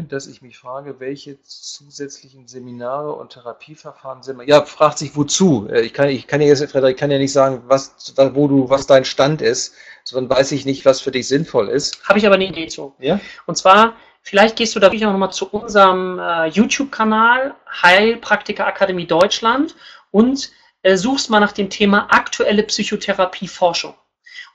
Dass 0.10 0.28
ich 0.28 0.42
mich 0.42 0.58
frage, 0.58 1.00
welche 1.00 1.42
zusätzlichen 1.42 2.48
Seminare 2.48 3.14
und 3.14 3.34
Therapieverfahren 3.34 4.24
sind. 4.24 4.42
Ja, 4.48 4.66
fragt 4.66 4.98
sich 4.98 5.16
wozu. 5.16 5.68
Äh, 5.70 5.82
ich 5.82 5.94
kann, 5.94 6.10
ich 6.10 6.28
kann 6.28 6.42
ja 6.42 6.48
jetzt, 6.48 6.72
Frederik, 6.72 6.98
kann 6.98 7.12
ja 7.12 7.18
nicht 7.18 7.34
sagen, 7.34 7.64
was, 7.68 8.14
wo 8.34 8.48
du, 8.48 8.70
was 8.70 8.88
dein 8.88 9.06
Stand 9.06 9.42
ist, 9.42 9.74
sondern 10.04 10.36
weiß 10.38 10.52
ich 10.52 10.66
nicht, 10.66 10.86
was 10.86 11.02
für 11.02 11.12
dich 11.12 11.28
sinnvoll 11.28 11.70
ist. 11.70 12.08
Habe 12.08 12.20
ich 12.20 12.26
aber 12.26 12.36
eine 12.36 12.48
Idee 12.48 12.68
zu. 12.68 12.94
Ja? 13.00 13.20
Und 13.46 13.58
zwar, 13.58 13.96
vielleicht 14.22 14.56
gehst 14.56 14.76
du 14.76 14.80
da 14.80 14.88
wirklich 14.88 15.02
nochmal 15.02 15.32
zu 15.32 15.50
unserem 15.50 16.20
äh, 16.20 16.48
YouTube-Kanal 16.48 17.56
Heilpraktiker 17.82 18.68
Akademie 18.68 19.08
Deutschland 19.08 19.76
und 20.12 20.52
äh, 20.84 20.98
suchst 20.98 21.30
mal 21.30 21.40
nach 21.40 21.54
dem 21.54 21.70
Thema 21.70 22.08
aktuelle 22.12 22.64
Psychotherapieforschung. 22.64 23.96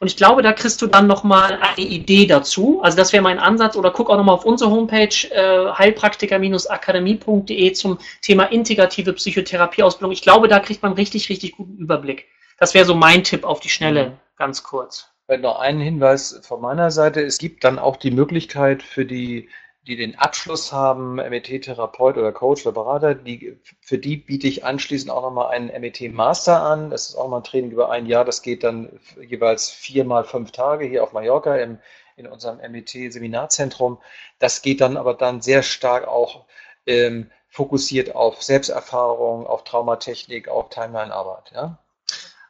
Und 0.00 0.08
ich 0.08 0.16
glaube, 0.16 0.42
da 0.42 0.52
kriegst 0.52 0.80
du 0.82 0.86
dann 0.86 1.06
nochmal 1.06 1.58
eine 1.60 1.86
Idee 1.86 2.26
dazu. 2.26 2.80
Also 2.82 2.96
das 2.96 3.12
wäre 3.12 3.22
mein 3.22 3.38
Ansatz. 3.38 3.76
Oder 3.76 3.90
guck 3.90 4.10
auch 4.10 4.16
nochmal 4.16 4.34
auf 4.34 4.44
unsere 4.44 4.70
Homepage 4.70 5.28
äh, 5.30 5.72
heilpraktiker-akademie.de 5.72 7.72
zum 7.72 7.98
Thema 8.22 8.44
integrative 8.44 9.12
Psychotherapieausbildung. 9.12 10.12
Ich 10.12 10.22
glaube, 10.22 10.48
da 10.48 10.60
kriegt 10.60 10.82
man 10.82 10.92
richtig, 10.92 11.28
richtig 11.28 11.56
guten 11.56 11.76
Überblick. 11.76 12.26
Das 12.58 12.74
wäre 12.74 12.84
so 12.84 12.94
mein 12.94 13.24
Tipp 13.24 13.44
auf 13.44 13.60
die 13.60 13.68
Schnelle, 13.68 14.10
mhm. 14.10 14.12
ganz 14.36 14.62
kurz. 14.62 15.08
Noch 15.40 15.60
einen 15.60 15.80
Hinweis 15.80 16.40
von 16.42 16.60
meiner 16.60 16.90
Seite. 16.90 17.22
Es 17.22 17.38
gibt 17.38 17.62
dann 17.62 17.78
auch 17.78 17.96
die 17.96 18.10
Möglichkeit 18.10 18.82
für 18.82 19.04
die 19.04 19.48
die 19.88 19.96
den 19.96 20.18
Abschluss 20.18 20.70
haben, 20.70 21.14
MET-Therapeut 21.14 22.18
oder 22.18 22.30
Coach 22.30 22.66
oder 22.66 22.74
Berater, 22.74 23.14
die, 23.14 23.58
für 23.80 23.96
die 23.96 24.18
biete 24.18 24.46
ich 24.46 24.62
anschließend 24.62 25.10
auch 25.10 25.22
nochmal 25.22 25.48
einen 25.48 25.68
MET-Master 25.68 26.62
an. 26.62 26.90
Das 26.90 27.08
ist 27.08 27.16
auch 27.16 27.28
mal 27.28 27.38
ein 27.38 27.44
Training 27.44 27.70
über 27.70 27.90
ein 27.90 28.04
Jahr. 28.04 28.26
Das 28.26 28.42
geht 28.42 28.64
dann 28.64 29.00
jeweils 29.18 29.70
vier 29.70 30.04
mal 30.04 30.24
fünf 30.24 30.52
Tage 30.52 30.84
hier 30.84 31.02
auf 31.02 31.14
Mallorca 31.14 31.56
im, 31.56 31.78
in 32.16 32.26
unserem 32.26 32.58
MET-Seminarzentrum. 32.58 33.98
Das 34.38 34.60
geht 34.60 34.82
dann 34.82 34.98
aber 34.98 35.14
dann 35.14 35.40
sehr 35.40 35.62
stark 35.62 36.06
auch 36.06 36.44
ähm, 36.86 37.30
fokussiert 37.48 38.14
auf 38.14 38.42
Selbsterfahrung, 38.42 39.46
auf 39.46 39.64
Traumatechnik, 39.64 40.48
auf 40.48 40.68
Timeline-Arbeit. 40.68 41.52
Ja? 41.54 41.78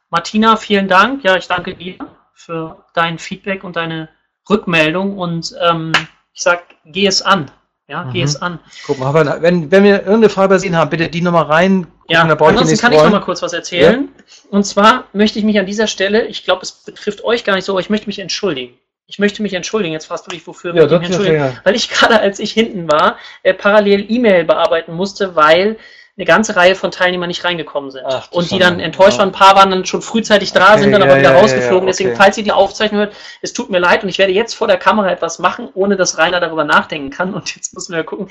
Martina, 0.09 0.57
vielen 0.57 0.89
Dank. 0.89 1.23
Ja, 1.23 1.37
ich 1.37 1.47
danke 1.47 1.73
dir 1.73 1.97
für 2.33 2.83
dein 2.93 3.17
Feedback 3.17 3.63
und 3.63 3.77
deine 3.77 4.09
Rückmeldung 4.49 5.17
und 5.17 5.55
ähm, 5.61 5.93
ich 6.33 6.41
sag, 6.41 6.63
geh 6.85 7.07
es 7.07 7.21
an. 7.21 7.51
Ja, 7.89 8.03
mhm. 8.03 8.13
geh 8.13 8.21
es 8.21 8.39
an. 8.39 8.59
Guck 8.85 8.99
mal, 8.99 9.41
wenn, 9.41 9.71
wenn 9.71 9.83
wir 9.83 9.99
irgendeine 9.99 10.29
Frage 10.29 10.53
übersehen 10.53 10.77
haben, 10.77 10.91
bitte 10.91 11.09
die 11.09 11.21
nochmal 11.21 11.45
rein. 11.45 11.87
Ja, 12.07 12.23
da 12.23 12.35
ansonsten 12.45 12.77
kann 12.77 12.93
ich 12.93 13.01
noch 13.01 13.09
mal 13.09 13.19
kurz 13.19 13.41
was 13.41 13.53
erzählen. 13.53 14.09
Ja? 14.15 14.43
Und 14.51 14.63
zwar 14.63 15.05
möchte 15.13 15.39
ich 15.39 15.45
mich 15.45 15.59
an 15.59 15.65
dieser 15.65 15.87
Stelle, 15.87 16.27
ich 16.27 16.43
glaube, 16.43 16.61
es 16.61 16.71
betrifft 16.71 17.23
euch 17.23 17.43
gar 17.43 17.55
nicht 17.55 17.65
so, 17.65 17.73
aber 17.73 17.81
ich 17.81 17.89
möchte 17.89 18.07
mich 18.07 18.19
entschuldigen. 18.19 18.77
Ich 19.07 19.17
möchte 19.17 19.41
mich 19.41 19.53
entschuldigen. 19.53 19.93
Jetzt 19.93 20.05
fragst 20.05 20.27
du 20.27 20.29
dich, 20.29 20.45
wofür 20.45 20.75
ja, 20.75 20.85
ich 20.85 20.91
mich 20.91 21.03
entschuldigen. 21.03 21.37
Ja. 21.37 21.53
Weil 21.63 21.75
ich 21.75 21.89
gerade, 21.89 22.19
als 22.19 22.37
ich 22.37 22.51
hinten 22.51 22.91
war, 22.91 23.17
äh, 23.41 23.55
parallel 23.55 24.05
E-Mail 24.07 24.45
bearbeiten 24.45 24.93
musste, 24.93 25.35
weil 25.35 25.77
eine 26.19 26.25
ganze 26.25 26.57
Reihe 26.57 26.75
von 26.75 26.91
Teilnehmern 26.91 27.29
nicht 27.29 27.45
reingekommen 27.45 27.91
sind. 27.91 28.03
Ach, 28.05 28.29
und 28.31 28.51
die 28.51 28.59
dann 28.59 28.81
enttäuscht 28.81 29.19
waren. 29.19 29.29
Ein 29.29 29.31
paar 29.31 29.55
waren 29.55 29.71
dann 29.71 29.85
schon 29.85 30.01
frühzeitig 30.01 30.51
da, 30.51 30.73
okay, 30.73 30.81
sind 30.81 30.91
dann 30.91 31.01
ja, 31.01 31.07
aber 31.07 31.17
wieder 31.17 31.31
ja, 31.31 31.39
rausgeflogen. 31.39 31.69
Ja, 31.69 31.77
okay. 31.77 31.85
Deswegen, 31.87 32.15
falls 32.17 32.37
ihr 32.37 32.43
die 32.43 32.51
Aufzeichnung 32.51 32.99
hört, 32.99 33.15
es 33.41 33.53
tut 33.53 33.69
mir 33.69 33.79
leid 33.79 34.03
und 34.03 34.09
ich 34.09 34.17
werde 34.17 34.33
jetzt 34.33 34.53
vor 34.53 34.67
der 34.67 34.75
Kamera 34.75 35.09
etwas 35.09 35.39
machen, 35.39 35.69
ohne 35.73 35.95
dass 35.95 36.17
Rainer 36.17 36.41
darüber 36.41 36.65
nachdenken 36.65 37.09
kann. 37.09 37.33
Und 37.33 37.55
jetzt 37.55 37.73
müssen 37.73 37.95
wir 37.95 38.03
gucken. 38.03 38.27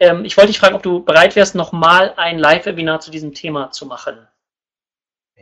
Ähm, 0.00 0.24
ich 0.24 0.36
wollte 0.36 0.48
dich 0.48 0.58
fragen, 0.58 0.74
ob 0.74 0.82
du 0.82 1.04
bereit 1.04 1.36
wärst, 1.36 1.54
nochmal 1.54 2.12
ein 2.16 2.40
Live-Webinar 2.40 2.98
zu 2.98 3.12
diesem 3.12 3.34
Thema 3.34 3.70
zu 3.70 3.86
machen. 3.86 4.26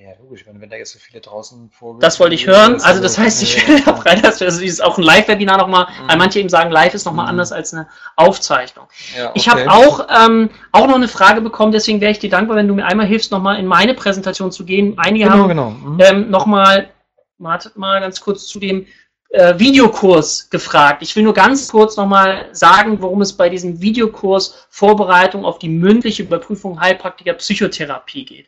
Ja, 0.02 0.12
logisch, 0.18 0.46
wenn, 0.46 0.58
wenn 0.62 0.70
da 0.70 0.76
jetzt 0.76 0.92
so 0.92 0.98
viele 0.98 1.20
draußen 1.20 1.68
vorgehen. 1.70 2.00
Das 2.00 2.18
wollte 2.20 2.34
ich 2.34 2.46
hören. 2.46 2.80
Also, 2.80 3.02
das 3.02 3.18
heißt, 3.18 3.42
ich 3.42 3.68
will 3.68 3.82
auch 3.86 4.06
rein, 4.06 4.22
dass 4.22 4.40
also 4.40 4.60
dieses 4.60 4.80
auch 4.80 4.96
ein 4.96 5.02
Live-Webinar 5.02 5.58
nochmal, 5.58 5.88
mhm. 5.88 6.08
weil 6.08 6.16
manche 6.16 6.40
eben 6.40 6.48
sagen, 6.48 6.70
live 6.70 6.94
ist 6.94 7.04
nochmal 7.04 7.26
mhm. 7.26 7.30
anders 7.30 7.52
als 7.52 7.74
eine 7.74 7.86
Aufzeichnung. 8.16 8.86
Ja, 9.14 9.28
okay. 9.28 9.32
Ich 9.34 9.48
habe 9.50 9.70
auch, 9.70 10.08
ähm, 10.08 10.48
auch 10.72 10.86
noch 10.86 10.94
eine 10.94 11.08
Frage 11.08 11.42
bekommen, 11.42 11.72
deswegen 11.72 12.00
wäre 12.00 12.12
ich 12.12 12.18
dir 12.18 12.30
dankbar, 12.30 12.56
wenn 12.56 12.66
du 12.66 12.74
mir 12.74 12.86
einmal 12.86 13.06
hilfst, 13.06 13.30
nochmal 13.30 13.58
in 13.58 13.66
meine 13.66 13.92
Präsentation 13.92 14.50
zu 14.50 14.64
gehen. 14.64 14.94
Einige 14.96 15.26
genau, 15.26 15.36
haben 15.36 15.48
genau. 15.48 15.70
Mhm. 15.70 15.98
ähm, 16.00 16.30
nochmal, 16.30 16.88
wartet 17.36 17.76
mal 17.76 18.00
ganz 18.00 18.22
kurz 18.22 18.46
zu 18.46 18.58
dem 18.58 18.86
äh, 19.28 19.58
Videokurs 19.58 20.48
gefragt. 20.48 21.02
Ich 21.02 21.14
will 21.14 21.24
nur 21.24 21.34
ganz 21.34 21.68
kurz 21.68 21.98
nochmal 21.98 22.48
sagen, 22.52 23.02
worum 23.02 23.20
es 23.20 23.34
bei 23.34 23.50
diesem 23.50 23.82
Videokurs 23.82 24.66
Vorbereitung 24.70 25.44
auf 25.44 25.58
die 25.58 25.68
mündliche 25.68 26.22
Überprüfung 26.22 26.80
Heilpraktiker 26.80 27.34
Psychotherapie 27.34 28.24
geht. 28.24 28.46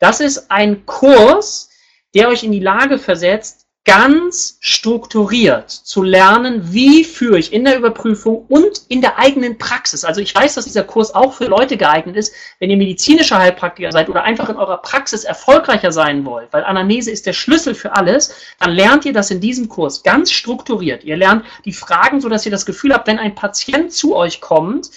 Das 0.00 0.20
ist 0.20 0.50
ein 0.50 0.86
Kurs, 0.86 1.70
der 2.14 2.28
euch 2.28 2.42
in 2.42 2.52
die 2.52 2.60
Lage 2.60 2.98
versetzt, 2.98 3.66
ganz 3.84 4.58
strukturiert 4.60 5.70
zu 5.70 6.02
lernen, 6.02 6.72
wie 6.72 7.02
führe 7.02 7.38
ich 7.38 7.52
in 7.52 7.64
der 7.64 7.78
Überprüfung 7.78 8.44
und 8.48 8.82
in 8.88 9.00
der 9.00 9.18
eigenen 9.18 9.58
Praxis. 9.58 10.04
Also 10.04 10.20
ich 10.20 10.34
weiß, 10.34 10.54
dass 10.54 10.66
dieser 10.66 10.84
Kurs 10.84 11.14
auch 11.14 11.32
für 11.32 11.46
Leute 11.46 11.76
geeignet 11.76 12.16
ist, 12.16 12.34
wenn 12.58 12.70
ihr 12.70 12.76
medizinischer 12.76 13.38
Heilpraktiker 13.38 13.90
seid 13.90 14.08
oder 14.08 14.22
einfach 14.22 14.48
in 14.48 14.56
eurer 14.56 14.78
Praxis 14.78 15.24
erfolgreicher 15.24 15.92
sein 15.92 16.24
wollt, 16.24 16.52
weil 16.52 16.64
Anamnese 16.64 17.10
ist 17.10 17.26
der 17.26 17.32
Schlüssel 17.32 17.74
für 17.74 17.96
alles, 17.96 18.34
dann 18.58 18.70
lernt 18.70 19.06
ihr 19.06 19.12
das 19.12 19.30
in 19.30 19.40
diesem 19.40 19.68
Kurs 19.68 20.02
ganz 20.02 20.30
strukturiert. 20.30 21.04
Ihr 21.04 21.16
lernt 21.16 21.44
die 21.64 21.72
Fragen, 21.72 22.20
so 22.20 22.28
dass 22.28 22.44
ihr 22.44 22.52
das 22.52 22.66
Gefühl 22.66 22.92
habt, 22.92 23.06
wenn 23.06 23.18
ein 23.18 23.34
Patient 23.34 23.92
zu 23.92 24.14
euch 24.14 24.40
kommt, 24.40 24.90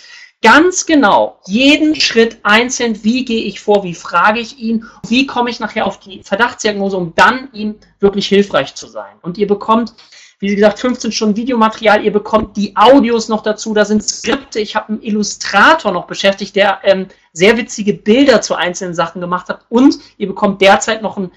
ganz 0.43 0.85
genau 0.85 1.39
jeden 1.45 1.95
Schritt 1.95 2.37
einzeln, 2.43 3.03
wie 3.03 3.23
gehe 3.23 3.45
ich 3.45 3.61
vor, 3.61 3.83
wie 3.83 3.95
frage 3.95 4.41
ich 4.41 4.59
ihn, 4.59 4.85
wie 5.07 5.25
komme 5.25 5.49
ich 5.49 5.61
nachher 5.61 5.87
auf 5.87 5.99
die 5.99 6.21
Verdachtsdiagnose, 6.21 6.97
um 6.97 7.13
dann 7.15 7.49
ihm 7.53 7.75
wirklich 7.99 8.27
hilfreich 8.27 8.75
zu 8.75 8.87
sein. 8.87 9.15
Und 9.21 9.37
ihr 9.37 9.47
bekommt, 9.47 9.93
wie 10.39 10.53
gesagt, 10.53 10.79
15 10.79 11.13
Stunden 11.13 11.37
Videomaterial, 11.37 12.03
ihr 12.03 12.11
bekommt 12.11 12.57
die 12.57 12.75
Audios 12.75 13.29
noch 13.29 13.41
dazu, 13.41 13.73
da 13.73 13.85
sind 13.85 14.03
Skripte, 14.03 14.59
ich 14.59 14.75
habe 14.75 14.89
einen 14.89 15.01
Illustrator 15.01 15.93
noch 15.93 16.07
beschäftigt, 16.07 16.57
der 16.57 16.79
ähm, 16.83 17.07
sehr 17.31 17.55
witzige 17.57 17.93
Bilder 17.93 18.41
zu 18.41 18.53
einzelnen 18.53 18.93
Sachen 18.93 19.21
gemacht 19.21 19.47
hat 19.47 19.61
und 19.69 19.97
ihr 20.17 20.27
bekommt 20.27 20.61
derzeit 20.61 21.01
noch 21.01 21.15
einen 21.15 21.31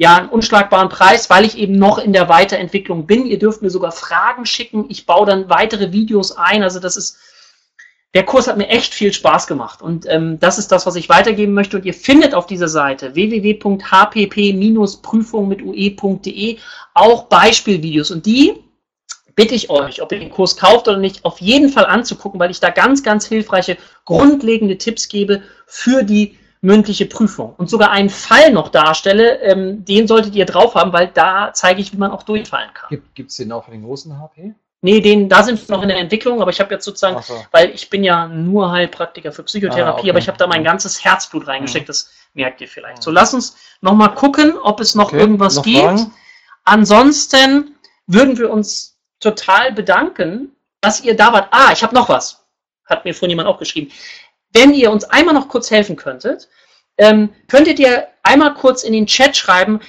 ja, 0.00 0.16
einen 0.16 0.28
unschlagbaren 0.28 0.88
Preis, 0.88 1.28
weil 1.28 1.44
ich 1.44 1.58
eben 1.58 1.76
noch 1.76 1.98
in 1.98 2.12
der 2.12 2.28
Weiterentwicklung 2.28 3.04
bin. 3.04 3.26
Ihr 3.26 3.40
dürft 3.40 3.62
mir 3.62 3.70
sogar 3.70 3.90
Fragen 3.90 4.46
schicken. 4.46 4.86
Ich 4.88 5.06
baue 5.06 5.26
dann 5.26 5.50
weitere 5.50 5.90
Videos 5.90 6.36
ein. 6.36 6.62
Also 6.62 6.78
das 6.78 6.96
ist 6.96 7.18
der 8.18 8.26
Kurs 8.26 8.48
hat 8.48 8.58
mir 8.58 8.68
echt 8.68 8.94
viel 8.94 9.12
Spaß 9.12 9.46
gemacht 9.46 9.80
und 9.80 10.04
ähm, 10.08 10.40
das 10.40 10.58
ist 10.58 10.72
das, 10.72 10.86
was 10.86 10.96
ich 10.96 11.08
weitergeben 11.08 11.52
möchte. 11.52 11.76
Und 11.76 11.84
ihr 11.84 11.94
findet 11.94 12.34
auf 12.34 12.46
dieser 12.46 12.66
Seite 12.66 13.14
www.hpp-prüfung 13.14 15.46
mit 15.46 15.62
ue.de 15.62 16.58
auch 16.94 17.26
Beispielvideos 17.26 18.10
und 18.10 18.26
die 18.26 18.54
bitte 19.36 19.54
ich 19.54 19.70
euch, 19.70 20.02
ob 20.02 20.10
ihr 20.10 20.18
den 20.18 20.30
Kurs 20.30 20.56
kauft 20.56 20.88
oder 20.88 20.96
nicht, 20.96 21.24
auf 21.24 21.40
jeden 21.40 21.68
Fall 21.68 21.86
anzugucken, 21.86 22.40
weil 22.40 22.50
ich 22.50 22.58
da 22.58 22.70
ganz, 22.70 23.04
ganz 23.04 23.24
hilfreiche, 23.24 23.76
grundlegende 24.04 24.78
Tipps 24.78 25.08
gebe 25.08 25.42
für 25.68 26.02
die 26.02 26.36
mündliche 26.60 27.06
Prüfung 27.06 27.54
und 27.56 27.70
sogar 27.70 27.92
einen 27.92 28.10
Fall 28.10 28.50
noch 28.50 28.70
darstelle, 28.70 29.40
ähm, 29.42 29.84
den 29.84 30.08
solltet 30.08 30.34
ihr 30.34 30.44
drauf 30.44 30.74
haben, 30.74 30.92
weil 30.92 31.06
da 31.14 31.52
zeige 31.54 31.80
ich, 31.80 31.92
wie 31.92 31.98
man 31.98 32.10
auch 32.10 32.24
durchfallen 32.24 32.70
kann. 32.74 33.00
Gibt 33.14 33.30
es 33.30 33.36
den 33.36 33.52
auch 33.52 33.66
für 33.66 33.70
den 33.70 33.84
großen 33.84 34.20
HP? 34.20 34.56
Nee, 34.80 35.00
den, 35.00 35.28
da 35.28 35.42
sind 35.42 35.68
wir 35.68 35.74
noch 35.76 35.82
in 35.82 35.88
der 35.88 35.98
Entwicklung, 35.98 36.40
aber 36.40 36.52
ich 36.52 36.60
habe 36.60 36.72
jetzt 36.72 36.84
sozusagen, 36.84 37.20
so. 37.22 37.44
weil 37.50 37.70
ich 37.70 37.90
bin 37.90 38.04
ja 38.04 38.28
nur 38.28 38.70
Heilpraktiker 38.70 39.32
für 39.32 39.42
Psychotherapie, 39.42 39.82
Ah, 39.98 40.00
okay. 40.00 40.10
aber 40.10 40.18
ich 40.20 40.28
habe 40.28 40.38
da 40.38 40.46
mein 40.46 40.62
ganzes 40.62 41.04
Herzblut 41.04 41.48
reingesteckt, 41.48 41.88
das 41.88 42.10
merkt 42.34 42.60
ihr 42.60 42.68
vielleicht. 42.68 42.98
Mhm. 42.98 43.02
So, 43.02 43.10
lass 43.10 43.34
uns 43.34 43.56
noch 43.80 43.94
mal 43.94 44.08
gucken, 44.08 44.56
ob 44.56 44.78
es 44.80 44.94
noch 44.94 45.08
Okay, 45.08 45.18
irgendwas 45.18 45.56
noch 45.56 45.64
gibt. 45.64 45.78
Fragen? 45.82 46.12
Ansonsten 46.64 47.74
würden 48.06 48.38
wir 48.38 48.50
uns 48.50 48.96
total 49.20 49.72
bedanken, 49.72 50.52
dass 50.80 51.00
ihr 51.02 51.16
da 51.16 51.32
wart. 51.32 51.48
Ah, 51.50 51.72
ich 51.72 51.82
habe 51.82 51.94
noch 51.94 52.08
was. 52.08 52.44
Hat 52.84 53.04
mir 53.04 53.14
vorhin 53.14 53.30
jemand 53.30 53.48
auch 53.48 53.58
geschrieben. 53.58 53.90
Wenn 54.52 54.72
ihr 54.74 54.92
uns 54.92 55.04
einmal 55.04 55.34
noch 55.34 55.48
kurz 55.48 55.70
helfen 55.72 55.96
könntet, 55.96 56.48
ähm, 56.98 57.30
könntet 57.48 57.78
ihr 57.80 58.06
einmal 58.22 58.54
kurz 58.54 58.84
in 58.84 58.92
den 58.92 59.06
Chat 59.06 59.36
schreiben, 59.36 59.80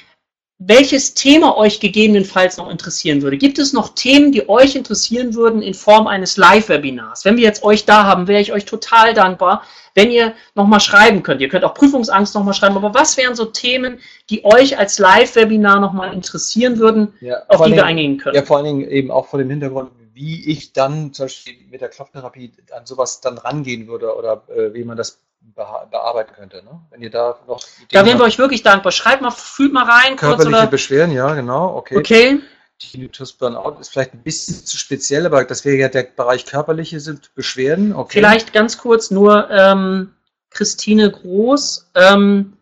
welches 0.62 1.14
Thema 1.14 1.56
euch 1.58 1.80
gegebenenfalls 1.80 2.58
noch 2.58 2.70
interessieren 2.70 3.22
würde. 3.22 3.38
Gibt 3.38 3.60
es 3.60 3.72
noch 3.72 3.96
Themen, 3.96 4.34
die 4.34 4.50
euch 4.50 4.76
interessieren 4.76 5.34
würden 5.34 5.62
in 5.62 5.74
Form 5.74 6.06
eines 6.06 6.36
Live-Webinars? 6.36 7.24
Wenn 7.24 7.38
wir 7.38 7.44
jetzt 7.44 7.64
euch 7.64 7.86
da 7.86 8.04
haben, 8.04 8.28
wäre 8.28 8.42
ich 8.42 8.52
euch 8.52 8.66
total 8.66 9.14
dankbar, 9.14 9.64
wenn 9.96 10.12
ihr 10.12 10.34
nochmal 10.56 10.82
schreiben 10.82 11.24
könnt. 11.24 11.40
Ihr 11.40 11.48
könnt 11.48 11.64
auch 11.64 11.74
Prüfungsangst 11.74 12.36
nochmal 12.36 12.54
schreiben, 12.54 12.76
aber 12.76 12.94
was 12.94 13.16
wären 13.16 13.36
so 13.36 13.46
Themen, 13.46 14.00
die 14.30 14.44
euch 14.44 14.78
als 14.78 15.00
Live-Webinar 15.00 15.80
nochmal 15.80 16.14
interessieren 16.14 16.78
würden, 16.78 17.14
Ja, 17.22 17.38
auf 17.48 17.58
vor 17.58 17.68
die 17.68 17.76
wir 17.76 17.86
allen 17.86 17.96
Dingen- 17.96 18.10
eingehen 18.10 18.18
können? 18.18 18.36
Ja, 18.36 18.44
vor 18.44 18.58
allen 18.58 18.66
Dingen 18.66 18.90
eben 18.90 19.12
auch 19.12 19.28
vor 19.28 19.40
dem 19.40 19.50
Hintergrund, 19.50 19.92
wie 20.14 20.52
ich 20.52 20.74
dann 20.74 21.14
zum 21.14 21.26
Beispiel 21.26 21.56
mit 21.72 21.80
der 21.80 21.88
Klopftherapie 21.88 22.52
an 22.78 22.86
sowas 22.86 23.22
dann 23.22 23.38
rangehen 23.38 23.88
würde 23.88 24.14
oder 24.14 24.44
äh, 24.50 24.74
wie 24.74 24.84
man 24.84 24.98
das 24.98 25.20
bearbeiten 25.56 26.34
könnte. 26.34 26.64
Ne? 26.64 26.82
Wenn 26.90 27.02
ihr 27.02 27.10
da 27.10 27.40
noch 27.48 27.62
Da 27.92 28.06
wären 28.06 28.18
wir 28.18 28.26
euch 28.26 28.38
wirklich 28.38 28.64
dankbar. 28.64 28.92
Schreibt 28.92 29.22
mal, 29.22 29.32
fühlt 29.32 29.74
mal 29.74 29.84
rein, 29.86 30.16
kurz 30.16 30.20
körperliche 30.20 30.58
oder. 30.58 30.68
Beschwerden, 30.68 31.14
ja, 31.14 31.34
genau, 31.34 31.76
okay. 31.76 31.98
Okay. 31.98 32.42
Tinnitus 32.80 33.34
Burnout 33.34 33.78
ist 33.82 33.90
vielleicht 33.90 34.14
ein 34.14 34.24
bisschen 34.24 34.66
zu 34.66 34.78
speziell, 34.78 35.26
aber 35.26 35.44
das 35.44 35.66
wäre 35.66 35.76
ja 35.76 35.90
der 35.90 36.04
Bereich 36.04 36.46
körperliche 36.46 37.02
sind 37.02 37.36
Beschwerden, 37.36 37.94
okay. 37.94 38.20
Vielleicht 38.20 38.54
ganz 38.54 38.78
kurz 38.78 39.12
nur 39.12 39.50
ähm, 39.52 40.14
Christine 40.50 41.12
Groß. 41.12 41.92
Ähm, 41.96 42.58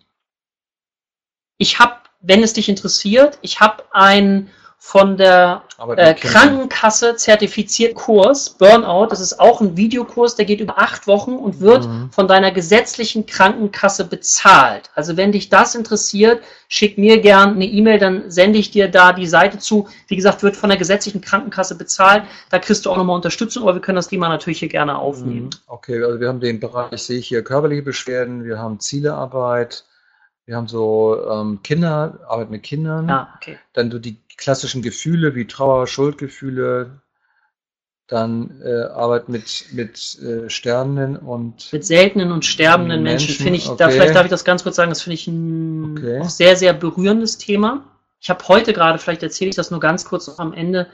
ich 1.57 1.77
habe, 1.77 1.97
wenn 2.21 2.41
es 2.41 2.53
dich 2.53 2.67
interessiert, 2.67 3.37
ich 3.41 3.59
habe 3.59 3.83
einen 3.91 4.49
von 4.87 5.17
der 5.17 5.63
äh. 5.97 6.13
Krankenkasse 6.13 7.17
zertifizierten 7.17 7.97
Kurs, 7.97 8.51
Burnout. 8.51 9.07
Das 9.07 9.19
ist 9.19 9.37
auch 9.37 9.59
ein 9.59 9.75
Videokurs, 9.75 10.37
der 10.37 10.45
geht 10.45 10.61
über 10.61 10.79
acht 10.79 11.07
Wochen 11.07 11.33
und 11.33 11.59
wird 11.59 11.85
Mhm. 11.85 12.09
von 12.09 12.29
deiner 12.29 12.51
gesetzlichen 12.51 13.25
Krankenkasse 13.25 14.05
bezahlt. 14.05 14.89
Also 14.95 15.17
wenn 15.17 15.33
dich 15.33 15.49
das 15.49 15.75
interessiert, 15.75 16.41
schick 16.69 16.97
mir 16.97 17.19
gern 17.19 17.55
eine 17.55 17.65
E-Mail, 17.65 17.99
dann 17.99 18.31
sende 18.31 18.59
ich 18.59 18.71
dir 18.71 18.87
da 18.87 19.11
die 19.11 19.27
Seite 19.27 19.57
zu. 19.59 19.89
Wie 20.07 20.15
gesagt, 20.15 20.41
wird 20.41 20.55
von 20.55 20.69
der 20.69 20.77
gesetzlichen 20.79 21.19
Krankenkasse 21.19 21.75
bezahlt. 21.75 22.23
Da 22.49 22.57
kriegst 22.57 22.85
du 22.85 22.89
auch 22.89 22.95
nochmal 22.95 23.17
Unterstützung, 23.17 23.63
aber 23.63 23.73
wir 23.73 23.81
können 23.81 23.97
das 23.97 24.07
Thema 24.07 24.29
natürlich 24.29 24.59
hier 24.59 24.69
gerne 24.69 24.97
aufnehmen. 24.97 25.47
Mhm. 25.47 25.59
Okay, 25.67 26.01
also 26.01 26.21
wir 26.21 26.29
haben 26.29 26.39
den 26.39 26.61
Bereich, 26.61 26.97
sehe 27.01 27.19
ich 27.19 27.27
hier, 27.27 27.43
körperliche 27.43 27.81
Beschwerden, 27.81 28.45
wir 28.45 28.57
haben 28.57 28.79
Zielearbeit, 28.79 29.83
wir 30.45 30.55
haben 30.55 30.69
so 30.69 31.19
ähm, 31.29 31.59
Kinder, 31.61 32.19
Arbeit 32.29 32.51
mit 32.51 32.63
Kindern, 32.63 33.09
Ja, 33.09 33.33
okay. 33.35 33.57
dann 33.73 33.91
so 33.91 33.99
die 33.99 34.17
klassischen 34.37 34.81
Gefühle 34.81 35.35
wie 35.35 35.47
Trauer, 35.47 35.87
Schuldgefühle, 35.87 37.01
dann 38.07 38.61
äh, 38.63 38.83
Arbeit 38.83 39.27
mit, 39.27 39.65
mit 39.73 40.17
äh, 40.21 40.49
Sterbenden 40.49 41.17
und 41.17 41.71
Mit 41.73 41.85
seltenen 41.85 42.31
und 42.31 42.45
sterbenden 42.45 43.03
Menschen, 43.03 43.27
Menschen, 43.27 43.43
finde 43.43 43.57
ich, 43.57 43.65
da 43.65 43.87
okay. 43.87 43.91
vielleicht 43.91 44.15
darf 44.15 44.23
ich 44.23 44.29
das 44.29 44.45
ganz 44.45 44.63
kurz 44.63 44.77
sagen, 44.77 44.89
das 44.89 45.01
finde 45.01 45.15
ich 45.15 45.27
ein 45.27 45.97
Okay. 45.97 46.21
auch 46.21 46.29
sehr, 46.29 46.55
sehr 46.55 46.73
berührendes 46.73 47.37
Thema. 47.37 47.83
Ich 48.19 48.29
habe 48.29 48.47
heute 48.47 48.73
gerade, 48.73 48.97
vielleicht 48.97 49.23
erzähle 49.23 49.49
ich 49.49 49.55
das 49.55 49.71
nur 49.71 49.79
ganz 49.79 50.05
kurz 50.05 50.29
am 50.39 50.53
Ende, 50.53 50.87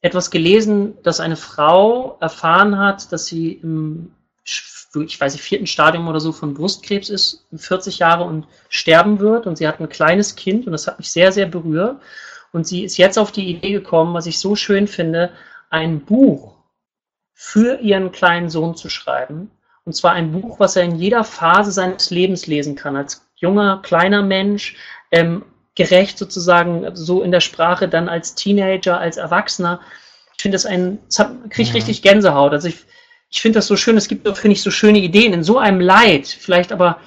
etwas 0.00 0.30
gelesen, 0.32 1.00
dass 1.04 1.20
eine 1.20 1.36
Frau 1.36 2.18
erfahren 2.20 2.78
hat, 2.78 3.12
dass 3.12 3.26
sie 3.26 3.52
im, 3.52 4.12
ich 5.00 5.18
weiß 5.20 5.32
nicht, 5.32 5.42
vierten 5.42 5.66
Stadium 5.66 6.06
oder 6.08 6.20
so 6.20 6.32
von 6.32 6.52
Brustkrebs 6.54 7.08
ist, 7.08 7.46
40 7.56 7.98
Jahre 7.98 8.24
und 8.24 8.46
sterben 8.68 9.20
wird. 9.20 9.46
Und 9.46 9.56
sie 9.56 9.66
hat 9.66 9.80
ein 9.80 9.88
kleines 9.88 10.36
Kind 10.36 10.66
und 10.66 10.72
das 10.72 10.86
hat 10.86 10.98
mich 10.98 11.10
sehr, 11.10 11.32
sehr 11.32 11.46
berührt. 11.46 12.00
Und 12.52 12.66
sie 12.66 12.84
ist 12.84 12.98
jetzt 12.98 13.18
auf 13.18 13.32
die 13.32 13.48
Idee 13.48 13.72
gekommen, 13.72 14.12
was 14.12 14.26
ich 14.26 14.38
so 14.38 14.54
schön 14.54 14.86
finde, 14.86 15.30
ein 15.70 16.00
Buch 16.00 16.52
für 17.32 17.80
ihren 17.80 18.12
kleinen 18.12 18.50
Sohn 18.50 18.76
zu 18.76 18.90
schreiben. 18.90 19.50
Und 19.84 19.94
zwar 19.94 20.12
ein 20.12 20.30
Buch, 20.32 20.60
was 20.60 20.76
er 20.76 20.82
in 20.84 20.96
jeder 20.96 21.24
Phase 21.24 21.72
seines 21.72 22.10
Lebens 22.10 22.46
lesen 22.46 22.76
kann. 22.76 22.94
Als 22.94 23.26
junger, 23.36 23.80
kleiner 23.82 24.22
Mensch, 24.22 24.76
ähm, 25.10 25.44
gerecht 25.74 26.18
sozusagen, 26.18 26.94
so 26.94 27.22
in 27.22 27.32
der 27.32 27.40
Sprache, 27.40 27.88
dann 27.88 28.08
als 28.08 28.34
Teenager, 28.34 29.00
als 29.00 29.16
Erwachsener. 29.16 29.80
Ich 30.36 30.42
finde 30.42 30.56
das 30.56 30.66
ein, 30.66 30.98
das 31.06 31.18
hat- 31.20 31.50
krieg 31.50 31.66
ich 31.66 31.74
richtig 31.74 32.02
Gänsehaut. 32.02 32.52
Also 32.52 32.68
ich, 32.68 32.84
ich 33.32 33.40
finde 33.40 33.58
das 33.58 33.66
so 33.66 33.76
schön, 33.76 33.96
es 33.96 34.08
gibt, 34.08 34.28
finde 34.36 34.52
ich, 34.52 34.62
so 34.62 34.70
schöne 34.70 34.98
Ideen. 34.98 35.32
In 35.32 35.42
so 35.42 35.58
einem 35.58 35.80
Leid, 35.80 36.26
vielleicht 36.28 36.70
aber 36.70 36.98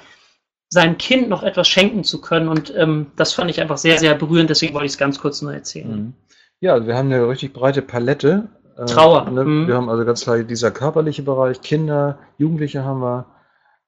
seinem 0.68 0.98
Kind 0.98 1.28
noch 1.28 1.44
etwas 1.44 1.68
schenken 1.68 2.02
zu 2.02 2.20
können. 2.20 2.48
Und 2.48 2.74
ähm, 2.76 3.06
das 3.14 3.32
fand 3.32 3.48
ich 3.48 3.60
einfach 3.60 3.78
sehr, 3.78 3.98
sehr 3.98 4.14
berührend. 4.16 4.50
Deswegen 4.50 4.74
wollte 4.74 4.86
ich 4.86 4.92
es 4.92 4.98
ganz 4.98 5.20
kurz 5.20 5.40
nur 5.40 5.54
erzählen. 5.54 5.88
Mhm. 5.88 6.12
Ja, 6.60 6.84
wir 6.84 6.96
haben 6.96 7.12
eine 7.12 7.28
richtig 7.28 7.52
breite 7.52 7.80
Palette. 7.80 8.48
äh, 8.76 8.86
Trauer, 8.86 9.30
Ne? 9.30 9.44
mhm. 9.44 9.68
Wir 9.68 9.76
haben 9.76 9.88
also 9.88 10.04
ganz 10.04 10.22
klar 10.22 10.42
dieser 10.42 10.72
körperliche 10.72 11.22
Bereich, 11.22 11.60
Kinder, 11.60 12.18
Jugendliche 12.38 12.82
haben 12.82 13.00
wir, 13.00 13.26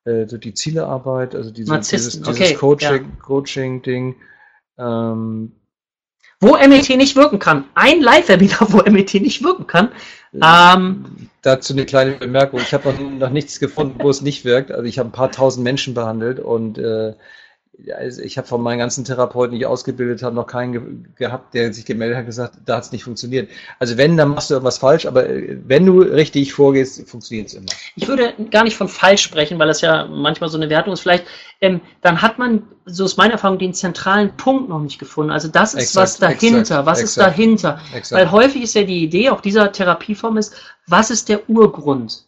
äh, 0.05 0.29
so 0.29 0.39
die 0.39 0.55
Zielearbeit, 0.55 1.35
also 1.35 1.51
diese, 1.51 1.73
Narzissten, 1.73 2.23
dieses, 2.23 2.29
okay, 2.37 2.45
dieses 2.51 2.61
Coaching, 2.61 3.19
Coaching-Ding. 3.19 4.15
Ähm, 4.79 5.53
Wo 6.41 6.57
MET 6.57 6.89
nicht 6.91 7.17
wirken 7.17 7.39
kann. 7.39 7.65
Ein 7.75 8.01
Live-Webinar, 8.01 8.73
wo 8.73 8.79
MET 8.91 9.15
nicht 9.15 9.43
wirken 9.43 9.67
kann. 9.67 9.91
Ähm, 10.35 11.29
dazu 11.43 11.73
eine 11.73 11.85
kleine 11.85 12.13
Bemerkung. 12.13 12.61
Ich 12.61 12.73
habe 12.73 12.93
noch, 12.93 13.01
noch 13.01 13.31
nichts 13.31 13.59
gefunden, 13.59 13.97
wo 13.99 14.11
es 14.11 14.23
nicht 14.23 14.45
wirkt. 14.45 14.71
Also 14.71 14.85
ich 14.85 14.99
habe 14.99 15.09
ein 15.09 15.13
paar 15.13 15.33
tausend 15.33 15.65
Menschen 15.65 15.95
behandelt 15.95 16.39
und 16.39 16.79
äh, 16.79 17.15
also 17.97 18.23
ich 18.23 18.37
habe 18.37 18.49
von 18.49 18.61
meinen 18.61 18.79
ganzen 18.79 19.05
Therapeuten, 19.05 19.53
die 19.53 19.61
ich 19.61 19.67
ausgebildet 19.67 20.23
habe, 20.23 20.35
noch 20.35 20.47
keinen 20.47 20.73
ge 20.73 20.83
gehabt, 21.17 21.55
der 21.55 21.73
sich 21.73 21.85
gemeldet 21.85 22.17
hat 22.17 22.23
und 22.23 22.27
gesagt, 22.27 22.55
da 22.67 22.77
hat 22.77 22.85
es 22.85 22.93
nicht 22.93 23.05
funktioniert. 23.05 23.49
Also 23.79 23.97
wenn, 23.97 24.17
dann 24.17 24.31
machst 24.31 24.51
du 24.51 24.55
irgendwas 24.55 24.79
falsch, 24.79 25.07
aber 25.07 25.29
äh, 25.29 25.59
wenn 25.67 25.87
du 25.87 26.01
richtig 26.01 26.53
vorgehst, 26.53 27.09
funktioniert 27.09 27.49
es 27.49 27.55
immer. 27.55 27.67
ich 27.95 28.09
würde 28.09 28.35
gar 28.51 28.65
nicht 28.65 28.77
von 28.77 28.89
falsch 28.89 29.23
sprechen, 29.23 29.59
weil 29.59 29.69
das 29.69 29.81
ja 29.81 30.07
manchmal 30.07 30.51
so 30.51 30.57
eine 30.57 30.69
Wertung 30.71 30.93
ist. 30.93 31.01
Vielleicht, 31.01 31.27
ähm, 31.61 31.81
dann 32.03 32.21
hat 32.21 32.39
man, 32.39 32.65
so 32.85 33.05
ist 33.05 33.17
meine 33.17 33.35
Erfahrung, 33.35 33.59
den 33.59 33.75
zentralen 33.75 34.37
Punkt 34.37 34.69
noch 34.69 34.81
nicht 34.81 34.99
gefunden. 34.99 35.31
Also 35.31 35.49
das 35.49 35.75
ist 35.75 35.83
Exakt, 35.83 35.97
was 35.97 36.19
dahinter. 36.19 36.59
exakt, 36.61 36.87
was 36.87 36.99
ist 36.99 37.17
exakt. 37.17 37.27
dahinter? 37.29 37.81
Exakt. 37.95 38.21
Weil 38.21 38.31
häufig 38.33 38.63
ist 38.63 38.75
ja 38.75 38.83
die 38.83 39.05
Idee 39.05 39.31
auch 39.31 39.41
dieser 39.41 39.71
Therapieform 39.71 40.37
ist, 40.37 40.55
was 40.87 41.11
ist 41.11 41.29
der 41.29 41.49
Urgrund? 41.49 42.28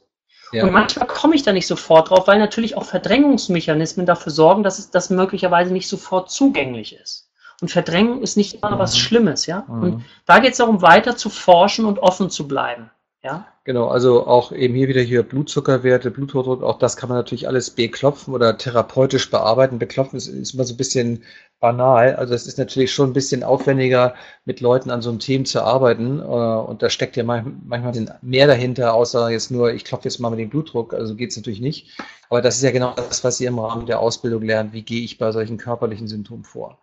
Ja. 0.52 0.64
Und 0.64 0.72
manchmal 0.72 1.06
komme 1.06 1.34
ich 1.34 1.42
da 1.42 1.52
nicht 1.52 1.66
sofort 1.66 2.10
drauf, 2.10 2.26
weil 2.26 2.38
natürlich 2.38 2.76
auch 2.76 2.84
Verdrängungsmechanismen 2.84 4.06
dafür 4.06 4.32
sorgen, 4.32 4.62
dass 4.62 4.78
es 4.78 4.90
das 4.90 5.10
möglicherweise 5.10 5.72
nicht 5.72 5.88
sofort 5.88 6.30
zugänglich 6.30 6.96
ist. 6.96 7.30
Und 7.60 7.70
Verdrängung 7.70 8.22
ist 8.22 8.36
nicht 8.36 8.54
immer 8.54 8.78
was 8.78 8.94
Mhm. 8.94 8.98
Schlimmes, 8.98 9.46
ja. 9.46 9.64
Mhm. 9.68 9.82
Und 9.82 10.04
da 10.26 10.38
geht 10.38 10.52
es 10.52 10.58
darum, 10.58 10.82
weiter 10.82 11.16
zu 11.16 11.30
forschen 11.30 11.84
und 11.84 11.98
offen 11.98 12.30
zu 12.30 12.48
bleiben. 12.48 12.90
Ja. 13.22 13.46
Genau, 13.64 13.88
also 13.88 14.26
auch 14.26 14.50
eben 14.50 14.74
hier 14.74 14.88
wieder 14.88 15.02
hier 15.02 15.22
Blutzuckerwerte, 15.22 16.10
Bluthochdruck, 16.10 16.62
auch 16.62 16.78
das 16.78 16.96
kann 16.96 17.10
man 17.10 17.18
natürlich 17.18 17.46
alles 17.46 17.68
beklopfen 17.70 18.32
oder 18.32 18.56
therapeutisch 18.56 19.30
bearbeiten. 19.30 19.78
Beklopfen 19.78 20.16
ist, 20.16 20.26
ist 20.26 20.54
immer 20.54 20.64
so 20.64 20.72
ein 20.72 20.78
bisschen 20.78 21.22
banal. 21.60 22.16
Also 22.16 22.32
es 22.32 22.46
ist 22.46 22.56
natürlich 22.56 22.90
schon 22.92 23.10
ein 23.10 23.12
bisschen 23.12 23.44
aufwendiger, 23.44 24.14
mit 24.46 24.62
Leuten 24.62 24.90
an 24.90 25.02
so 25.02 25.10
einem 25.10 25.18
Thema 25.18 25.44
zu 25.44 25.62
arbeiten. 25.62 26.18
äh, 26.18 26.22
Und 26.22 26.82
da 26.82 26.88
steckt 26.88 27.16
ja 27.16 27.22
manch- 27.22 27.52
manchmal 27.62 28.18
mehr 28.22 28.46
dahinter, 28.46 28.94
außer 28.94 29.28
jetzt 29.28 29.50
nur, 29.50 29.74
ich 29.74 29.84
klopfe 29.84 30.08
jetzt 30.08 30.18
mal 30.18 30.30
mit 30.30 30.38
dem 30.38 30.48
Blutdruck. 30.48 30.94
Also 30.94 31.14
geht 31.14 31.30
es 31.30 31.36
natürlich 31.36 31.60
nicht. 31.60 31.90
Aber 32.30 32.40
das 32.40 32.56
ist 32.56 32.62
ja 32.62 32.70
genau 32.70 32.94
das, 32.96 33.22
was 33.22 33.38
ihr 33.40 33.48
im 33.48 33.58
Rahmen 33.58 33.84
der 33.84 34.00
Ausbildung 34.00 34.42
lernt. 34.42 34.72
Wie 34.72 34.82
gehe 34.82 35.02
ich 35.04 35.18
bei 35.18 35.30
solchen 35.30 35.58
körperlichen 35.58 36.08
Symptomen 36.08 36.44
vor? 36.44 36.78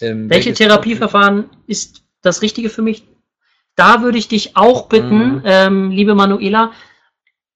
Ähm, 0.00 0.30
Welche 0.30 0.54
Therapieverfahren 0.54 1.50
ist 1.66 2.04
das 2.22 2.42
Richtige 2.42 2.70
für 2.70 2.82
mich? 2.82 3.08
Da 3.76 4.02
würde 4.02 4.18
ich 4.18 4.28
dich 4.28 4.56
auch 4.56 4.88
bitten, 4.88 5.36
Mhm. 5.36 5.42
ähm, 5.44 5.90
liebe 5.90 6.14
Manuela, 6.14 6.72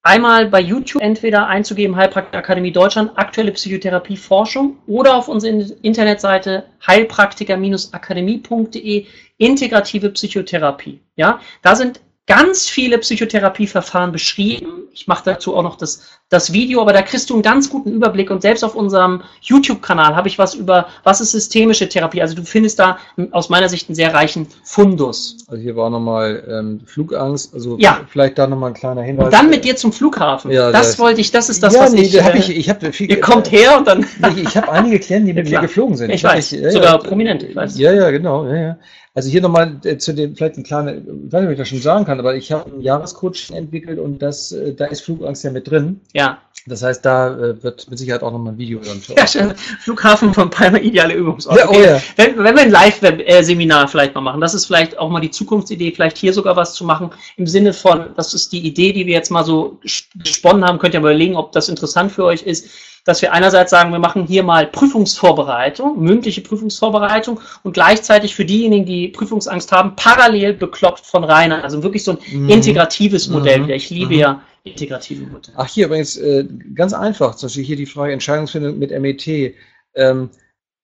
einmal 0.03 0.47
bei 0.47 0.61
YouTube 0.61 1.03
entweder 1.03 1.47
einzugeben 1.47 1.97
Heilpraktiker-Akademie 1.97 2.73
Deutschland, 2.73 3.13
aktuelle 3.17 3.53
Psychotherapieforschung 3.53 4.79
oder 4.87 5.15
auf 5.17 5.29
unsere 5.29 5.53
In- 5.53 5.73
Internetseite 5.83 6.65
heilpraktiker-akademie.de 6.87 9.07
integrative 9.37 10.11
Psychotherapie. 10.11 11.01
Ja, 11.17 11.41
da 11.63 11.77
sind 11.77 12.01
ganz 12.29 12.69
viele 12.69 12.99
Psychotherapieverfahren 12.99 14.13
beschrieben. 14.13 14.85
Ich 14.93 15.07
mache 15.09 15.23
dazu 15.25 15.57
auch 15.57 15.63
noch 15.63 15.77
das, 15.77 16.03
das 16.29 16.53
Video, 16.53 16.81
aber 16.83 16.93
da 16.93 17.01
kriegst 17.03 17.31
du 17.31 17.35
einen 17.35 17.43
ganz 17.43 17.71
guten 17.71 17.91
Überblick 17.91 18.31
und 18.31 18.43
selbst 18.43 18.63
auf 18.65 18.75
unserem 18.75 19.23
YouTube-Kanal 19.41 20.15
habe 20.15 20.29
ich 20.29 20.39
was 20.39 20.55
über, 20.55 20.89
was 21.05 21.21
ist 21.23 21.31
systemische 21.33 21.89
Therapie. 21.89 22.21
Also 22.21 22.35
du 22.35 22.43
findest 22.45 22.79
da 22.81 22.99
aus 23.31 23.49
meiner 23.49 23.69
Sicht 23.71 23.89
einen 23.89 23.95
sehr 23.97 24.13
reichen 24.13 24.47
Fundus. 24.63 25.39
Also 25.49 25.63
hier 25.63 25.75
war 25.77 25.87
auch 25.87 25.91
nochmal 25.91 26.45
ähm, 26.51 26.81
Flugangst. 26.85 27.55
Also 27.55 27.79
Ja. 27.79 28.01
vielleicht 28.09 28.37
da 28.39 28.47
nochmal 28.47 28.73
ein 28.73 28.75
kleiner 28.75 29.03
Hinweis. 29.03 29.27
Und 29.27 29.33
dann 29.33 29.49
mit 29.49 29.65
dir 29.65 29.77
zum 29.77 29.93
Flughafen. 29.93 30.51
Ja, 30.51 30.71
das 30.71 30.89
das- 30.89 30.99
wollte 30.99 31.21
ich, 31.23 31.31
das 31.31 31.49
ist 31.49 31.63
das, 31.63 31.75
ja, 31.75 31.81
was 31.83 31.93
nee, 31.93 32.03
ich. 32.03 32.13
da 32.13 32.25
hab 32.25 32.35
äh, 32.35 32.39
ich, 32.39 32.51
ich 32.55 32.69
habe 32.69 32.93
viel. 32.93 33.09
ihr 33.09 33.21
kommt 33.21 33.51
her 33.51 33.79
und 33.79 33.89
dann. 33.89 34.05
Ich, 34.37 34.43
ich 34.49 34.57
habe 34.57 34.71
einige 34.71 34.99
Klienten, 34.99 35.29
die 35.29 35.33
mit 35.41 35.49
Ja, 35.49 35.61
mir 35.61 35.67
geflogen 35.67 35.97
sind. 35.97 36.11
Ich 36.11 36.25
Hab 36.25 36.35
weiß, 36.35 36.51
ja, 36.51 36.71
sogar 36.73 36.93
ja, 36.93 36.99
prominent, 36.99 37.43
ich 37.43 37.57
weiß. 37.57 37.79
Ja, 37.79 37.93
ja, 37.95 38.11
genau. 38.11 38.47
Ja, 38.47 38.57
ja. 38.57 38.77
Also 39.19 39.31
hier 39.31 39.41
nochmal 39.41 39.81
äh, 39.83 39.99
zu 39.99 40.15
dem, 40.15 40.37
vielleicht 40.37 40.59
ein 40.59 40.63
kleiner, 40.63 40.95
ich 40.95 41.03
weiß 41.05 41.41
nicht, 41.41 41.47
ob 41.47 41.51
ich 41.51 41.59
das 41.59 41.67
schon 41.67 41.81
sagen 41.81 42.05
kann, 42.05 42.21
aber 42.21 42.37
ich 42.37 42.53
habe 42.53 42.71
einen 42.71 42.83
Jahrescoach 42.83 43.51
entwickelt 43.53 43.99
und 43.99 44.23
das, 44.23 44.53
äh, 44.53 44.73
da 44.73 44.85
ist 44.85 45.01
Flugangst 45.01 45.43
ja 45.43 45.51
mit 45.51 45.69
drin. 45.69 46.01
Ja. 46.13 46.39
Das 46.67 46.85
heißt, 46.85 47.05
da 47.05 47.37
äh, 47.37 47.61
wird 47.61 47.91
mit 47.91 47.99
Sicherheit 47.99 48.23
auch 48.23 48.31
nochmal 48.31 48.53
ein 48.53 48.59
Video 48.59 48.79
dann 48.79 49.03
Ja, 49.17 49.27
schön. 49.27 49.55
Flughafen 49.81 50.33
von 50.33 50.51
Palma, 50.51 50.79
ideale 50.79 51.15
Übungsort. 51.15 51.59
Ja, 51.59 51.69
oh 51.69 51.81
ja. 51.81 52.01
Wenn, 52.15 52.39
wenn 52.39 52.55
wir 52.55 52.63
ein 52.63 52.71
Live-Seminar 52.71 53.89
vielleicht 53.89 54.15
mal 54.15 54.21
machen, 54.21 54.41
das 54.41 54.55
ist 54.55 54.67
vielleicht 54.67 54.97
auch 54.97 55.11
mal 55.11 55.19
die 55.19 55.33
Zukunftsidee, 55.33 55.91
vielleicht 55.91 56.17
hier 56.17 56.33
sogar 56.33 56.55
was 56.55 56.75
zu 56.75 56.85
machen, 56.85 57.11
im 57.39 57.49
Sinne 57.49 57.73
von, 57.73 58.11
das 58.17 58.35
ist 58.35 58.53
die 58.53 58.65
Idee, 58.65 58.93
die 58.93 59.05
wir 59.05 59.15
jetzt 59.15 59.33
mal 59.33 59.45
so 59.45 59.81
gesponnen 60.15 60.65
haben, 60.65 60.79
könnt 60.79 60.95
ihr 60.95 61.01
mal 61.01 61.11
überlegen, 61.11 61.35
ob 61.35 61.51
das 61.51 61.69
interessant 61.69 62.13
für 62.13 62.23
euch 62.23 62.43
ist, 62.43 62.69
dass 63.09 63.23
wir 63.23 63.33
einerseits 63.33 63.71
sagen, 63.71 63.91
wir 63.91 63.99
machen 63.99 64.27
hier 64.27 64.43
mal 64.43 64.67
Prüfungsvorbereitung, 64.67 65.99
mündliche 65.99 66.43
Prüfungsvorbereitung 66.43 67.41
und 67.63 67.73
gleichzeitig 67.73 68.35
für 68.35 68.45
diejenigen, 68.45 68.85
die 68.85 69.09
Prüfungsangst 69.09 69.73
haben, 69.73 69.97
parallel 69.97 70.53
bekloppt 70.53 71.07
von 71.07 71.25
Rainer. 71.25 71.65
Also 71.65 71.83
wirklich 71.83 72.05
so 72.05 72.13
ein 72.13 72.19
Mhm. 72.31 72.51
integratives 72.51 73.29
Modell 73.29 73.61
Mhm. 73.61 73.65
wieder. 73.65 73.77
Ich 73.77 73.89
liebe 73.89 74.13
Mhm. 74.13 74.21
ja 74.21 74.43
integrative 74.65 75.25
Modelle. 75.25 75.57
Ach, 75.57 75.67
hier 75.67 75.87
übrigens 75.87 76.19
äh, 76.19 76.47
ganz 76.75 76.93
einfach, 76.93 77.35
zum 77.37 77.47
Beispiel 77.47 77.65
hier 77.65 77.77
die 77.77 77.87
Frage 77.87 78.13
Entscheidungsfindung 78.13 78.79
mit 78.79 78.91
MET. 78.91 79.55
Ähm, 79.95 80.29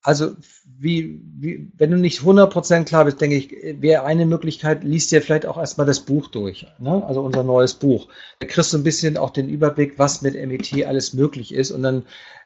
also, 0.03 0.31
wie, 0.85 1.19
wie, 1.39 1.73
wenn 1.78 1.90
du 1.90 1.97
nicht 1.97 2.20
100% 2.20 2.85
klar 2.85 3.06
bist, 3.06 3.19
denke 3.19 3.36
ich, 3.36 3.81
wäre 3.81 4.05
eine 4.05 4.27
Möglichkeit, 4.27 4.85
liest 4.85 5.11
dir 5.11 5.23
vielleicht 5.23 5.47
auch 5.47 5.56
erstmal 5.56 5.86
das 5.86 6.01
Buch 6.01 6.28
durch. 6.28 6.66
Ne? 6.78 7.02
Also 7.06 7.23
unser 7.23 7.43
neues 7.43 7.73
Buch. 7.73 8.09
Da 8.39 8.47
kriegst 8.47 8.70
du 8.73 8.77
ein 8.77 8.85
bisschen 8.85 9.16
auch 9.16 9.31
den 9.31 9.48
Überblick, 9.48 9.98
was 9.98 10.20
mit 10.20 10.35
MET 10.35 10.86
alles 10.86 11.15
möglich 11.15 11.55
ist. 11.55 11.70
Und 11.70 11.82
dann 11.82 12.02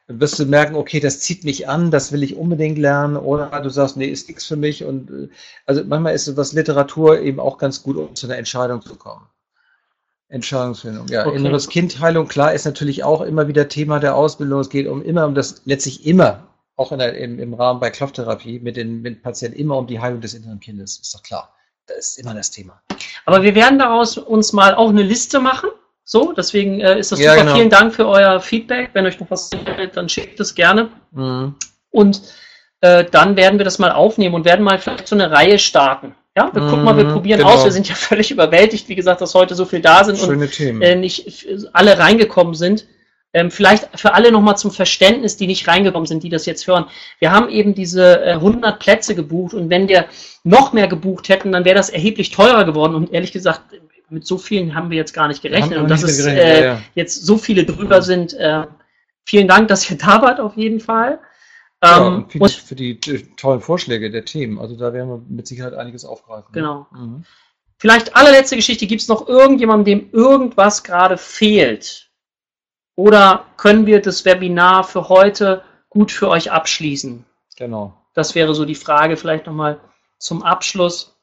wirst 0.07 0.39
du 0.39 0.45
merken, 0.45 0.75
okay, 0.75 1.01
das 1.01 1.19
zieht 1.19 1.43
mich 1.43 1.67
an, 1.67 1.91
das 1.91 2.13
will 2.13 2.23
ich 2.23 2.37
unbedingt 2.37 2.77
lernen. 2.77 3.17
Oder 3.17 3.59
du 3.61 3.69
sagst, 3.69 3.97
nee, 3.97 4.07
ist 4.07 4.29
nichts 4.29 4.45
für 4.45 4.55
mich. 4.55 4.85
Und 4.85 5.11
äh, 5.11 5.27
also 5.65 5.83
manchmal 5.83 6.15
ist 6.15 6.23
sowas 6.23 6.53
Literatur 6.53 7.19
eben 7.19 7.41
auch 7.41 7.57
ganz 7.57 7.83
gut, 7.83 7.97
um 7.97 8.15
zu 8.15 8.25
einer 8.25 8.37
Entscheidung 8.37 8.81
zu 8.81 8.95
kommen. 8.95 9.27
Entscheidungsfindung, 10.29 11.07
ja. 11.09 11.25
Okay. 11.27 11.35
Inneres 11.35 11.67
Kindheilung, 11.67 12.29
klar, 12.29 12.53
ist 12.53 12.65
natürlich 12.65 13.03
auch 13.03 13.19
immer 13.21 13.49
wieder 13.49 13.67
Thema 13.67 13.99
der 13.99 14.15
Ausbildung. 14.15 14.61
Es 14.61 14.69
geht 14.69 14.87
um 14.87 15.01
immer 15.01 15.25
um 15.25 15.35
das, 15.35 15.63
letztlich 15.65 16.05
immer, 16.05 16.48
auch 16.79 16.95
der, 16.97 17.15
im, 17.17 17.39
im 17.39 17.53
Rahmen 17.53 17.79
bei 17.79 17.89
Klopftherapie, 17.89 18.59
mit 18.59 18.77
den 18.77 19.01
mit 19.01 19.21
Patienten 19.21 19.57
immer 19.59 19.77
um 19.77 19.87
die 19.87 19.99
Heilung 19.99 20.21
des 20.21 20.33
inneren 20.33 20.59
Kindes, 20.59 20.97
ist 20.99 21.13
doch 21.13 21.23
klar. 21.23 21.53
Das 21.87 21.97
ist 21.97 22.19
immer 22.19 22.33
das 22.33 22.51
Thema. 22.51 22.81
Aber 23.25 23.41
wir 23.43 23.55
werden 23.55 23.79
daraus 23.79 24.17
uns 24.17 24.53
mal 24.53 24.75
auch 24.75 24.89
eine 24.89 25.01
Liste 25.03 25.39
machen. 25.39 25.69
So, 26.03 26.33
deswegen 26.33 26.79
äh, 26.81 26.97
ist 26.99 27.11
das 27.11 27.19
Ja, 27.19 27.31
super. 27.33 27.43
genau. 27.43 27.55
Vielen 27.55 27.69
Dank 27.69 27.93
für 27.93 28.07
euer 28.07 28.39
Feedback. 28.39 28.89
Wenn 28.93 29.05
euch 29.05 29.19
noch 29.19 29.29
was 29.29 29.49
gefällt, 29.49 29.95
dann 29.97 30.07
schickt 30.09 30.39
es 30.39 30.55
gerne. 30.55 30.89
Mhm. 31.11 31.55
Und 31.91 32.21
äh, 32.81 33.03
dann 33.05 33.35
werden 33.35 33.59
wir 33.59 33.65
das 33.65 33.77
mal 33.79 33.91
aufnehmen 33.91 34.35
und 34.35 34.45
werden 34.45 34.63
mal 34.63 34.79
vielleicht 34.79 35.07
so 35.07 35.15
eine 35.15 35.31
Reihe 35.31 35.59
starten. 35.59 36.15
Ja, 36.37 36.49
wir 36.53 36.61
gucken 36.61 36.83
mal, 36.83 36.95
wir 36.95 37.05
Mhm, 37.05 37.11
probieren 37.13 37.39
genau. 37.39 37.53
aus. 37.53 37.63
Wir 37.65 37.71
sind 37.71 37.89
ja 37.89 37.95
völlig 38.09 38.31
überwältigt, 38.31 38.87
wie 38.87 38.95
gesagt, 38.95 39.21
dass 39.21 39.33
heute 39.35 39.55
so 39.55 39.65
viel 39.65 39.81
da 39.81 40.03
sind 40.03 40.19
und 40.19 40.25
Schöne 40.27 40.47
Themen. 40.49 40.81
äh, 40.81 40.95
nicht 40.95 41.47
alle 41.73 41.97
reingekommen 41.99 42.53
sind. 42.53 42.85
Ähm, 43.31 43.51
vielleicht 43.51 43.99
für 43.99 44.15
alle 44.15 44.31
nochmal 44.31 44.57
zum 44.57 44.71
Verständnis, 44.71 45.37
die 45.37 45.45
nicht 45.45 45.67
reingekommen 45.67 46.07
sind, 46.07 46.23
die 46.23 46.29
das 46.29 46.47
jetzt 46.47 46.65
hören. 46.65 46.85
Wir 47.19 47.31
haben 47.31 47.49
eben 47.49 47.75
diese 47.75 48.23
äh, 48.23 48.31
100 48.33 48.79
Plätze 48.79 49.13
gebucht 49.13 49.53
und 49.53 49.69
wenn 49.69 49.87
wir 49.87 50.05
noch 50.43 50.73
mehr 50.73 50.87
gebucht 50.87 51.29
hätten, 51.29 51.51
dann 51.51 51.63
wäre 51.63 51.75
das 51.75 51.91
erheblich 51.91 52.31
teurer 52.31 52.65
geworden 52.65 52.95
und 52.95 53.13
ehrlich 53.13 53.31
gesagt, 53.31 53.61
mit 54.09 54.25
so 54.25 54.39
vielen 54.39 54.73
haben 54.73 54.89
wir 54.89 54.97
jetzt 54.97 55.13
gar 55.13 55.27
nicht 55.27 55.43
gerechnet 55.43 55.77
und 55.77 55.89
dass 55.89 56.01
es 56.01 56.25
äh, 56.25 56.59
ja, 56.59 56.65
ja. 56.65 56.81
jetzt 56.95 57.23
so 57.23 57.37
viele 57.37 57.65
drüber 57.65 58.01
sind. 58.01 58.33
Äh, 58.33 58.65
vielen 59.25 59.47
Dank, 59.47 59.67
dass 59.67 59.89
ihr 59.89 59.97
da 59.99 60.21
wart 60.23 60.39
auf 60.39 60.57
jeden 60.57 60.79
Fall. 60.79 61.19
Ja, 61.83 62.07
Ähm, 62.07 62.25
und 62.39 62.51
für, 62.51 62.75
die, 62.75 62.97
für 62.99 63.07
die 63.07 63.15
äh, 63.15 63.27
tollen 63.37 63.61
Vorschläge 63.61 64.09
der 64.09 64.25
Themen. 64.25 64.59
Also 64.59 64.75
da 64.75 64.91
werden 64.91 65.09
wir 65.09 65.21
mit 65.29 65.47
Sicherheit 65.47 65.75
einiges 65.75 66.03
aufgreifen. 66.03 66.51
Genau. 66.51 66.87
Mhm. 66.91 67.23
Vielleicht 67.77 68.15
allerletzte 68.15 68.55
Geschichte. 68.55 68.87
Gibt 68.87 69.01
es 69.01 69.07
noch 69.07 69.27
irgendjemandem, 69.27 69.85
dem 69.99 70.09
irgendwas 70.11 70.83
gerade 70.83 71.17
fehlt? 71.17 72.08
Oder 72.99 73.45
können 73.55 73.85
wir 73.85 74.01
das 74.01 74.25
Webinar 74.25 74.83
für 74.83 75.07
heute 75.07 75.61
gut 75.87 76.11
für 76.11 76.27
euch 76.27 76.51
abschließen? 76.51 77.23
Genau. 77.55 77.93
Das 78.13 78.35
wäre 78.35 78.53
so 78.53 78.65
die 78.65 78.75
Frage 78.75 79.15
vielleicht 79.15 79.45
nochmal 79.45 79.79
zum 80.17 80.43
Abschluss 80.43 81.15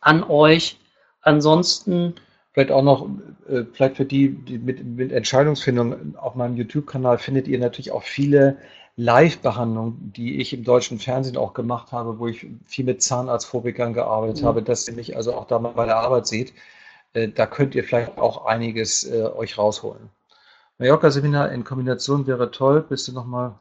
an 0.00 0.22
euch. 0.22 0.78
Ansonsten, 1.22 2.14
Vielleicht 2.52 2.70
auch 2.70 2.84
noch, 2.84 3.08
äh, 3.48 3.64
vielleicht 3.72 3.96
für 3.96 4.04
die, 4.04 4.28
die 4.28 4.58
mit, 4.58 4.84
mit 4.84 5.10
Entscheidungsfindung 5.10 6.16
auf 6.16 6.36
meinem 6.36 6.56
YouTube-Kanal 6.56 7.18
findet 7.18 7.48
ihr 7.48 7.58
natürlich 7.58 7.90
auch 7.90 8.04
viele 8.04 8.56
Live-Behandlungen, 8.94 10.12
die 10.14 10.40
ich 10.40 10.52
im 10.52 10.62
deutschen 10.62 11.00
Fernsehen 11.00 11.36
auch 11.36 11.52
gemacht 11.52 11.90
habe, 11.90 12.20
wo 12.20 12.28
ich 12.28 12.46
viel 12.64 12.84
mit 12.84 13.02
Zahnarztphobikern 13.02 13.92
gearbeitet 13.92 14.42
Mhm. 14.42 14.46
habe, 14.46 14.62
dass 14.62 14.86
ihr 14.86 14.94
mich 14.94 15.16
also 15.16 15.34
auch 15.34 15.48
da 15.48 15.58
mal 15.58 15.72
bei 15.72 15.86
der 15.86 15.96
Arbeit 15.96 16.28
seht. 16.28 16.52
Äh, 17.12 17.26
da 17.26 17.46
könnt 17.46 17.74
ihr 17.74 17.82
vielleicht 17.82 18.18
auch 18.18 18.46
einiges 18.46 19.02
äh, 19.02 19.24
euch 19.24 19.58
rausholen. 19.58 20.10
Mallorca-Seminar 20.80 21.52
in 21.52 21.62
Kombination 21.62 22.26
wäre 22.26 22.50
toll. 22.50 22.84
Bist 22.88 23.06
du 23.06 23.12
nochmal? 23.12 23.52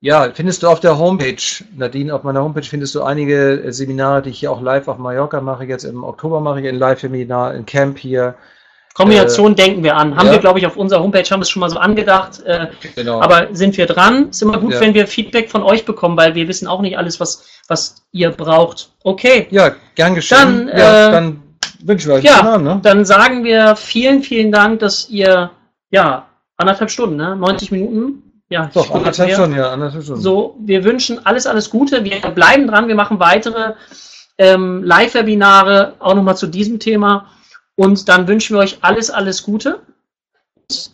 Ja, 0.00 0.28
findest 0.34 0.64
du 0.64 0.66
auf 0.66 0.80
der 0.80 0.98
Homepage, 0.98 1.36
Nadine, 1.76 2.12
auf 2.12 2.24
meiner 2.24 2.42
Homepage 2.42 2.64
findest 2.64 2.96
du 2.96 3.02
einige 3.02 3.62
äh, 3.62 3.72
Seminare, 3.72 4.20
die 4.22 4.30
ich 4.30 4.40
hier 4.40 4.50
auch 4.50 4.60
live 4.60 4.88
auf 4.88 4.98
Mallorca 4.98 5.40
mache. 5.40 5.64
Jetzt 5.64 5.84
im 5.84 6.02
Oktober 6.02 6.40
mache 6.40 6.60
ich 6.60 6.66
ein 6.66 6.74
Live-Seminar, 6.74 7.52
ein 7.52 7.66
Camp 7.66 7.98
hier. 7.98 8.34
Kombination 8.94 9.54
denken 9.54 9.84
wir 9.84 9.96
an. 9.96 10.16
Haben 10.16 10.26
ja. 10.26 10.32
wir, 10.32 10.38
glaube 10.40 10.58
ich, 10.58 10.66
auf 10.66 10.76
unserer 10.76 11.00
Homepage, 11.02 11.22
haben 11.30 11.38
wir 11.38 11.44
es 11.44 11.50
schon 11.50 11.60
mal 11.60 11.70
so 11.70 11.78
angedacht. 11.78 12.42
Äh, 12.44 12.66
Genau. 12.96 13.20
Aber 13.20 13.46
sind 13.52 13.76
wir 13.76 13.86
dran? 13.86 14.30
Ist 14.30 14.42
immer 14.42 14.58
gut, 14.58 14.72
Ja. 14.72 14.80
wenn 14.80 14.92
wir 14.94 15.06
Feedback 15.06 15.48
von 15.48 15.62
euch 15.62 15.84
bekommen, 15.84 16.16
weil 16.16 16.34
wir 16.34 16.48
wissen 16.48 16.66
auch 16.66 16.82
nicht 16.82 16.98
alles, 16.98 17.20
was, 17.20 17.46
was 17.68 18.02
ihr 18.10 18.32
braucht. 18.32 18.90
Okay, 19.04 19.46
ja, 19.50 19.70
gern 19.94 20.16
geschehen. 20.16 20.66
Dann, 20.66 20.68
ja, 20.68 21.08
äh, 21.08 21.12
dann 21.12 21.42
wünschen 21.84 22.08
wir 22.08 22.16
euch 22.16 22.24
ja, 22.24 22.40
einen 22.40 22.48
Abend, 22.48 22.64
ne? 22.66 22.80
dann 22.82 23.04
sagen 23.04 23.44
wir 23.44 23.76
vielen, 23.76 24.22
vielen 24.24 24.50
Dank, 24.50 24.80
dass 24.80 25.08
ihr, 25.08 25.50
ja, 25.92 26.26
anderthalb 26.56 26.90
Stunden, 26.90 27.16
ne? 27.16 27.36
90 27.36 27.70
Minuten. 27.70 28.22
Ja, 28.48 28.70
Doch, 28.74 28.90
anderthalb 28.90 29.28
her. 29.30 29.36
Stunden, 29.36 29.56
ja, 29.56 29.70
anderthalb 29.70 30.02
Stunden. 30.02 30.20
So, 30.20 30.56
wir 30.60 30.84
wünschen 30.84 31.24
alles, 31.24 31.46
alles 31.46 31.70
Gute. 31.70 32.04
Wir 32.04 32.20
bleiben 32.20 32.66
dran. 32.66 32.88
Wir 32.88 32.94
machen 32.94 33.18
weitere 33.20 33.74
ähm, 34.36 34.82
Live-Webinare 34.82 35.94
auch 36.00 36.14
nochmal 36.14 36.36
zu 36.36 36.46
diesem 36.48 36.78
Thema. 36.78 37.28
Und 37.76 38.08
dann 38.10 38.28
wünschen 38.28 38.54
wir 38.56 38.60
euch 38.60 38.78
alles, 38.82 39.10
alles 39.10 39.42
Gute. 39.42 39.80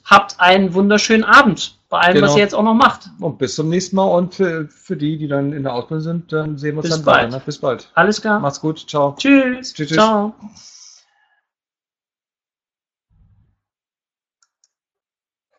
Habt 0.04 0.38
einen 0.38 0.74
wunderschönen 0.74 1.24
Abend 1.24 1.76
bei 1.88 1.98
allem, 1.98 2.16
was 2.22 2.30
Genau. 2.30 2.36
ihr 2.36 2.42
jetzt 2.42 2.54
auch 2.54 2.62
noch 2.62 2.74
macht. 2.74 3.10
Und 3.20 3.38
bis 3.38 3.54
zum 3.56 3.68
nächsten 3.68 3.96
Mal. 3.96 4.04
Und 4.04 4.34
für, 4.36 4.68
für 4.68 4.96
die, 4.96 5.18
die 5.18 5.26
dann 5.26 5.52
in 5.52 5.64
der 5.64 5.74
Ausbildung 5.74 6.02
sind, 6.02 6.32
dann 6.32 6.58
sehen 6.58 6.74
wir 6.76 6.78
uns 6.78 6.88
Bis 6.88 6.96
dann 6.96 7.04
bald. 7.04 7.18
weiter. 7.26 7.36
Ne? 7.38 7.42
Bis 7.44 7.58
bald. 7.58 7.90
Alles 7.94 8.20
klar. 8.20 8.38
Macht's 8.38 8.60
gut. 8.60 8.88
Ciao. 8.88 9.16
Tschüss. 9.18 9.72
Tschüss, 9.72 9.88
tschüss. 9.88 9.96
Ciao. 9.96 10.34